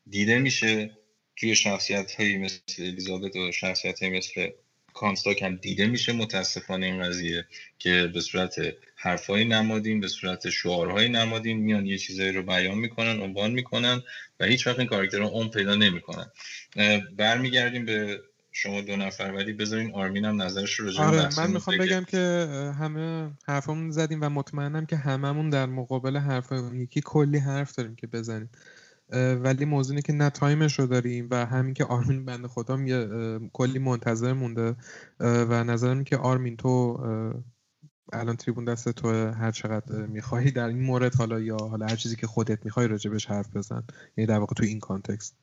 دیده 0.09 0.39
میشه 0.39 0.91
توی 1.35 1.55
شخصیت 1.55 2.11
هایی 2.11 2.37
مثل 2.37 2.59
الیزابت 2.79 3.35
و 3.35 3.51
شخصیت 3.51 3.99
هایی 4.03 4.17
مثل 4.17 4.49
کانستاک 4.93 5.41
هم 5.41 5.55
دیده 5.55 5.87
میشه 5.87 6.13
متاسفانه 6.13 6.85
این 6.85 7.03
قضیه 7.03 7.45
که 7.79 8.11
به 8.13 8.21
صورت 8.21 8.55
حرفهای 8.95 9.45
نمادین 9.45 9.99
به 9.99 10.07
صورت 10.07 10.49
شعارهای 10.49 11.09
نمادین 11.09 11.57
میان 11.57 11.85
یه 11.85 11.97
چیزایی 11.97 12.31
رو 12.31 12.43
بیان 12.43 12.77
می‌کنن 12.77 13.19
عنوان 13.19 13.51
می‌کنن 13.51 14.03
و 14.39 14.45
هیچ 14.45 14.67
وقت 14.67 14.79
این 14.79 14.87
کاراکترها 14.87 15.27
اون 15.27 15.49
پیدا 15.49 15.75
نمی‌کنن. 15.75 16.31
برمیگردیم 17.17 17.85
به 17.85 18.21
شما 18.51 18.81
دو 18.81 18.95
نفر 18.95 19.33
ولی 19.35 19.53
بذارین 19.53 19.95
آرمین 19.95 20.25
هم 20.25 20.41
نظرش 20.41 20.79
رو 20.79 20.99
آره 20.99 21.29
من 21.37 21.51
می‌خوام 21.51 21.77
بگم 21.77 22.03
که 22.03 22.47
همه 22.79 23.31
حرفمون 23.47 23.91
زدیم 23.91 24.19
و 24.21 24.29
مطمئنم 24.29 24.85
که 24.85 24.95
هممون 24.95 25.49
در 25.49 25.65
مقابل 25.65 26.17
حرف 26.17 26.53
یکی 26.73 27.01
کلی 27.05 27.37
حرف 27.37 27.75
داریم 27.75 27.95
که 27.95 28.07
بزنیم. 28.07 28.49
ولی 29.43 29.65
موضوع 29.65 29.91
اینه 29.91 30.01
که 30.01 30.13
نه 30.13 30.29
time 30.29 30.62
ش 30.62 30.79
رو 30.79 30.87
داریم 30.87 31.27
و 31.31 31.45
همین 31.45 31.73
که 31.73 31.85
آرمین 31.85 32.25
بنده 32.25 32.47
خدا 32.47 32.81
یه 32.81 33.09
کلی 33.53 33.79
منتظر 33.79 34.33
مونده. 34.33 34.75
و 35.19 35.63
نظرم 35.63 36.03
که 36.03 36.17
آرمین 36.17 36.57
تو 36.57 36.99
الان 38.13 38.35
تریبون 38.35 38.65
دست 38.65 38.89
تو 38.89 39.31
هر 39.31 39.51
چقدر 39.51 40.05
می‌خوای 40.05 40.51
در 40.51 40.67
این 40.67 40.81
مورد 40.81 41.15
حالا 41.15 41.39
یا 41.39 41.57
حالا 41.57 41.85
هر 41.85 41.95
چیزی 41.95 42.15
که 42.15 42.27
خودت 42.27 42.65
می‌خوای 42.65 42.87
راجبش 42.87 43.25
حرف 43.25 43.55
بزن. 43.55 43.83
یعنی 44.17 44.27
در 44.27 44.39
واقع 44.39 44.53
تو 44.53 44.63
این 44.63 44.79
کانتکست. 44.79 45.37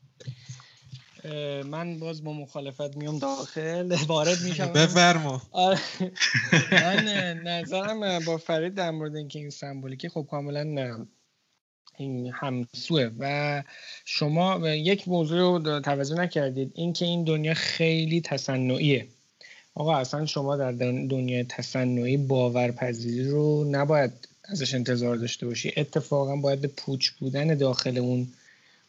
من 1.65 1.99
باز 1.99 2.24
با 2.24 2.32
مخالفت 2.32 2.97
میام 2.97 3.19
داخل. 3.19 3.97
وارد 4.09 4.40
میشم. 4.40 4.73
بفرما. 4.73 5.43
آره. 5.53 5.78
من 6.73 7.05
نظرم 7.45 8.24
با 8.24 8.36
فرید 8.36 8.74
در 8.74 8.90
مورد 8.90 9.16
اینکه 9.16 9.39
این 9.39 9.51
سمبولیکی 9.51 10.09
خب 10.09 10.27
کاملا 10.31 10.65
همسوه. 12.32 13.11
و 13.19 13.62
شما 14.05 14.69
یک 14.69 15.09
موضوع 15.09 15.39
رو 15.39 15.81
توجه 15.81 16.15
نکردید. 16.15 16.73
اینکه 16.74 17.05
این 17.05 17.24
دنیا 17.24 17.55
خیلی 17.55 18.20
تصنعیه. 18.20 19.07
آقا 19.74 19.97
اصلا 19.97 20.27
شما 20.27 20.57
در 20.57 20.73
دنیای 20.73 21.45
تصنعی 21.45 22.16
باورپذیری 22.16 23.31
رو 23.31 23.65
نباید 23.70 24.28
ازش 24.45 24.74
انتظار 24.74 25.16
داشته 25.16 25.47
باشی. 25.47 25.73
اتفاقا 25.77 26.36
باید 26.36 26.61
به 26.61 26.69
پوچ 26.69 27.11
بودن 27.11 27.55
داخل 27.55 27.99
اون 27.99 28.28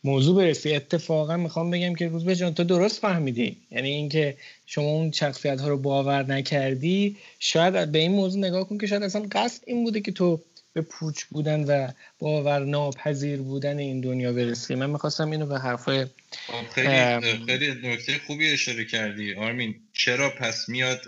موضوع 0.04 0.38
برسی 0.38 0.76
اتفاقا 0.76 1.38
می‌خوام 1.38 1.72
بگم 1.72 1.96
که 1.96 2.08
روز 2.08 2.30
جان 2.30 2.54
تو 2.54 2.64
درست 2.64 3.02
فهمیدی. 3.02 3.58
یعنی 3.72 3.90
اینکه 3.90 4.38
شما 4.66 4.86
اون 4.86 5.12
شخصیت 5.12 5.62
ها 5.62 5.68
رو 5.68 5.78
باور 5.78 6.24
نکردی. 6.24 7.18
شاید 7.40 7.92
به 7.92 8.00
این 8.00 8.12
موضوع 8.12 8.40
نگاه 8.40 8.70
کن 8.70 8.78
که 8.78 8.88
شاید 8.88 9.04
اصلا 9.04 9.26
قصد 9.32 9.64
این 9.68 9.84
بوده 9.84 10.02
که 10.02 10.12
تو 10.12 10.42
به 10.74 10.82
پوچ 10.82 11.24
بودن 11.24 11.64
و 11.64 11.92
باور 12.20 12.66
ناپذیر 12.66 13.42
بودن 13.42 13.78
این 13.78 14.02
دنیا 14.02 14.34
برسی. 14.34 14.76
من 14.76 14.90
می‌خواستم 14.90 15.32
اینو 15.32 15.46
به 15.46 15.60
حرفای 15.60 16.06
خب، 16.32 16.70
خیلی 16.76 17.38
خیلی 17.46 17.88
نکته 17.88 18.14
خوبی 18.28 18.52
اشاره 18.52 18.86
کردی. 18.86 19.34
آرمین 19.34 19.76
چرا 19.94 20.30
پس 20.30 20.70
میاد 20.70 21.02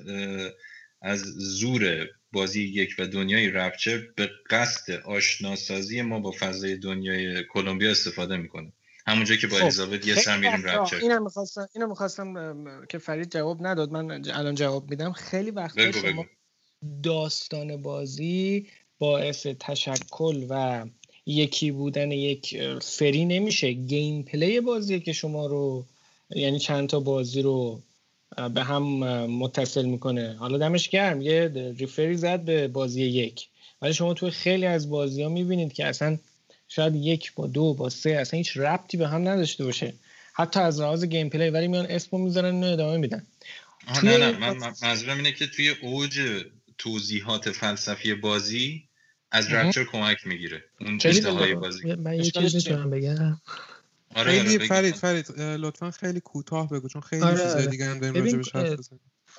از 1.01 1.19
زور 1.38 2.09
بازی 2.31 2.63
یک 2.63 2.95
و 2.99 3.07
دنیای 3.07 3.49
رپچر 3.49 4.01
به 4.15 4.30
قصد 4.49 4.91
آشناسازی 4.91 6.01
ما 6.01 6.19
با 6.19 6.31
فضای 6.39 6.76
دنیای 6.77 7.43
کلمبیا 7.43 7.91
استفاده 7.91 8.38
می‌کنه؟ 8.38 8.72
همونجا 9.12 9.36
که 9.36 9.48
با 9.48 9.56
خب. 9.56 9.62
الیزابت 9.62 10.08
یه 10.08 10.16
سر 10.16 10.38
میریم 10.38 10.64
Rapture 10.64 10.95
اینو 10.96 11.24
می‌خواستم 11.24 11.68
اینو 11.74 11.88
می‌خواستم 11.88 12.66
که 12.90 12.98
فرید 12.98 13.32
جواب 13.32 13.68
نداد 13.68 13.92
من 13.92 14.12
الان 14.12 14.56
جواب 14.56 14.90
میدم. 14.90 15.12
خیلی 15.12 15.52
وقتا 15.52 15.92
شما 15.92 16.26
داستان 17.04 17.82
بازی 17.82 18.68
باعث 19.00 19.48
تشکل 19.60 20.46
و 20.50 20.86
یکی 21.26 21.72
بودن 21.72 22.12
یک 22.12 22.62
سری 22.82 23.26
نمیشه. 23.26 23.72
gameplay 23.72 24.60
بازی 24.60 25.00
که 25.00 25.14
شما 25.14 25.48
رو 25.48 25.86
یعنی 26.30 26.60
چند 26.60 26.90
تا 26.90 27.00
بازی 27.00 27.42
رو 27.42 27.82
به 28.54 28.64
هم 28.64 28.84
متصل 29.28 29.86
می‌کنه. 29.86 30.36
حالا 30.40 30.58
دمش 30.58 30.90
گرم 30.90 31.22
یه 31.22 31.52
refer 31.78 32.11
ی 32.11 32.18
زد 32.18 32.40
به 32.40 32.68
بازی 32.68 33.02
یک. 33.02 33.48
ولی 33.82 33.94
شما 33.94 34.14
توی 34.14 34.32
خیلی 34.32 34.66
از 34.66 34.90
بازی 34.90 35.24
ها 35.24 35.30
می‌بینید 35.30 35.74
که 35.74 35.86
اصلا 35.86 36.18
شاید 36.76 36.95
یک 36.95 37.34
با 37.34 37.48
دو 37.48 37.73
با 37.73 37.89
سه 37.89 38.10
اصلا 38.10 38.38
هیچ 38.38 38.57
ربطی 38.57 38.98
به 38.98 39.07
هم 39.07 39.30
نداشته 39.30 39.64
باشه. 39.64 39.93
حتی 40.34 40.60
از 40.60 40.80
لحاظ 40.80 41.03
gameplay 41.06 41.49
ولی 41.49 41.68
میان 41.68 41.85
اسمو 41.85 42.19
می‌ذارن 42.19 42.64
و 42.64 42.68
ادامه 42.68 42.98
میدن. 42.98 43.27
نه 44.03 44.18
نه 44.18 44.38
من 44.38 44.73
منظورم 44.81 45.18
اینه 45.18 45.31
که 45.31 45.48
توی 45.48 45.69
اوج 45.69 46.43
توضیحات 46.77 47.52
فلسفی 47.52 48.14
بازی 48.14 48.84
از 49.31 49.53
Rapture 49.53 49.84
کمک 49.84 50.27
می‌گیره. 50.27 50.64
اون 50.81 50.99
انتهای 51.06 51.56
بازی. 51.56 51.95
من 51.95 52.14
یه 52.14 52.31
چیز 52.31 52.56
می‌تونم 52.56 52.89
بگم. 52.89 53.41
آره 54.15 54.31
خیلی 54.31 54.56
آره 54.56 54.68
فرید 54.68 54.95
فرید 54.95 55.41
لطفا 55.41 55.91
خیلی 55.91 56.19
کوتاه 56.19 56.69
بگو 56.69 56.88
چون 56.88 57.02
خیلی 57.02 57.22
آره 57.22 57.38
چیزای 57.38 57.52
آره. 57.52 57.65
دیگه 57.65 57.85
هم 57.85 57.99
داریم 57.99 58.23
راجبش 58.23 58.56
حرف 58.56 58.80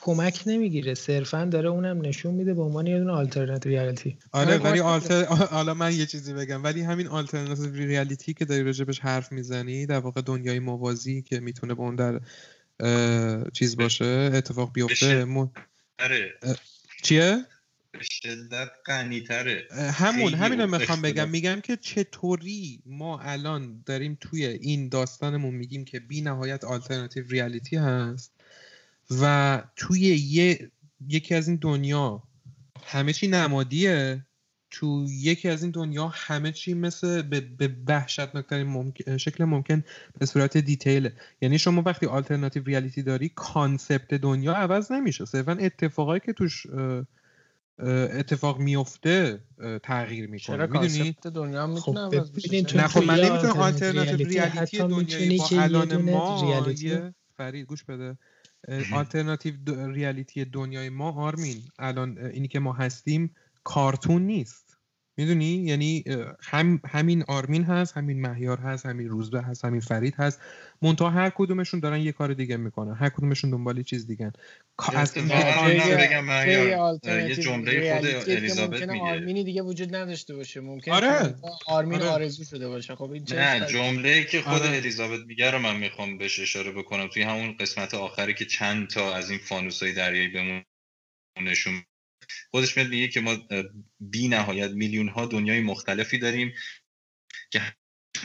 کمک 0.04 0.42
نمی‌گیره. 0.46 0.94
صرفا 0.94 1.44
داره 1.44 1.68
اونم 1.68 2.00
نشون 2.00 2.34
میده 2.34 2.54
به 2.54 2.62
عنوان 2.62 2.86
یه 2.86 2.98
دونه 2.98 3.12
alternative 3.12 3.72
reality 3.72 4.18
آره 4.32 4.58
ولی 4.58 4.80
آلتر 4.80 5.24
حالا 5.56 5.74
من 5.74 5.92
یه 5.96 6.06
چیزی 6.06 6.34
بگم. 6.34 6.64
ولی 6.64 6.82
همین 6.82 7.06
آلترناتیو 7.06 7.74
ریالیتی 7.74 8.34
که 8.34 8.44
داری 8.44 8.62
راجبش 8.62 9.00
حرف 9.00 9.32
می‌زنی 9.32 9.86
در 9.86 9.98
واقع 9.98 10.20
دنیای 10.20 10.58
موازی 10.58 11.22
که 11.22 11.40
می‌تونه 11.40 11.74
به 11.74 11.80
اون 11.80 11.96
در 11.96 12.20
چیز 13.52 13.76
باشه 13.76 14.30
اتفاق 14.34 14.72
بیفته 14.72 15.26
آره. 15.98 16.34
چیه؟ 17.02 17.44
شدت 18.00 18.70
تره 19.28 19.68
همون 19.92 20.34
همین 20.34 20.60
رو 20.60 20.78
می‌خوام 20.78 21.02
بگم. 21.02 21.28
میگم 21.28 21.60
که 21.60 21.76
چطوری 21.76 22.82
ما 22.86 23.18
الان 23.18 23.82
داریم 23.86 24.18
توی 24.20 24.46
این 24.46 24.88
داستانمون 24.88 25.54
میگیم 25.54 25.84
که 25.84 26.00
بی 26.00 26.20
نهایت 26.20 26.64
آلترناتیو 26.64 27.24
ریالیتی 27.28 27.76
هست؟ 27.76 28.41
و 29.10 29.62
توی 29.76 30.00
یه 30.00 30.70
یکی 31.08 31.34
از 31.34 31.48
این 31.48 31.56
دنیا 31.56 32.22
همه 32.86 33.12
چی 33.12 33.28
نمادیه 33.28 34.26
تو 34.70 35.06
یکی 35.10 35.48
از 35.48 35.62
این 35.62 35.70
دنیا 35.70 36.08
همه 36.08 36.52
چی 36.52 36.74
مثل 36.74 37.22
به, 37.22 37.76
وحشتناکترین 37.88 38.66
ممکن، 38.66 39.16
شکل 39.16 39.44
ممکن 39.44 39.84
به 40.18 40.26
صورت 40.26 40.56
detail 40.56 41.04
ه 41.04 41.12
یعنی 41.40 41.58
شما 41.58 41.82
وقتی 41.86 42.06
alternative 42.06 42.64
reality 42.64 43.02
داری 43.02 43.28
concept 43.28 44.14
دنیا 44.14 44.52
عوض 44.52 44.92
نمیشه. 44.92 45.24
صرفا 45.24 45.52
اتفاقایی 45.52 46.20
که 46.26 46.32
توش 46.32 46.66
اتفاق 47.78 48.58
میفته 48.58 49.40
تغییر 49.82 50.30
می‌کنه. 50.30 50.66
می‌دونی؟ 50.66 51.16
دنیا 51.34 51.66
می‌تونه 51.66 52.08
خب 52.08 52.76
نه 52.76 52.88
خب 52.88 53.02
من 53.02 53.20
نمی‌تونم 53.20 53.56
alternative 53.56 54.26
reality 54.26 54.78
دنیای 54.78 55.38
با 55.38 55.48
الان 55.52 55.96
ما 55.96 56.62
فرید 57.36 57.66
گوش 57.66 57.84
بده. 57.84 58.16
آلترناتیو 58.92 59.54
ریالیتی 59.92 60.44
دنیای 60.44 60.88
ما 60.88 61.12
آرمین. 61.12 61.62
الان 61.78 62.18
اینی 62.18 62.48
که 62.48 62.60
ما 62.60 62.72
هستیم 62.72 63.34
کارتون 63.64 64.22
نیست. 64.22 64.71
می‌دونی؟ 65.16 65.54
یعنی 65.54 66.04
هم 66.42 66.80
همین 66.88 67.24
آرمین 67.28 67.64
هست 67.64 67.96
همین 67.96 68.20
مهیار 68.20 68.58
هست 68.58 68.86
همین 68.86 69.08
روزبه 69.08 69.42
هست 69.42 69.64
همین 69.64 69.80
فرید 69.80 70.14
هست. 70.14 70.40
منتها 70.82 71.10
هر 71.10 71.30
کدومشون 71.30 71.80
دارن 71.80 72.00
یه 72.00 72.12
کار 72.12 72.34
دیگه 72.34 72.56
می‌کنن. 72.56 72.94
هر 72.94 73.08
کدومشون 73.08 73.50
دنبال 73.50 73.82
چیز 73.82 74.06
دیگه 74.06 74.32
از 74.94 75.16
یه 75.16 75.22
جمله 77.36 77.94
خود 77.94 78.30
الیزابت 78.30 78.82
میگه. 78.82 79.02
آرمینی 79.02 79.44
دیگه 79.44 79.62
وجود 79.62 79.94
نداشته 79.94 80.34
باشه. 80.34 80.60
ممکن 80.60 80.92
آره. 80.92 81.34
آرمین 81.66 82.02
آره. 82.02 82.10
آرزو 82.10 82.44
شده 82.44 82.68
باشه. 82.68 82.94
خب 82.94 83.10
این 83.10 83.24
نه 83.30 83.66
جمله 83.66 84.24
که 84.24 84.40
خود 84.40 84.62
آره. 84.62 84.76
الیزابت 84.76 85.20
میگه 85.26 85.50
رو 85.50 85.58
من 85.58 85.76
می‌خوام 85.76 86.18
بهش 86.18 86.40
اشاره 86.40 86.72
بکنم. 86.72 87.08
توی 87.08 87.22
همون 87.22 87.56
قسمت 87.56 87.94
آخری 87.94 88.34
که 88.34 88.44
چند 88.44 88.88
تا 88.88 89.14
از 89.14 89.30
این 89.30 89.38
فانوسای 89.38 89.92
دریایی 89.92 90.28
بهمون 90.28 90.64
نشون 91.42 91.84
خودش 92.50 92.76
میاد 92.76 92.88
میگه 92.88 93.08
که 93.08 93.20
ما 93.20 93.36
بی 94.00 94.28
نهایت 94.28 94.70
میلیون 94.70 95.08
ها 95.08 95.26
دنیای 95.26 95.60
مختلفی 95.60 96.18
داریم 96.18 96.52
که 97.50 97.60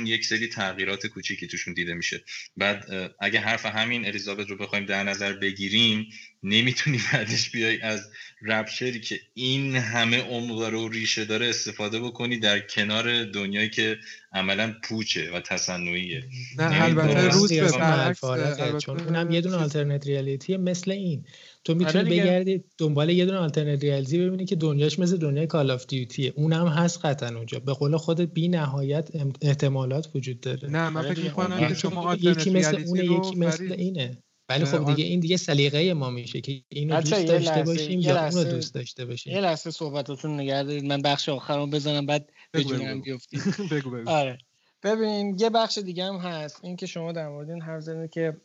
یک 0.04 0.26
سری 0.26 0.48
تغییرات 0.48 1.08
کوچیکی 1.08 1.48
توشون 1.48 1.74
دیده 1.74 1.94
میشه. 1.94 2.24
بعد 2.58 2.86
اگه 3.20 3.40
حرف 3.40 3.66
همین 3.66 4.06
الیزابت 4.06 4.50
رو 4.50 4.58
بخوایم 4.58 4.86
در 4.86 5.04
نظر 5.04 5.34
بگیریم 5.34 6.08
نمی‌تونی 6.44 7.00
بعدش 7.14 7.50
بیای 7.52 7.82
از 7.82 8.12
رپچری 8.42 9.00
که 9.00 9.20
این 9.34 9.76
همه 9.76 10.22
عمق 10.22 10.60
داره 10.60 10.78
و 10.78 10.90
ریشه 10.90 11.26
داره 11.26 11.50
استفاده 11.50 12.00
بکنی 12.00 12.38
در 12.38 12.60
کنار 12.60 13.24
دنیایی 13.24 13.70
که 13.70 13.98
عملا 14.32 14.76
پوچه 14.84 15.32
و 15.32 15.40
تصنعیه. 15.40 16.24
نه 16.58 16.84
البته 16.84 17.30
روزبه 17.30 18.80
چون 18.82 19.00
اونم 19.00 19.32
یه 19.32 19.42
دونه 19.42 19.56
alternate 19.56 20.08
reality 20.08 20.58
مثل 20.58 20.92
این. 20.92 21.26
تو 21.68 21.76
می‌تونی 21.76 22.10
آره 22.10 22.24
بگردی 22.24 22.64
دنبال 22.78 23.10
یه 23.10 23.26
دونه 23.26 23.38
alternate 23.38 23.84
reality 23.84 24.20
ببینی 24.20 24.46
که 24.46 24.56
دنیاش 24.56 25.00
مثل 25.00 25.18
دنیای 25.18 25.48
Call 25.48 25.72
of 25.72 25.88
Duty 25.88 26.24
ه 26.24 26.34
اونم 26.36 26.68
هست 26.68 27.06
قطعا 27.06 27.30
اونجا. 27.36 27.60
به 27.60 27.74
قول 27.74 27.98
خودت 27.98 28.28
بی 28.28 28.48
نهایت 28.48 29.10
احتمالات 29.42 30.10
وجود 30.16 30.40
داره. 30.40 30.70
نه 30.70 30.90
من 30.90 31.14
فکر 31.14 31.24
می‌کنم 31.24 31.68
که 31.68 31.74
شما 31.74 32.16
یکی 32.16 32.50
مثل 32.50 32.84
اونه 32.88 33.06
یکی 33.06 33.36
مثل 33.36 33.76
اینه. 33.78 34.18
ولی 34.50 34.66
خب 34.66 34.86
دیگه 34.86 35.04
این 35.04 35.20
دیگه 35.20 35.38
سلیقه 35.38 35.94
ما 35.94 36.10
میشه 36.10 36.42
که 36.42 36.62
اینو 36.70 37.02
دوست 37.02 37.28
داشته 37.28 37.64
باشیم 37.64 38.00
یا 38.00 38.28
اونو 38.28 38.44
دوست 38.44 38.74
داشته 38.76 39.06
باشیم. 39.06 39.34
یه 39.34 39.42
لحظه 39.42 39.72
صحبتاتون 39.72 40.40
نگه 40.40 40.64
دارید. 40.64 40.84
من 40.84 41.02
بخش 41.02 41.30
آخرم 41.30 41.70
بزنم 41.70 42.06
بعد 42.06 42.30
به 42.52 42.64
جونم 42.64 43.02
بیفتید. 43.02 43.42
بگو 43.72 43.90
بگو. 43.92 44.10
آره. 44.10 44.38
ببین 44.84 45.38
یه 45.40 45.50
بخش 45.50 45.78
دیگه 45.78 46.04
هم 46.04 46.16
هست. 46.16 46.60
این 46.64 46.76
که 46.76 46.86
شما 46.86 47.12
در 47.12 47.30
مورد 47.30 47.50
این 47.50 47.62
حرف 47.62 47.82
زدید 47.82 48.10
که 48.10 48.38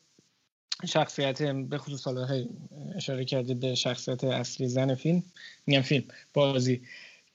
شخصیت 0.86 1.42
به 1.42 1.78
خصوص 1.78 2.04
حالا 2.04 2.46
اشاره 2.94 3.24
کردید 3.24 3.60
به 3.60 3.74
شخصیت 3.74 4.24
اصلی 4.24 4.68
زن 4.68 4.94
فیلم 4.94 5.22
میگم 5.66 5.80
فیلم 5.80 6.04
بازی 6.34 6.82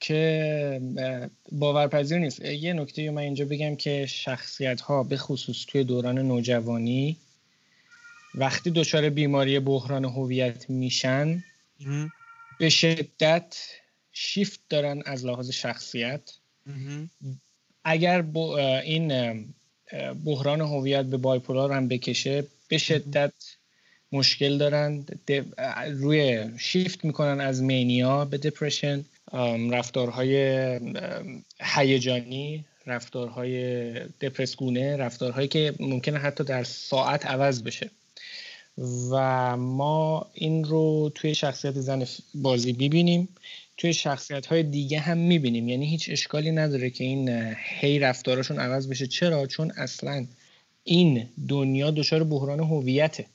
که 0.00 0.80
باورپذیر 1.52 2.18
نیست. 2.18 2.40
یه 2.44 2.72
نکته 2.72 3.10
من 3.10 3.22
اینجا 3.22 3.44
بگم 3.44 3.76
که 3.76 4.06
شخصیت 4.06 4.80
ها 4.80 5.02
به 5.02 5.16
خصوص 5.16 5.64
توی 5.68 5.84
دوران 5.84 6.18
نوجوانی 6.18 7.16
وقتی 8.34 8.70
دچار 8.70 9.08
بیماری 9.08 9.58
بحران 9.58 10.04
هویت 10.04 10.70
میشن 10.70 11.44
به 12.58 12.68
شدت 12.68 13.56
شیفت 14.12 14.60
دارن 14.68 15.02
از 15.06 15.26
لحاظ 15.26 15.50
شخصیت. 15.50 16.32
اگر 17.84 18.22
این 18.84 19.54
بحران 20.24 20.60
هویت 20.60 21.04
به 21.04 21.16
بایپولار 21.16 21.72
هم 21.72 21.88
بکشه 21.88 22.44
به 22.68 22.78
شدت 22.78 23.32
مشکل 24.12 24.58
دارن. 24.58 25.04
روی 25.90 26.44
شیفت 26.58 27.04
می‌کنن 27.04 27.40
از 27.40 27.62
مینیا 27.62 28.24
به 28.24 28.38
دپرشن 28.38 29.04
رفتارهای 29.70 30.80
هیجانی 31.60 32.64
رفتارهای 32.86 33.92
دپرسگونه 34.00 34.96
رفتارهایی 34.96 35.48
که 35.48 35.74
ممکنه 35.80 36.18
حتی 36.18 36.44
در 36.44 36.64
ساعت 36.64 37.26
عوض 37.26 37.62
بشه. 37.62 37.90
و 39.10 39.56
ما 39.56 40.26
این 40.34 40.64
رو 40.64 41.12
توی 41.14 41.34
شخصیت 41.34 41.74
زن 41.74 42.06
بازی 42.34 42.72
ببینیم 42.72 43.28
توی 43.76 43.94
شخصیت 43.94 44.46
های 44.46 44.62
دیگه 44.62 44.98
هم 44.98 45.18
می‌بینیم. 45.18 45.68
یعنی 45.68 45.86
هیچ 45.86 46.10
اشکالی 46.10 46.50
نداره 46.50 46.90
که 46.90 47.04
این 47.04 47.54
هی 47.80 47.98
رفتاراشون 47.98 48.58
عوض 48.58 48.88
بشه. 48.88 49.06
چرا؟ 49.06 49.46
چون 49.46 49.72
اصلا 49.76 50.26
این 50.88 51.28
دنیا 51.48 51.90
دچار 51.90 52.24
بحران 52.24 52.60
هویته. 52.60 53.26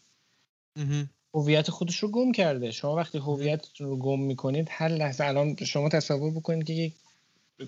هویت 1.34 1.72
خودش 1.72 1.98
رو 2.04 2.08
گم 2.12 2.32
کرده. 2.32 2.72
شما 2.72 2.96
وقتی 2.96 3.18
هویت 3.18 3.68
رو 3.80 3.98
گم 3.98 4.20
می‌کنید 4.20 4.68
هر 4.72 4.90
لحظه 4.90 5.24
الان 5.26 5.56
شما 5.56 5.90
تصور 5.90 6.32
بکنید 6.32 6.68
که 6.68 6.74
یک 6.74 6.94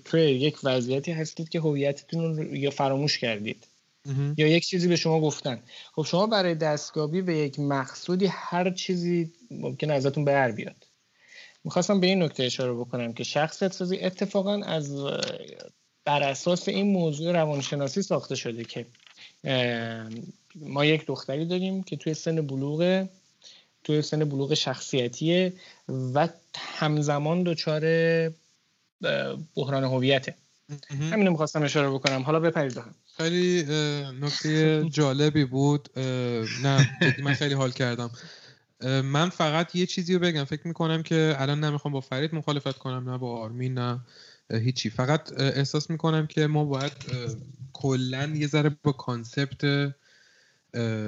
توی 0.04 0.20
یک 0.20 0.56
وضعیتی 0.64 1.12
هستید 1.12 1.48
که 1.48 1.60
هویتتون 1.60 2.36
رو 2.36 2.56
یا 2.56 2.70
فراموش 2.70 3.18
کردید. 3.18 3.66
یا 4.36 4.46
یک 4.46 4.66
چیزی 4.66 4.88
به 4.88 4.96
شما 4.96 5.20
گفتن. 5.20 5.62
خب 5.92 6.02
شما 6.02 6.26
برای 6.26 6.54
دستگابی 6.54 7.22
به 7.22 7.38
یک 7.38 7.60
مقصودی 7.60 8.26
هر 8.26 8.70
چیزی 8.70 9.32
ممکن 9.50 9.90
ازتون 9.90 10.24
بر 10.24 10.50
بیاد. 10.50 10.86
می‌خواستم 11.64 12.00
به 12.00 12.06
این 12.06 12.22
نکته 12.22 12.42
اشاره 12.42 12.74
بکنم 12.74 13.12
که 13.12 13.24
شخصیت 13.24 13.72
سازی 13.72 13.98
اتفاقا 13.98 14.62
از 14.62 15.04
بر 16.04 16.22
اساس 16.22 16.68
این 16.68 16.92
موضوع 16.92 17.32
روانشناسی 17.32 18.02
ساخته 18.02 18.34
شده 18.34 18.64
که 18.64 18.86
ما 20.54 20.84
یک 20.84 21.06
دختری 21.06 21.46
داریم 21.46 21.82
که 21.82 21.96
توی 21.96 22.14
سن 22.14 22.46
بلوغ 22.46 23.08
توی 23.84 24.02
سن 24.02 24.24
بلوغ 24.24 24.54
شخصیتیه 24.54 25.52
و 26.14 26.28
همزمان 26.56 27.42
دچار 27.42 27.82
بحران 29.56 29.84
هویته. 29.84 30.34
همینو 31.12 31.30
می‌خواستم 31.30 31.62
اشاره 31.62 31.90
بکنم. 31.90 32.22
حالا 32.22 32.40
بپرید 32.40 32.80
خیلی 33.16 33.62
نکته 34.20 34.84
جالبی 34.90 35.44
بود. 35.44 35.88
نه 36.62 36.98
من 37.22 37.34
خیلی 37.34 37.54
حال 37.54 37.70
کردم. 37.70 38.10
من 38.82 39.28
فقط 39.28 39.74
یه 39.76 39.86
چیزی 39.86 40.14
رو 40.14 40.20
بگم. 40.20 40.44
فکر 40.44 40.68
می‌کنم 40.68 41.02
که 41.02 41.36
الان 41.38 41.64
نمی‌خوام 41.64 41.94
با 41.94 42.00
فرید 42.00 42.34
مخالفت 42.34 42.78
کنم 42.78 43.10
نه 43.10 43.18
با 43.18 43.38
آرمین 43.40 43.74
نه 43.74 44.00
هیچی. 44.50 44.90
فقط 44.90 45.40
احساس 45.40 45.90
می‌کنم 45.90 46.26
که 46.26 46.46
ما 46.46 46.64
باید 46.64 46.92
کلا 47.72 48.32
یه 48.34 48.46
ذره 48.46 48.76
با 48.82 48.92
concept 48.92 49.64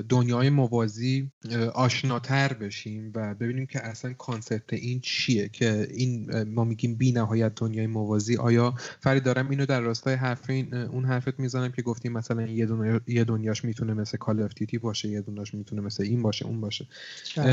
دنیای 0.08 0.50
موازی 0.50 1.30
آشناتر 1.74 2.52
بشیم 2.52 3.12
و 3.14 3.34
ببینیم 3.34 3.66
که 3.66 3.86
اصلا 3.86 4.12
concept 4.12 4.72
این 4.72 5.00
چیه 5.00 5.48
که 5.48 5.88
این 5.94 6.42
ما 6.42 6.64
میگیم 6.64 6.94
بی 6.94 7.12
نهایت 7.12 7.52
دنیای 7.56 7.86
موازی. 7.86 8.36
آیا 8.36 8.74
فرید 9.00 9.22
دارم 9.22 9.50
اینو 9.50 9.66
در 9.66 9.80
راستای 9.80 10.14
حرف 10.14 10.50
این 10.50 10.74
اون 10.74 11.04
حرفت 11.04 11.40
می‌زنم 11.40 11.72
که 11.72 11.82
گفتیم 11.82 12.12
مثلا 12.12 12.46
یه, 12.46 12.66
دنیا، 12.66 13.00
یه 13.06 13.24
دنیاش 13.24 13.64
می‌تونه 13.64 13.94
مثل 13.94 14.18
Call 14.18 14.42
of 14.42 14.52
باشه 14.82 15.08
یه 15.08 15.20
دنیاش 15.20 15.54
می‌تونه 15.54 15.82
مثل 15.82 16.02
این 16.02 16.22
باشه 16.22 16.46
اون 16.46 16.60
باشه. 16.60 16.86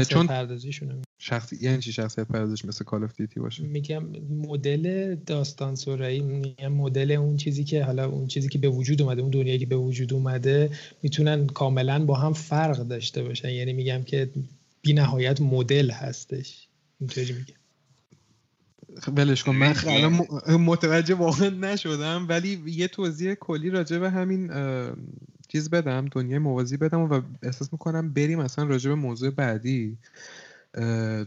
چون 0.09 0.29
شخصی 1.19 1.57
یعنی 1.61 1.77
چی 1.77 1.91
شخصیت 1.91 2.27
پردازش 2.27 2.65
مثل 2.65 2.85
کال 2.85 3.03
اف 3.03 3.21
باشه؟ 3.37 3.63
میگم 3.63 4.03
مدل 4.29 5.15
داستان 5.15 5.75
سرایی 5.75 6.19
میگم 6.19 6.73
مدل 6.73 7.11
اون 7.11 7.37
چیزی 7.37 7.63
که 7.63 7.83
حالا 7.83 8.09
اون 8.09 8.27
چیزی 8.27 8.49
که 8.49 8.59
به 8.59 8.69
وجود 8.69 9.01
اومده 9.01 9.21
اون 9.21 9.31
دنیایی 9.31 9.59
که 9.59 9.65
به 9.65 9.75
وجود 9.75 10.13
اومده 10.13 10.69
می‌تونن 11.03 11.47
کاملا 11.47 12.04
با 12.05 12.15
هم 12.15 12.33
فرق 12.33 12.77
داشته 12.77 13.23
باشن. 13.23 13.49
یعنی 13.49 13.73
میگم 13.73 14.03
که 14.03 14.29
بی 14.81 14.93
نهایت 14.93 15.41
مدل 15.41 15.91
هستش. 15.91 16.67
اینطوری 16.99 17.33
میگم. 17.33 17.55
ولش 19.17 19.43
کن. 19.43 19.55
من 19.55 19.75
متوجه 20.47 21.15
واقعا 21.15 21.49
نشدم 21.49 22.25
ولی 22.29 22.63
یه 22.65 22.87
توضیح 22.87 23.33
کلی 23.33 23.69
راجع 23.69 23.97
به 23.97 24.09
همین 24.09 24.51
چیز 25.47 25.69
بدم 25.69 26.05
دنیای 26.11 26.39
موازی 26.39 26.77
بدم 26.77 27.01
و 27.01 27.21
احساس 27.43 27.73
می‌کنم 27.73 28.13
بریم 28.13 28.39
اصلا 28.39 28.65
راجع 28.65 28.89
به 28.89 28.95
موضوع 28.95 29.29
بعدی. 29.29 29.97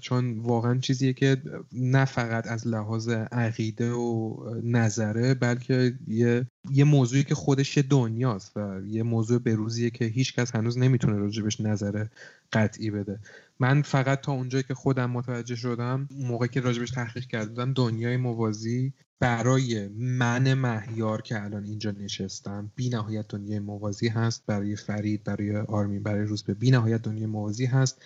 چون 0.00 0.38
واقعا 0.38 0.78
چیزیه 0.78 1.12
که 1.12 1.36
نه 1.72 2.04
فقط 2.04 2.46
از 2.46 2.66
لحاظ 2.66 3.08
عقیده 3.08 3.92
و 3.92 4.36
نظره 4.62 5.34
بلکه 5.34 5.94
یه, 6.06 6.46
یه 6.70 6.84
موضوعی 6.84 7.24
که 7.24 7.34
خودش 7.34 7.76
یه 7.76 7.82
دنیاست 7.82 8.56
و 8.56 8.80
یه 8.86 9.02
موضوع 9.02 9.38
بروزیه 9.38 9.90
که 9.90 10.04
هیچ 10.04 10.34
کس 10.34 10.54
هنوز 10.54 10.78
نمی‌تونه 10.78 11.18
راجبش 11.18 11.60
نظر 11.60 12.06
قطعی 12.52 12.90
بده. 12.90 13.20
من 13.60 13.82
فقط 13.82 14.20
تا 14.20 14.32
اونجایی 14.32 14.64
که 14.68 14.74
خودم 14.74 15.10
متوجه 15.10 15.56
شدم 15.56 16.08
موقعی 16.10 16.48
که 16.48 16.60
راجبش 16.60 16.90
تحقیق 16.90 17.26
کردم 17.26 17.72
دنیای 17.72 18.16
موازی 18.16 18.92
برای 19.20 19.88
من 19.88 20.54
مهیار 20.54 21.22
که 21.22 21.44
الان 21.44 21.64
اینجا 21.64 21.90
نشستم 21.90 22.72
بی 22.76 22.88
نهایت 22.88 23.28
دنیای 23.28 23.58
موازی 23.58 24.08
هست 24.08 24.42
برای 24.46 24.76
فرید 24.76 25.24
برای 25.24 25.56
آرمین 25.56 26.02
برای 26.02 26.26
روزبه 26.26 26.54
بی 26.54 26.70
نهایت 26.70 27.02
دنیای 27.02 27.26
موازی 27.26 27.66
هست 27.66 28.02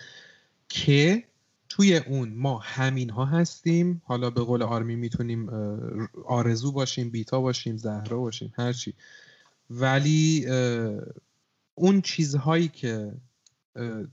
که 0.68 1.24
توی 1.74 1.96
اون 1.96 2.34
ما 2.34 2.58
همین 2.58 3.10
ها 3.10 3.24
هستیم. 3.24 4.02
حالا 4.04 4.30
به 4.30 4.40
قول 4.40 4.62
آرمی 4.62 4.96
می‌تونیم 4.96 5.48
آرزو 6.26 6.72
باشیم 6.72 7.10
بیتا 7.10 7.40
باشیم 7.40 7.76
زهرا 7.76 8.18
باشیم 8.18 8.52
هرچی 8.56 8.94
ولی 9.70 10.46
اون 11.74 12.00
چیزهایی 12.00 12.68
که 12.68 13.12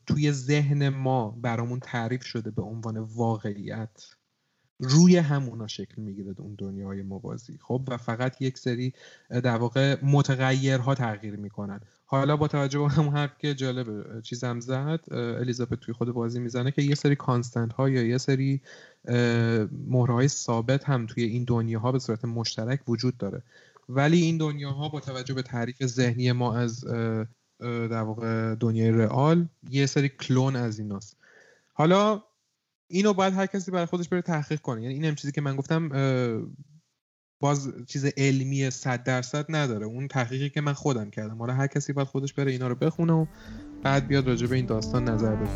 توی 0.06 0.32
ذهن 0.32 0.90
ما 0.90 1.30
برامون 1.30 1.80
تعریف 1.80 2.24
شده 2.24 2.52
به 2.52 2.62
عنوان 2.62 2.98
واقعیت 2.98 4.06
روی 4.80 5.18
همونا 5.18 5.68
شکل 5.68 6.02
می‌گیره 6.02 6.36
اون 6.38 6.56
دنیای 6.58 7.02
موازی 7.02 7.60
خب 7.62 7.82
و 7.88 7.98
فقط 7.98 8.42
یک 8.42 8.58
سری 8.58 8.94
در 9.30 9.58
واقع 9.58 9.98
متغیرها 10.04 10.96
تغییر 10.96 11.36
می‌کنن. 11.36 11.80
حالا 12.06 12.38
با 12.38 12.48
توجه 12.48 12.80
به 12.80 12.90
همون 12.90 13.14
حرف 13.14 13.38
که 13.38 13.54
جالب 13.54 14.22
چیزم 14.22 14.60
زد 14.60 15.00
الیزابت 15.12 15.80
توی 15.80 15.94
خود 15.94 16.12
بازی 16.12 16.40
می‌زنه 16.40 16.72
که 16.72 16.82
یه 16.82 16.96
سری 16.96 17.16
کانستنت 17.16 17.74
ها 17.74 17.90
یا 17.90 18.04
یه 18.04 18.18
سری 18.18 18.62
مهرهای 19.88 20.28
ثابت 20.28 20.84
هم 20.84 21.06
توی 21.06 21.24
این 21.24 21.44
دنیاها 21.44 21.92
به 21.92 22.00
صورت 22.00 22.26
مشترک 22.26 22.90
وجود 22.90 23.18
داره. 23.18 23.42
ولی 23.90 24.22
این 24.22 24.38
دنیاها 24.38 24.90
با 24.90 25.00
توجه 25.00 25.34
به 25.34 25.42
تعریف 25.42 25.86
ذهنی 25.86 26.32
ما 26.32 26.56
از 26.56 26.86
در 27.60 28.02
واقع 28.02 28.56
دنیای 28.56 28.92
رئال 28.92 29.48
یه 29.70 29.86
سری 29.86 30.10
کلون 30.10 30.56
از 30.56 30.80
ایناست. 30.80 31.18
حالا 31.74 32.24
اینو 32.92 33.14
باید 33.14 33.34
هر 33.34 33.46
کسی 33.46 33.72
برای 33.72 33.86
خودش 33.86 34.10
بره 34.10 34.22
تحقیق 34.22 34.60
کنه. 34.60 34.82
یعنی 34.82 34.94
این 34.94 35.06
هم 35.06 35.16
چیزی 35.16 35.32
که 35.32 35.42
من 35.42 35.56
گفتم 35.56 35.90
باز 37.40 37.74
چیز 37.88 38.06
علمی 38.18 38.70
صد 38.70 39.04
درصد 39.04 39.46
نداره. 39.50 39.86
اون 39.86 40.08
تحقیقی 40.08 40.50
که 40.50 40.62
من 40.62 40.74
خودم 40.74 41.10
کردم. 41.10 41.38
حالا 41.38 41.54
هر 41.54 41.68
کسی 41.68 41.94
باید 41.94 42.08
خودش 42.08 42.34
بره 42.34 42.52
اینا 42.52 42.68
رو 42.68 42.76
بخونه 42.76 43.14
و 43.14 43.26
بعد 43.84 44.08
بیاد 44.08 44.28
راجع 44.28 44.48
به 44.48 44.56
این 44.56 44.66
داستان 44.66 45.10
نظر 45.10 45.36
بده. 45.36 45.50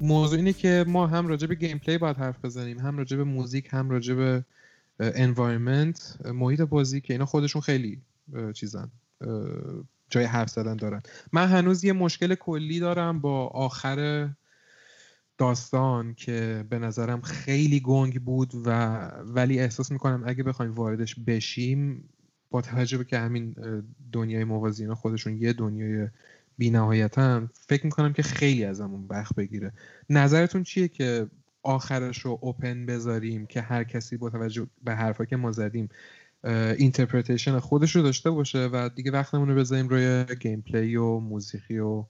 موضوع 0.00 0.38
اینه 0.38 0.52
که 0.52 0.84
ما 0.88 1.06
هم 1.06 1.26
راجع 1.26 1.46
به 1.46 1.54
gameplay 1.54 1.98
باید 1.98 2.16
حرف 2.16 2.44
بزنیم 2.44 2.78
هم 2.78 2.98
راجع 2.98 3.16
به 3.16 3.24
موزیک 3.24 3.68
هم 3.70 3.90
راجع 3.90 4.14
به 4.14 4.44
environment 5.00 6.18
محیط 6.24 6.60
بازی 6.60 7.00
که 7.00 7.14
اینا 7.14 7.26
خودشون 7.26 7.62
خیلی 7.62 8.02
چیزن. 8.54 8.90
جای 10.14 10.24
حرف 10.24 10.50
زدن 10.50 10.76
دارن. 10.76 11.02
من 11.32 11.48
هنوز 11.48 11.84
یه 11.84 11.92
مشکل 11.92 12.34
کلی 12.34 12.80
دارم 12.80 13.20
با 13.20 13.46
آخر 13.46 14.28
داستان 15.38 16.14
که 16.14 16.64
به 16.70 16.78
نظرم 16.78 17.20
خیلی 17.20 17.80
گنگ 17.80 18.20
بود 18.22 18.52
و 18.64 18.70
ولی 19.24 19.60
احساس 19.60 19.92
می‌کنم 19.92 20.22
اگه 20.26 20.42
بخوایم 20.42 20.74
واردش 20.74 21.14
بشیم 21.14 22.08
با 22.50 22.60
توجه 22.60 22.98
به 22.98 23.04
که 23.04 23.18
همین 23.18 23.56
دنیای 24.12 24.44
موازی 24.44 24.94
خودشون 24.94 25.36
یه 25.36 25.52
دنیای 25.52 26.08
بی 26.58 26.70
نهایتن 26.70 27.50
فکر 27.68 27.84
می‌کنم 27.84 28.12
که 28.12 28.22
خیلی 28.22 28.64
ازمون 28.64 29.08
بخ 29.08 29.32
بگیره. 29.32 29.72
نظرتون 30.10 30.62
چیه 30.62 30.88
که 30.88 31.26
آخرش 31.62 32.18
رو 32.18 32.38
اوپن 32.40 32.86
بذاریم 32.86 33.46
که 33.46 33.60
هر 33.60 33.84
کسی 33.84 34.16
با 34.16 34.30
توجه 34.30 34.66
به 34.84 34.94
حرفا 34.94 35.24
که 35.24 35.36
ما 35.36 35.52
زدیم 35.52 35.88
interpretation 36.78 37.58
خودش 37.58 37.96
رو 37.96 38.02
داشته 38.02 38.30
باشه 38.30 38.58
و 38.58 38.88
دیگه 38.88 39.10
وقتمون 39.10 39.48
رو 39.48 39.54
بذاریم 39.54 39.88
روی 39.88 40.24
gameplay 40.40 40.96
و 40.96 41.18
موسیقی 41.18 41.78
و 41.78 42.04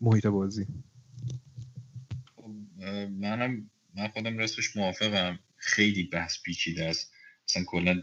محیط 0.00 0.26
بازی. 0.26 0.66
منم 3.10 3.70
من 3.96 4.08
خودم 4.08 4.38
راستش 4.38 4.76
موافقم. 4.76 5.38
خیلی 5.56 6.02
بحث 6.02 6.42
پیچیده 6.42 6.84
است. 6.84 7.12
مثلا 7.48 7.64
کلا 7.64 8.02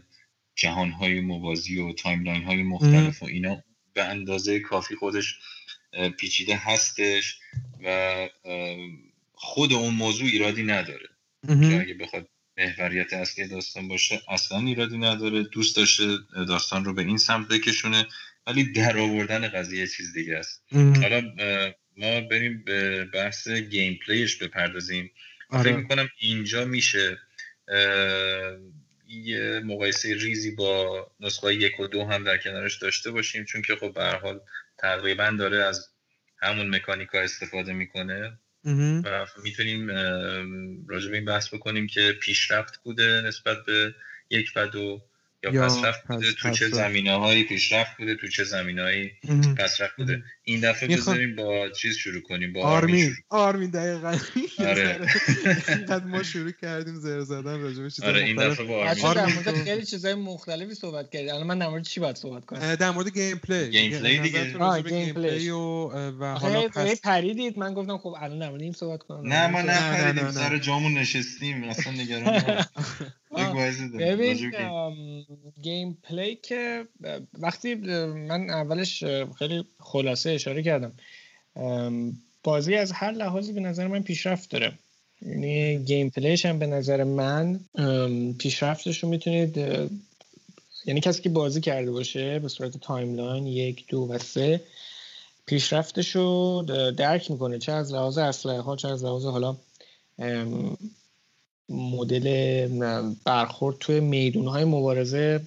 جهان 0.54 0.90
های 0.90 1.20
موازی 1.20 1.78
و 1.78 1.92
timeline 1.92 2.44
های 2.44 2.62
مختلف 2.62 3.22
و 3.22 3.26
اینا 3.26 3.62
به 3.92 4.04
اندازه 4.04 4.60
کافی 4.60 4.96
خودش 4.96 5.38
پیچیده 6.18 6.56
هستش 6.56 7.40
و 7.84 8.28
خود 9.34 9.72
اون 9.72 9.94
موضوع 9.94 10.26
ایرادی 10.26 10.62
نداره. 10.62 11.08
که 11.46 11.80
اگه 11.80 11.94
بخواد 11.94 12.28
محوریت 12.58 13.12
اصلی 13.12 13.48
داستان 13.48 13.88
باشه 13.88 14.20
اصلا 14.28 14.58
ایرادی 14.58 14.98
نداره. 14.98 15.42
دوست 15.42 15.76
داشته 15.76 16.18
داستان 16.48 16.84
رو 16.84 16.94
به 16.94 17.02
این 17.02 17.18
سمت 17.18 17.48
بکشونه 17.48 18.06
ولی 18.46 18.72
در 18.72 18.98
آوردن 18.98 19.48
قضیه 19.48 19.86
چیز 19.86 20.12
دیگه 20.12 20.36
است. 20.36 20.62
حالا 20.72 21.20
ما 21.96 22.20
بریم 22.20 22.62
به 22.64 23.04
بحث 23.04 23.48
گیم 23.48 23.98
پلیش 24.06 24.36
بپردازیم. 24.36 25.10
آره. 25.50 25.62
فکر 25.62 25.76
می‌کنم 25.76 26.08
اینجا 26.18 26.64
میشه 26.64 27.18
یه 29.08 29.60
مقایسه 29.64 30.14
ریزی 30.14 30.50
با 30.50 31.10
نسخه 31.20 31.54
یک 31.54 31.80
و 31.80 31.86
دو 31.86 32.04
هم 32.04 32.24
در 32.24 32.36
کنارش 32.36 32.76
داشته 32.78 33.10
باشیم 33.10 33.44
چون 33.44 33.62
که 33.62 33.76
خب 33.76 33.94
به 33.94 34.04
حال 34.04 34.40
تقریبا 34.78 35.36
داره 35.38 35.64
از 35.64 35.88
همون 36.42 36.74
مکانیکا 36.74 37.20
استفاده 37.20 37.72
می‌کنه. 37.72 38.38
می‌تونیم 39.42 39.90
راجع 40.88 41.10
به 41.10 41.16
این 41.16 41.24
بحث 41.24 41.54
بکنیم 41.54 41.86
که 41.86 42.12
پیشرفت 42.22 42.80
بوده 42.82 43.22
نسبت 43.26 43.64
به 43.66 43.94
یک 44.30 44.52
و 44.56 44.66
دو 44.66 45.02
یا, 45.44 45.54
یا 45.54 45.64
پسرفت 45.64 46.06
بوده 46.08 46.32
تو 46.32 46.50
چه 46.50 46.68
زمینه 46.68 47.16
هایی 47.16 47.44
پیشرفت 47.44 47.96
بوده 47.98 48.14
تو 48.14 48.28
چه 48.28 48.44
زمینه 48.44 48.82
هایی 48.82 49.10
پسرفت 49.58 49.96
بوده؟ 49.96 50.22
این 50.42 50.60
دفعه 50.60 50.96
بذاریم 50.96 51.36
با 51.36 51.68
چیز 51.68 51.96
شروع 51.96 52.22
کنیم 52.22 52.52
با 52.52 52.62
آرمین 52.62 53.14
آرمین. 53.28 53.70
دقیقا 53.70 54.18
آره. 54.68 55.08
اینقدر 55.68 56.04
ما 56.04 56.22
شروع 56.22 56.50
کردیم 56.50 56.94
زر 56.94 57.20
زدن 57.20 57.60
راجع 57.60 57.82
به 57.82 58.06
آره 58.06 58.24
این 58.24 58.36
دفعه 58.36 58.66
با 58.66 58.76
آرمین 58.76 59.12
در 59.14 59.26
مورد 59.26 59.64
خیلی 59.64 59.86
چیزای 59.86 60.14
مختلفی 60.14 60.74
صحبت 60.74 61.10
کردیم 61.10 61.34
الان 61.34 61.46
من 61.46 61.58
در 61.58 61.68
مورد 61.68 61.82
چی 61.82 62.00
باید 62.00 62.16
صحبت 62.16 62.44
کنم؟ 62.44 62.74
در 62.74 62.90
مورد 62.90 63.08
gameplay. 63.08 63.70
gameplay 63.70 64.18
دیگه. 64.18 64.82
gameplay. 64.82 65.50
و 65.50 65.88
و 66.18 66.34
حالا 66.34 66.68
پس 66.68 67.00
پریدید. 67.00 67.58
من 67.58 67.74
گفتم 67.74 67.98
خب 67.98 68.14
الان 68.20 68.38
در 68.38 68.48
مورد 68.48 68.62
این 68.62 68.72
صحبت 68.72 69.02
کنم. 69.02 69.32
نه 69.32 69.46
ما 69.46 69.62
نه 69.62 69.78
پریدیم 69.78 70.30
سر 70.30 70.58
جامون 70.58 70.94
نشستیم. 70.94 71.64
اصلا 71.64 71.92
نگران 71.92 72.64
ببین 73.98 74.52
gameplay 75.62 76.34
که 76.34 76.86
وقتی 77.38 77.74
من 77.74 78.50
اولش 78.50 79.04
خیلی 79.38 79.64
خلاصه 79.80 80.30
اشاره 80.30 80.62
کردم. 80.62 80.92
بازی 82.42 82.74
از 82.74 82.92
هر 82.92 83.12
لحاظی 83.12 83.52
به 83.52 83.60
نظر 83.60 83.86
من 83.86 84.02
پیشرفت 84.02 84.50
داره. 84.50 84.72
یعنی 85.22 85.78
gameplay 85.78 86.10
ش 86.10 86.46
هم 86.46 86.58
به 86.58 86.66
نظر 86.66 87.04
من 87.04 87.60
پیشرفتش 88.38 89.02
رو 89.02 89.08
می‌تونید 89.08 89.56
یعنی 90.84 91.00
کسی 91.00 91.22
که 91.22 91.28
بازی 91.28 91.60
کرده 91.60 91.90
باشه 91.90 92.38
به 92.38 92.48
صورت 92.48 92.76
timeline 92.76 93.46
یک 93.46 93.86
دو 93.88 94.08
و 94.10 94.18
سه 94.18 94.60
پیشرفتش 95.46 96.16
رو 96.16 96.62
درک 96.96 97.30
می‌کنه. 97.30 97.58
چه 97.58 97.72
از 97.72 97.92
لحاظ 97.92 98.18
اسلحه 98.18 98.60
ها 98.60 98.76
چه 98.76 98.88
از 98.88 99.04
لحاظ 99.04 99.24
حالا 99.24 99.56
مدل 101.68 102.68
برخورد 103.24 103.76
توی 103.80 104.00
میدون 104.00 104.46
های 104.46 104.64
مبارزه. 104.64 105.40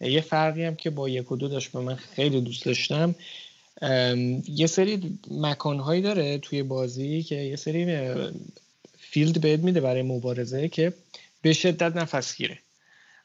یه 0.00 0.20
فرقی 0.20 0.64
هم 0.64 0.74
که 0.74 0.90
با 0.90 1.08
یک 1.08 1.32
و 1.32 1.36
دو 1.36 1.48
داشت 1.48 1.72
به 1.72 1.80
من 1.80 1.94
خیلی 1.94 2.40
دوست 2.40 2.64
داشتم 2.64 3.14
یه 4.48 4.66
سری 4.66 5.18
مکانهایی 5.30 6.02
داره 6.02 6.38
توی 6.38 6.62
بازی 6.62 7.22
که 7.22 7.34
یه 7.34 7.56
سری 7.56 7.96
field 8.98 9.40
بهت 9.40 9.60
میده 9.60 9.80
برای 9.80 10.02
مبارزه 10.02 10.68
که 10.68 10.92
به 11.42 11.52
شدت 11.52 11.96
نفس 11.96 12.36
گیره. 12.36 12.58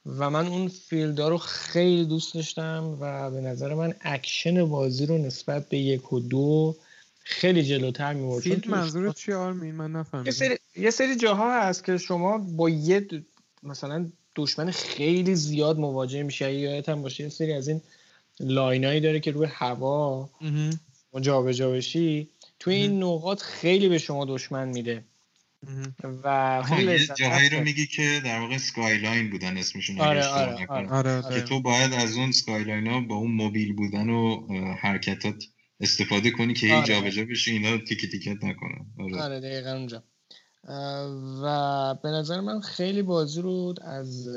و 0.05 0.29
من 0.29 0.47
اون 0.47 0.67
field 0.67 1.21
رو 1.21 1.37
خیلی 1.37 2.05
دوست 2.05 2.33
داشتم 2.33 2.97
و 2.99 3.31
به 3.31 3.41
نظر 3.41 3.73
من 3.73 3.93
اکشن 4.01 4.65
بازی 4.65 5.05
رو 5.05 5.17
نسبت 5.17 5.69
به 5.69 5.77
یک 5.77 6.13
و 6.13 6.19
دو 6.19 6.75
خیلی 7.29 7.63
جلوتر 7.63 8.13
می‌برد. 8.13 8.43
field 8.43 8.67
منظورت 8.67 9.15
چی 9.15 9.33
آرمین؟ 9.33 9.75
من 9.75 9.91
نفهمیدم. 9.91 10.25
یه 10.27 10.31
سری 10.31 10.57
یه 10.75 10.91
سری 10.91 11.15
جاها 11.15 11.61
هست 11.61 11.83
که 11.83 11.97
شما 11.97 12.37
با 12.37 12.69
یه 12.69 13.07
مثلا 13.63 14.09
دشمن 14.35 14.71
خیلی 14.71 15.35
زیاد 15.35 15.79
مواجه 15.79 16.23
میشه 16.23 16.53
یادت 16.53 16.89
هم 16.89 17.01
باشه 17.01 17.23
یه 17.23 17.29
سری 17.29 17.53
از 17.53 17.67
این 17.67 17.81
line 18.39 18.80
ایی 18.80 19.01
داره 19.01 19.19
که 19.19 19.31
روی 19.31 19.47
هوا 19.51 20.29
جابجا 21.21 21.71
بشی. 21.71 22.29
توی 22.59 22.73
این 22.73 23.03
نقاط 23.03 23.41
خیلی 23.41 23.89
به 23.89 23.97
شما 23.97 24.25
دشمن 24.25 24.67
میده. 24.67 25.03
و 26.23 26.63
خیلی 26.63 27.07
جاهایی 27.17 27.49
رو 27.49 27.63
میگی 27.63 27.87
که 27.87 28.21
در 28.25 28.39
واقع 28.39 28.57
skyline 28.57 29.29
بودن 29.29 29.57
اسمشون 29.57 30.01
آره 30.01 30.27
آره, 30.27 30.65
آره, 30.69 30.89
آره, 30.89 31.25
آره. 31.25 31.35
که 31.35 31.41
تو 31.41 31.61
باید 31.61 31.93
از 31.93 32.17
اون 32.17 32.31
skyline 32.31 32.87
ها 32.87 33.01
با 33.01 33.15
اون 33.15 33.31
mobile 33.31 33.73
بودن 33.73 34.09
و 34.09 34.47
حرکتات 34.81 35.43
استفاده 35.79 36.31
کنی 36.31 36.53
که 36.53 36.73
آره. 36.73 36.85
جابجا 36.85 37.25
بشی 37.25 37.51
اینا 37.51 37.77
تیکی 37.77 38.07
تیکت 38.07 38.43
نکنن. 38.43 38.85
آره, 38.99 39.21
آره 39.21 39.39
دقیقا 39.39 39.71
اونجا. 39.71 40.03
و 41.43 41.95
به 42.03 42.09
نظر 42.09 42.39
من 42.39 42.61
خیلی 42.61 43.01
بازی 43.01 43.41
رو 43.41 43.73
از 43.81 44.27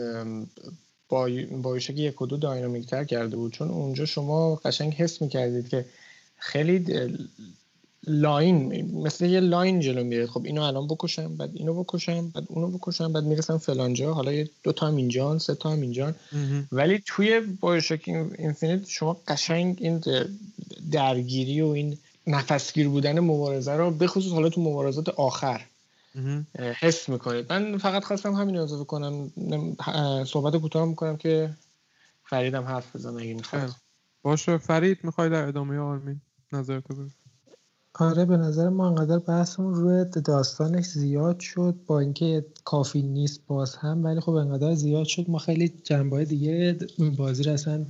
BioShock 1.08 1.98
یک 1.98 2.22
و 2.22 2.26
دو 2.26 2.36
dynamic 2.36 2.86
تر 2.86 3.04
کرده 3.04 3.36
بود. 3.36 3.52
چون 3.52 3.68
اونجا 3.68 4.06
شما 4.06 4.54
قشنگ 4.54 4.94
حس 4.94 5.22
می‌کردید 5.22 5.68
که 5.68 5.84
خیلی 6.36 6.78
line 8.06 8.90
مثل 9.02 9.24
یه 9.24 9.40
line 9.40 9.80
جلو 9.80 10.04
میره. 10.04 10.26
خب 10.26 10.44
اینو 10.44 10.62
الان 10.62 10.86
بکشم 10.86 11.36
بعد 11.36 11.50
اینو 11.54 11.82
بکشم 11.82 12.28
بعد 12.28 12.44
اونو 12.48 12.78
بکشم 12.78 13.12
بعد 13.12 13.24
می‌رسم 13.24 13.58
فلانجا 13.58 14.14
حالا 14.14 14.32
یه 14.32 14.50
دو 14.62 14.72
تا 14.72 14.86
هم 14.86 14.96
اینجان 14.96 15.38
سه 15.38 15.54
تا 15.54 15.70
هم 15.70 15.80
اینجان 15.80 16.14
ولی 16.72 17.02
توی 17.06 17.40
بایوشک 17.40 18.08
اینفینیت 18.38 18.86
شما 18.88 19.16
قشنگ 19.28 19.76
این 19.80 20.02
درگیری 20.92 21.60
و 21.60 21.66
این 21.66 21.98
نفسگیر 22.26 22.88
بودن 22.88 23.20
مبارزه 23.20 23.72
رو 23.72 23.90
بخصوص 23.90 24.32
حالا 24.32 24.48
تو 24.48 24.60
مبارزات 24.60 25.08
آخر 25.08 25.66
حس 26.56 27.08
می‌کنید. 27.08 27.52
من 27.52 27.78
فقط 27.78 28.04
خواستم 28.04 28.34
همین 28.34 28.56
اضافه 28.56 28.84
کنم. 28.84 29.30
صحبت 30.24 30.56
کوتاه 30.56 30.88
می‌کنم 30.88 31.16
که 31.16 31.50
فریدم 32.24 32.64
حرف 32.64 32.96
بزنه 32.96 33.22
اگه 33.22 33.34
می‌خواد. 33.34 33.70
باشه. 34.22 34.58
فرید 34.58 34.98
می‌خوای 35.02 35.30
در 35.30 35.48
ادامه 35.48 35.78
آرمین 35.78 36.20
نظرتو 36.52 36.94
بگو؟ 36.94 37.08
آره 37.94 38.24
به 38.24 38.36
نظر 38.36 38.68
ما 38.68 38.88
انقدر 38.88 39.18
بحثمون 39.18 39.74
روی 39.74 40.04
داستانش 40.24 40.84
زیاد 40.84 41.40
شد 41.40 41.74
با 41.86 42.00
اینکه 42.00 42.44
کافی 42.64 43.02
نیست 43.02 43.40
باز 43.46 43.76
هم 43.76 44.04
ولی 44.04 44.20
خب 44.20 44.30
انقدر 44.30 44.74
زیاد 44.74 45.06
شد. 45.06 45.30
ما 45.30 45.38
خیلی 45.38 45.72
جنبه 45.84 46.24
دیگه 46.24 46.76
بازی 47.16 47.42
رو 47.42 47.52
اصلا 47.52 47.84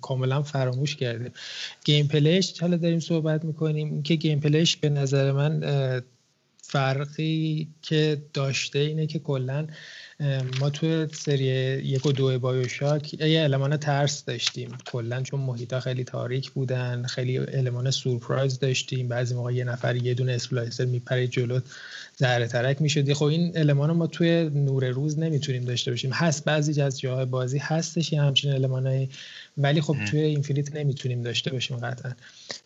کاملا 0.00 0.42
فراموش 0.42 0.96
کردیم. 0.96 1.32
gameplay 1.84 2.08
ش 2.08 2.60
حالا 2.60 2.76
داریم 2.76 3.00
صحبت 3.00 3.44
می‌کنیم. 3.44 3.92
اینکه 3.92 4.14
gameplay 4.14 4.40
ش 4.40 4.76
به 4.76 4.88
نظر 4.88 5.32
من 5.32 5.60
فرقی 6.62 7.68
که 7.82 8.22
داشته 8.34 8.78
اینه 8.78 9.06
که 9.06 9.18
کلا 9.18 9.66
ما 10.60 10.70
توی 10.70 11.06
سری 11.12 11.44
یک 11.84 12.06
و 12.06 12.12
دو 12.12 12.38
BioShock 12.38 13.14
یه 13.14 13.42
المان 13.42 13.76
ترس 13.76 14.24
داشتیم 14.24 14.68
کلا 14.86 15.22
چون 15.22 15.40
محیطا 15.40 15.80
خیلی 15.80 16.04
تاریک 16.04 16.50
بودن 16.50 17.02
خیلی 17.02 17.38
المان 17.38 17.90
سورپرایز 17.90 18.58
داشتیم. 18.58 19.08
بعضی 19.08 19.34
موقع 19.34 19.54
یه 19.54 19.64
نفر 19.64 19.96
یه 19.96 20.14
دونه 20.14 20.32
Splicer 20.32 20.84
میپره 20.84 21.26
جلوت 21.26 21.62
زهره 22.20 22.46
ترک 22.46 22.82
می‌شدی 22.82 23.14
خب 23.14 23.24
این 23.24 23.58
المان 23.58 23.90
ما 23.90 24.06
توی 24.06 24.50
نور 24.54 24.88
روز 24.88 25.18
نمی‌تونیم 25.18 25.64
داشته 25.64 25.90
باشیم. 25.90 26.12
هست 26.12 26.44
بعضی 26.44 26.82
از 26.82 27.00
جاهای 27.00 27.24
بازی 27.24 27.58
هستش 27.58 28.12
یه 28.12 28.22
همچین 28.22 28.52
المانایی 28.52 29.08
ولی 29.58 29.80
خب 29.80 29.96
توی 30.10 30.20
Infinite 30.20 30.76
نمی‌تونیم 30.76 31.22
داشته 31.22 31.50
باشیم 31.52 31.76
قطعا. 31.76 32.12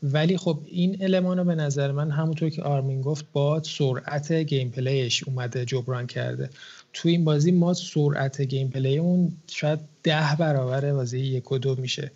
ولی 0.03 0.37
خب 0.37 0.61
این 0.67 1.05
المان 1.05 1.39
رو 1.39 1.45
به 1.45 1.55
نظر 1.55 1.93
من 1.93 2.11
همونطور 2.11 2.51
که 2.51 2.63
آرمین 2.63 3.01
گفت 3.01 3.25
با 3.33 3.63
سرعت 3.63 4.33
gameplay 4.33 4.71
ش 4.71 5.25
اومده 5.25 5.65
جبران 5.65 6.07
کرده. 6.07 6.51
تو 6.97 7.09
این 7.09 7.25
بازی 7.25 7.51
ما 7.51 7.75
سرعت 7.75 8.41
gameplay 8.41 8.99
اون 8.99 9.33
شاید 9.47 9.79
ده 10.03 10.37
برابر 10.39 10.93
بازی 10.93 11.19
یک 11.19 11.53
و 11.53 11.59
دو 11.59 11.77
میشه. 11.77 12.11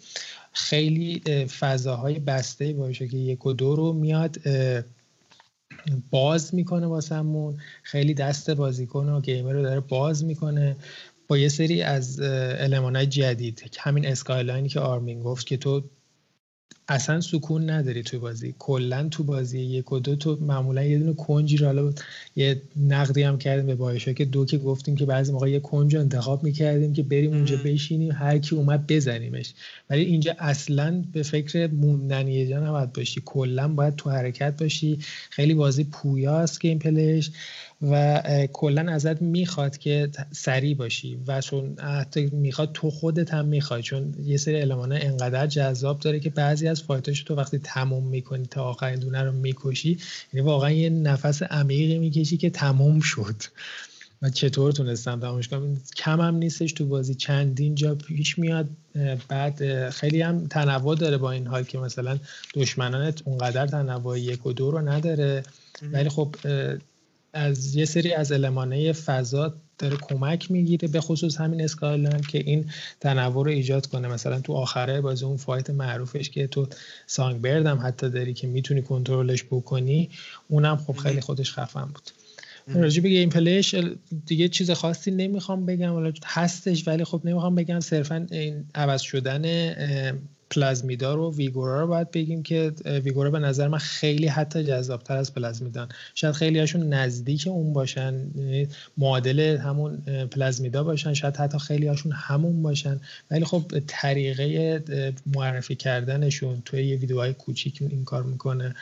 خیلی 0.53 1.23
فضاهای 1.47 2.19
بسته 2.19 2.73
باشه 2.73 3.09
که 3.09 3.17
یک 3.17 3.47
و 3.47 3.53
دو 3.53 3.77
رو 3.77 3.93
میاد 3.93 4.37
باز 6.11 6.55
می‌کنه 6.55 6.87
واسمون. 6.87 7.59
خیلی 7.83 8.15
دست 8.15 8.51
بازیکن 8.51 9.09
و 9.09 9.21
gamer 9.21 9.53
رو 9.53 9.63
داره 9.63 9.81
باز 9.81 10.25
می‌کنه. 10.25 10.77
با 11.29 11.39
یه 11.39 11.49
سری 11.49 11.83
از 11.83 12.21
های 12.21 13.07
جدید 13.07 13.71
همین 13.79 14.07
skyline 14.07 14.61
ی 14.61 14.69
که 14.69 14.81
آرمین 14.81 15.23
گفت 15.23 15.47
که 15.47 15.57
تو 15.57 15.83
اصلا 16.91 17.21
سکون 17.21 17.71
نداری 17.71 18.03
توی 18.03 18.19
بازی. 18.19 18.55
کلا 18.59 19.09
تو 19.09 19.25
بازی 19.25 19.61
یک 19.61 19.93
و 19.93 19.99
دو 19.99 20.17
تو 20.17 20.39
معمولا 20.41 20.85
یه 20.85 20.99
دونه 20.99 21.13
کنجی 21.15 21.57
رو 21.57 21.67
حالا 21.67 21.93
یه 22.37 22.63
نقدی 22.77 23.23
هم 23.23 23.39
کردیم 23.39 23.67
به 23.67 23.75
BioShock 23.75 24.25
دو 24.25 24.45
که 24.45 24.59
گفتیم 24.59 24.95
که 24.97 25.07
بعضی 25.07 25.33
موقع 25.33 25.51
یه 25.51 25.61
کنج 25.61 25.97
انتخاب 25.97 26.45
می‌کردیم 26.45 26.93
که 26.93 27.03
بریم 27.03 27.33
اونجا 27.33 27.57
بشینیم 27.65 28.13
هر 28.13 28.39
کی 28.39 28.57
اومد 28.57 28.87
بزنیمش. 28.87 29.55
ولی 29.91 30.05
اینجا 30.05 30.35
اصلا 30.39 31.05
به 31.13 31.23
فکر 31.23 31.67
موندن 31.67 32.29
یه 32.29 32.47
جا 32.47 32.61
نباید 32.67 32.93
باشی. 32.93 33.23
کلا 33.25 33.69
باید 33.69 33.97
تو 33.97 34.11
حرکت 34.11 34.63
باشی. 34.63 34.99
خیلی 35.31 35.55
بازی 35.55 35.85
پویاست 35.85 36.61
gameplay 36.61 36.79
ش. 36.79 37.31
و 37.83 38.23
کلا 38.53 38.93
ازت 38.93 39.23
می‌خواد 39.23 39.79
که 39.79 40.11
سریع 40.33 40.75
باشی 40.75 41.19
و 41.27 41.41
چون 41.41 41.79
حتی 41.79 42.27
می‌خواد 42.27 42.71
تو 42.73 42.91
خودت 42.91 43.35
هم 43.35 43.45
می‌خواد 43.45 43.81
چون 43.81 44.15
یه 44.25 44.37
سری 44.37 44.61
المانه 44.61 44.99
انقدر 45.03 45.47
جذاب 45.47 46.01
داره 46.01 46.21
که 46.21 46.31
بعضی 46.31 46.69
از 46.69 46.83
فایتاش 46.83 47.23
تو 47.23 47.35
وقتی 47.35 47.59
تموم 47.59 48.07
می‌کنی 48.07 48.47
تا 48.47 48.65
آخرین 48.65 48.99
دونه 48.99 49.23
رو 49.23 49.33
می‌کشی 49.33 49.99
یعنی 50.33 50.47
واقعا 50.47 50.71
یه 50.71 50.91
نفس 50.91 51.43
عمیقی 51.43 51.99
می‌کشی 51.99 52.37
که 52.37 52.51
تموم 52.51 53.01
شد. 53.01 53.37
و 54.23 54.31
چطور 54.31 54.73
تونستم 54.73 55.21
تمامش 55.21 55.49
کنم؟ 55.49 55.81
کم 55.97 56.21
هم 56.21 56.35
نیستش 56.35 56.73
تو 56.73 56.87
بازی 56.87 57.15
چندین 57.15 57.75
جا 57.75 57.95
پیش 57.95 58.39
میاد 58.39 58.69
بعد 59.29 59.91
خیلی 59.91 60.23
هم 60.23 60.47
تنوع 60.47 60.97
داره 60.97 61.17
با 61.17 61.31
این 61.31 61.47
حال 61.47 61.63
که 61.63 61.79
مثلا 61.79 62.19
دشمنانت 62.55 63.23
اونقدر 63.25 63.67
تنوع 63.67 64.21
یک 64.21 64.47
و 64.47 64.53
دو 64.53 64.71
رو 64.71 64.89
نداره. 64.89 65.43
ولی 65.93 66.09
خب 66.09 66.35
از 67.33 67.75
یه 67.75 67.85
سری 67.85 68.13
از 68.13 68.33
المانای 68.33 68.93
فضا 68.93 69.55
داره 69.79 69.97
کمک 69.97 70.51
می‌گیره 70.51 70.89
به 70.89 71.01
خصوص 71.01 71.37
همین 71.37 71.63
skyline 71.63 72.27
که 72.27 72.39
این 72.39 72.71
تنوع 73.01 73.45
رو 73.45 73.51
ایجاد 73.51 73.87
کنه. 73.87 74.09
مثلا 74.09 74.41
تو 74.41 74.53
آخره 74.53 75.01
بازی 75.01 75.25
اون 75.25 75.37
fight 75.37 75.71
معروفش 75.71 76.31
که 76.31 76.47
تو 76.47 76.69
Songbird 77.07 77.41
هم 77.41 77.81
حتی 77.83 78.11
داری 78.11 78.35
که 78.35 78.47
می‌تونی 78.47 78.83
کنترلش 78.83 79.45
بکنی 79.45 80.11
اونم 80.49 80.77
خب 80.77 80.97
خیلی 80.97 81.21
خودش 81.21 81.53
خفن 81.53 81.85
بود. 81.85 82.11
راجع 82.75 83.03
به 83.03 83.09
gameplay 83.09 83.29
ش 83.29 83.75
دیگه 84.27 84.49
چیز 84.49 84.71
خاصی 84.71 85.11
نمی‌خوام 85.11 85.67
بگم. 85.67 85.95
ولی 85.95 86.13
هستش 86.25 86.89
ولی 86.89 87.05
خب 87.05 87.21
نمی‌خوام 87.25 87.55
بگم 87.55 87.81
صرفا 87.81 88.27
این 88.31 88.65
عوض 88.75 89.01
شدن 89.01 89.45
Plasmid 90.51 91.07
ا 91.07 91.15
رو 91.15 91.35
Vigor 91.35 91.73
ا 91.73 91.81
رو 91.81 91.87
باید 91.87 92.11
بگیم 92.11 92.43
که 92.43 92.73
Vigor 92.85 93.23
ا 93.23 93.31
به 93.31 93.39
نظر 93.39 93.69
من 93.69 93.79
خیلی 93.79 94.27
حتی 94.27 94.65
جذابتر 94.65 95.17
از 95.17 95.35
Plasmid 95.35 95.77
ان. 95.77 95.89
شاید 96.15 96.35
خیلی 96.35 96.59
هاشون 96.59 96.89
نزدیک 96.89 97.47
اون 97.47 97.73
باشن 97.73 98.15
یعنی 98.35 98.69
معادل 98.97 99.57
همون 99.57 99.97
پلازمیدا 100.31 100.85
باشن 100.85 101.15
شاید 101.15 101.37
حتی 101.37 101.59
خیلی 101.59 101.87
هاشون 101.87 102.13
همون 102.13 102.63
باشن. 102.63 103.01
ولی 103.31 103.45
خب 103.45 103.63
طریقه 103.87 104.83
معرفی 105.35 105.75
کردنشون 105.75 106.63
توی 106.65 106.87
یه 106.87 106.97
ویدیوهای 106.97 107.33
کوچیک 107.33 107.79
این 107.81 108.05
کار 108.05 108.23
می‌کنه. 108.23 108.75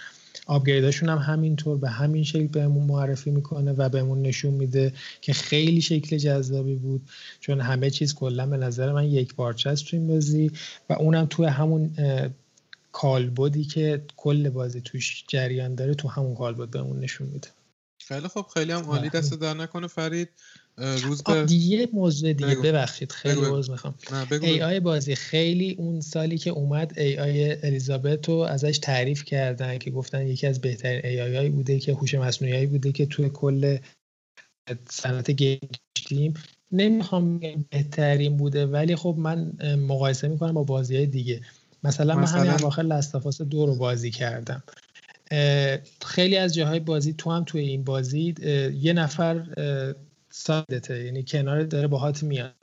آپگریداشون 0.48 1.08
هم 1.08 1.18
همینطور 1.18 1.78
به 1.78 1.90
همین 1.90 2.24
شکل 2.24 2.46
بهمون 2.46 2.86
معرفی 2.86 3.30
می‌کنه 3.30 3.72
و 3.72 3.88
بهمون 3.88 4.22
نشون 4.22 4.54
میده 4.54 4.92
که 5.20 5.32
خیلی 5.32 5.80
شکل 5.80 6.16
جذابی 6.16 6.74
بود. 6.74 7.08
چون 7.40 7.60
همه 7.60 7.90
چیز 7.90 8.14
کلا 8.14 8.46
به 8.46 8.56
نظر 8.56 8.92
من 8.92 9.04
یک 9.04 9.34
پارچه 9.34 9.70
است 9.70 9.86
تو 9.86 9.96
این 9.96 10.06
بازی 10.06 10.50
و 10.90 10.92
اونم 10.92 11.26
توی 11.26 11.46
همون 11.46 11.94
کالبدی 12.92 13.64
که 13.64 14.04
کل 14.16 14.48
بازی 14.48 14.80
توش 14.80 15.24
جریان 15.28 15.74
داره 15.74 15.94
تو 15.94 16.08
همون 16.08 16.34
کالبد 16.34 16.70
بهمون 16.70 17.00
نشون 17.00 17.26
میده. 17.26 17.48
خیلی 17.98 18.28
خب 18.28 18.46
خیلی 18.54 18.72
هم 18.72 18.84
عالی 18.84 19.08
بله. 19.08 19.20
دست 19.20 19.34
درد 19.34 19.54
نکنه 19.54 19.86
فرید. 19.86 20.28
روزبه 20.78 21.52
یه 21.52 21.88
موضوع 21.92 22.32
دیگه. 22.32 22.54
ببخشید 22.54 23.12
خیلی 23.12 23.40
عذر 23.40 23.70
می‌خوام. 23.70 23.94
AI 24.42 24.80
بازی 24.80 25.14
خیلی 25.14 25.74
اون 25.78 26.00
سالی 26.00 26.38
که 26.38 26.50
اومد 26.50 26.98
AI 26.98 27.56
الیزابت 27.62 28.28
رو 28.28 28.34
ازش 28.34 28.78
تعریف 28.78 29.24
کردن 29.24 29.78
که 29.78 29.90
گفتن 29.90 30.26
یکی 30.26 30.46
از 30.46 30.60
بهترین 30.60 31.00
AI 31.04 31.36
هایی 31.36 31.50
بوده 31.50 31.78
که 31.78 31.92
هوش 31.92 32.14
مصنوعی 32.14 32.66
بوده 32.66 32.92
که 32.92 33.06
توی 33.06 33.28
کل 33.28 33.78
صنعت 34.90 35.30
game 36.08 36.34
نمی‌خوام 36.72 37.40
بهترین 37.70 38.36
بوده 38.36 38.66
ولی 38.66 38.96
خب 38.96 39.14
من 39.18 39.52
مقایسه 39.88 40.28
می‌کنم 40.28 40.52
با 40.52 40.62
بازی 40.62 40.96
های 40.96 41.06
دیگه. 41.06 41.40
مثلا, 41.84 42.16
مثلا 42.16 42.38
من 42.38 42.46
همین 42.46 42.60
اواخر 42.60 42.82
لستافاس 42.82 43.42
دو 43.42 43.66
رو 43.66 43.74
بازی 43.74 44.10
کردم. 44.10 44.62
خیلی 46.06 46.36
از 46.36 46.54
جاهای 46.54 46.80
بازی 46.80 47.12
تو 47.12 47.30
هم 47.30 47.44
توی 47.44 47.60
این 47.60 47.84
بازی 47.84 48.34
یه 48.80 48.92
نفر 48.92 49.46
سایدته 50.30 51.04
یعنی 51.04 51.22
کنار 51.22 51.62
داره 51.62 51.88
باهات 51.88 52.22
میاد. 52.22 52.54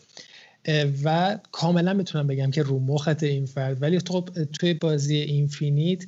و 1.03 1.39
کاملا 1.51 1.93
می‌تونم 1.93 2.27
بگم 2.27 2.51
که 2.51 2.63
رو 2.63 2.79
مخت 2.79 3.23
این 3.23 3.45
فرد 3.45 3.81
ولی 3.81 3.99
خب 3.99 4.29
توی 4.53 4.73
بازی 4.73 5.15
اینفینیت 5.15 6.03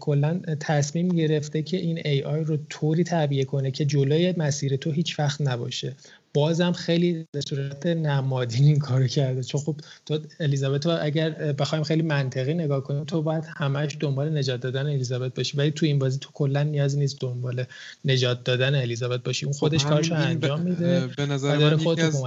کلا 0.00 0.40
تصمیم 0.60 1.08
گرفته 1.08 1.62
که 1.62 1.76
این 1.76 2.00
ای 2.04 2.22
آی 2.22 2.40
رو 2.40 2.56
طوری 2.68 3.04
تعبیه 3.04 3.44
کنه 3.44 3.70
که 3.70 3.84
جلوی 3.84 4.34
مسیر 4.36 4.76
تو 4.76 4.90
هیچ 4.90 5.18
وقت 5.18 5.40
نباشه. 5.40 5.96
بازم 6.34 6.72
خیلی 6.72 7.26
به 7.32 7.40
صورت 7.40 7.86
نمادین 7.86 8.64
این 8.64 8.78
کارو 8.78 9.06
کرده. 9.06 9.42
چون 9.42 9.60
خب 9.60 9.76
تو 10.06 10.18
الیزابت 10.40 10.86
رو 10.86 10.98
اگر 11.00 11.30
بخوایم 11.52 11.84
خیلی 11.84 12.02
منطقی 12.02 12.54
نگاه 12.54 12.82
کنیم 12.82 13.04
تو 13.04 13.22
باید 13.22 13.44
همش 13.56 13.96
دنبال 14.00 14.38
نجات 14.38 14.60
دادن 14.60 14.86
الیزابت 14.86 15.34
باشی. 15.34 15.56
ولی 15.56 15.70
تو 15.70 15.86
این 15.86 15.98
بازی 15.98 16.18
تو 16.18 16.30
کلا 16.32 16.62
نیازی 16.62 16.98
نیست 16.98 17.20
دنبال 17.20 17.64
نجات 18.04 18.44
دادن 18.44 18.74
الیزابت 18.74 19.22
باشی. 19.22 19.46
اون 19.46 19.52
خب 19.52 19.58
خودش 19.58 19.84
خب 19.84 19.88
کارشو 19.90 20.14
انجام 20.14 20.60
میده 20.60 21.06
به 21.16 21.26
نظر 21.26 21.74
من 21.74 21.88
از 21.98 22.24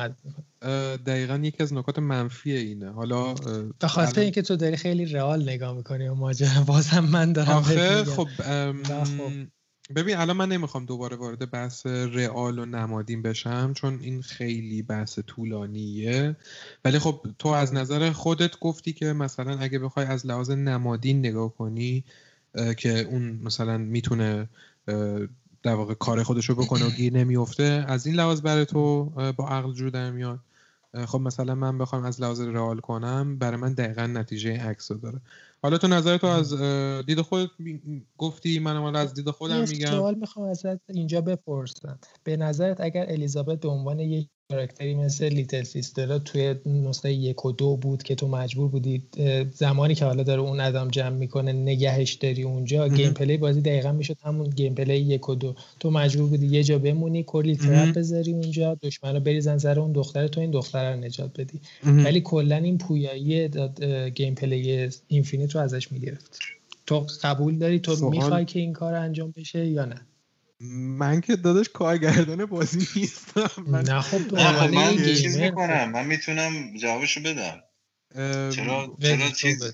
دقیقا 1.05 1.35
یکی 1.43 1.63
از 1.63 1.73
نکات 1.73 1.99
منفی 1.99 2.51
اینه. 2.51 2.91
حالا 2.91 3.33
به 3.79 3.87
خاطر 3.87 4.21
اینکه 4.21 4.41
تو 4.41 4.55
داری 4.55 4.77
خیلی 4.77 5.05
رئال 5.05 5.43
نگاه 5.43 5.77
می‌کنی 5.77 6.07
و 6.07 6.13
ماجرا 6.13 6.63
بازم 6.67 6.99
من 6.99 7.33
دارم 7.33 7.49
آخه 7.49 8.03
خب 8.03 8.27
ببین 9.95 10.17
الان 10.17 10.37
من 10.37 10.49
نمی‌خوام 10.49 10.85
دوباره 10.85 11.15
وارد 11.17 11.51
بحث 11.51 11.85
رئال 11.85 12.59
و 12.59 12.65
نمادین 12.65 13.21
بشم 13.21 13.73
چون 13.73 13.99
این 14.01 14.21
خیلی 14.21 14.81
بحث 14.81 15.19
طولانیه. 15.27 16.35
ولی 16.85 16.99
خب 16.99 17.25
تو 17.39 17.49
از 17.49 17.73
نظر 17.73 18.11
خودت 18.11 18.59
گفتی 18.59 18.93
که 18.93 19.13
مثلا 19.13 19.57
اگه 19.59 19.79
بخوای 19.79 20.05
از 20.05 20.25
لحاظ 20.25 20.51
نمادین 20.51 21.19
نگاه 21.19 21.55
کنی 21.55 22.03
که 22.77 22.99
اون 22.99 23.39
مثلا 23.43 23.77
می‌تونه 23.77 24.49
در 25.63 25.73
واقع 25.73 25.93
کار 25.93 26.23
خودش 26.23 26.49
رو 26.49 26.55
بکنه 26.55 26.85
و 26.85 26.89
گیر 26.97 27.13
نمیفته 27.13 27.85
از 27.87 28.07
این 28.07 28.15
لحاظ 28.15 28.41
برای 28.41 28.65
تو 28.65 29.03
با 29.37 29.47
عقل 29.47 29.73
جور 29.73 29.89
در 29.89 30.11
میاد. 30.11 30.39
خب 31.05 31.19
مثلا 31.19 31.55
من 31.55 31.77
بخوام 31.77 32.03
از 32.03 32.21
لحاظ 32.21 32.41
رئال 32.41 32.79
کنم 32.79 33.37
برای 33.37 33.57
من 33.57 33.73
دقیقا 33.73 34.07
نتیجه 34.07 34.69
عکس 34.69 34.91
رو 34.91 34.97
داره. 34.97 35.21
حالا 35.63 35.77
تو 35.77 35.87
نظر 35.87 36.17
تو 36.17 36.27
از 36.27 36.53
دید 37.05 37.21
خودت 37.21 37.49
گفتی 38.17 38.59
منم 38.59 38.81
حالا 38.81 38.99
از 38.99 39.13
دید 39.13 39.29
خودم 39.29 39.59
میگم؟ 39.59 39.89
سوال 39.89 40.15
می‌خوام 40.15 40.49
ازت 40.49 40.89
اینجا 40.89 41.21
بپرسم. 41.21 41.99
به 42.23 42.37
نظرت 42.37 42.81
اگر 42.81 43.05
الیزابت 43.09 43.59
به 43.59 43.67
عنوان 43.67 43.99
یک 43.99 44.29
کاراکتری 44.51 44.95
مثل 44.95 45.29
Little 45.29 45.63
Sister 45.63 46.17
توی 46.17 46.55
نسخه 46.65 47.13
یک 47.13 47.45
و 47.45 47.51
دو 47.51 47.75
بود 47.75 48.03
که 48.03 48.15
تو 48.15 48.27
مجبور 48.27 48.67
بودی 48.67 49.03
زمانی 49.53 49.95
که 49.95 50.05
حالا 50.05 50.23
داره 50.23 50.41
اون 50.41 50.59
ADAM 50.59 50.87
جمع 50.87 51.09
می‌کنه 51.09 51.53
نگهش 51.53 52.13
داری 52.13 52.43
اونجا 52.43 52.89
gameplay 52.89 53.37
بازی 53.37 53.61
دقیقا 53.61 53.91
می‌شد 53.91 54.17
همون 54.23 54.49
gameplay 54.49 54.97
یک 54.97 55.29
و 55.29 55.35
دو. 55.35 55.55
تو 55.79 55.91
مجبور 55.91 56.29
بودی 56.29 56.47
یه 56.47 56.63
جا 56.63 56.79
بمونی 56.79 57.23
کلی 57.23 57.55
trap 57.55 57.97
بذاری 57.97 58.33
اونجا 58.33 58.75
دشمن 58.75 59.13
رو 59.13 59.19
بریزن 59.19 59.57
سر 59.57 59.79
اون 59.79 59.91
دختر 59.91 60.27
تو 60.27 60.41
این 60.41 60.51
دختر 60.51 60.93
رو 60.93 60.99
نجات 60.99 61.39
بدی. 61.39 61.59
ولی 61.85 62.21
کلا 62.21 62.55
این 62.55 62.77
پویایی 62.77 63.49
gameplay 64.15 64.89
Infinite 65.07 65.55
رو 65.55 65.61
ازش 65.61 65.91
می‌گرفت. 65.91 66.39
تو 66.85 67.05
قبول 67.23 67.57
داری؟ 67.57 67.79
تو 67.79 68.09
می‌خوای 68.09 68.45
که 68.45 68.59
این 68.59 68.73
کار 68.73 68.93
انجام 68.93 69.33
بشه 69.37 69.67
یا 69.67 69.85
نه؟ 69.85 70.01
من 70.69 71.21
که 71.21 71.35
داداش 71.35 71.69
کارگردان 71.69 72.45
بازی 72.45 72.87
نیستم. 72.95 73.63
من 73.67 73.81
نه 73.81 74.01
خب 74.01 74.33
من 74.73 74.97
چیز 74.97 75.37
می‌کنم. 75.37 75.91
من 75.91 76.05
می‌تونم 76.05 76.77
جوابشو 76.77 77.21
بدم. 77.21 77.61
چرا 78.51 78.97
چرا 79.01 79.29
چیز 79.29 79.73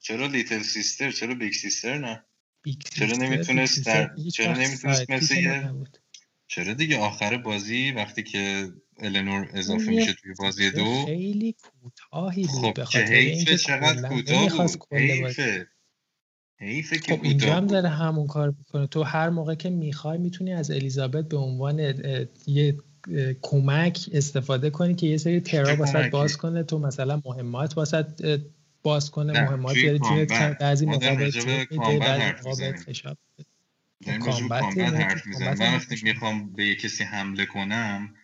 چرا 0.00 0.26
Little 0.26 0.62
Sister 0.62 1.10
چرا 1.10 1.34
Big 1.34 1.52
Sister 1.52 1.98
نه؟ 1.98 2.24
چرا 2.96 3.16
نمی‌تونست 3.16 3.82
چرا 4.32 4.54
نمی‌تونست 4.54 5.10
مثل 5.10 5.36
یه 5.36 5.72
چرا 6.48 6.74
دیگه 6.74 6.98
آخر 6.98 7.36
بازی 7.36 7.90
وقتی 7.90 8.22
که 8.22 8.72
النور 8.98 9.50
اضافه 9.54 9.90
میشه 9.90 10.12
توی 10.12 10.34
بازی 10.38 10.70
دو؟ 10.70 11.04
خیلی 11.04 11.56
کوتاهی 11.62 12.46
بود 12.46 12.82
خب 12.82 12.84
چه 12.84 13.04
حیفه 13.04 13.56
چقدر 13.56 14.08
کوتاه 14.08 14.66
بود؟ 14.66 14.82
حیفه. 14.92 15.68
خب 17.08 17.20
اینجا 17.22 17.54
هم 17.54 17.66
داره 17.66 17.88
همون 17.88 18.26
کار 18.26 18.54
می‌کنه. 18.58 18.86
تو 18.86 19.02
هر 19.02 19.30
موقع 19.30 19.54
که 19.54 19.70
می‌خوای 19.70 20.18
می‌تونی 20.18 20.52
از 20.52 20.70
الیزابت 20.70 21.28
به 21.28 21.36
عنوان 21.36 21.94
یه 22.46 22.78
کمک 23.42 24.10
استفاده 24.12 24.70
کنی 24.70 24.94
که 24.94 25.06
یه 25.06 25.16
سری 25.16 25.40
ترا 25.40 25.76
واسط 25.76 26.10
باز 26.10 26.36
کنه. 26.36 26.62
تو 26.62 26.78
مثلا 26.78 27.22
مهمات 27.24 27.76
واسط 27.76 28.40
باز 28.82 29.10
کنه. 29.10 29.42
مهمات 29.42 29.74
بیاره 29.74 29.98
جونت 29.98 30.58
بعضی 30.58 30.86
موقع 30.86 31.10
میده 31.10 31.98
بعضی 31.98 32.72
فشار 32.72 33.16
combat 34.20 34.62
من 35.60 35.74
وقتی 35.74 35.96
می‌خوام 36.02 36.52
به 36.52 36.66
یه 36.66 36.74
کسی 36.74 37.04
حمله 37.04 37.46
کنم 37.46 38.14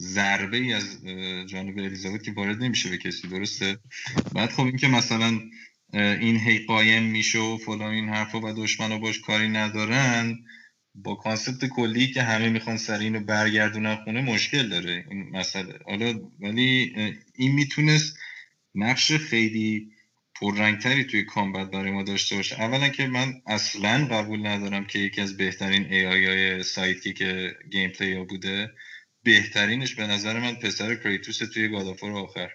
ضربه 0.00 0.56
ای 0.56 0.72
از 0.72 0.98
جانب 1.46 1.78
الیزابت 1.78 2.22
که 2.22 2.32
وارد 2.32 2.62
نمیشه 2.62 2.90
به 2.90 2.98
کسی 2.98 3.28
درسته؟ 3.28 3.78
بعد 4.34 4.50
خب 4.50 4.62
این 4.62 4.76
که 4.76 4.88
مثلا 4.88 5.40
این 5.92 6.36
هی 6.36 6.58
قایم 6.58 7.02
میشه 7.02 7.38
و 7.38 7.56
فلان 7.56 7.94
این 7.94 8.08
حرفا 8.08 8.40
و 8.40 8.52
دشمن 8.52 9.00
باش 9.00 9.20
کاری 9.20 9.48
ندارن 9.48 10.38
با 10.94 11.14
concept 11.14 11.64
کلی 11.66 12.06
که 12.12 12.22
همه 12.22 12.48
می‌خوان 12.48 12.76
سر 12.76 12.98
اینو 12.98 13.20
برگردونن 13.20 13.96
خونه 13.96 14.20
مشکل 14.20 14.68
داره. 14.68 15.04
این 15.10 15.30
مسئله. 15.30 15.78
حالا 15.86 16.20
ولی 16.40 16.94
این 17.34 17.52
می‌تونست 17.52 18.16
نقش 18.74 19.12
خیلی 19.12 19.88
پررنگتری 20.40 21.04
توی 21.04 21.24
combat 21.24 21.70
برای 21.70 21.90
ما 21.90 22.02
داشته 22.02 22.36
باشه. 22.36 22.60
اولا 22.60 22.88
که 22.88 23.06
من 23.06 23.32
اصلا 23.46 24.06
قبول 24.06 24.46
ندارم 24.46 24.84
که 24.86 24.98
یکی 24.98 25.20
از 25.20 25.36
بهترین 25.36 25.86
AI 25.92 26.26
های 26.26 26.62
سایتی 26.62 27.12
که 27.12 27.54
gameplay 27.70 28.14
ها 28.14 28.24
بوده 28.24 28.70
بهترینش 29.22 29.94
به 29.94 30.06
نظر 30.06 30.40
من 30.40 30.54
پسر 30.54 30.94
کریتوس 30.94 31.38
توی 31.38 31.68
گادافور 31.68 32.12
آخر. 32.12 32.50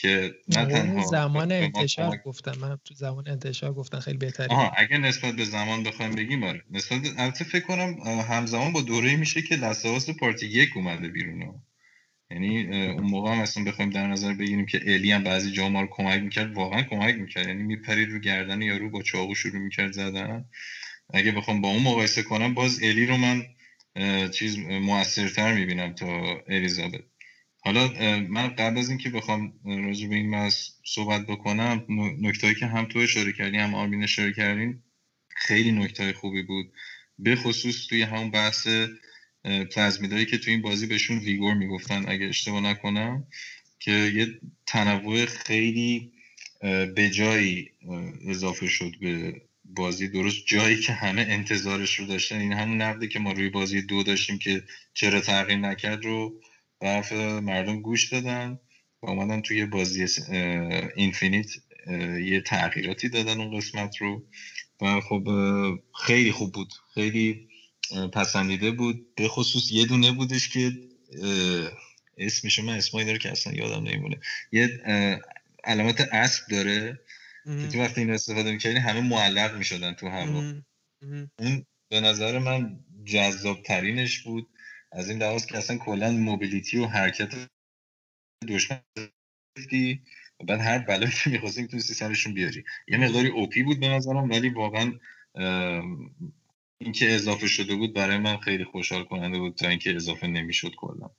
که 0.00 0.34
نه 0.48 0.66
تنها 0.66 1.06
زمان 1.06 1.52
انتشار 1.52 2.16
گفتم. 2.16 2.52
من 2.60 2.78
تو 2.84 2.94
زمان 2.94 3.28
انتشار 3.28 3.72
گفتن 3.72 4.00
خیلی 4.00 4.18
بهتره. 4.18 4.48
آها 4.50 4.72
اگه 4.76 4.98
نسبت 4.98 5.34
به 5.36 5.44
زمان 5.44 5.82
بخوایم 5.82 6.14
بگیم 6.14 6.44
آره. 6.44 6.62
نسبت 6.70 7.00
البته 7.18 7.44
فکر 7.44 7.64
کنم 7.64 7.96
همزمان 8.28 8.72
با 8.72 8.80
دوره 8.80 9.16
میشه 9.16 9.42
که 9.42 9.56
لستاواس 9.56 10.10
پارتی 10.10 10.46
یک 10.46 10.76
اومده 10.76 11.08
بیرون 11.08 11.62
یعنی 12.30 12.66
اون 12.88 13.10
موقع 13.10 13.32
هم 13.32 13.38
اصلا 13.38 13.64
بخوایم 13.64 13.90
در 13.90 14.06
نظر 14.06 14.32
بگیریم 14.34 14.66
که 14.66 14.80
الی 14.86 15.12
هم 15.12 15.24
بعضی 15.24 15.50
جا 15.50 15.68
ما 15.68 15.80
رو 15.80 15.88
کمک 15.90 16.20
می‌کرد 16.20 16.54
واقعا 16.54 16.82
کمک 16.82 17.14
می‌کرد. 17.14 17.46
یعنی 17.46 17.62
میپرید 17.62 18.10
رو 18.10 18.18
گردن 18.18 18.62
یارو 18.62 18.90
با 18.90 19.02
چاقو 19.02 19.34
شروع 19.34 19.58
می‌کرد 19.58 19.92
زدن. 19.92 20.44
اگه 21.14 21.32
بخوام 21.32 21.60
با 21.60 21.68
اون 21.68 21.82
مقایسه 21.82 22.22
کنم 22.22 22.54
باز 22.54 22.82
الی 22.82 23.06
رو 23.06 23.16
من 23.16 23.42
چیز 24.30 24.58
موثرتر 24.58 25.54
می‌بینم 25.54 25.92
تا 25.92 26.42
الیزابت. 26.48 27.00
حالا 27.62 27.88
من 28.28 28.48
قبل 28.48 28.78
از 28.78 28.88
اینکه 28.88 29.10
بخوام 29.10 29.52
راجع 29.64 30.08
به 30.08 30.14
این 30.14 30.30
مس 30.30 30.70
صحبت 30.84 31.26
بکنم 31.26 31.86
نکتهایی 32.20 32.54
که 32.56 32.66
هم 32.66 32.86
تو 32.86 32.98
اشاره 32.98 33.32
کردی 33.32 33.56
هم 33.56 33.74
آرمین 33.74 34.02
اشاره 34.02 34.32
کردین 34.32 34.82
خیلی 35.36 35.72
نکته 35.72 36.12
خوبی 36.12 36.42
بود. 36.42 36.66
به 37.18 37.36
خصوص 37.36 37.86
توی 37.86 38.02
همون 38.02 38.30
بحث 38.30 38.68
پلازمیدایی 39.44 40.26
که 40.26 40.38
توی 40.38 40.52
این 40.52 40.62
بازی 40.62 40.86
بهشون 40.86 41.18
ویگور 41.18 41.54
می‌گفتن 41.54 42.04
اگه 42.08 42.26
اشتباه 42.26 42.60
نکنم 42.60 43.26
که 43.78 43.92
یه 43.92 44.26
تنوع 44.66 45.24
خیلی 45.24 46.12
به 46.94 47.10
جایی 47.14 47.70
اضافه 48.28 48.66
شد 48.66 48.92
به 49.00 49.42
بازی. 49.64 50.08
درست 50.08 50.46
جایی 50.46 50.76
که 50.76 50.92
همه 50.92 51.26
انتظارش 51.28 51.94
رو 51.94 52.06
داشتن. 52.06 52.38
این 52.40 52.52
همون 52.52 52.82
نقده 52.82 53.08
که 53.08 53.18
ما 53.18 53.32
روی 53.32 53.48
بازی 53.48 53.82
دو 53.82 54.02
داشتیم 54.02 54.38
که 54.38 54.62
چرا 54.94 55.20
تغییر 55.20 55.58
نکرد 55.58 56.04
رو 56.04 56.40
برف 56.80 57.12
مردم 57.12 57.80
گوش 57.80 58.12
دادن 58.12 58.58
و 59.02 59.06
اومدن 59.10 59.40
توی 59.40 59.66
بازی 59.66 60.06
اینفینیت 60.96 61.50
یه 62.24 62.40
تغییراتی 62.40 63.08
دادن 63.08 63.40
اون 63.40 63.56
قسمت 63.56 63.96
رو 63.96 64.26
و 64.80 65.00
خب 65.00 65.28
خیلی 66.02 66.32
خوب 66.32 66.52
بود. 66.52 66.72
خیلی 66.94 67.48
پسندیده 68.12 68.70
بود. 68.70 69.14
به 69.14 69.28
خصوص 69.28 69.72
یه 69.72 69.86
دونه 69.86 70.12
بودش 70.12 70.48
که 70.48 70.72
اسمش 72.18 72.58
من 72.58 72.76
اسمایی 72.76 73.06
داره 73.06 73.18
که 73.18 73.30
اصلا 73.30 73.52
یادم 73.52 73.82
نمیمونه. 73.88 74.20
یه 74.52 74.80
علامت 75.64 76.00
اسب 76.12 76.42
داره 76.50 77.00
که 77.44 77.78
وقتی 77.78 78.00
این 78.00 78.10
استفاده 78.10 78.52
می‌کردی 78.52 78.76
همه 78.76 79.00
معلق 79.00 79.56
می‌شدن 79.56 79.92
تو 79.92 80.08
هوا 80.08 80.54
اون 81.38 81.66
به 81.88 82.00
نظر 82.00 82.38
من 82.38 82.80
جذاب 83.04 83.62
ترینش 83.62 84.18
بود. 84.22 84.48
از 84.92 85.10
این 85.10 85.18
لحاظ 85.18 85.46
که 85.46 85.58
اصلا 85.58 85.76
کلا 85.76 86.10
موبیلیتی 86.10 86.78
و 86.78 86.86
حرکت 86.86 87.34
دشمن 88.48 88.80
و 90.40 90.44
بعد 90.44 90.60
هر 90.60 90.78
بلایی 90.78 91.12
که 91.24 91.30
می‌خواستی 91.30 91.62
می‌تونستی 91.62 91.94
سرشون 91.94 92.34
بیاری. 92.34 92.64
یه 92.88 92.98
مقداری 92.98 93.28
اوپی 93.28 93.62
بود 93.62 93.80
به 93.80 93.88
نظرم 93.88 94.30
ولی 94.30 94.48
واقعا 94.48 94.92
اینکه 96.80 97.14
اضافه 97.14 97.46
شده 97.48 97.74
بود 97.74 97.94
برای 97.94 98.18
من 98.18 98.36
خیلی 98.36 98.64
خوشحال 98.64 99.04
کننده 99.04 99.38
بود 99.38 99.54
تا 99.54 99.68
اینکه 99.68 99.96
اضافه 99.96 100.26
نمی‌شد 100.26 100.74
کلا. 100.76 101.10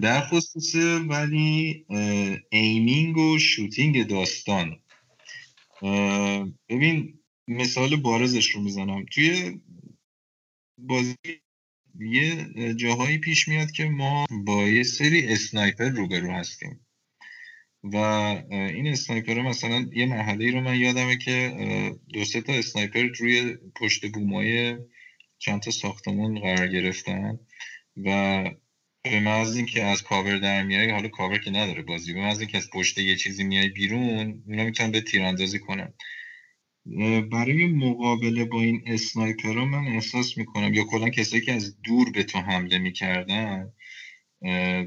در 0.00 0.20
خصوص 0.20 0.74
ولی 1.08 1.86
aiming 2.50 3.16
و 3.16 3.38
shooting 3.38 4.06
داستان. 4.06 4.80
ببین 6.68 7.20
مثال 7.48 7.96
بارزش 7.96 8.50
رو 8.50 8.60
می‌زنم. 8.60 9.04
توی 9.04 9.60
بازی 10.78 11.16
یه 11.98 12.46
جاهایی 12.76 13.18
پیش 13.18 13.48
میاد 13.48 13.70
که 13.70 13.84
ما 13.84 14.26
با 14.44 14.68
یه 14.68 14.82
سری 14.82 15.26
sniper 15.26 15.88
روبرو 15.88 16.32
هستیم. 16.32 16.80
و 17.84 17.96
این 18.50 18.86
sniper 18.86 19.42
مثلا 19.42 19.86
یه 19.92 20.06
مرحله 20.06 20.50
رو 20.50 20.60
من 20.60 20.80
یادمه 20.80 21.16
که 21.16 21.54
دو 22.14 22.24
سه 22.24 22.40
تا 22.40 22.52
sniper 22.52 23.02
روی 23.18 23.56
پشت 23.76 24.06
بومای 24.06 24.76
چند 25.38 25.60
تا 25.60 25.70
ساختمان 25.70 26.40
قرار 26.40 26.68
گرفتن 26.68 27.38
و 27.96 28.44
به 29.02 29.20
محض 29.20 29.56
اینکه 29.56 29.84
از 29.84 30.02
کاور 30.02 30.38
در 30.38 30.62
میای 30.62 30.90
حالا 30.90 31.08
کاور 31.08 31.38
که 31.38 31.50
نداره 31.50 31.82
بازی 31.82 32.12
به 32.12 32.20
محض 32.20 32.38
اینکه 32.38 32.58
از 32.58 32.70
پشت 32.70 32.98
یه 32.98 33.16
چیزی 33.16 33.44
میای 33.44 33.68
بیرون 33.68 34.42
اونا 34.46 34.64
می‌تونن 34.64 34.90
بهت 34.90 35.00
تیراندازی 35.00 35.58
کنن. 35.58 35.94
برای 37.32 37.66
مقابله 37.66 38.44
با 38.44 38.62
این 38.62 38.82
sniper 38.86 39.64
من 39.64 39.86
احساس 39.86 40.38
می‌کنم 40.38 40.74
یا 40.74 40.84
کلا 40.84 41.08
کسایی 41.08 41.42
که 41.42 41.52
از 41.52 41.82
دور 41.82 42.10
به 42.10 42.22
تو 42.22 42.38
حمله 42.38 42.78
می‌کردن 42.78 43.72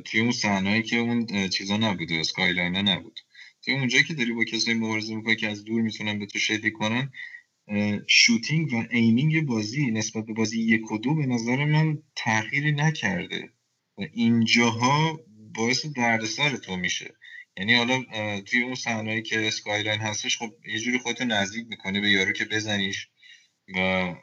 توی 0.06 0.20
اون 0.20 0.32
صحنه‌ای 0.32 0.84
که 0.84 0.98
اون 0.98 1.50
چیزا 1.50 1.78
نبود 1.78 2.12
skyline 2.12 2.76
نبود. 2.76 3.20
توی 3.66 3.74
اونجایی 3.74 4.04
که 4.04 4.14
داری 4.14 4.32
با 4.32 4.44
کسایی 4.44 4.78
مبارزه 4.78 5.16
می‌کنی 5.16 5.36
که 5.36 5.48
از 5.48 5.64
دور 5.64 5.82
می‌تونن 5.82 6.20
به 6.20 6.26
تو 6.26 6.40
شلیک 6.40 6.72
کنن 6.72 7.12
shooting 8.08 8.74
و 8.74 8.84
aiming 8.92 9.46
بازی 9.46 9.92
نسبت 9.92 10.26
به 10.26 10.34
بازی 10.34 10.62
یک 10.62 10.92
و 10.92 10.98
دو 10.98 11.16
به 11.16 11.26
نظر 11.26 11.66
من 11.66 11.98
تغییری 12.16 12.72
نکرده 12.72 13.50
و 13.98 14.02
اینجاها 14.14 15.20
باعث 15.56 15.86
دردسر 15.86 16.58
تو 16.58 16.78
میشه. 16.78 17.14
یعنی 17.58 17.76
حالا 17.76 18.04
توی 18.42 18.62
اون 18.62 18.76
صحنه‌ای 18.76 19.22
که 19.22 19.48
skyline 19.48 20.00
هستش 20.00 20.38
خب 20.38 20.54
یه 20.68 20.80
جوری 20.80 21.00
خودتو 21.00 21.26
نزدیک 21.26 21.68
می‌کنی 21.70 22.00
به 22.00 22.12
یارو 22.12 22.32
که 22.32 22.46
بزنیش 22.46 23.08
و 23.76 24.14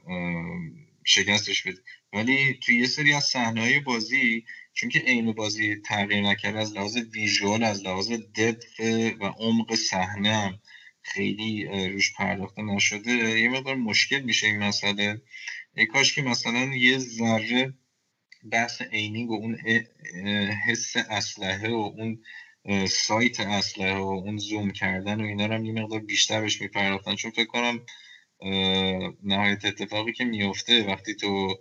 شکستش 1.05 1.63
بده 1.63 1.79
ولی 2.13 2.59
توی 2.63 2.77
یه 2.77 2.87
سری 2.87 3.13
از 3.13 3.25
صحنه‌های 3.25 3.81
بازی 3.81 4.45
چون 4.73 4.89
که 4.91 4.99
عین 4.99 5.33
بازی 5.33 5.77
تغییر 5.77 6.23
نکرده 6.23 6.59
از 6.59 6.73
لحاظ 6.73 6.97
visual 6.97 7.65
از 7.65 7.83
لحاظ 7.83 8.11
depth 8.11 8.81
و 9.21 9.25
عمق 9.25 9.75
صحنه 9.75 10.61
خیلی 11.03 11.65
روش 11.89 12.13
پرداخته 12.13 12.63
نشده 12.63 13.41
یه 13.41 13.49
مقدار 13.49 13.75
مشکل 13.75 14.21
میشه 14.21 14.47
این 14.47 14.59
مسئله. 14.59 15.21
ای 15.77 15.87
کاش 15.87 16.15
که 16.15 16.23
مثلا 16.23 16.65
یه 16.65 16.99
ذره 16.99 17.75
بحث 18.53 18.83
عینینگ 18.83 19.31
و 19.31 19.35
اون 19.35 19.59
حس 20.67 20.97
اسلحه 20.97 21.69
و 21.69 21.93
اون 21.97 22.23
سایت 22.89 23.41
اسلحه 23.41 23.95
و 23.95 24.03
اون 24.03 24.39
زوم 24.39 24.71
کردن 24.71 25.21
و 25.21 25.25
اینا 25.25 25.47
رو 25.47 25.55
هم 25.55 25.65
یه 25.65 25.73
مقدار 25.73 26.01
بیشتر 26.01 26.41
بهش 26.41 26.61
میپرداختن. 26.63 27.15
چون 27.15 27.31
فکر 27.31 27.47
کنم 27.47 27.81
نهایت 29.25 29.65
اتفاقی 29.65 30.13
که 30.13 30.25
میفته 30.25 30.85
وقتی 30.85 31.15
تو 31.15 31.55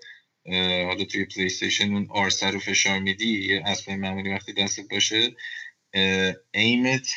حالا 0.85 1.05
توی 1.05 1.25
پلی 1.25 1.45
استیشن 1.45 1.93
اون 1.93 2.07
آرسر 2.09 2.51
رو 2.51 2.59
فشار 2.59 2.99
میدی 2.99 3.47
یه 3.49 3.61
اسلحه 3.65 3.97
معمولی 3.97 4.29
وقتی 4.33 4.53
دستت 4.53 4.85
باشه 4.91 5.33
aim 6.53 6.94
ت 6.94 7.07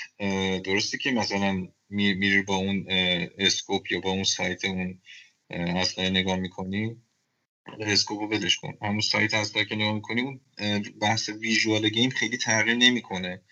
درسته 0.65 0.99
که 0.99 1.13
مثلا 1.13 1.69
میری 1.91 2.43
با 2.43 2.57
اون 2.57 2.87
scope 3.39 3.93
یا 3.93 4.01
با 4.01 4.11
اون 4.11 4.25
sight 4.25 4.65
اون 4.65 4.99
اسلحه 5.51 6.11
نگاه 6.11 6.37
می‌کنی 6.37 6.97
scope 7.81 8.29
و 8.29 8.34
ولش 8.34 8.57
کن. 8.57 8.73
همون 8.83 9.01
sight 9.01 9.35
اسلحه 9.35 9.65
که 9.65 9.75
نگاه 9.77 9.93
می‌کنی 9.95 10.23
اون 10.23 10.41
بحث 11.03 11.29
visual 11.29 11.89
game 11.89 12.11
خیلی 12.11 12.37
تغییر 12.37 12.77
نمی‌کنه. 12.77 13.43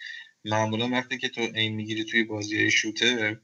معمولا 0.44 0.89
وقتی 0.89 1.19
که 1.19 1.28
تو 1.28 1.40
این 1.40 1.74
می‌گیری 1.74 2.05
توی 2.05 2.23
بازی 2.23 2.70
shooter 2.70 3.40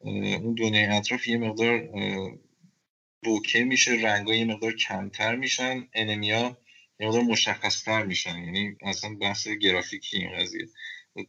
اون 0.00 0.54
دنیای 0.54 0.84
اطراف 0.86 1.28
یه 1.28 1.36
مقدار 1.38 1.88
bokeh 3.24 3.64
میشه 3.64 3.92
رنگا 3.92 4.34
یه 4.34 4.44
مقدار 4.44 4.74
کمتر 4.74 5.36
میشن 5.36 5.88
enemy 5.94 6.47
ا 6.47 6.58
یه 7.00 7.06
مقدار 7.06 7.22
مشخصتر 7.22 8.04
میشن. 8.04 8.44
یعنی 8.44 8.76
اصلا 8.82 9.14
بحث 9.14 9.48
گرافیکی 9.48 10.16
این 10.16 10.38
قضیه. 10.38 10.68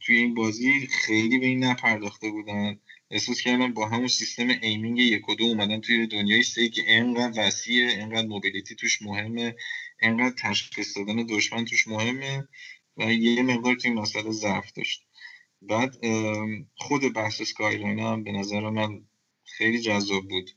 توی 0.05 0.17
این 0.17 0.35
بازی 0.35 0.87
خیلی 0.87 1.39
به 1.39 1.45
این 1.45 1.63
نپرداخته 1.63 2.29
بودن. 2.29 2.79
احساس 3.11 3.41
کردم 3.41 3.73
با 3.73 3.87
همون 3.87 4.07
سیستم 4.07 4.47
aiming 4.61 4.99
یک 4.99 5.29
و 5.29 5.35
دو 5.35 5.43
اومدن 5.43 5.81
توی 5.81 6.07
دنیای 6.07 6.43
سه 6.43 6.69
که 6.69 6.83
انقدر 6.87 7.47
وسیعه 7.47 7.93
انقدر 7.93 8.27
mobility 8.27 8.75
توش 8.75 9.01
مهمه. 9.01 9.55
انقدر 10.01 10.35
تشخیص 10.35 10.97
دادن 10.97 11.25
دشمن 11.29 11.65
توش 11.65 11.87
مهمه. 11.87 12.47
و 12.99 13.13
یه 13.13 13.41
مقدار 13.41 13.75
توی 13.75 13.91
مسئله 13.91 14.31
ضعف 14.31 14.71
داشت. 14.71 15.05
بعد 15.61 15.95
خود 16.75 17.13
بحث 17.13 17.41
skyline 17.41 17.99
هم 17.99 18.23
به 18.23 18.31
نظر 18.31 18.69
من 18.69 19.05
خیلی 19.45 19.79
جذاب 19.79 20.23
بود. 20.27 20.49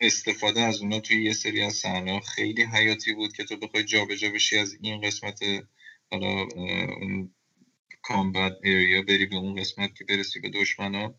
استفاده 0.00 0.60
از 0.60 0.80
اونا 0.80 1.00
توی 1.00 1.24
یه 1.24 1.32
سری 1.32 1.62
از 1.62 1.72
صحنه 1.72 2.20
خیلی 2.20 2.62
حیاتی 2.62 3.14
بود 3.14 3.32
که 3.32 3.44
تو 3.44 3.56
بخوای 3.56 3.84
جابجا 3.84 4.30
بشی 4.30 4.58
از 4.58 4.76
این 4.80 5.00
قسمت 5.00 5.40
حالا 6.10 6.42
اون 7.00 7.34
combat 8.02 8.52
area 8.62 9.02
بری 9.02 9.26
به 9.26 9.36
اون 9.36 9.60
قسمت 9.60 9.94
که 9.94 10.04
برسی 10.04 10.40
به 10.40 10.50
دشمنا 10.50 11.14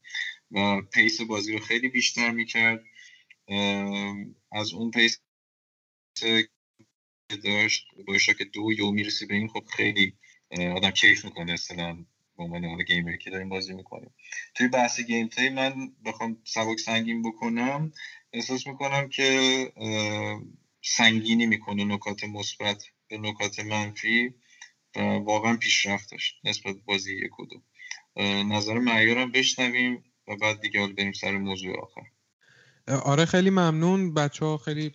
و 0.51 0.81
pace 0.81 1.21
بازی 1.21 1.53
رو 1.53 1.59
خیلی 1.59 1.89
بیشتر 1.89 2.31
می‌کرد. 2.31 2.83
از 4.51 4.73
اون 4.73 4.91
pace 4.91 5.19
که 7.29 7.37
داشت 7.37 7.87
که 8.37 8.45
دو 8.45 8.71
یو 8.77 8.91
می‌رسی 8.91 9.25
به 9.25 9.35
این 9.35 9.47
خب 9.47 9.63
خیلی 9.77 10.13
آدم 10.75 10.91
کیف 10.91 11.25
می‌کنه. 11.25 11.53
اصلا 11.53 11.93
به 12.37 12.43
عنوان 12.43 12.65
اون 12.65 12.83
gamer 12.83 13.11
ی 13.11 13.17
که 13.17 13.29
داریم 13.29 13.49
بازی 13.49 13.73
می‌کنیم. 13.73 14.13
توی 14.55 14.67
بحث 14.67 14.99
گیم 14.99 15.27
پلی 15.27 15.49
من 15.49 15.91
بخوام 16.05 16.37
سبک 16.43 16.79
سنگین 16.79 17.21
بکنم. 17.21 17.91
احساس 18.33 18.67
می‌کنم 18.67 19.09
که 19.09 19.73
سنگینی 20.81 21.45
می‌کنه 21.45 21.83
نکات 21.83 22.23
مثبت 22.23 22.83
به 23.07 23.17
نکات 23.17 23.59
منفی 23.59 24.33
و 24.95 24.99
واقعا 24.99 25.57
پیشرفت 25.57 26.11
داشت 26.11 26.39
نسبت 26.43 26.75
بازی 26.85 27.15
یک 27.15 27.39
و 27.39 27.45
دو. 27.45 27.61
نظر 28.43 28.79
معیارم 28.79 29.31
بشنویم 29.31 30.03
و 30.27 30.35
بعد 30.35 30.61
دیگه 30.61 30.79
حال 30.79 30.93
بریم 30.93 31.11
سر 31.11 31.37
موضوع 31.37 31.79
آخر. 31.79 32.01
آره 32.87 33.25
خیلی 33.25 33.49
ممنون. 33.49 34.13
بچه 34.13 34.45
ها 34.45 34.57
خیلی 34.57 34.91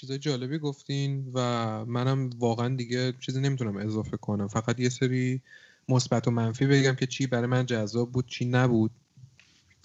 چیزای 0.00 0.18
جالبی 0.18 0.58
گفتین 0.58 1.30
و 1.34 1.40
منم 1.84 2.30
واقعا 2.38 2.76
دیگه 2.76 3.12
چیزی 3.20 3.40
نمی‌تونم 3.40 3.76
اضافه 3.76 4.16
کنم. 4.16 4.48
فقط 4.48 4.80
یه 4.80 4.88
سری 4.88 5.42
مثبت 5.88 6.28
و 6.28 6.30
منفی 6.30 6.66
بگم 6.66 6.94
که 6.94 7.06
چی 7.06 7.26
برای 7.26 7.46
من 7.46 7.66
جذاب 7.66 8.12
بود 8.12 8.26
چی 8.26 8.44
نبود. 8.44 8.90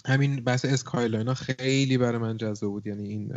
همین 0.06 0.36
بحث 0.36 0.64
skyline 0.64 1.34
خیلی 1.34 1.98
برای 1.98 2.18
من 2.18 2.36
جذاب 2.36 2.70
بود. 2.70 2.86
یعنی 2.86 3.08
این 3.08 3.32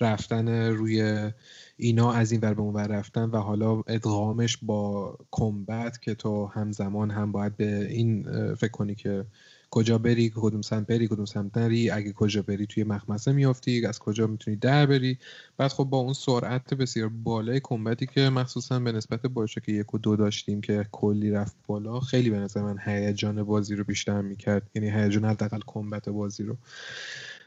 رفتن 0.00 0.48
روی 0.48 1.30
اینا 1.76 2.12
از 2.12 2.32
این 2.32 2.40
ور 2.40 2.54
به 2.54 2.60
اون 2.60 2.74
ور 2.74 2.86
رفتن 2.86 3.24
و 3.24 3.36
حالا 3.36 3.82
ادغامش 3.86 4.58
با 4.62 5.18
combat 5.30 6.02
که 6.02 6.14
تو 6.14 6.46
همزمان 6.46 7.10
هم 7.10 7.32
باید 7.32 7.56
به 7.56 7.86
این 7.90 8.22
فکر 8.54 8.70
کنی 8.70 8.94
که 8.94 9.24
کجا 9.70 9.98
بری 9.98 10.32
کدوم 10.36 10.62
سمت 10.62 10.86
بری 10.86 11.08
کدوم 11.08 11.24
سمت 11.24 11.58
نری 11.58 11.90
اگه 11.90 12.12
کجا 12.12 12.42
بری 12.42 12.66
توی 12.66 12.84
مخمسه 12.84 13.32
میافتی 13.32 13.86
از 13.86 13.98
کجا 13.98 14.26
می‌تونی 14.26 14.56
در 14.56 14.86
بری. 14.86 15.18
بعد 15.56 15.72
خب 15.72 15.84
با 15.84 15.98
اون 15.98 16.12
سرعت 16.12 16.74
بسیار 16.74 17.08
بالای 17.08 17.60
combat 17.62 18.00
ی 18.00 18.06
که 18.06 18.30
مخصوصا 18.30 18.78
به 18.78 18.92
نسبت 18.92 19.26
BioShock 19.26 19.72
یک 19.72 19.94
و 19.94 19.98
دو 19.98 20.16
داشتیم 20.16 20.60
که 20.60 20.86
کلی 20.92 21.30
رفت 21.30 21.56
بالا 21.66 22.00
خیلی 22.00 22.30
به 22.30 22.38
نظر 22.38 22.62
من 22.62 22.76
هیجان 22.84 23.42
بازی 23.42 23.74
رو 23.74 23.84
بیشتر 23.84 24.20
می‌کرد. 24.20 24.70
یعنی 24.74 24.90
هیجان 24.90 25.24
حداقل 25.24 25.60
combat 25.66 26.08
بازی 26.08 26.42
رو. 26.42 26.56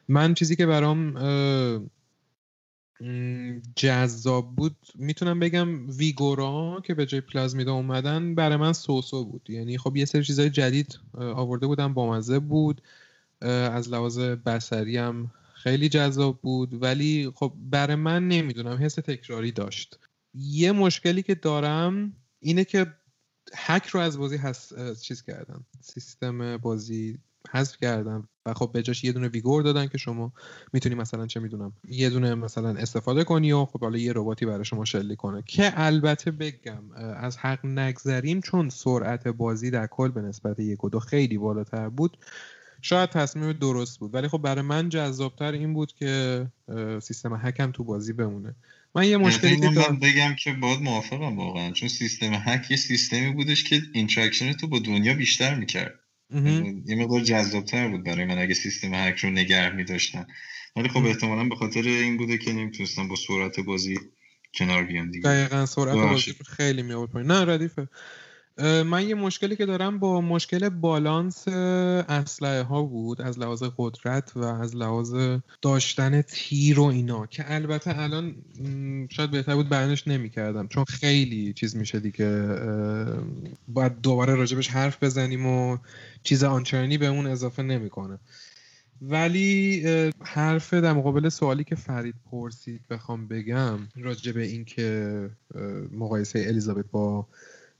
من 0.07 0.33
چیزی 0.33 0.55
که 0.55 0.65
برام 0.65 1.13
جذاب 3.75 4.55
بود. 4.55 4.75
می‌تونم 4.95 5.39
بگم 5.39 5.89
ویگورا 5.89 6.81
که 6.85 6.93
به 6.93 7.05
جای 7.05 7.21
پلازمیدا 7.21 7.73
اومدن 7.73 8.35
برای 8.35 8.57
من 8.57 8.73
سوسو 8.73 9.25
بود. 9.25 9.49
یعنی 9.49 9.77
خب 9.77 9.97
یه 9.97 10.05
سری 10.05 10.23
چیزای 10.23 10.49
جدید 10.49 10.99
آورده 11.13 11.67
بودم 11.67 11.93
بامزه 11.93 12.39
بود. 12.39 12.81
از 13.41 13.89
لحاظ 13.89 14.19
بسری 14.19 14.97
هم 14.97 15.31
خیلی 15.53 15.89
جذاب 15.89 16.41
بود. 16.41 16.83
ولی 16.83 17.31
خب 17.35 17.53
برای 17.69 17.95
من 17.95 18.27
نمی‌دونم 18.27 18.77
حس 18.81 18.95
تکراری 18.95 19.51
داشت. 19.51 19.99
یه 20.33 20.71
مشکلی 20.71 21.23
که 21.23 21.35
دارم 21.35 22.13
اینه 22.39 22.65
که 22.65 22.93
هک 23.55 23.85
رو 23.85 23.99
از 23.99 24.17
بازی 24.17 24.37
هست 24.37 24.99
چیز 25.01 25.23
کردن 25.23 25.65
سیستم 25.81 26.57
بازی 26.57 27.17
حذف 27.51 27.77
کردن 27.81 28.23
و 28.45 28.53
خب 28.53 28.71
به 28.73 28.81
جاش 28.81 29.03
یه 29.03 29.11
دونه 29.11 29.27
vigor 29.27 29.63
دادن 29.63 29.87
که 29.87 29.97
شما 29.97 30.33
می‌تونی 30.73 30.95
مثلا 30.95 31.27
چه 31.27 31.39
می‌دونم 31.39 31.73
یه 31.87 32.09
دونه 32.09 32.35
مثلا 32.35 32.69
استفاده 32.69 33.23
کنی 33.23 33.51
و 33.51 33.65
خب 33.65 33.81
حالا 33.81 33.97
یه 33.97 34.13
رباتی 34.15 34.45
برای 34.45 34.65
شما 34.65 34.85
شلیک 34.85 35.15
کنه. 35.15 35.43
که 35.47 35.71
البته 35.75 36.31
بگم 36.31 36.91
از 37.17 37.37
حق 37.37 37.65
نگذریم 37.65 38.41
چون 38.41 38.69
سرعت 38.69 39.27
بازی 39.27 39.71
در 39.71 39.87
کل 39.87 40.09
به 40.09 40.21
نسبت 40.21 40.59
یک 40.59 40.83
و 40.83 40.89
دو 40.89 40.99
خیلی 40.99 41.37
بالاتر 41.37 41.89
بود. 41.89 42.17
شاید 42.81 43.09
تصمیم 43.09 43.53
درست 43.53 43.99
بود 43.99 44.13
ولی 44.13 44.27
خب 44.27 44.37
برای 44.37 44.61
من 44.61 44.89
جذابتر 44.89 45.51
این 45.51 45.73
بود 45.73 45.93
که 45.93 46.45
سیستم 47.01 47.39
هکم 47.43 47.71
تو 47.71 47.83
بازی 47.83 48.13
بمونه. 48.13 48.55
من 48.95 49.07
یه 49.07 49.17
مشکلی 49.17 49.59
که 49.59 49.69
دارم 49.69 49.99
بگم 49.99 50.35
که 50.43 50.53
باهات 50.53 50.81
موافقم 50.81 51.37
واقعا 51.37 51.71
چون 51.71 51.89
سیستم 51.89 52.33
هک 52.33 52.71
یه 52.71 52.77
سیستمی 52.77 53.31
بودش 53.31 53.63
که 53.63 53.81
interaction 53.93 54.53
تو 54.53 54.67
با 54.67 54.79
دنیا 54.79 55.13
بیشتر 55.13 55.55
می‌کرد. 55.55 55.99
یه 56.33 56.95
مقدار 56.95 57.19
جذابتر 57.19 57.87
بود 57.87 58.03
برای 58.03 58.25
من 58.25 58.37
اگه 58.37 58.53
سیستم 58.53 58.93
هک 58.93 59.19
رو 59.19 59.29
نگه 59.29 59.69
می 59.69 59.83
داشتن 59.83 60.25
ولی 60.75 60.89
خب 60.89 61.05
احتمالا 61.05 61.49
به 61.49 61.55
خاطر 61.55 61.81
این 61.81 62.17
بوده 62.17 62.37
که 62.37 62.53
نمی‌تونستم 62.53 63.07
با 63.07 63.15
سرعت 63.15 63.59
بازی 63.59 63.97
کنار 64.53 64.83
بیان 64.83 65.11
دیگه. 65.11 65.29
دقیقا 65.29 65.65
سرعت 65.65 65.95
بازی 65.95 66.33
خیلی 66.57 66.81
می 66.81 67.07
نه 67.15 67.45
ردیفه. 67.45 67.87
من 68.63 69.07
یه 69.07 69.15
مشکلی 69.15 69.55
که 69.55 69.65
دارم 69.65 69.99
با 69.99 70.21
مشکل 70.21 70.69
بالانس 70.69 71.47
اسلحه 71.47 72.61
ها 72.63 72.83
بود 72.83 73.21
از 73.21 73.39
لحاظ 73.39 73.63
قدرت 73.77 74.31
و 74.35 74.43
از 74.43 74.75
لحاظ 74.75 75.15
داشتن 75.61 76.21
تیر 76.21 76.79
و 76.79 76.83
اینا 76.83 77.25
که 77.25 77.53
البته 77.53 77.99
الان 77.99 78.35
شاید 79.09 79.31
بهتر 79.31 79.55
بود 79.55 79.69
بیانش 79.69 80.07
نمی‌کردم 80.07 80.67
چون 80.67 80.83
خیلی 80.85 81.53
چیز 81.53 81.75
میشه 81.75 81.99
دیگه 81.99 82.55
باید 83.67 84.01
دوباره 84.01 84.35
راجبش 84.35 84.67
حرف 84.67 85.03
بزنیم 85.03 85.45
و 85.45 85.77
چیز 86.23 86.43
آنچنانی 86.43 86.97
به 86.97 87.07
اون 87.07 87.27
اضافه 87.27 87.63
نمی‌کنه. 87.63 88.19
ولی 89.01 89.83
حرف 90.21 90.73
در 90.73 90.93
مقابل 90.93 91.29
سوالی 91.29 91.63
که 91.63 91.75
فرید 91.75 92.15
پرسید 92.31 92.81
بخوام 92.89 93.27
بگم 93.27 93.79
راجع 93.95 94.31
به 94.31 94.43
این 94.43 94.65
که 94.65 95.29
مقایسه 95.91 96.43
الیزابت 96.47 96.85
با 96.91 97.27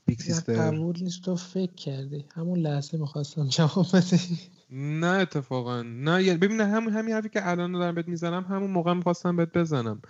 Big 0.09 0.19
Sister 0.19 0.71
قبول 0.71 0.95
نیست. 1.01 1.21
تو 1.21 1.35
فکر 1.35 1.73
کردی. 1.73 2.25
همون 2.35 2.59
لحظه 2.59 2.97
می‌خواستم 2.97 3.47
جواب 3.47 3.85
بدی. 3.93 4.39
نه 4.69 5.07
اتفاقا. 5.07 5.81
نه 5.81 6.23
یعنی 6.23 6.37
ببین 6.37 6.61
همون 6.61 6.93
همین 6.93 7.13
حرفی 7.13 7.29
که 7.29 7.49
الان 7.49 7.71
دارم 7.71 7.95
بهت 7.95 8.07
می‌زنم 8.07 8.43
همون 8.43 8.71
موقع 8.71 8.93
می‌خواستم 8.93 9.35
بهت 9.35 9.57
بزنم. 9.57 10.01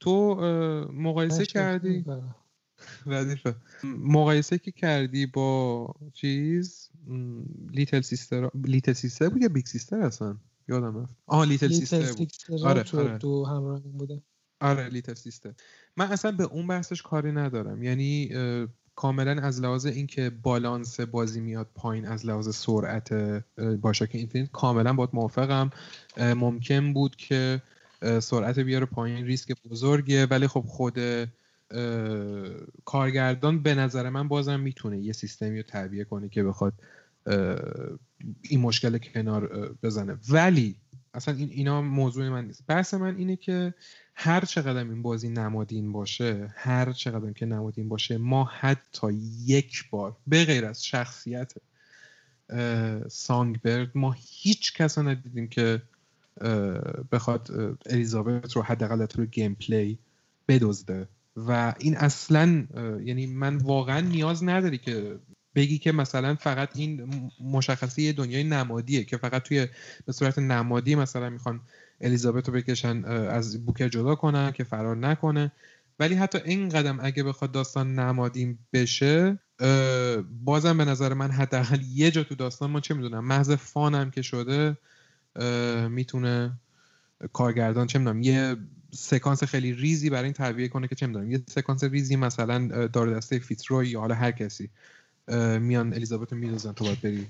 تو 0.00 0.34
مقایسه 0.92 1.46
کردی؟ 1.46 2.04
ردیفه 3.06 3.54
مقایسه 3.84 4.58
که 4.58 4.72
کردی 4.72 5.26
با 5.26 5.94
چیز؟ 6.12 6.90
Little 7.70 8.00
Sister 8.00 8.50
Little 8.54 8.92
Sister 8.92 9.28
بود 9.28 9.42
یا 9.42 9.48
Big 9.48 9.66
Sister 9.66 10.00
اصلا؟ 10.00 10.36
یادم 10.68 11.02
رفت. 11.02 11.14
آه 11.26 11.46
Little, 11.46 11.68
Sister 11.68 12.12
بود. 12.12 12.32
آره, 12.64 12.84
آره. 12.94 13.18
دو 13.18 13.44
همراه 13.44 13.80
بوده. 13.80 14.22
آره 14.60 14.88
Little 14.88 15.14
Sister. 15.14 15.52
من 15.96 16.06
اصلا 16.06 16.32
به 16.32 16.44
اون 16.44 16.66
بحثش 16.66 17.02
کاری 17.02 17.32
ندارم. 17.32 17.82
یعنی 17.82 18.30
کاملا 19.02 19.42
از 19.42 19.60
لحاظ 19.60 19.86
اینکه 19.86 20.30
بالانس 20.30 21.00
بازی 21.00 21.40
میاد 21.40 21.68
پایین 21.74 22.06
از 22.06 22.26
لحاظ 22.26 22.56
سرعت 22.56 23.12
BioShock 23.80 24.10
Infinite 24.12 24.50
کاملا 24.50 24.92
باهات 24.92 25.10
موافقم. 25.12 25.70
ممکن 26.18 26.92
بود 26.92 27.16
که 27.16 27.62
سرعت 28.20 28.58
بیاره 28.58 28.86
پایین 28.86 29.26
ریسک 29.26 29.52
بزرگه 29.70 30.26
ولی 30.26 30.46
خب 30.46 30.64
خود 30.66 30.98
کارگردان 32.84 33.62
به 33.62 33.74
نظر 33.74 34.08
من 34.10 34.28
بازم 34.28 34.60
می‌تونه 34.60 34.98
یه 34.98 35.12
سیستمی 35.12 35.56
رو 35.56 35.62
تعبیه 35.62 36.04
کنه 36.04 36.28
که 36.28 36.42
بخواد 36.42 36.72
این 38.42 38.60
مشکل 38.60 38.98
کنار 38.98 39.72
بزنه. 39.82 40.18
ولی 40.28 40.76
اصلا 41.14 41.34
این 41.34 41.50
اینا 41.50 41.82
موضوع 41.82 42.28
من 42.28 42.44
نیست. 42.46 42.64
بحث 42.66 42.94
من 42.94 43.16
اینه 43.16 43.36
که 43.36 43.74
هر 44.14 44.44
چقدر 44.44 44.76
این 44.76 45.02
بازی 45.02 45.28
نمادین 45.28 45.92
باشه 45.92 46.54
هر 46.56 46.92
چقدر 46.92 47.32
که 47.32 47.46
نمادین 47.46 47.88
باشه 47.88 48.18
ما 48.18 48.44
حتی 48.44 49.12
یک 49.44 49.90
بار 49.90 50.16
به 50.26 50.44
غیر 50.44 50.64
از 50.64 50.84
شخصیت 50.84 51.52
Songbird 53.08 53.90
ما 53.94 54.14
هیچ 54.18 54.72
کس 54.72 54.98
ندیدیم 54.98 55.48
که 55.48 55.82
بخواد 57.12 57.50
الیزابت 57.86 58.52
رو 58.52 58.62
حداقل 58.62 59.06
تو 59.06 59.24
gameplay 59.24 59.98
بدزده. 60.48 61.08
و 61.36 61.74
این 61.78 61.96
اصلا 61.96 62.66
یعنی 63.04 63.26
من 63.26 63.56
واقعا 63.56 64.00
نیاز 64.00 64.44
نداری 64.44 64.78
که 64.78 65.18
بگی 65.54 65.78
که 65.78 65.92
مثلا 65.92 66.34
فقط 66.34 66.68
این 66.74 67.10
مشخصه 67.40 68.12
دنیای 68.12 68.44
نمادیه 68.44 69.04
که 69.04 69.16
فقط 69.16 69.42
توی 69.42 69.66
به 70.06 70.12
صورت 70.12 70.38
نمادی 70.38 70.94
مثلا 70.94 71.30
می‌خوان 71.30 71.60
الیزابت 72.00 72.48
رو 72.48 72.54
بکشن 72.54 73.04
از 73.04 73.66
بوکر 73.66 73.88
جدا 73.88 74.14
کنن 74.14 74.52
که 74.52 74.64
فرار 74.64 74.96
نکنه. 74.96 75.52
ولی 75.98 76.14
حتی 76.14 76.38
این 76.44 76.68
قدم 76.68 76.98
اگه 77.02 77.22
بخواد 77.22 77.52
داستان 77.52 77.94
نمادین 77.98 78.58
بشه 78.72 79.38
بازم 80.44 80.78
به 80.78 80.84
نظر 80.84 81.14
من 81.14 81.30
حداقل 81.30 81.80
یه 81.94 82.10
جا 82.10 82.24
تو 82.24 82.34
داستان 82.34 82.70
ما 82.70 82.80
چه 82.80 82.94
می‌دونم 82.94 83.24
محض 83.24 83.50
فانم 83.50 84.10
که 84.10 84.22
شده 84.22 84.76
می‌تونه 85.88 86.52
کارگردان 87.32 87.86
چه 87.86 87.98
می‌دونم 87.98 88.22
یه 88.22 88.56
سکانس 88.94 89.44
خیلی 89.44 89.72
ریزی 89.72 90.10
برای 90.10 90.24
این 90.24 90.32
تعبیه 90.32 90.68
کنه 90.68 90.88
که 90.88 90.94
چه 90.94 91.06
می‌دونم 91.06 91.30
یه 91.30 91.42
سکانس 91.48 91.84
ریزی 91.84 92.16
مثلا 92.16 92.86
دار 92.86 93.16
دسته 93.16 93.38
فیتروی 93.38 93.88
یا 93.88 94.00
حالا 94.00 94.14
هر 94.14 94.30
کسی. 94.30 94.70
میان 95.60 95.94
الیزابت 95.94 96.32
رو 96.32 96.38
میدوزن 96.38 96.72
تو 96.72 96.84
باید 96.84 97.00
بری 97.00 97.26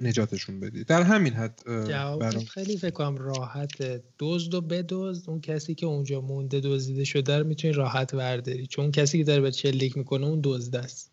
نجاتشون 0.00 0.60
بدی. 0.60 0.84
در 0.84 1.02
همین 1.02 1.32
حد 1.32 1.62
برام... 1.66 2.44
خیلی 2.44 2.76
فکر 2.76 2.90
کنم 2.90 3.16
راحت 3.16 4.02
دزد 4.18 4.54
و 4.54 4.60
بدزد. 4.60 5.30
اون 5.30 5.40
کسی 5.40 5.74
که 5.74 5.86
اونجا 5.86 6.20
مونده 6.20 6.60
دزدیده 6.60 7.04
شده 7.04 7.38
رو 7.38 7.46
می‌تونی 7.46 7.74
راحت 7.74 8.14
ورداری 8.14 8.66
چون 8.66 8.90
کسی 8.90 9.18
که 9.18 9.24
داره 9.24 9.40
به 9.40 9.50
چلیک 9.50 9.96
می‌کنه 9.96 10.26
اون 10.26 10.40
دزد 10.44 10.76
است. 10.76 11.12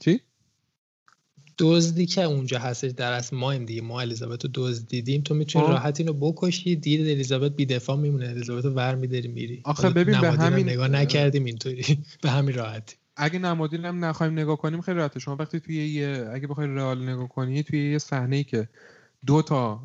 چی؟ 0.00 0.20
دزدی 1.58 2.06
که 2.06 2.22
اونجا 2.22 2.58
هستش 2.58 2.90
در 2.90 3.12
اصل 3.12 3.36
ما 3.36 3.50
این 3.50 3.64
دیگه. 3.64 3.82
ما 3.82 4.00
الیزابت 4.00 4.44
رو 4.44 4.50
دزدیدیم. 4.54 5.22
تو 5.22 5.34
می‌تونی 5.34 5.66
راحت 5.66 6.00
اینو 6.00 6.12
بکشی. 6.12 6.76
دیگه 6.76 7.00
الیزابت 7.00 7.56
بی 7.56 7.66
دفاع 7.66 7.96
میمونه. 7.96 8.28
الیزابت 8.28 8.64
رو 8.64 8.70
ور 8.70 8.94
میداری 8.94 9.28
میری. 9.28 9.60
آخه 9.64 9.90
ببین 9.90 10.20
به 10.20 10.30
همین 10.30 10.68
نگاه 10.68 10.88
نکردیم 10.88 11.44
اینطوری. 11.44 11.98
به 12.22 12.30
همین 12.30 12.54
راحتی. 12.54 12.96
اگه 13.20 13.38
نمادین 13.38 13.84
هم 13.84 14.04
نخوایم 14.04 14.32
نگاه 14.32 14.56
کنیم 14.56 14.80
خیلی 14.80 14.98
راحته. 14.98 15.20
شما 15.20 15.36
وقتی 15.36 15.60
توی 15.60 15.88
یه 15.88 16.30
اگه 16.32 16.46
بخوای 16.46 16.66
real 16.66 17.08
نگاه 17.08 17.28
کنی 17.28 17.62
توی 17.62 17.92
یه 17.92 17.98
صحنه 17.98 18.36
ای 18.36 18.44
که 18.44 18.68
دو 19.26 19.42
تا 19.42 19.76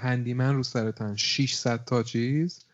handyman 0.00 0.54
رو 0.54 0.62
سرتن 0.62 1.16
600 1.16 1.84
تا 1.84 2.02
چیز 2.02 2.64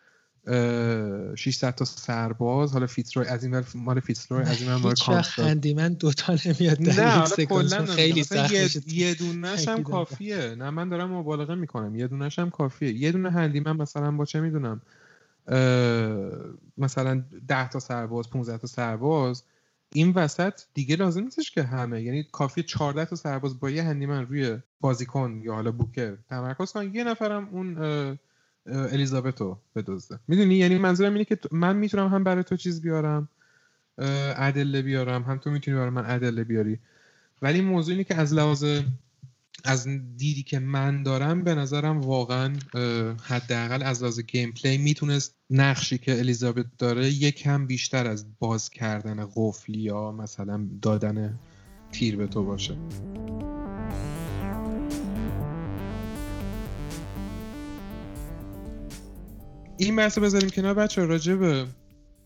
600 1.36 1.74
تا 1.74 1.84
سرباز 1.84 2.72
حالا 2.72 2.86
فیتروی 2.86 3.26
از 3.26 3.44
این 3.44 3.54
ور 3.54 3.64
مال 3.74 4.00
فیتروی 4.00 4.42
از 4.42 4.60
این 4.60 4.70
ور 4.70 4.76
مال 4.76 4.94
کامستاک 4.94 5.42
هندیمن 5.42 5.92
دو 5.92 6.12
تا 6.12 6.32
نمیاد 6.32 6.82
نه 6.82 7.46
کلا 7.46 7.86
خیلی 7.86 8.24
سخت 8.24 8.52
یه 8.92 9.14
دونش 9.14 9.68
هم 9.68 9.82
کافیه. 9.82 10.54
نه 10.54 10.70
من 10.70 10.88
دارم 10.88 11.10
مبالغه 11.10 11.54
می‌کنم. 11.54 11.96
یه 11.96 12.06
دونش 12.06 12.38
هم 12.38 12.50
کافیه. 12.50 12.92
یه 12.92 13.12
دونه 13.12 13.30
هندیمن 13.30 13.76
مثلا 13.76 14.10
با 14.10 14.24
چه 14.24 14.40
می‌دونم 14.40 14.80
مثلا 16.78 17.24
10 17.48 17.68
تا 17.68 17.80
سرباز 17.80 18.30
15 18.30 18.58
تا 18.58 18.66
سرباز 18.66 19.42
این 19.96 20.10
وسط 20.10 20.60
دیگه 20.74 20.96
لازم 20.96 21.22
نیستش 21.22 21.50
که 21.50 21.62
همه. 21.62 22.02
یعنی 22.02 22.24
کافی 22.32 22.62
14 22.62 23.04
تا 23.04 23.16
سرباز 23.16 23.60
با 23.60 23.70
یه 23.70 23.82
هندیمن 23.82 24.26
روی 24.26 24.58
بازیکن 24.80 25.40
یا 25.44 25.54
حالا 25.54 25.72
بوکر 25.72 26.16
تمرکز 26.28 26.72
کن 26.72 26.94
یه 26.94 27.04
نفرم 27.04 27.48
اون 27.52 27.78
الیزابتو 28.66 29.58
بدزده. 29.76 30.18
می‌دونی؟ 30.28 30.54
یعنی 30.54 30.78
منظورم 30.78 31.12
اینه 31.12 31.24
که 31.24 31.38
من 31.52 31.76
می‌تونم 31.76 32.08
هم 32.08 32.24
برای 32.24 32.44
تو 32.44 32.56
چیز 32.56 32.82
بیارم 32.82 33.28
ادله 33.98 34.82
بیارم. 34.82 35.22
هم 35.22 35.38
تو 35.38 35.50
می‌تونی 35.50 35.76
برای 35.76 35.90
من 35.90 36.10
ادله 36.10 36.44
بیاری. 36.44 36.78
ولی 37.42 37.60
موضوع 37.60 37.92
اینه 37.92 38.04
که 38.04 38.14
از 38.14 38.34
لحاظ 38.34 38.64
از 39.66 39.88
دیدی 40.16 40.42
که 40.42 40.58
من 40.58 41.02
دارم 41.02 41.44
به 41.44 41.54
نظرم 41.54 42.00
واقعا 42.00 42.52
حداقل 43.22 43.82
از 43.82 44.02
لحاظ 44.02 44.20
گیم 44.20 44.52
پلی 44.52 44.78
می‌تونست 44.78 45.34
نقشی 45.50 45.98
که 45.98 46.18
الیزابت 46.18 46.66
داره 46.78 47.08
یکم 47.08 47.66
بیشتر 47.66 48.06
از 48.06 48.26
باز 48.38 48.70
کردن 48.70 49.28
قفلی 49.36 49.78
یا 49.78 50.12
مثلا 50.12 50.68
دادن 50.82 51.38
تیر 51.92 52.16
به 52.16 52.26
تو 52.26 52.44
باشه. 52.44 52.76
این 59.78 59.96
بحث 59.96 60.18
بذاریم 60.18 60.50
کنار 60.50 60.74
بچه 60.74 61.04
راجع 61.04 61.34
به 61.34 61.66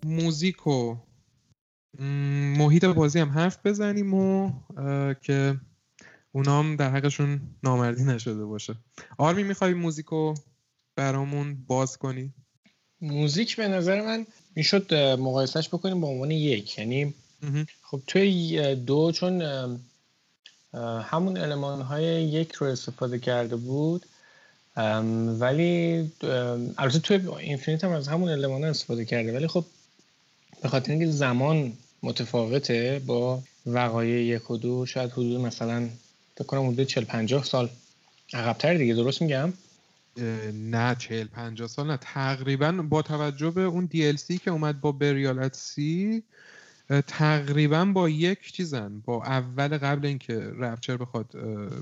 موزیک 0.06 0.66
و 0.66 0.96
محیط 2.58 2.84
بازی 2.84 3.18
هم 3.18 3.28
حرف 3.28 3.58
بزنیم 3.66 4.14
و 4.14 4.52
که 5.22 5.60
اونا 6.32 6.58
هم 6.58 6.76
در 6.76 6.90
حقشون 6.90 7.40
نامردی 7.62 8.04
نشده 8.04 8.44
باشه. 8.44 8.74
آرمی 9.18 9.42
می‌خوای 9.42 9.74
موزیکو 9.74 10.34
برامون 10.96 11.64
باز 11.66 11.96
کنی؟ 11.96 12.32
موزیک 13.00 13.56
به 13.56 13.68
نظر 13.68 14.00
من 14.00 14.26
می‌شد 14.54 14.94
مقایسهش 14.94 15.68
بکنیم 15.68 16.00
به 16.00 16.06
عنوان 16.06 16.30
یک. 16.30 16.78
یعنی 16.78 17.14
خب 17.82 18.00
توی 18.06 18.74
دو 18.74 19.12
چون 19.12 19.42
همون 21.02 21.36
علمان 21.36 21.80
های 21.80 22.24
یک 22.24 22.52
رو 22.52 22.66
استفاده 22.66 23.18
کرده 23.18 23.56
بود 23.56 24.06
ولی 25.40 26.12
البته 26.78 26.98
توی 26.98 27.28
اینفینیت 27.38 27.84
هم 27.84 27.90
از 27.90 28.08
همون 28.08 28.28
علمان 28.28 28.64
استفاده 28.64 29.04
کرده. 29.04 29.34
ولی 29.36 29.46
خب 29.46 29.64
به 30.62 30.68
خاطر 30.68 30.92
اینکه 30.92 31.10
زمان 31.10 31.72
متفاوته 32.02 33.02
با 33.06 33.42
وقایع 33.66 34.22
یک 34.22 34.50
و 34.50 34.56
دو 34.56 34.86
شاید 34.86 35.10
حدود 35.10 35.40
مثلا 35.40 35.88
فکر 36.38 36.46
کنم 36.46 36.68
حدود 36.68 36.86
40 36.86 37.04
50 37.04 37.44
سال. 37.44 37.68
عقبتر 38.32 38.74
دیگه 38.74 38.94
درست 38.94 39.22
میگم؟ 39.22 39.52
نه 40.52 40.96
40 40.98 41.26
50 41.26 41.68
سال 41.68 41.86
نه. 41.86 41.98
تقریبا 42.00 42.72
با 42.72 43.02
توجه 43.02 43.50
به 43.50 43.60
اون 43.60 43.88
DLC 43.92 44.40
که 44.44 44.50
اومد 44.50 44.80
با 44.80 44.92
بریال 44.92 45.48
سی 45.52 46.22
تقریبا 47.06 47.84
با 47.84 48.08
یک 48.08 48.52
چیزن. 48.52 49.02
با 49.04 49.24
اول 49.24 49.68
قبل 49.68 50.06
اینکه 50.06 50.34
رپچر 50.58 50.96
بخواد 50.96 51.26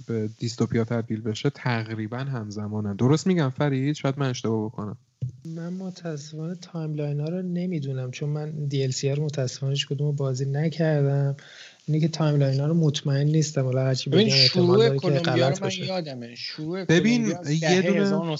به 0.06 0.28
dystopia 0.38 0.84
تبدیل 0.84 1.20
بشه 1.20 1.50
تقریبا 1.50 2.18
همزمانن. 2.18 2.96
درست 2.96 3.26
میگم 3.26 3.50
فرید؟ 3.50 3.94
شاید 3.94 4.18
من 4.18 4.30
اشتباه 4.30 4.68
بکنم. 4.68 4.96
من 5.44 5.72
متاسفانه 5.72 6.54
timeline 6.54 7.20
ها 7.20 7.28
رو 7.28 7.42
نمی‌دونم 7.42 8.10
چون 8.10 8.28
من 8.28 8.68
DLC 8.72 9.04
رو 9.04 9.24
متاسفانه 9.24 9.76
کدوم 9.88 10.16
بازی 10.16 10.44
نکردم. 10.44 11.36
اینه 11.88 12.00
که 12.00 12.08
timeline 12.08 12.60
ها 12.60 12.66
رو 12.66 12.74
مطمئن 12.74 13.26
نیستم. 13.26 13.66
ولی 13.66 13.78
هرچی 13.78 14.10
بگم 14.10 14.26
احتمال 14.26 14.78
داره 14.78 14.98
که 14.98 15.08
غلط 15.08 15.60
باشه. 15.60 15.86
یادمه. 15.86 16.34
شروع 16.34 16.84
ببین 16.84 17.34
یه 17.60 17.82
دونه 17.82 18.36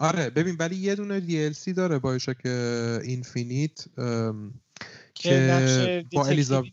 آره 0.00 0.30
ببین 0.30 0.56
ولی 0.58 0.76
یه 0.76 0.94
دونه 0.94 1.20
DLC 1.20 1.72
داره 1.76 1.98
BioShock 1.98 2.50
Infinite 3.04 3.84
که 5.14 6.04
با 6.12 6.26
الیزابت 6.26 6.68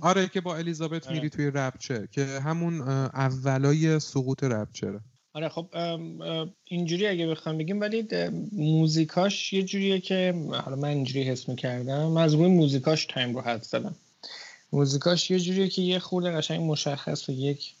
آره 0.00 0.28
که 0.28 0.40
با 0.40 0.56
الیزابت 0.56 1.06
آره. 1.06 1.16
میری 1.16 1.30
توی 1.30 1.50
رپچر 1.54 2.06
که 2.06 2.24
همون 2.24 2.80
اولای 2.80 4.00
سقوط 4.00 4.44
رپچره. 4.44 5.00
آره 5.34 5.48
خب 5.48 5.66
اینجوری 6.64 7.06
اگه 7.06 7.26
بخوام 7.26 7.58
بگیم 7.58 7.80
ولی 7.80 8.06
موزیکاش 8.52 9.52
یه 9.52 9.62
جوریه 9.62 10.00
که 10.00 10.34
حالا 10.64 10.76
من 10.76 10.88
اینجوری 10.88 11.22
حس 11.22 11.48
می‌کردم 11.48 12.06
من 12.06 12.22
از 12.22 12.34
روی 12.34 12.46
موزیکاش 12.46 13.06
time 13.06 13.34
رو 13.34 13.40
حدس 13.40 13.62
زدم. 13.62 13.94
موزیکاش 14.72 15.30
یه 15.30 15.40
جوریه 15.40 15.68
که 15.68 15.82
یه 15.82 15.98
خورده 15.98 16.30
قشنگ 16.30 16.70
مشخص 16.70 17.28
و 17.28 17.32
یک 17.32 17.74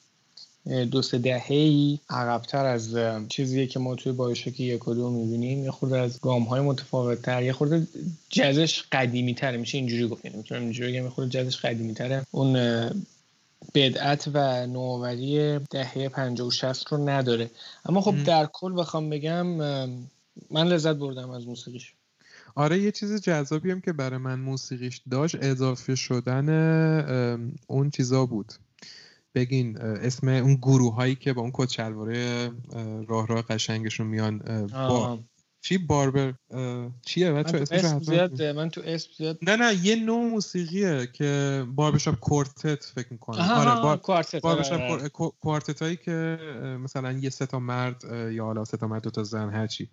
دو 0.90 1.02
سه 1.02 1.18
دهه 1.18 1.50
ای 1.50 1.98
عقبتر 2.10 2.66
از 2.66 2.96
چیزیه 3.28 3.66
که 3.66 3.78
ما 3.78 3.94
توی 3.94 4.12
BioShock 4.12 4.60
یک 4.60 4.88
و 4.88 4.94
دو 4.94 5.10
می‌بینیم. 5.10 5.64
یه 5.64 5.70
خورده 5.70 5.98
از 5.98 6.20
گام 6.20 6.42
های 6.42 6.60
متفاوت 6.60 7.22
تر 7.22 7.42
یه 7.42 7.52
خورده 7.52 7.86
جزش 8.30 8.82
قدیمی 8.92 9.34
تره 9.34 9.56
میشه 9.56 9.78
اینجوری 9.78 10.08
گفت. 10.08 10.24
می‌تونم 10.24 10.60
اینجوری 10.60 10.92
بگم 10.92 11.04
یه 11.04 11.10
خورده 11.10 11.30
جزش 11.30 11.56
قدیمی 11.56 11.94
تره 11.94 12.26
اون 12.30 12.52
بدعت 13.74 14.30
و 14.34 14.66
نوآوری 14.66 15.58
دهه 15.58 16.08
50 16.08 16.48
و 16.48 16.50
60 16.50 16.92
رو 16.92 17.08
نداره. 17.08 17.50
اما 17.84 18.00
خب 18.00 18.24
در 18.24 18.46
کل 18.52 18.80
بخوام 18.80 19.10
بگم 19.10 19.46
من 20.50 20.68
لذت 20.68 20.96
بردم 20.96 21.30
از 21.30 21.46
موسیقیش. 21.46 21.92
آره 22.54 22.78
یه 22.78 22.92
چیز 22.92 23.22
جذابی 23.22 23.70
هم 23.70 23.80
که 23.80 23.92
برای 23.92 24.18
من 24.18 24.40
موسیقیش 24.40 25.02
داشت 25.10 25.36
اضافه 25.40 25.94
شدن 25.94 26.48
اون 27.66 27.90
چیزا 27.90 28.26
بود. 28.26 28.52
بگین 29.34 29.78
اسم 29.78 30.28
اون 30.28 30.54
گروه 30.54 30.94
هایی 30.94 31.14
که 31.14 31.32
با 31.32 31.42
اون 31.42 31.50
کت 31.54 31.68
شلواره 31.68 32.50
راه 33.08 33.26
راه 33.26 33.42
قشنگشون 33.42 34.06
میان 34.06 34.38
با 34.88 35.18
چی؟ 35.60 35.78
باربر 35.78 36.34
چیه 37.06 37.32
بچه 37.32 37.64
اسم 37.70 37.98
زیاد 37.98 38.42
من 38.42 38.70
تو 38.70 38.80
اسم 38.84 39.10
زیاد 39.18 39.38
نه 39.42 39.56
نه 39.56 39.86
یه 39.86 39.96
نوع 39.96 40.30
موسیقیه 40.30 41.08
که 41.12 41.64
باربشاپ 41.74 42.14
کورتت 42.20 42.84
فکر 42.84 43.12
می‌کنم. 43.12 43.42
آره 43.42 43.82
بار... 43.82 43.96
کوارتت 43.96 44.42
باربشاپ 44.42 44.80
آره. 44.80 45.08
کوارتت 45.40 45.82
هایی 45.82 45.96
که 45.96 46.38
مثلا 46.82 47.12
یه 47.12 47.30
سه 47.30 47.46
تا 47.46 47.58
مرد 47.58 48.04
یا 48.32 48.44
حالا 48.44 48.64
سه 48.64 48.76
تا 48.76 48.86
مرد 48.86 49.02
دو 49.02 49.10
تا 49.10 49.22
زن 49.22 49.50
هرچی 49.50 49.88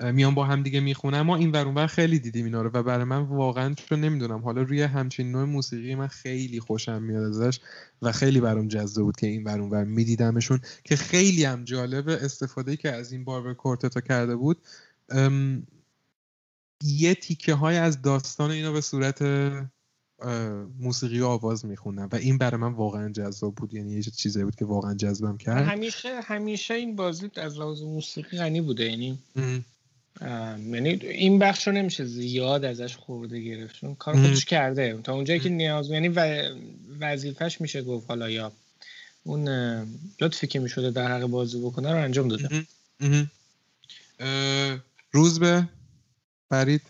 میان 0.00 0.34
با 0.34 0.44
هم 0.44 0.62
دیگه 0.62 0.80
می‌خونن. 0.80 1.20
ما 1.20 1.36
این 1.36 1.52
ورون 1.52 1.86
خیلی 1.86 2.18
دیدیم 2.18 2.44
اینا 2.44 2.62
رو 2.62 2.70
و 2.74 2.82
برای 2.82 3.04
من 3.04 3.22
واقعا 3.22 3.74
چون 3.74 4.00
نمی‌دونم 4.00 4.38
حالا 4.38 4.62
روی 4.62 4.82
همچین 4.82 5.32
نوع 5.32 5.44
موسیقی 5.44 5.94
من 5.94 6.06
خیلی 6.06 6.60
خوشم 6.60 7.02
میاد 7.02 7.22
ازش 7.22 7.60
و 8.02 8.12
خیلی 8.12 8.40
برام 8.40 8.68
جذاب 8.68 9.04
بود 9.04 9.16
که 9.16 9.26
این 9.26 9.44
ورون 9.44 9.70
ور 9.70 9.84
میدیدمشون 9.84 10.60
که 10.84 10.96
خیلی 10.96 11.44
هم 11.44 11.64
جالب 11.64 12.08
استفاده 12.08 12.76
که 12.76 12.92
از 12.92 13.12
این 13.12 13.24
باربر 13.24 13.54
کورتتا 13.54 14.00
کرده 14.00 14.36
بود. 14.36 14.58
یه 16.84 17.14
تیکه 17.14 17.54
های 17.54 17.76
از 17.76 18.02
داستان 18.02 18.50
اینا 18.50 18.72
به 18.72 18.80
صورت 18.80 19.22
موسیقی 20.78 21.20
و 21.20 21.26
آواز 21.26 21.64
می‌خونن 21.64 22.08
و 22.12 22.14
این 22.14 22.38
برای 22.38 22.60
من 22.60 22.72
واقعا 22.72 23.08
جذاب 23.08 23.54
بود. 23.54 23.74
یعنی 23.74 23.92
یه 23.92 24.02
چیزی 24.02 24.44
بود 24.44 24.54
که 24.54 24.64
واقعا 24.64 24.94
جذبم 24.94 25.36
کرد. 25.36 25.68
همیشه 25.68 26.20
همیشه 26.20 26.74
این 26.74 26.96
بازی 26.96 27.30
از 27.36 27.58
لحاظ 27.58 27.82
موسیقی 27.82 28.38
غنی 28.38 28.60
بوده 28.60 28.84
یعنی 28.84 29.18
یعنی 30.20 30.88
این 30.88 31.38
بخش 31.38 31.66
رو 31.66 31.72
نمیشه 31.72 32.04
زیاد 32.04 32.64
ازش 32.64 32.96
خورده 32.96 33.40
گرفت. 33.40 33.76
چون 33.76 33.94
کار 33.94 34.14
خودش 34.14 34.44
کرده. 34.44 35.00
تا 35.04 35.14
اونجایی 35.14 35.40
که 35.40 35.48
نیاز 35.48 35.90
یعنی 35.90 36.08
وظیفش 37.00 37.60
میشه 37.60 37.82
گفت 37.82 38.08
حالا 38.08 38.30
یا 38.30 38.52
اون 39.22 39.48
لطفی 40.20 40.46
که 40.46 40.58
می‌شده 40.58 40.90
در 40.90 41.16
حق 41.16 41.26
بازی 41.26 41.60
بکنه 41.60 41.92
رو 41.92 41.98
انجام 41.98 42.28
داده. 42.28 42.66
روز 45.12 45.40
به؟ 45.40 45.68
فرید؟ 46.48 46.82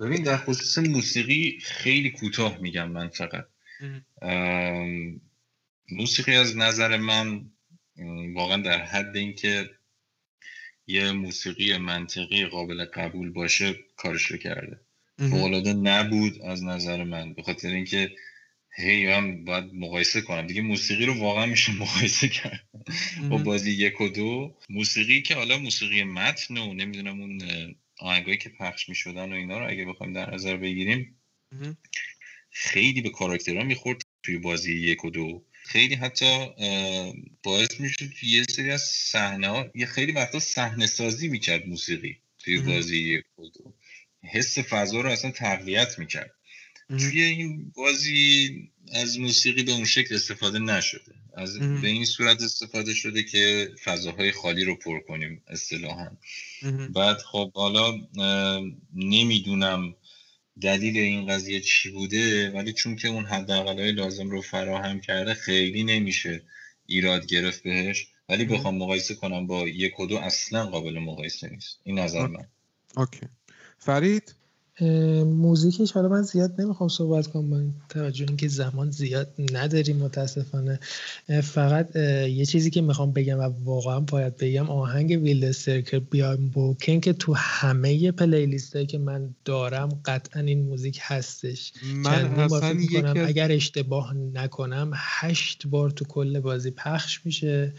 ببین 0.00 0.22
در 0.22 0.36
خصوص 0.36 0.78
موسیقی 0.78 1.58
خیلی 1.62 2.10
کوتاه 2.10 2.58
میگم 2.58 2.88
من 2.88 3.08
فقط. 3.08 3.46
موسیقی 5.90 6.36
از 6.36 6.56
نظر 6.56 6.96
من 6.96 7.44
واقعا 8.34 8.62
در 8.62 8.84
حد 8.84 9.16
اینکه 9.16 9.70
یه 10.86 11.12
موسیقی 11.12 11.78
منطقی 11.78 12.46
قابل 12.46 12.84
قبول 12.84 13.30
باشه 13.30 13.74
کارش 13.96 14.26
رو 14.26 14.36
کرده. 14.36 14.80
فوقالعاده 15.18 15.72
نبود 15.72 16.42
از 16.42 16.64
نظر 16.64 17.04
من 17.04 17.34
به 17.34 17.42
خاطر 17.42 17.68
اینکه 17.68 18.10
هی 18.76 19.06
هم 19.06 19.44
باید 19.44 19.64
مقایسه 19.74 20.20
کنم. 20.20 20.46
دیگه 20.46 20.62
موسیقی 20.62 21.06
رو 21.06 21.14
واقعا 21.14 21.46
میشه 21.46 21.72
مقایسه 21.82 22.28
کرد. 22.28 22.68
با 23.30 23.38
بازی 23.38 23.70
یک 23.70 24.00
و 24.00 24.08
دو 24.08 24.56
موسیقی 24.68 25.22
که 25.22 25.34
حالا 25.34 25.58
موسیقی 25.58 26.04
متن 26.04 26.56
و 26.56 26.74
نمی‌دونم 26.74 27.20
اون 27.20 27.40
آهنگایی 27.98 28.38
که 28.38 28.48
پخش 28.48 28.88
می‌شدن 28.88 29.32
و 29.32 29.34
اینا 29.34 29.58
رو 29.58 29.70
اگه 29.70 29.84
بخوایم 29.84 30.12
در 30.12 30.34
نظر 30.34 30.56
بگیریم 30.56 31.16
خیلی 32.50 33.02
به 33.02 33.10
کاراکترها 33.10 33.64
می‌خورد 33.64 34.02
توی 34.22 34.38
بازی 34.38 34.74
یک 34.78 35.04
و 35.04 35.10
دو. 35.10 35.44
خیلی 35.66 35.94
حتی 35.94 36.46
باعث 37.42 37.80
می‌شد 37.80 38.10
یه 38.22 38.44
سری 38.44 38.70
از 38.70 38.82
صحنه 38.82 39.48
ها 39.48 39.70
یه 39.74 39.86
خیلی 39.86 40.12
وقتا 40.12 40.38
صحنه 40.38 40.86
سازی 40.86 41.28
می‌کرد 41.28 41.66
موسیقی 41.66 42.16
توی 42.38 42.60
بازی 42.60 42.96
یک 42.96 43.24
و 43.38 43.42
دو 43.42 43.74
حس 44.22 44.58
فضا 44.58 45.00
رو 45.00 45.10
اصلا 45.10 45.30
تقویت 45.30 45.98
می‌کرد. 45.98 46.30
توی 46.88 47.22
این 47.22 47.72
بازی 47.76 48.50
از 48.92 49.18
موسیقی 49.18 49.62
به 49.62 49.72
اون 49.72 49.84
شکل 49.84 50.14
استفاده 50.14 50.58
نشده. 50.58 51.14
از 51.36 51.58
به 51.58 51.88
این 51.88 52.04
صورت 52.04 52.42
استفاده 52.42 52.94
شده 52.94 53.22
که 53.22 53.70
فضاهای 53.84 54.32
خالی 54.32 54.64
رو 54.64 54.76
پر 54.76 55.00
کنیم 55.00 55.42
اصطلاحا. 55.48 56.10
بعد 56.94 57.18
خب 57.18 57.52
حالا 57.52 57.92
نمی‌دونم 58.94 59.94
دلیل 60.60 60.98
این 60.98 61.26
قضیه 61.26 61.60
چی 61.60 61.90
بوده؟ 61.90 62.50
ولی 62.50 62.72
چون 62.72 62.96
که 62.96 63.08
اون 63.08 63.26
حداقلای 63.26 63.92
لازم 63.92 64.30
رو 64.30 64.42
فراهم 64.42 65.00
کرده 65.00 65.34
خیلی 65.34 65.84
نمیشه 65.84 66.42
ایراد 66.86 67.26
گرفت 67.26 67.62
بهش. 67.62 68.06
ولی 68.28 68.44
بخوام 68.44 68.78
مقایسه 68.78 69.14
کنم 69.14 69.46
با 69.46 69.68
یک 69.68 70.00
و 70.00 70.06
دو 70.06 70.16
اصلا 70.16 70.66
قابل 70.66 70.98
مقایسه 70.98 71.48
نیست. 71.48 71.80
این 71.84 71.98
نظر 71.98 72.26
من. 72.26 72.48
اوکی. 72.96 73.26
فرید؟ 73.78 74.35
موزیکش 75.24 75.92
حالا 75.92 76.08
من 76.08 76.22
زیاد 76.22 76.60
نمی‌خوام 76.60 76.88
صحبت 76.88 77.26
کنم 77.26 77.50
با 77.50 77.60
توجه 77.88 78.24
اینکه 78.28 78.48
زمان 78.48 78.90
زیاد 78.90 79.34
نداریم 79.52 79.96
متاسفانه. 79.96 80.80
فقط 81.42 81.96
یه 81.96 82.44
چیزی 82.44 82.70
که 82.70 82.80
می‌خوام 82.80 83.12
بگم 83.12 83.38
و 83.38 83.42
واقعا 83.64 84.00
باید 84.00 84.36
بگم 84.36 84.70
آهنگ 84.70 85.10
ویلد 85.10 85.50
سرکل 85.50 85.98
بیایم 85.98 86.48
بوکن 86.48 87.00
که 87.00 87.12
تو 87.12 87.34
همه 87.34 88.12
پلیلیست 88.12 88.74
هایی 88.76 88.86
که 88.86 88.98
من 88.98 89.34
دارم 89.44 89.88
قطعا 90.04 90.42
این 90.42 90.62
موزیک 90.62 90.98
هستش. 91.02 91.72
من 91.94 92.24
اصلا 92.24 92.76
کنم 92.92 93.24
اگر 93.26 93.52
اشتباه 93.52 94.14
نکنم 94.14 94.90
هشت 94.94 95.66
بار 95.66 95.90
تو 95.90 96.04
کل 96.04 96.40
بازی 96.40 96.70
پخش 96.70 97.20
میشه 97.26 97.72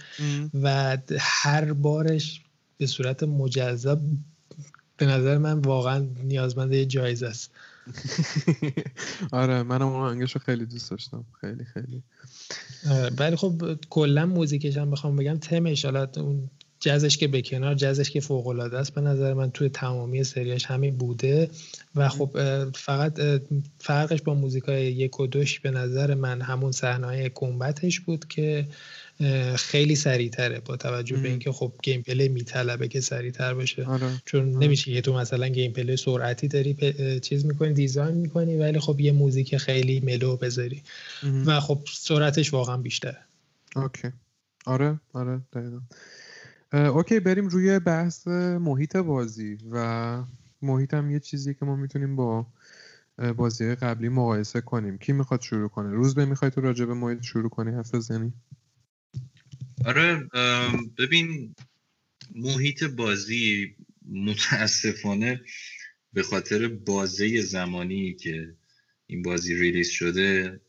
و 0.54 0.98
هر 1.20 1.74
بارش 1.74 2.42
به 2.78 2.86
صورت 2.86 3.24
مجزا 3.24 4.02
به 4.98 5.06
نظر 5.06 5.38
من 5.38 5.60
واقعا 5.60 6.08
نیازمند 6.24 6.74
یه 6.74 6.86
جایزه 6.86 7.28
است. 7.28 7.52
آره 9.32 9.64
منم 9.64 9.88
اون 9.88 10.22
رو 10.22 10.40
خیلی 10.46 10.66
دوست 10.66 10.92
داشتم. 10.92 11.26
خیلی 11.42 11.64
خیلی. 11.64 12.04
ولی 13.18 13.36
خب 13.36 13.80
کلا 13.90 14.26
موزیکش 14.26 14.78
هم 14.78 14.92
بخوام 14.92 15.16
بگم 15.16 15.38
تمش. 15.38 15.86
حالا 15.86 16.08
اون 16.18 16.50
جزش 16.80 17.18
که 17.18 17.28
به 17.28 17.42
کنار 17.42 17.76
جزش 17.76 18.10
که 18.10 18.20
فوق 18.20 18.48
العاده 18.48 18.78
است 18.78 18.94
به 18.94 19.02
نظر 19.02 19.34
من 19.34 19.52
توی 19.52 19.70
تمامی 19.70 20.24
سریاش 20.24 20.66
همین 20.66 20.98
بوده. 20.98 21.50
و 21.96 22.10
خب 22.10 22.32
فقط 22.76 23.20
فرقش 23.80 24.22
با 24.22 24.34
موزیکای 24.34 24.86
یک 24.86 25.20
و 25.20 25.28
دوش 25.28 25.60
به 25.60 25.72
نظر 25.72 26.14
من 26.14 26.42
همون 26.42 26.72
صحنه 26.72 27.30
کمبتش 27.30 28.00
بود 28.00 28.28
که 28.28 28.68
خیلی 29.56 29.96
سریعتره 29.96 30.60
با 30.60 30.78
توجه 30.78 31.18
به 31.18 31.30
اینکه 31.30 31.52
خب 31.52 31.74
gameplay 31.84 32.30
میطلبه 32.30 32.88
که 32.88 33.02
سریعتر 33.02 33.54
باشه 33.54 33.86
آره. 33.86 34.22
چون 34.26 34.56
آره. 34.56 34.66
نمیشه 34.66 34.94
که 34.94 35.02
تو 35.02 35.14
مثلا 35.14 35.48
gameplay 35.48 35.98
سرعتی 35.98 36.48
داری 36.48 36.78
چیز 37.20 37.46
می‌کنی 37.46 37.74
design 37.74 38.16
می‌کنی 38.16 38.58
ولی 38.58 38.80
خب 38.80 39.00
یه 39.00 39.12
موزیک 39.12 39.58
خیلی 39.58 40.00
mellow 40.00 40.38
بذاری. 40.38 40.84
و 41.46 41.60
خب 41.60 41.80
سرعتش 41.94 42.54
واقعا 42.54 42.78
بیشتره. 42.78 43.18
OK. 43.76 44.12
آره 44.66 45.00
آره 45.14 45.42
دقیقا. 45.54 45.80
OK 46.90 47.20
بریم 47.20 47.48
روی 47.48 47.80
بحث 47.80 48.28
محیط 48.58 48.98
بازی 48.98 49.58
و 49.72 50.24
محیط 50.62 50.94
هم 50.94 51.12
یه 51.12 51.20
چیزی 51.20 51.54
که 51.54 51.66
ما 51.66 51.76
می‌تونیم 51.76 52.16
با 52.16 52.46
بازی 53.38 53.76
قبلی 53.76 54.10
مقایسه 54.10 54.62
کنیم. 54.62 54.98
کی 54.98 55.14
می‌خواد 55.14 55.42
شروع 55.42 55.70
کنه؟ 55.70 55.90
روزبه 55.90 56.26
می‌خوای 56.26 56.52
تو 56.52 56.62
راجع 56.62 56.86
به 56.86 56.94
محیط 56.94 57.22
شروع 57.22 57.50
کنی 57.50 57.72
حرف 57.72 57.96
بزنی؟ 57.96 58.34
آره 59.88 60.30
ببین 60.98 61.56
محیط 62.36 62.84
بازی 62.84 63.76
متاسفانه 64.12 65.42
به 66.14 66.24
خاطر 66.24 66.68
بازه 66.68 67.42
زمانی 67.42 68.14
که 68.14 68.56
این 69.08 69.22
بازی 69.22 69.56
ریلیز 69.56 69.90
شده 69.90 70.60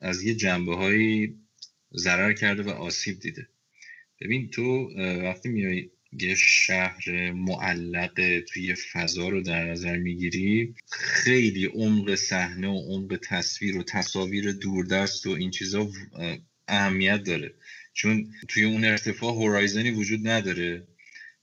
از 0.00 0.22
یه 0.22 0.34
جنبه 0.34 0.76
هایی 0.76 1.34
ضرر 1.96 2.32
کرده 2.32 2.62
و 2.62 2.70
آسیب 2.70 3.18
دیده. 3.18 3.48
ببین 4.20 4.50
تو 4.50 4.90
وقتی 5.22 5.48
میای 5.48 5.90
یه 6.12 6.34
شهر 6.34 7.32
معلق 7.32 8.40
توی 8.48 8.74
فضا 8.74 9.28
رو 9.28 9.42
در 9.42 9.70
نظر 9.70 9.96
می‌گیری 9.96 10.74
خیلی 10.92 11.66
عمق 11.66 12.14
صحنه 12.14 12.68
و 12.68 12.78
عمق 12.78 13.18
تصویر 13.22 13.78
و 13.78 13.82
تصاویر 13.82 14.52
دوردست 14.52 15.26
و 15.26 15.30
این 15.30 15.50
چیزا 15.50 15.90
اهمیت 16.68 17.22
داره. 17.22 17.54
چون 17.96 18.34
توی 18.48 18.64
اون 18.64 18.84
ارتفاع 18.84 19.32
هورایزنی 19.32 19.90
وجود 19.90 20.28
نداره 20.28 20.86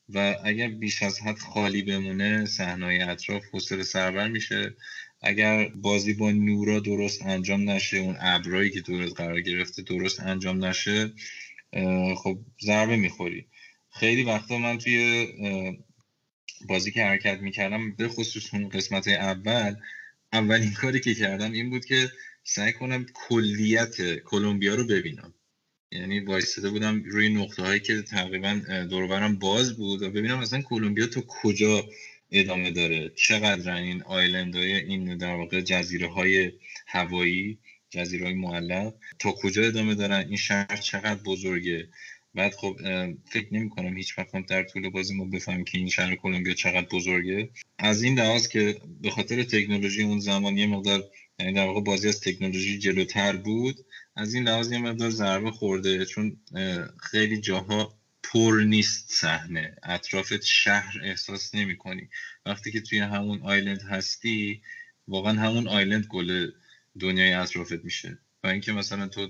و 0.10 0.36
اگر 0.44 0.68
بیش 0.68 1.04
از 1.04 1.22
حد 1.22 1.38
خالی 1.38 1.82
بمونه 1.82 2.46
صحنای 2.46 3.02
اطراف 3.02 3.44
حوصله 3.52 3.84
سربر 3.84 4.28
میشه. 4.28 4.76
اگر 5.22 5.68
بازی 5.68 6.14
با 6.14 6.32
نورا 6.32 6.80
درست 6.80 7.22
انجام 7.22 7.70
نشه 7.70 7.98
اون 7.98 8.18
ابرایی 8.20 8.70
که 8.72 8.82
دورت 8.82 9.14
قرار 9.18 9.42
گرفته 9.42 9.82
درست 9.82 10.20
انجام 10.20 10.66
نشه 10.66 11.14
خب 12.16 12.40
ضربه 12.64 12.96
می‌خوری. 12.98 13.46
خیلی 13.92 14.24
وقتا 14.24 14.58
من 14.58 14.78
توی 14.78 15.28
بازی 16.68 16.92
که 16.92 17.04
حرکت 17.04 17.40
می‌کردم 17.40 17.96
به 17.96 18.08
خصوص 18.08 18.54
اون 18.54 18.70
قسمت 18.70 19.08
اول 19.08 19.76
اولین 20.34 20.74
کاری 20.74 21.00
که 21.00 21.14
کردم 21.16 21.52
این 21.52 21.70
بود 21.70 21.86
که 21.86 22.10
سعی 22.44 22.74
کنم 22.74 23.06
کلیت 23.14 24.16
کلمبیا 24.16 24.76
رو 24.76 24.88
ببینم. 24.88 25.34
یعنی 25.94 26.20
وایستده 26.20 26.70
بودم 26.70 27.04
روی 27.04 27.30
نقطه 27.30 27.64
هایی 27.64 27.80
که 27.80 28.02
تقریبا 28.02 28.62
دوربرم 28.90 29.40
باز 29.40 29.78
بود 29.78 30.02
و 30.02 30.10
ببینم 30.10 30.40
مثلا 30.40 30.62
کلمبیا 30.62 31.08
تو 31.08 31.22
کجا 31.28 31.84
ادامه 32.32 32.72
داره. 32.72 33.12
چقدر 33.16 33.76
این 33.76 34.04
آیلند 34.04 34.56
های 34.56 34.74
این 34.74 35.18
در 35.18 35.36
واقع 35.36 35.62
جزیره 35.62 36.08
های 36.08 36.52
هوایی 36.88 37.58
جزیره 37.90 38.26
های 38.26 38.34
معلق 38.34 38.94
تا 39.20 39.32
کجا 39.32 39.62
ادامه 39.64 39.96
دارن؟ 39.96 40.26
این 40.28 40.38
شهر 40.38 40.78
چقدر 40.78 41.20
بزرگه؟ 41.26 41.88
بعد 42.36 42.54
خب 42.54 42.78
فکر 43.26 43.48
نمی 43.52 43.70
کنم 43.70 43.98
هیچ 43.98 44.18
وقت 44.18 44.46
در 44.46 44.64
طول 44.64 44.90
بازی 44.90 45.16
ما 45.16 45.26
بفهمیم 45.26 45.66
که 45.66 45.78
این 45.78 45.90
شهر 45.90 46.16
کلمبیا 46.16 46.54
چقدر 46.54 46.88
بزرگه. 46.92 47.50
از 47.78 48.04
این 48.04 48.20
لحاظ 48.20 48.48
که 48.48 48.82
به 49.02 49.10
خاطر 49.10 49.44
تکنولوژی 49.44 50.04
اون 50.04 50.20
زمان 50.20 50.58
یه 50.58 50.68
مقدار 50.68 51.04
یعنی 51.40 51.54
در 51.54 51.66
واقع 51.66 51.82
بازی 51.82 52.08
از 52.08 52.22
تکنولوژی 52.22 52.80
جلوتر 52.80 53.36
بود 53.36 53.86
از 54.16 54.34
این 54.34 54.44
لحاظ 54.44 54.72
یه 54.72 54.80
مقدار 54.80 55.10
ضربه 55.10 55.52
خورده 55.52 56.06
چون 56.06 56.38
خیلی 57.04 57.42
جاها 57.42 58.00
پر 58.24 58.64
نیست 58.68 59.12
صحنه. 59.12 59.76
اطرافت 59.84 60.42
شهر 60.44 60.98
احساس 61.04 61.56
نمی 61.56 61.78
کنی 61.78 62.10
وقتی 62.46 62.72
که 62.72 62.82
توی 62.82 63.00
همون 63.00 63.42
آیلند 63.44 63.82
هستی 63.84 64.62
واقعا 65.08 65.34
همون 65.34 65.68
آیلند 65.68 66.06
گل 66.10 66.52
دنیای 67.00 67.34
اطرافت 67.34 67.84
میشه. 67.86 68.20
و 68.44 68.48
اینکه 68.48 68.72
مثلا 68.72 69.08
تو 69.08 69.28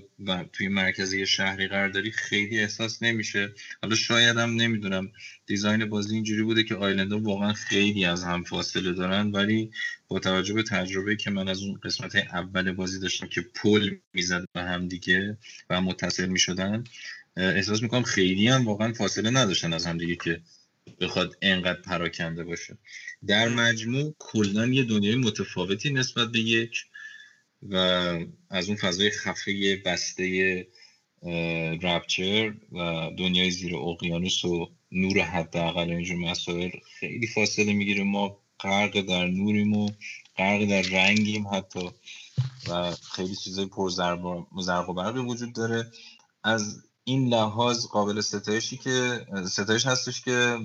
توی 0.52 0.68
مرکز 0.68 1.12
یه 1.12 1.24
شهری 1.24 1.68
قرار 1.68 1.88
داری 1.88 2.10
خیلی 2.10 2.60
احساس 2.60 3.02
نمیشه. 3.02 3.52
حالا 3.82 3.94
شاید 3.94 4.36
هم 4.36 4.50
نمی‌دونم. 4.56 5.12
دیزاین 5.46 5.84
بازی 5.84 6.14
اینجوری 6.14 6.42
بوده 6.42 6.64
که 6.64 6.74
آیلندا 6.74 7.18
واقعا 7.18 7.52
خیلی 7.52 8.04
از 8.04 8.24
هم 8.24 8.44
فاصله 8.44 8.92
دارن 8.92 9.30
ولی 9.30 9.70
با 10.08 10.18
توجه 10.18 10.54
به 10.54 10.62
تجربه 10.62 11.16
که 11.16 11.30
من 11.30 11.48
از 11.48 11.62
اون 11.62 11.74
قسمت 11.74 12.16
اول 12.16 12.72
بازی 12.72 13.00
داشتم 13.00 13.26
که 13.26 13.40
پل 13.40 13.96
می‌زد 14.12 14.44
به 14.52 14.62
هم 14.62 14.88
دیگه 14.88 15.38
و 15.70 15.80
متصل 15.80 16.26
می‌شدن 16.26 16.84
احساس 17.36 17.82
می‌کنم 17.82 18.02
خیلی 18.02 18.48
هم 18.48 18.64
واقعا 18.64 18.92
فاصله 18.92 19.30
نداشتن 19.30 19.72
از 19.72 19.86
هم 19.86 19.98
دیگه 19.98 20.16
که 20.16 20.40
بخواد 21.00 21.36
انقدر 21.42 21.80
پراکنده 21.80 22.44
باشه. 22.44 22.78
در 23.26 23.48
مجموع 23.48 24.14
کلا 24.18 24.66
یه 24.66 24.84
دنیای 24.84 25.16
متفاوتی 25.16 25.90
نسبت 25.90 26.28
به 26.32 26.40
یک 26.40 26.84
و 27.70 27.76
از 28.50 28.68
اون 28.68 28.76
فضای 28.76 29.10
خفه 29.10 29.82
بسته 29.84 30.66
رپچر 31.82 32.54
و 32.72 33.10
دنیای 33.18 33.50
زیر 33.50 33.76
اقیانوس 33.76 34.44
و 34.44 34.70
نور 34.92 35.20
حداقل 35.20 35.90
اینجور 35.90 36.16
مسائل 36.16 36.70
خیلی 37.00 37.26
فاصله 37.26 37.72
می‌گیره. 37.72 38.04
ما 38.04 38.36
غرق 38.60 39.00
در 39.00 39.26
نوریم 39.26 39.72
و 39.72 39.90
غرق 40.36 40.64
در 40.64 40.82
رنگیم 40.82 41.48
حتی 41.48 41.90
و 42.68 42.90
خیلی 43.12 43.36
چیزای 43.36 43.66
پر 43.66 43.90
زرق 43.90 44.88
و 44.88 44.94
برقی 44.94 45.20
وجود 45.20 45.52
داره. 45.52 45.90
از 46.44 46.82
این 47.04 47.28
لحاظ 47.28 47.86
قابل 47.86 48.20
ستایشی 48.20 48.76
که 48.76 49.26
ستایش 49.50 49.86
هستش 49.86 50.22
که 50.22 50.58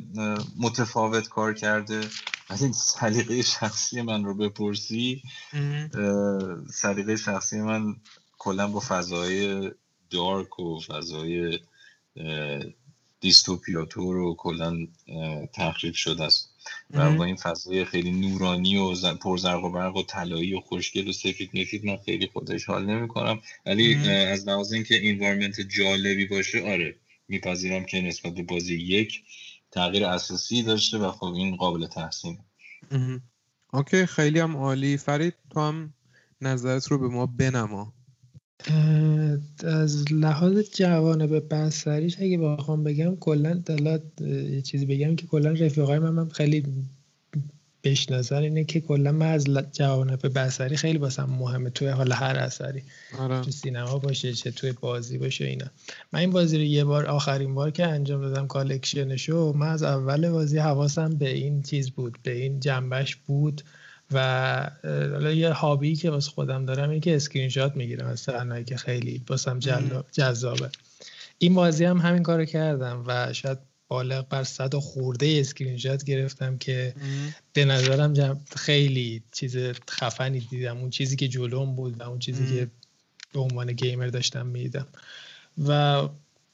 متفاوت 0.59 1.29
کار 1.29 1.53
کرده. 1.53 2.01
از 2.49 2.61
این 2.61 2.71
سلیقه 2.71 3.41
شخصی 3.41 4.01
من 4.01 4.23
رو 4.23 4.35
بپرسی 4.35 5.21
سلیقه 6.73 7.17
شخصی 7.17 7.61
من 7.61 7.95
کلا 8.37 8.67
با 8.67 8.79
فضای 8.79 9.71
دارک 10.09 10.59
و 10.59 10.79
فضای 10.79 11.59
دیستوپیاتور 13.19 14.15
رو 14.15 14.35
کلا 14.37 14.87
تخریب 15.53 15.93
شده 15.93 16.23
است. 16.23 16.49
و 16.91 17.15
با 17.15 17.23
این 17.23 17.35
فضای 17.35 17.85
خیلی 17.85 18.11
نورانی 18.11 18.77
و 18.77 19.13
پرزرق 19.15 19.63
و 19.63 19.69
برق 19.69 19.95
و 19.95 20.03
طلایی 20.03 20.53
و 20.53 20.59
خوشگل 20.59 21.07
و 21.07 21.11
سفید 21.11 21.49
مفید 21.53 21.85
من 21.85 21.97
خیلی 22.05 22.27
خودش 22.33 22.65
حال 22.65 22.85
نمی 22.85 23.07
کنم. 23.07 23.41
ولی 23.65 24.09
از 24.09 24.47
لحاظ 24.47 24.73
اینکه 24.73 24.95
اینوارمنت 24.95 25.61
جالبی 25.61 26.25
باشه 26.25 26.61
آره 26.61 26.95
میپذیرم 27.27 27.85
که 27.85 28.01
نسبت 28.01 28.33
به 28.33 28.43
بازی 28.43 28.75
یک 28.75 29.21
تغییر 29.71 30.05
اساسی 30.05 30.63
داشته 30.63 30.97
و 30.97 31.11
خب 31.11 31.25
این 31.25 31.55
قابل 31.55 31.87
تحسین 31.87 32.37
OK 33.73 34.05
خیلی 34.05 34.39
هم 34.39 34.57
عالی. 34.57 34.97
فرید 34.97 35.33
تو 35.49 35.59
هم 35.59 35.93
نظرت 36.41 36.87
رو 36.87 36.97
به 36.97 37.07
ما 37.07 37.25
بنما. 37.25 37.93
از 39.63 40.11
لحاظ 40.11 40.57
جوانب 40.73 41.53
بصریش 41.53 42.19
اگه 42.19 42.37
بخوام 42.37 42.83
بگم 42.83 43.15
کلا 43.15 43.53
دلات 43.53 44.21
یه 44.21 44.61
چیزی 44.61 44.85
بگم 44.85 45.15
که 45.15 45.27
کلا 45.27 45.51
رفیقای 45.51 45.99
من, 45.99 46.09
منو 46.09 46.29
خیلی 46.29 46.63
بشناسن 47.83 48.35
اینه 48.35 48.63
که 48.63 48.81
کلا 48.81 49.11
من 49.11 49.31
از 49.31 49.45
جوانب 49.73 50.39
بصری 50.39 50.77
خیلی 50.77 50.97
واسم 50.97 51.29
مهمه 51.39 51.69
توی 51.69 51.87
حالا 51.87 52.11
هر 52.11 52.35
اثری. 52.35 52.83
آره. 53.19 53.41
تو 53.41 53.51
سینما 53.51 53.99
باشه 53.99 54.33
چه 54.33 54.51
توی 54.51 54.71
بازی 54.71 55.17
باشه 55.17 55.45
اینا. 55.45 55.65
من 56.13 56.19
این 56.19 56.31
بازی 56.31 56.57
رو 56.57 56.63
یه 56.63 56.83
بار 56.83 57.05
آخرین 57.05 57.55
بار 57.55 57.71
که 57.71 57.85
انجام 57.85 58.21
دادم 58.21 58.47
collection 58.47 59.29
شو 59.29 59.53
من 59.55 59.67
از 59.67 59.83
اول 59.83 60.29
بازی 60.29 60.57
حواسم 60.57 61.09
به 61.09 61.29
این 61.29 61.61
چیز 61.61 61.91
بود 61.91 62.17
به 62.23 62.31
این 62.31 62.59
جنبه‌ش 62.59 63.15
بود 63.15 63.61
و 64.11 64.71
حالا 64.83 65.31
یه 65.31 65.51
hobby 65.51 65.88
ای 65.88 65.95
که 65.95 66.09
واسه 66.09 66.31
خودم 66.31 66.65
دارم 66.65 66.89
اینه 66.89 67.01
که 67.01 67.15
اسکرین 67.15 67.49
شات 67.49 67.75
می‌گیرم 67.75 68.07
از 68.07 68.19
صحنه‌ای 68.19 68.63
که 68.63 68.77
خیلی 68.77 69.21
واسم 69.27 69.59
جذابه. 70.11 70.69
این 71.37 71.55
بازی 71.55 71.85
هم 71.85 71.97
همین 71.97 72.23
کارو 72.23 72.45
کردم 72.45 73.03
و 73.07 73.33
شاید 73.33 73.57
بالغ 73.89 74.27
بر 74.27 74.43
صد 74.43 74.75
و 74.75 74.79
خورده 74.79 75.37
اسکرین 75.39 75.77
شات 75.77 76.03
گرفتم 76.03 76.57
که 76.57 76.95
به 77.53 77.65
نظرم 77.65 78.45
خیلی 78.55 79.23
چیز 79.31 79.57
خفنی 79.89 80.39
دیدم. 80.39 80.77
اون 80.77 80.89
چیزی 80.89 81.15
که 81.15 81.27
جلوم 81.27 81.75
بود 81.75 81.99
و 81.99 82.03
اون 82.03 82.19
چیزی 82.19 82.57
که 82.57 82.67
به 83.33 83.39
عنوان 83.39 83.71
gamer 83.71 84.07
داشتم 84.07 84.45
می‌دیدم 84.45 84.87
و 85.67 86.01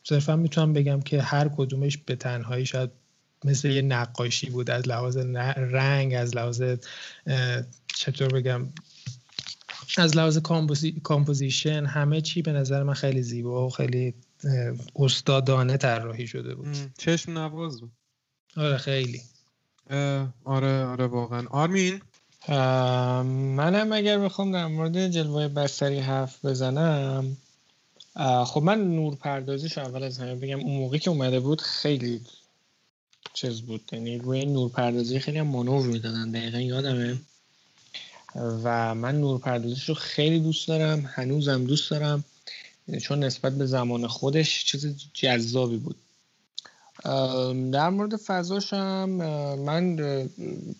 صرفا 0.03 0.35
می‌تونم 0.35 0.73
بگم 0.73 1.01
که 1.01 1.21
هر 1.21 1.47
کدومش 1.47 1.97
به 1.97 2.15
تنهایی 2.15 2.65
شاید 2.65 2.89
مثل 3.43 3.69
یه 3.69 3.81
نقاشی 3.81 4.49
بود. 4.49 4.69
از 4.69 4.87
لحاظ 4.87 5.17
رنگ 5.57 6.13
از 6.13 6.35
لحاظ 6.35 6.63
چطور 7.95 8.27
بگم 8.27 8.69
از 9.97 10.17
لحاظ 10.17 10.37
composition 11.03 11.85
همه 11.85 12.21
چی 12.21 12.41
به 12.41 12.51
نظر 12.51 12.83
من 12.83 12.93
خیلی 12.93 13.21
زیبا 13.21 13.67
و 13.67 13.69
خیلی 13.69 14.13
استادانه 14.95 15.77
طراحی 15.77 16.27
شده 16.27 16.55
بود. 16.55 16.75
چشم 16.97 17.31
نواز 17.31 17.81
بود. 17.81 17.91
آره 18.57 18.77
خیلی. 18.77 19.21
آره 20.43 20.85
آره 20.85 21.07
واقعا. 21.07 21.47
آرمین؟ 21.49 22.01
منم 23.55 23.91
اگر 23.93 24.19
بخوام 24.19 24.51
در 24.51 24.67
مورد 24.67 25.07
جلوه 25.07 25.47
بصری 25.47 25.99
حرف 25.99 26.45
بزنم. 26.45 27.37
خب 28.45 28.61
من 28.63 28.95
نور 28.95 29.15
پردازیش 29.15 29.77
اول 29.77 30.03
از 30.03 30.17
همه 30.17 30.35
بگم 30.35 30.59
اون 30.59 30.77
موقعی 30.77 30.99
که 30.99 31.09
اومده 31.09 31.39
بود 31.39 31.61
خیلی 31.61 32.21
چیز 33.33 33.61
بود. 33.61 33.81
یعنی 33.91 34.17
روی 34.17 34.45
نور 34.45 34.69
پردازی 34.69 35.19
خیلی 35.19 35.37
هم 35.37 35.47
مانور 35.47 35.85
می‌دادن 35.87 36.31
دقیقا 36.31 36.59
یادمه. 36.59 37.17
و 38.35 38.95
من 38.95 39.19
نور 39.19 39.39
پردازیش 39.39 39.89
رو 39.89 39.95
خیلی 39.95 40.39
دوست 40.39 40.67
دارم 40.67 41.09
هنوزم 41.13 41.63
دوست 41.63 41.91
دارم. 41.91 42.23
چون 43.01 43.23
نسبت 43.23 43.53
به 43.53 43.65
زمان 43.65 44.07
خودش 44.07 44.65
چیز 44.65 44.95
جذابی 45.13 45.77
بود. 45.77 45.95
در 47.71 47.89
مورد 47.89 48.15
فضاش 48.15 48.73
هم 48.73 49.09
من 49.55 49.95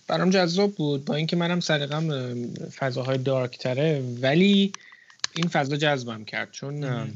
برام 0.07 0.29
جذاب 0.29 0.75
بود 0.75 1.05
با 1.05 1.15
اینکه 1.15 1.35
منم 1.35 1.59
سلیقم 1.59 2.35
فضاهای 2.53 3.17
دارک 3.17 3.57
تره 3.57 4.15
ولی 4.21 4.71
این 5.35 5.47
فضا 5.47 5.75
جذبم 5.75 6.25
کرد. 6.25 6.51
چون 6.51 7.07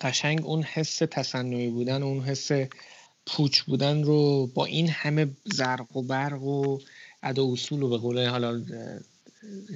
قشنگ 0.00 0.46
اون 0.46 0.62
حس 0.62 0.98
تصنعی 0.98 1.68
بودن 1.68 2.02
اون 2.02 2.20
حس 2.20 2.50
پوچ 3.26 3.62
بودن 3.62 4.02
رو 4.02 4.46
با 4.46 4.64
این 4.64 4.88
همه 4.88 5.30
زرق 5.44 5.96
و 5.96 6.02
برق 6.02 6.42
و 6.42 6.78
ادا 7.22 7.52
اصول 7.52 7.82
و 7.82 7.88
به 7.88 7.98
قول 7.98 8.26
حالا 8.26 8.62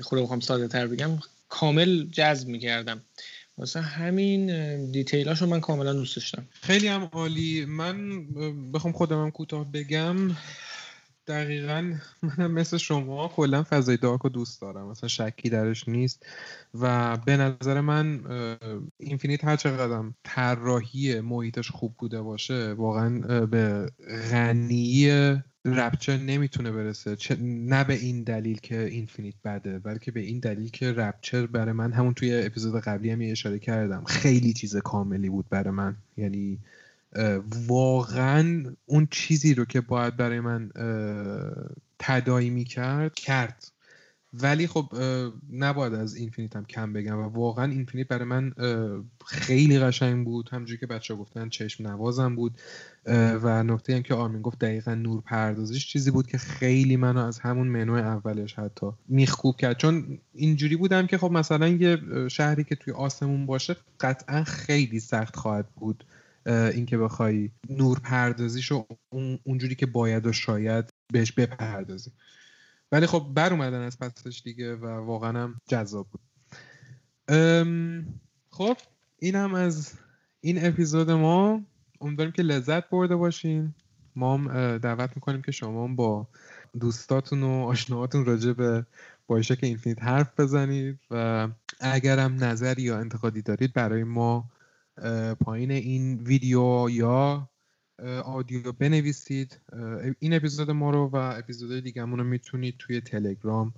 خود 0.03 0.19
بخوام 0.19 0.41
ساده 0.41 0.69
تر 0.69 0.87
بگم 0.87 1.19
کامل 1.49 2.07
جذب 2.11 2.49
می‌کردم. 2.49 3.01
واسه 3.59 3.81
همین 3.81 4.47
دیتیلاشو 4.91 5.47
من 5.47 5.61
کاملا 5.61 5.93
دوست 5.93 6.17
داشتم. 6.17 6.47
خیلی 6.61 6.89
هم 6.89 7.09
عالی. 7.13 7.65
من 7.65 8.27
بخوام 8.73 8.93
خودم 8.93 9.23
هم 9.23 9.31
کوتاه 9.31 9.73
بگم 9.73 10.17
دقیقا 11.27 11.95
منم 12.23 12.51
مثل 12.51 12.77
شما 12.77 13.29
کلا 13.29 13.63
فضای 13.63 13.97
دارک 13.97 14.21
رو 14.21 14.31
دوست 14.31 14.61
دارم. 14.61 14.89
مثلا 14.91 15.09
شکی 15.09 15.51
درش 15.51 15.89
نیست. 15.89 16.27
و 16.75 17.17
به 17.17 17.37
نظر 17.37 17.81
من 17.81 18.21
اینفینیت 19.01 19.45
هر 19.45 19.57
چقدر 19.57 20.05
طراحی 20.25 21.21
محیطش 21.21 21.71
خوب 21.71 21.95
بوده 21.99 22.23
باشه 22.23 22.73
واقعا 22.73 23.47
به 23.47 23.93
غنی 24.31 25.11
رپچر 25.65 26.17
نمی‌تونه 26.17 26.71
برسه. 26.71 27.17
نه 27.41 27.85
به 27.85 27.95
این 27.95 28.23
دلیل 28.23 28.59
که 28.59 28.85
اینفینیت 28.85 29.35
بده 29.45 29.79
بلکه 29.79 30.13
به 30.13 30.21
این 30.21 30.39
دلیل 30.39 30.71
که 30.71 30.93
رپچر 30.93 31.47
برای 31.47 31.73
من 31.73 31.93
همون 31.93 32.15
توی 32.15 32.43
اپیزود 32.43 32.81
قبلی 32.81 33.11
هم 33.11 33.19
اشاره 33.23 33.59
کردم. 33.59 34.05
خیلی 34.05 34.53
چیز 34.53 34.77
کاملی 34.77 35.29
بود 35.29 35.49
برای 35.49 35.71
من. 35.71 35.97
یعنی 36.17 36.59
واقعا 37.67 38.75
اون 38.87 39.09
چیزی 39.11 39.55
رو 39.55 39.65
که 39.65 39.81
باید 39.81 40.17
برای 40.17 40.41
من 40.41 40.71
تدایی 41.99 42.51
می‌کرد 42.51 43.15
کرد. 43.15 43.73
ولی 44.33 44.67
خب 44.67 44.93
نباید 45.53 45.95
از 45.95 46.15
اینفینیت 46.15 46.57
هم 46.57 46.65
کم 46.65 46.93
بگم 46.93 47.19
و 47.19 47.23
واقعا 47.23 47.71
اینفینیت 47.71 48.09
برای 48.09 48.25
من 48.25 48.53
خیلی 49.27 49.79
قشنگ 49.79 50.25
بود. 50.25 50.49
همجوری 50.53 50.81
که 50.81 50.87
بچه 50.87 51.15
گفتن 51.15 51.49
چشم 51.49 51.87
نوازم 51.87 52.35
بود. 52.35 52.61
و 53.43 53.63
نکته 53.63 53.97
هم 53.97 54.03
که 54.03 54.15
آرمین 54.15 54.43
گفت 54.43 54.59
دقیقا 54.59 54.95
نور 54.95 55.21
پردازش 55.21 55.87
چیزی 55.87 56.11
بود 56.11 56.27
که 56.27 56.39
خیلی 56.39 56.97
منو 56.97 57.25
از 57.25 57.39
همون 57.39 57.69
منو 57.69 57.93
اولش 57.93 58.55
حتی 58.55 58.87
میخکوب 59.09 59.57
کرد. 59.57 59.77
چون 59.77 60.19
اینجوری 60.35 60.77
بودم 60.77 61.07
که 61.07 61.19
خب 61.19 61.31
مثلا 61.31 61.69
یه 61.69 61.99
شهری 62.29 62.65
که 62.65 62.75
توی 62.75 62.93
آسمون 62.93 63.47
باشه 63.47 63.77
قطعا 64.01 64.45
خیلی 64.45 65.01
سخت 65.01 65.37
خواهد 65.37 65.69
بود 65.77 66.05
اینکه 66.47 66.99
بخوای 66.99 67.51
نور 67.71 68.01
پردازیشو 68.01 68.87
اونجوری 69.45 69.75
که 69.75 69.87
باید 69.87 70.27
و 70.27 70.33
شاید 70.33 70.91
بهش 71.13 71.33
بپردازی. 71.33 72.11
ولی 72.93 73.07
خب 73.07 73.27
بر 73.35 73.53
اومدن 73.53 73.81
از 73.81 73.99
پسش 73.99 74.43
دیگه 74.45 74.77
و 74.77 74.87
واقعا 74.87 75.43
هم 75.43 75.61
جذاب 75.67 76.07
بود. 76.11 76.21
خب 78.51 78.77
این 79.19 79.35
هم 79.35 79.55
از 79.55 79.93
این 80.41 80.67
اپیزود 80.67 81.11
ما. 81.11 81.63
امیدواریم 82.01 82.33
که 82.33 82.43
لذت 82.43 82.91
برده 82.91 83.17
باشین. 83.17 83.75
ما 84.17 84.37
هم 84.37 84.79
دعوت 84.79 85.11
می‌کنیم 85.15 85.43
که 85.43 85.53
شما 85.53 85.89
با 85.89 86.29
دوستاتون 86.81 87.43
و 87.43 87.49
آشناهاتون 87.49 88.25
راجع 88.25 88.53
به 88.53 88.87
که 89.29 89.59
اینفینیت 89.63 90.03
حرف 90.03 90.41
بزنید 90.41 90.99
و 91.11 91.49
اگرم 91.81 92.45
نظری 92.45 92.83
یا 92.83 92.99
انتقادی 92.99 93.43
دارید 93.43 93.73
برای 93.73 94.05
ما 94.05 94.45
پایین 95.41 95.71
این 95.71 96.19
ویدیو 96.19 96.89
یا 96.91 97.49
audio 98.25 98.73
بنویسید. 98.73 99.61
این 100.19 100.35
اپیزود 100.35 100.71
ما 100.71 100.91
رو 100.91 101.11
و 101.13 101.17
اپیزود 101.17 101.85
دیگه 101.85 102.03
رو 102.03 102.25
می‌تونید 102.25 102.75
توی 102.79 103.01
تلگرام 103.01 103.75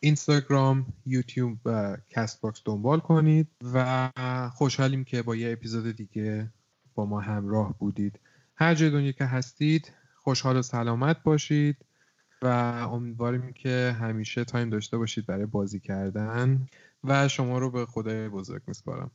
اینستاگرام 0.00 0.86
یوتیوب 1.06 1.58
و 1.64 1.96
کست 2.10 2.40
باکس 2.40 2.62
دنبال 2.64 3.00
کنید 3.00 3.48
و 3.74 4.10
خوشحالیم 4.54 5.04
که 5.04 5.22
با 5.22 5.36
یه 5.36 5.52
اپیزود 5.52 5.96
دیگه 5.96 6.50
با 6.94 7.06
ما 7.06 7.20
همراه 7.20 7.78
بودید. 7.78 8.20
هر 8.56 8.74
جای 8.74 8.90
دنیا 8.90 9.12
که 9.12 9.24
هستید 9.24 9.92
خوشحال 10.16 10.56
و 10.56 10.62
سلامت 10.62 11.22
باشید 11.22 11.76
و 12.42 12.46
امیدواریم 12.92 13.52
که 13.52 13.96
همیشه 14.00 14.44
time 14.44 14.70
داشته 14.70 14.98
باشید 14.98 15.26
برای 15.26 15.46
بازی 15.46 15.80
کردن. 15.80 16.66
و 17.04 17.28
شما 17.28 17.58
رو 17.58 17.70
به 17.70 17.86
خدای 17.86 18.28
بزرگ 18.28 18.62
میسپارم. 18.66 19.10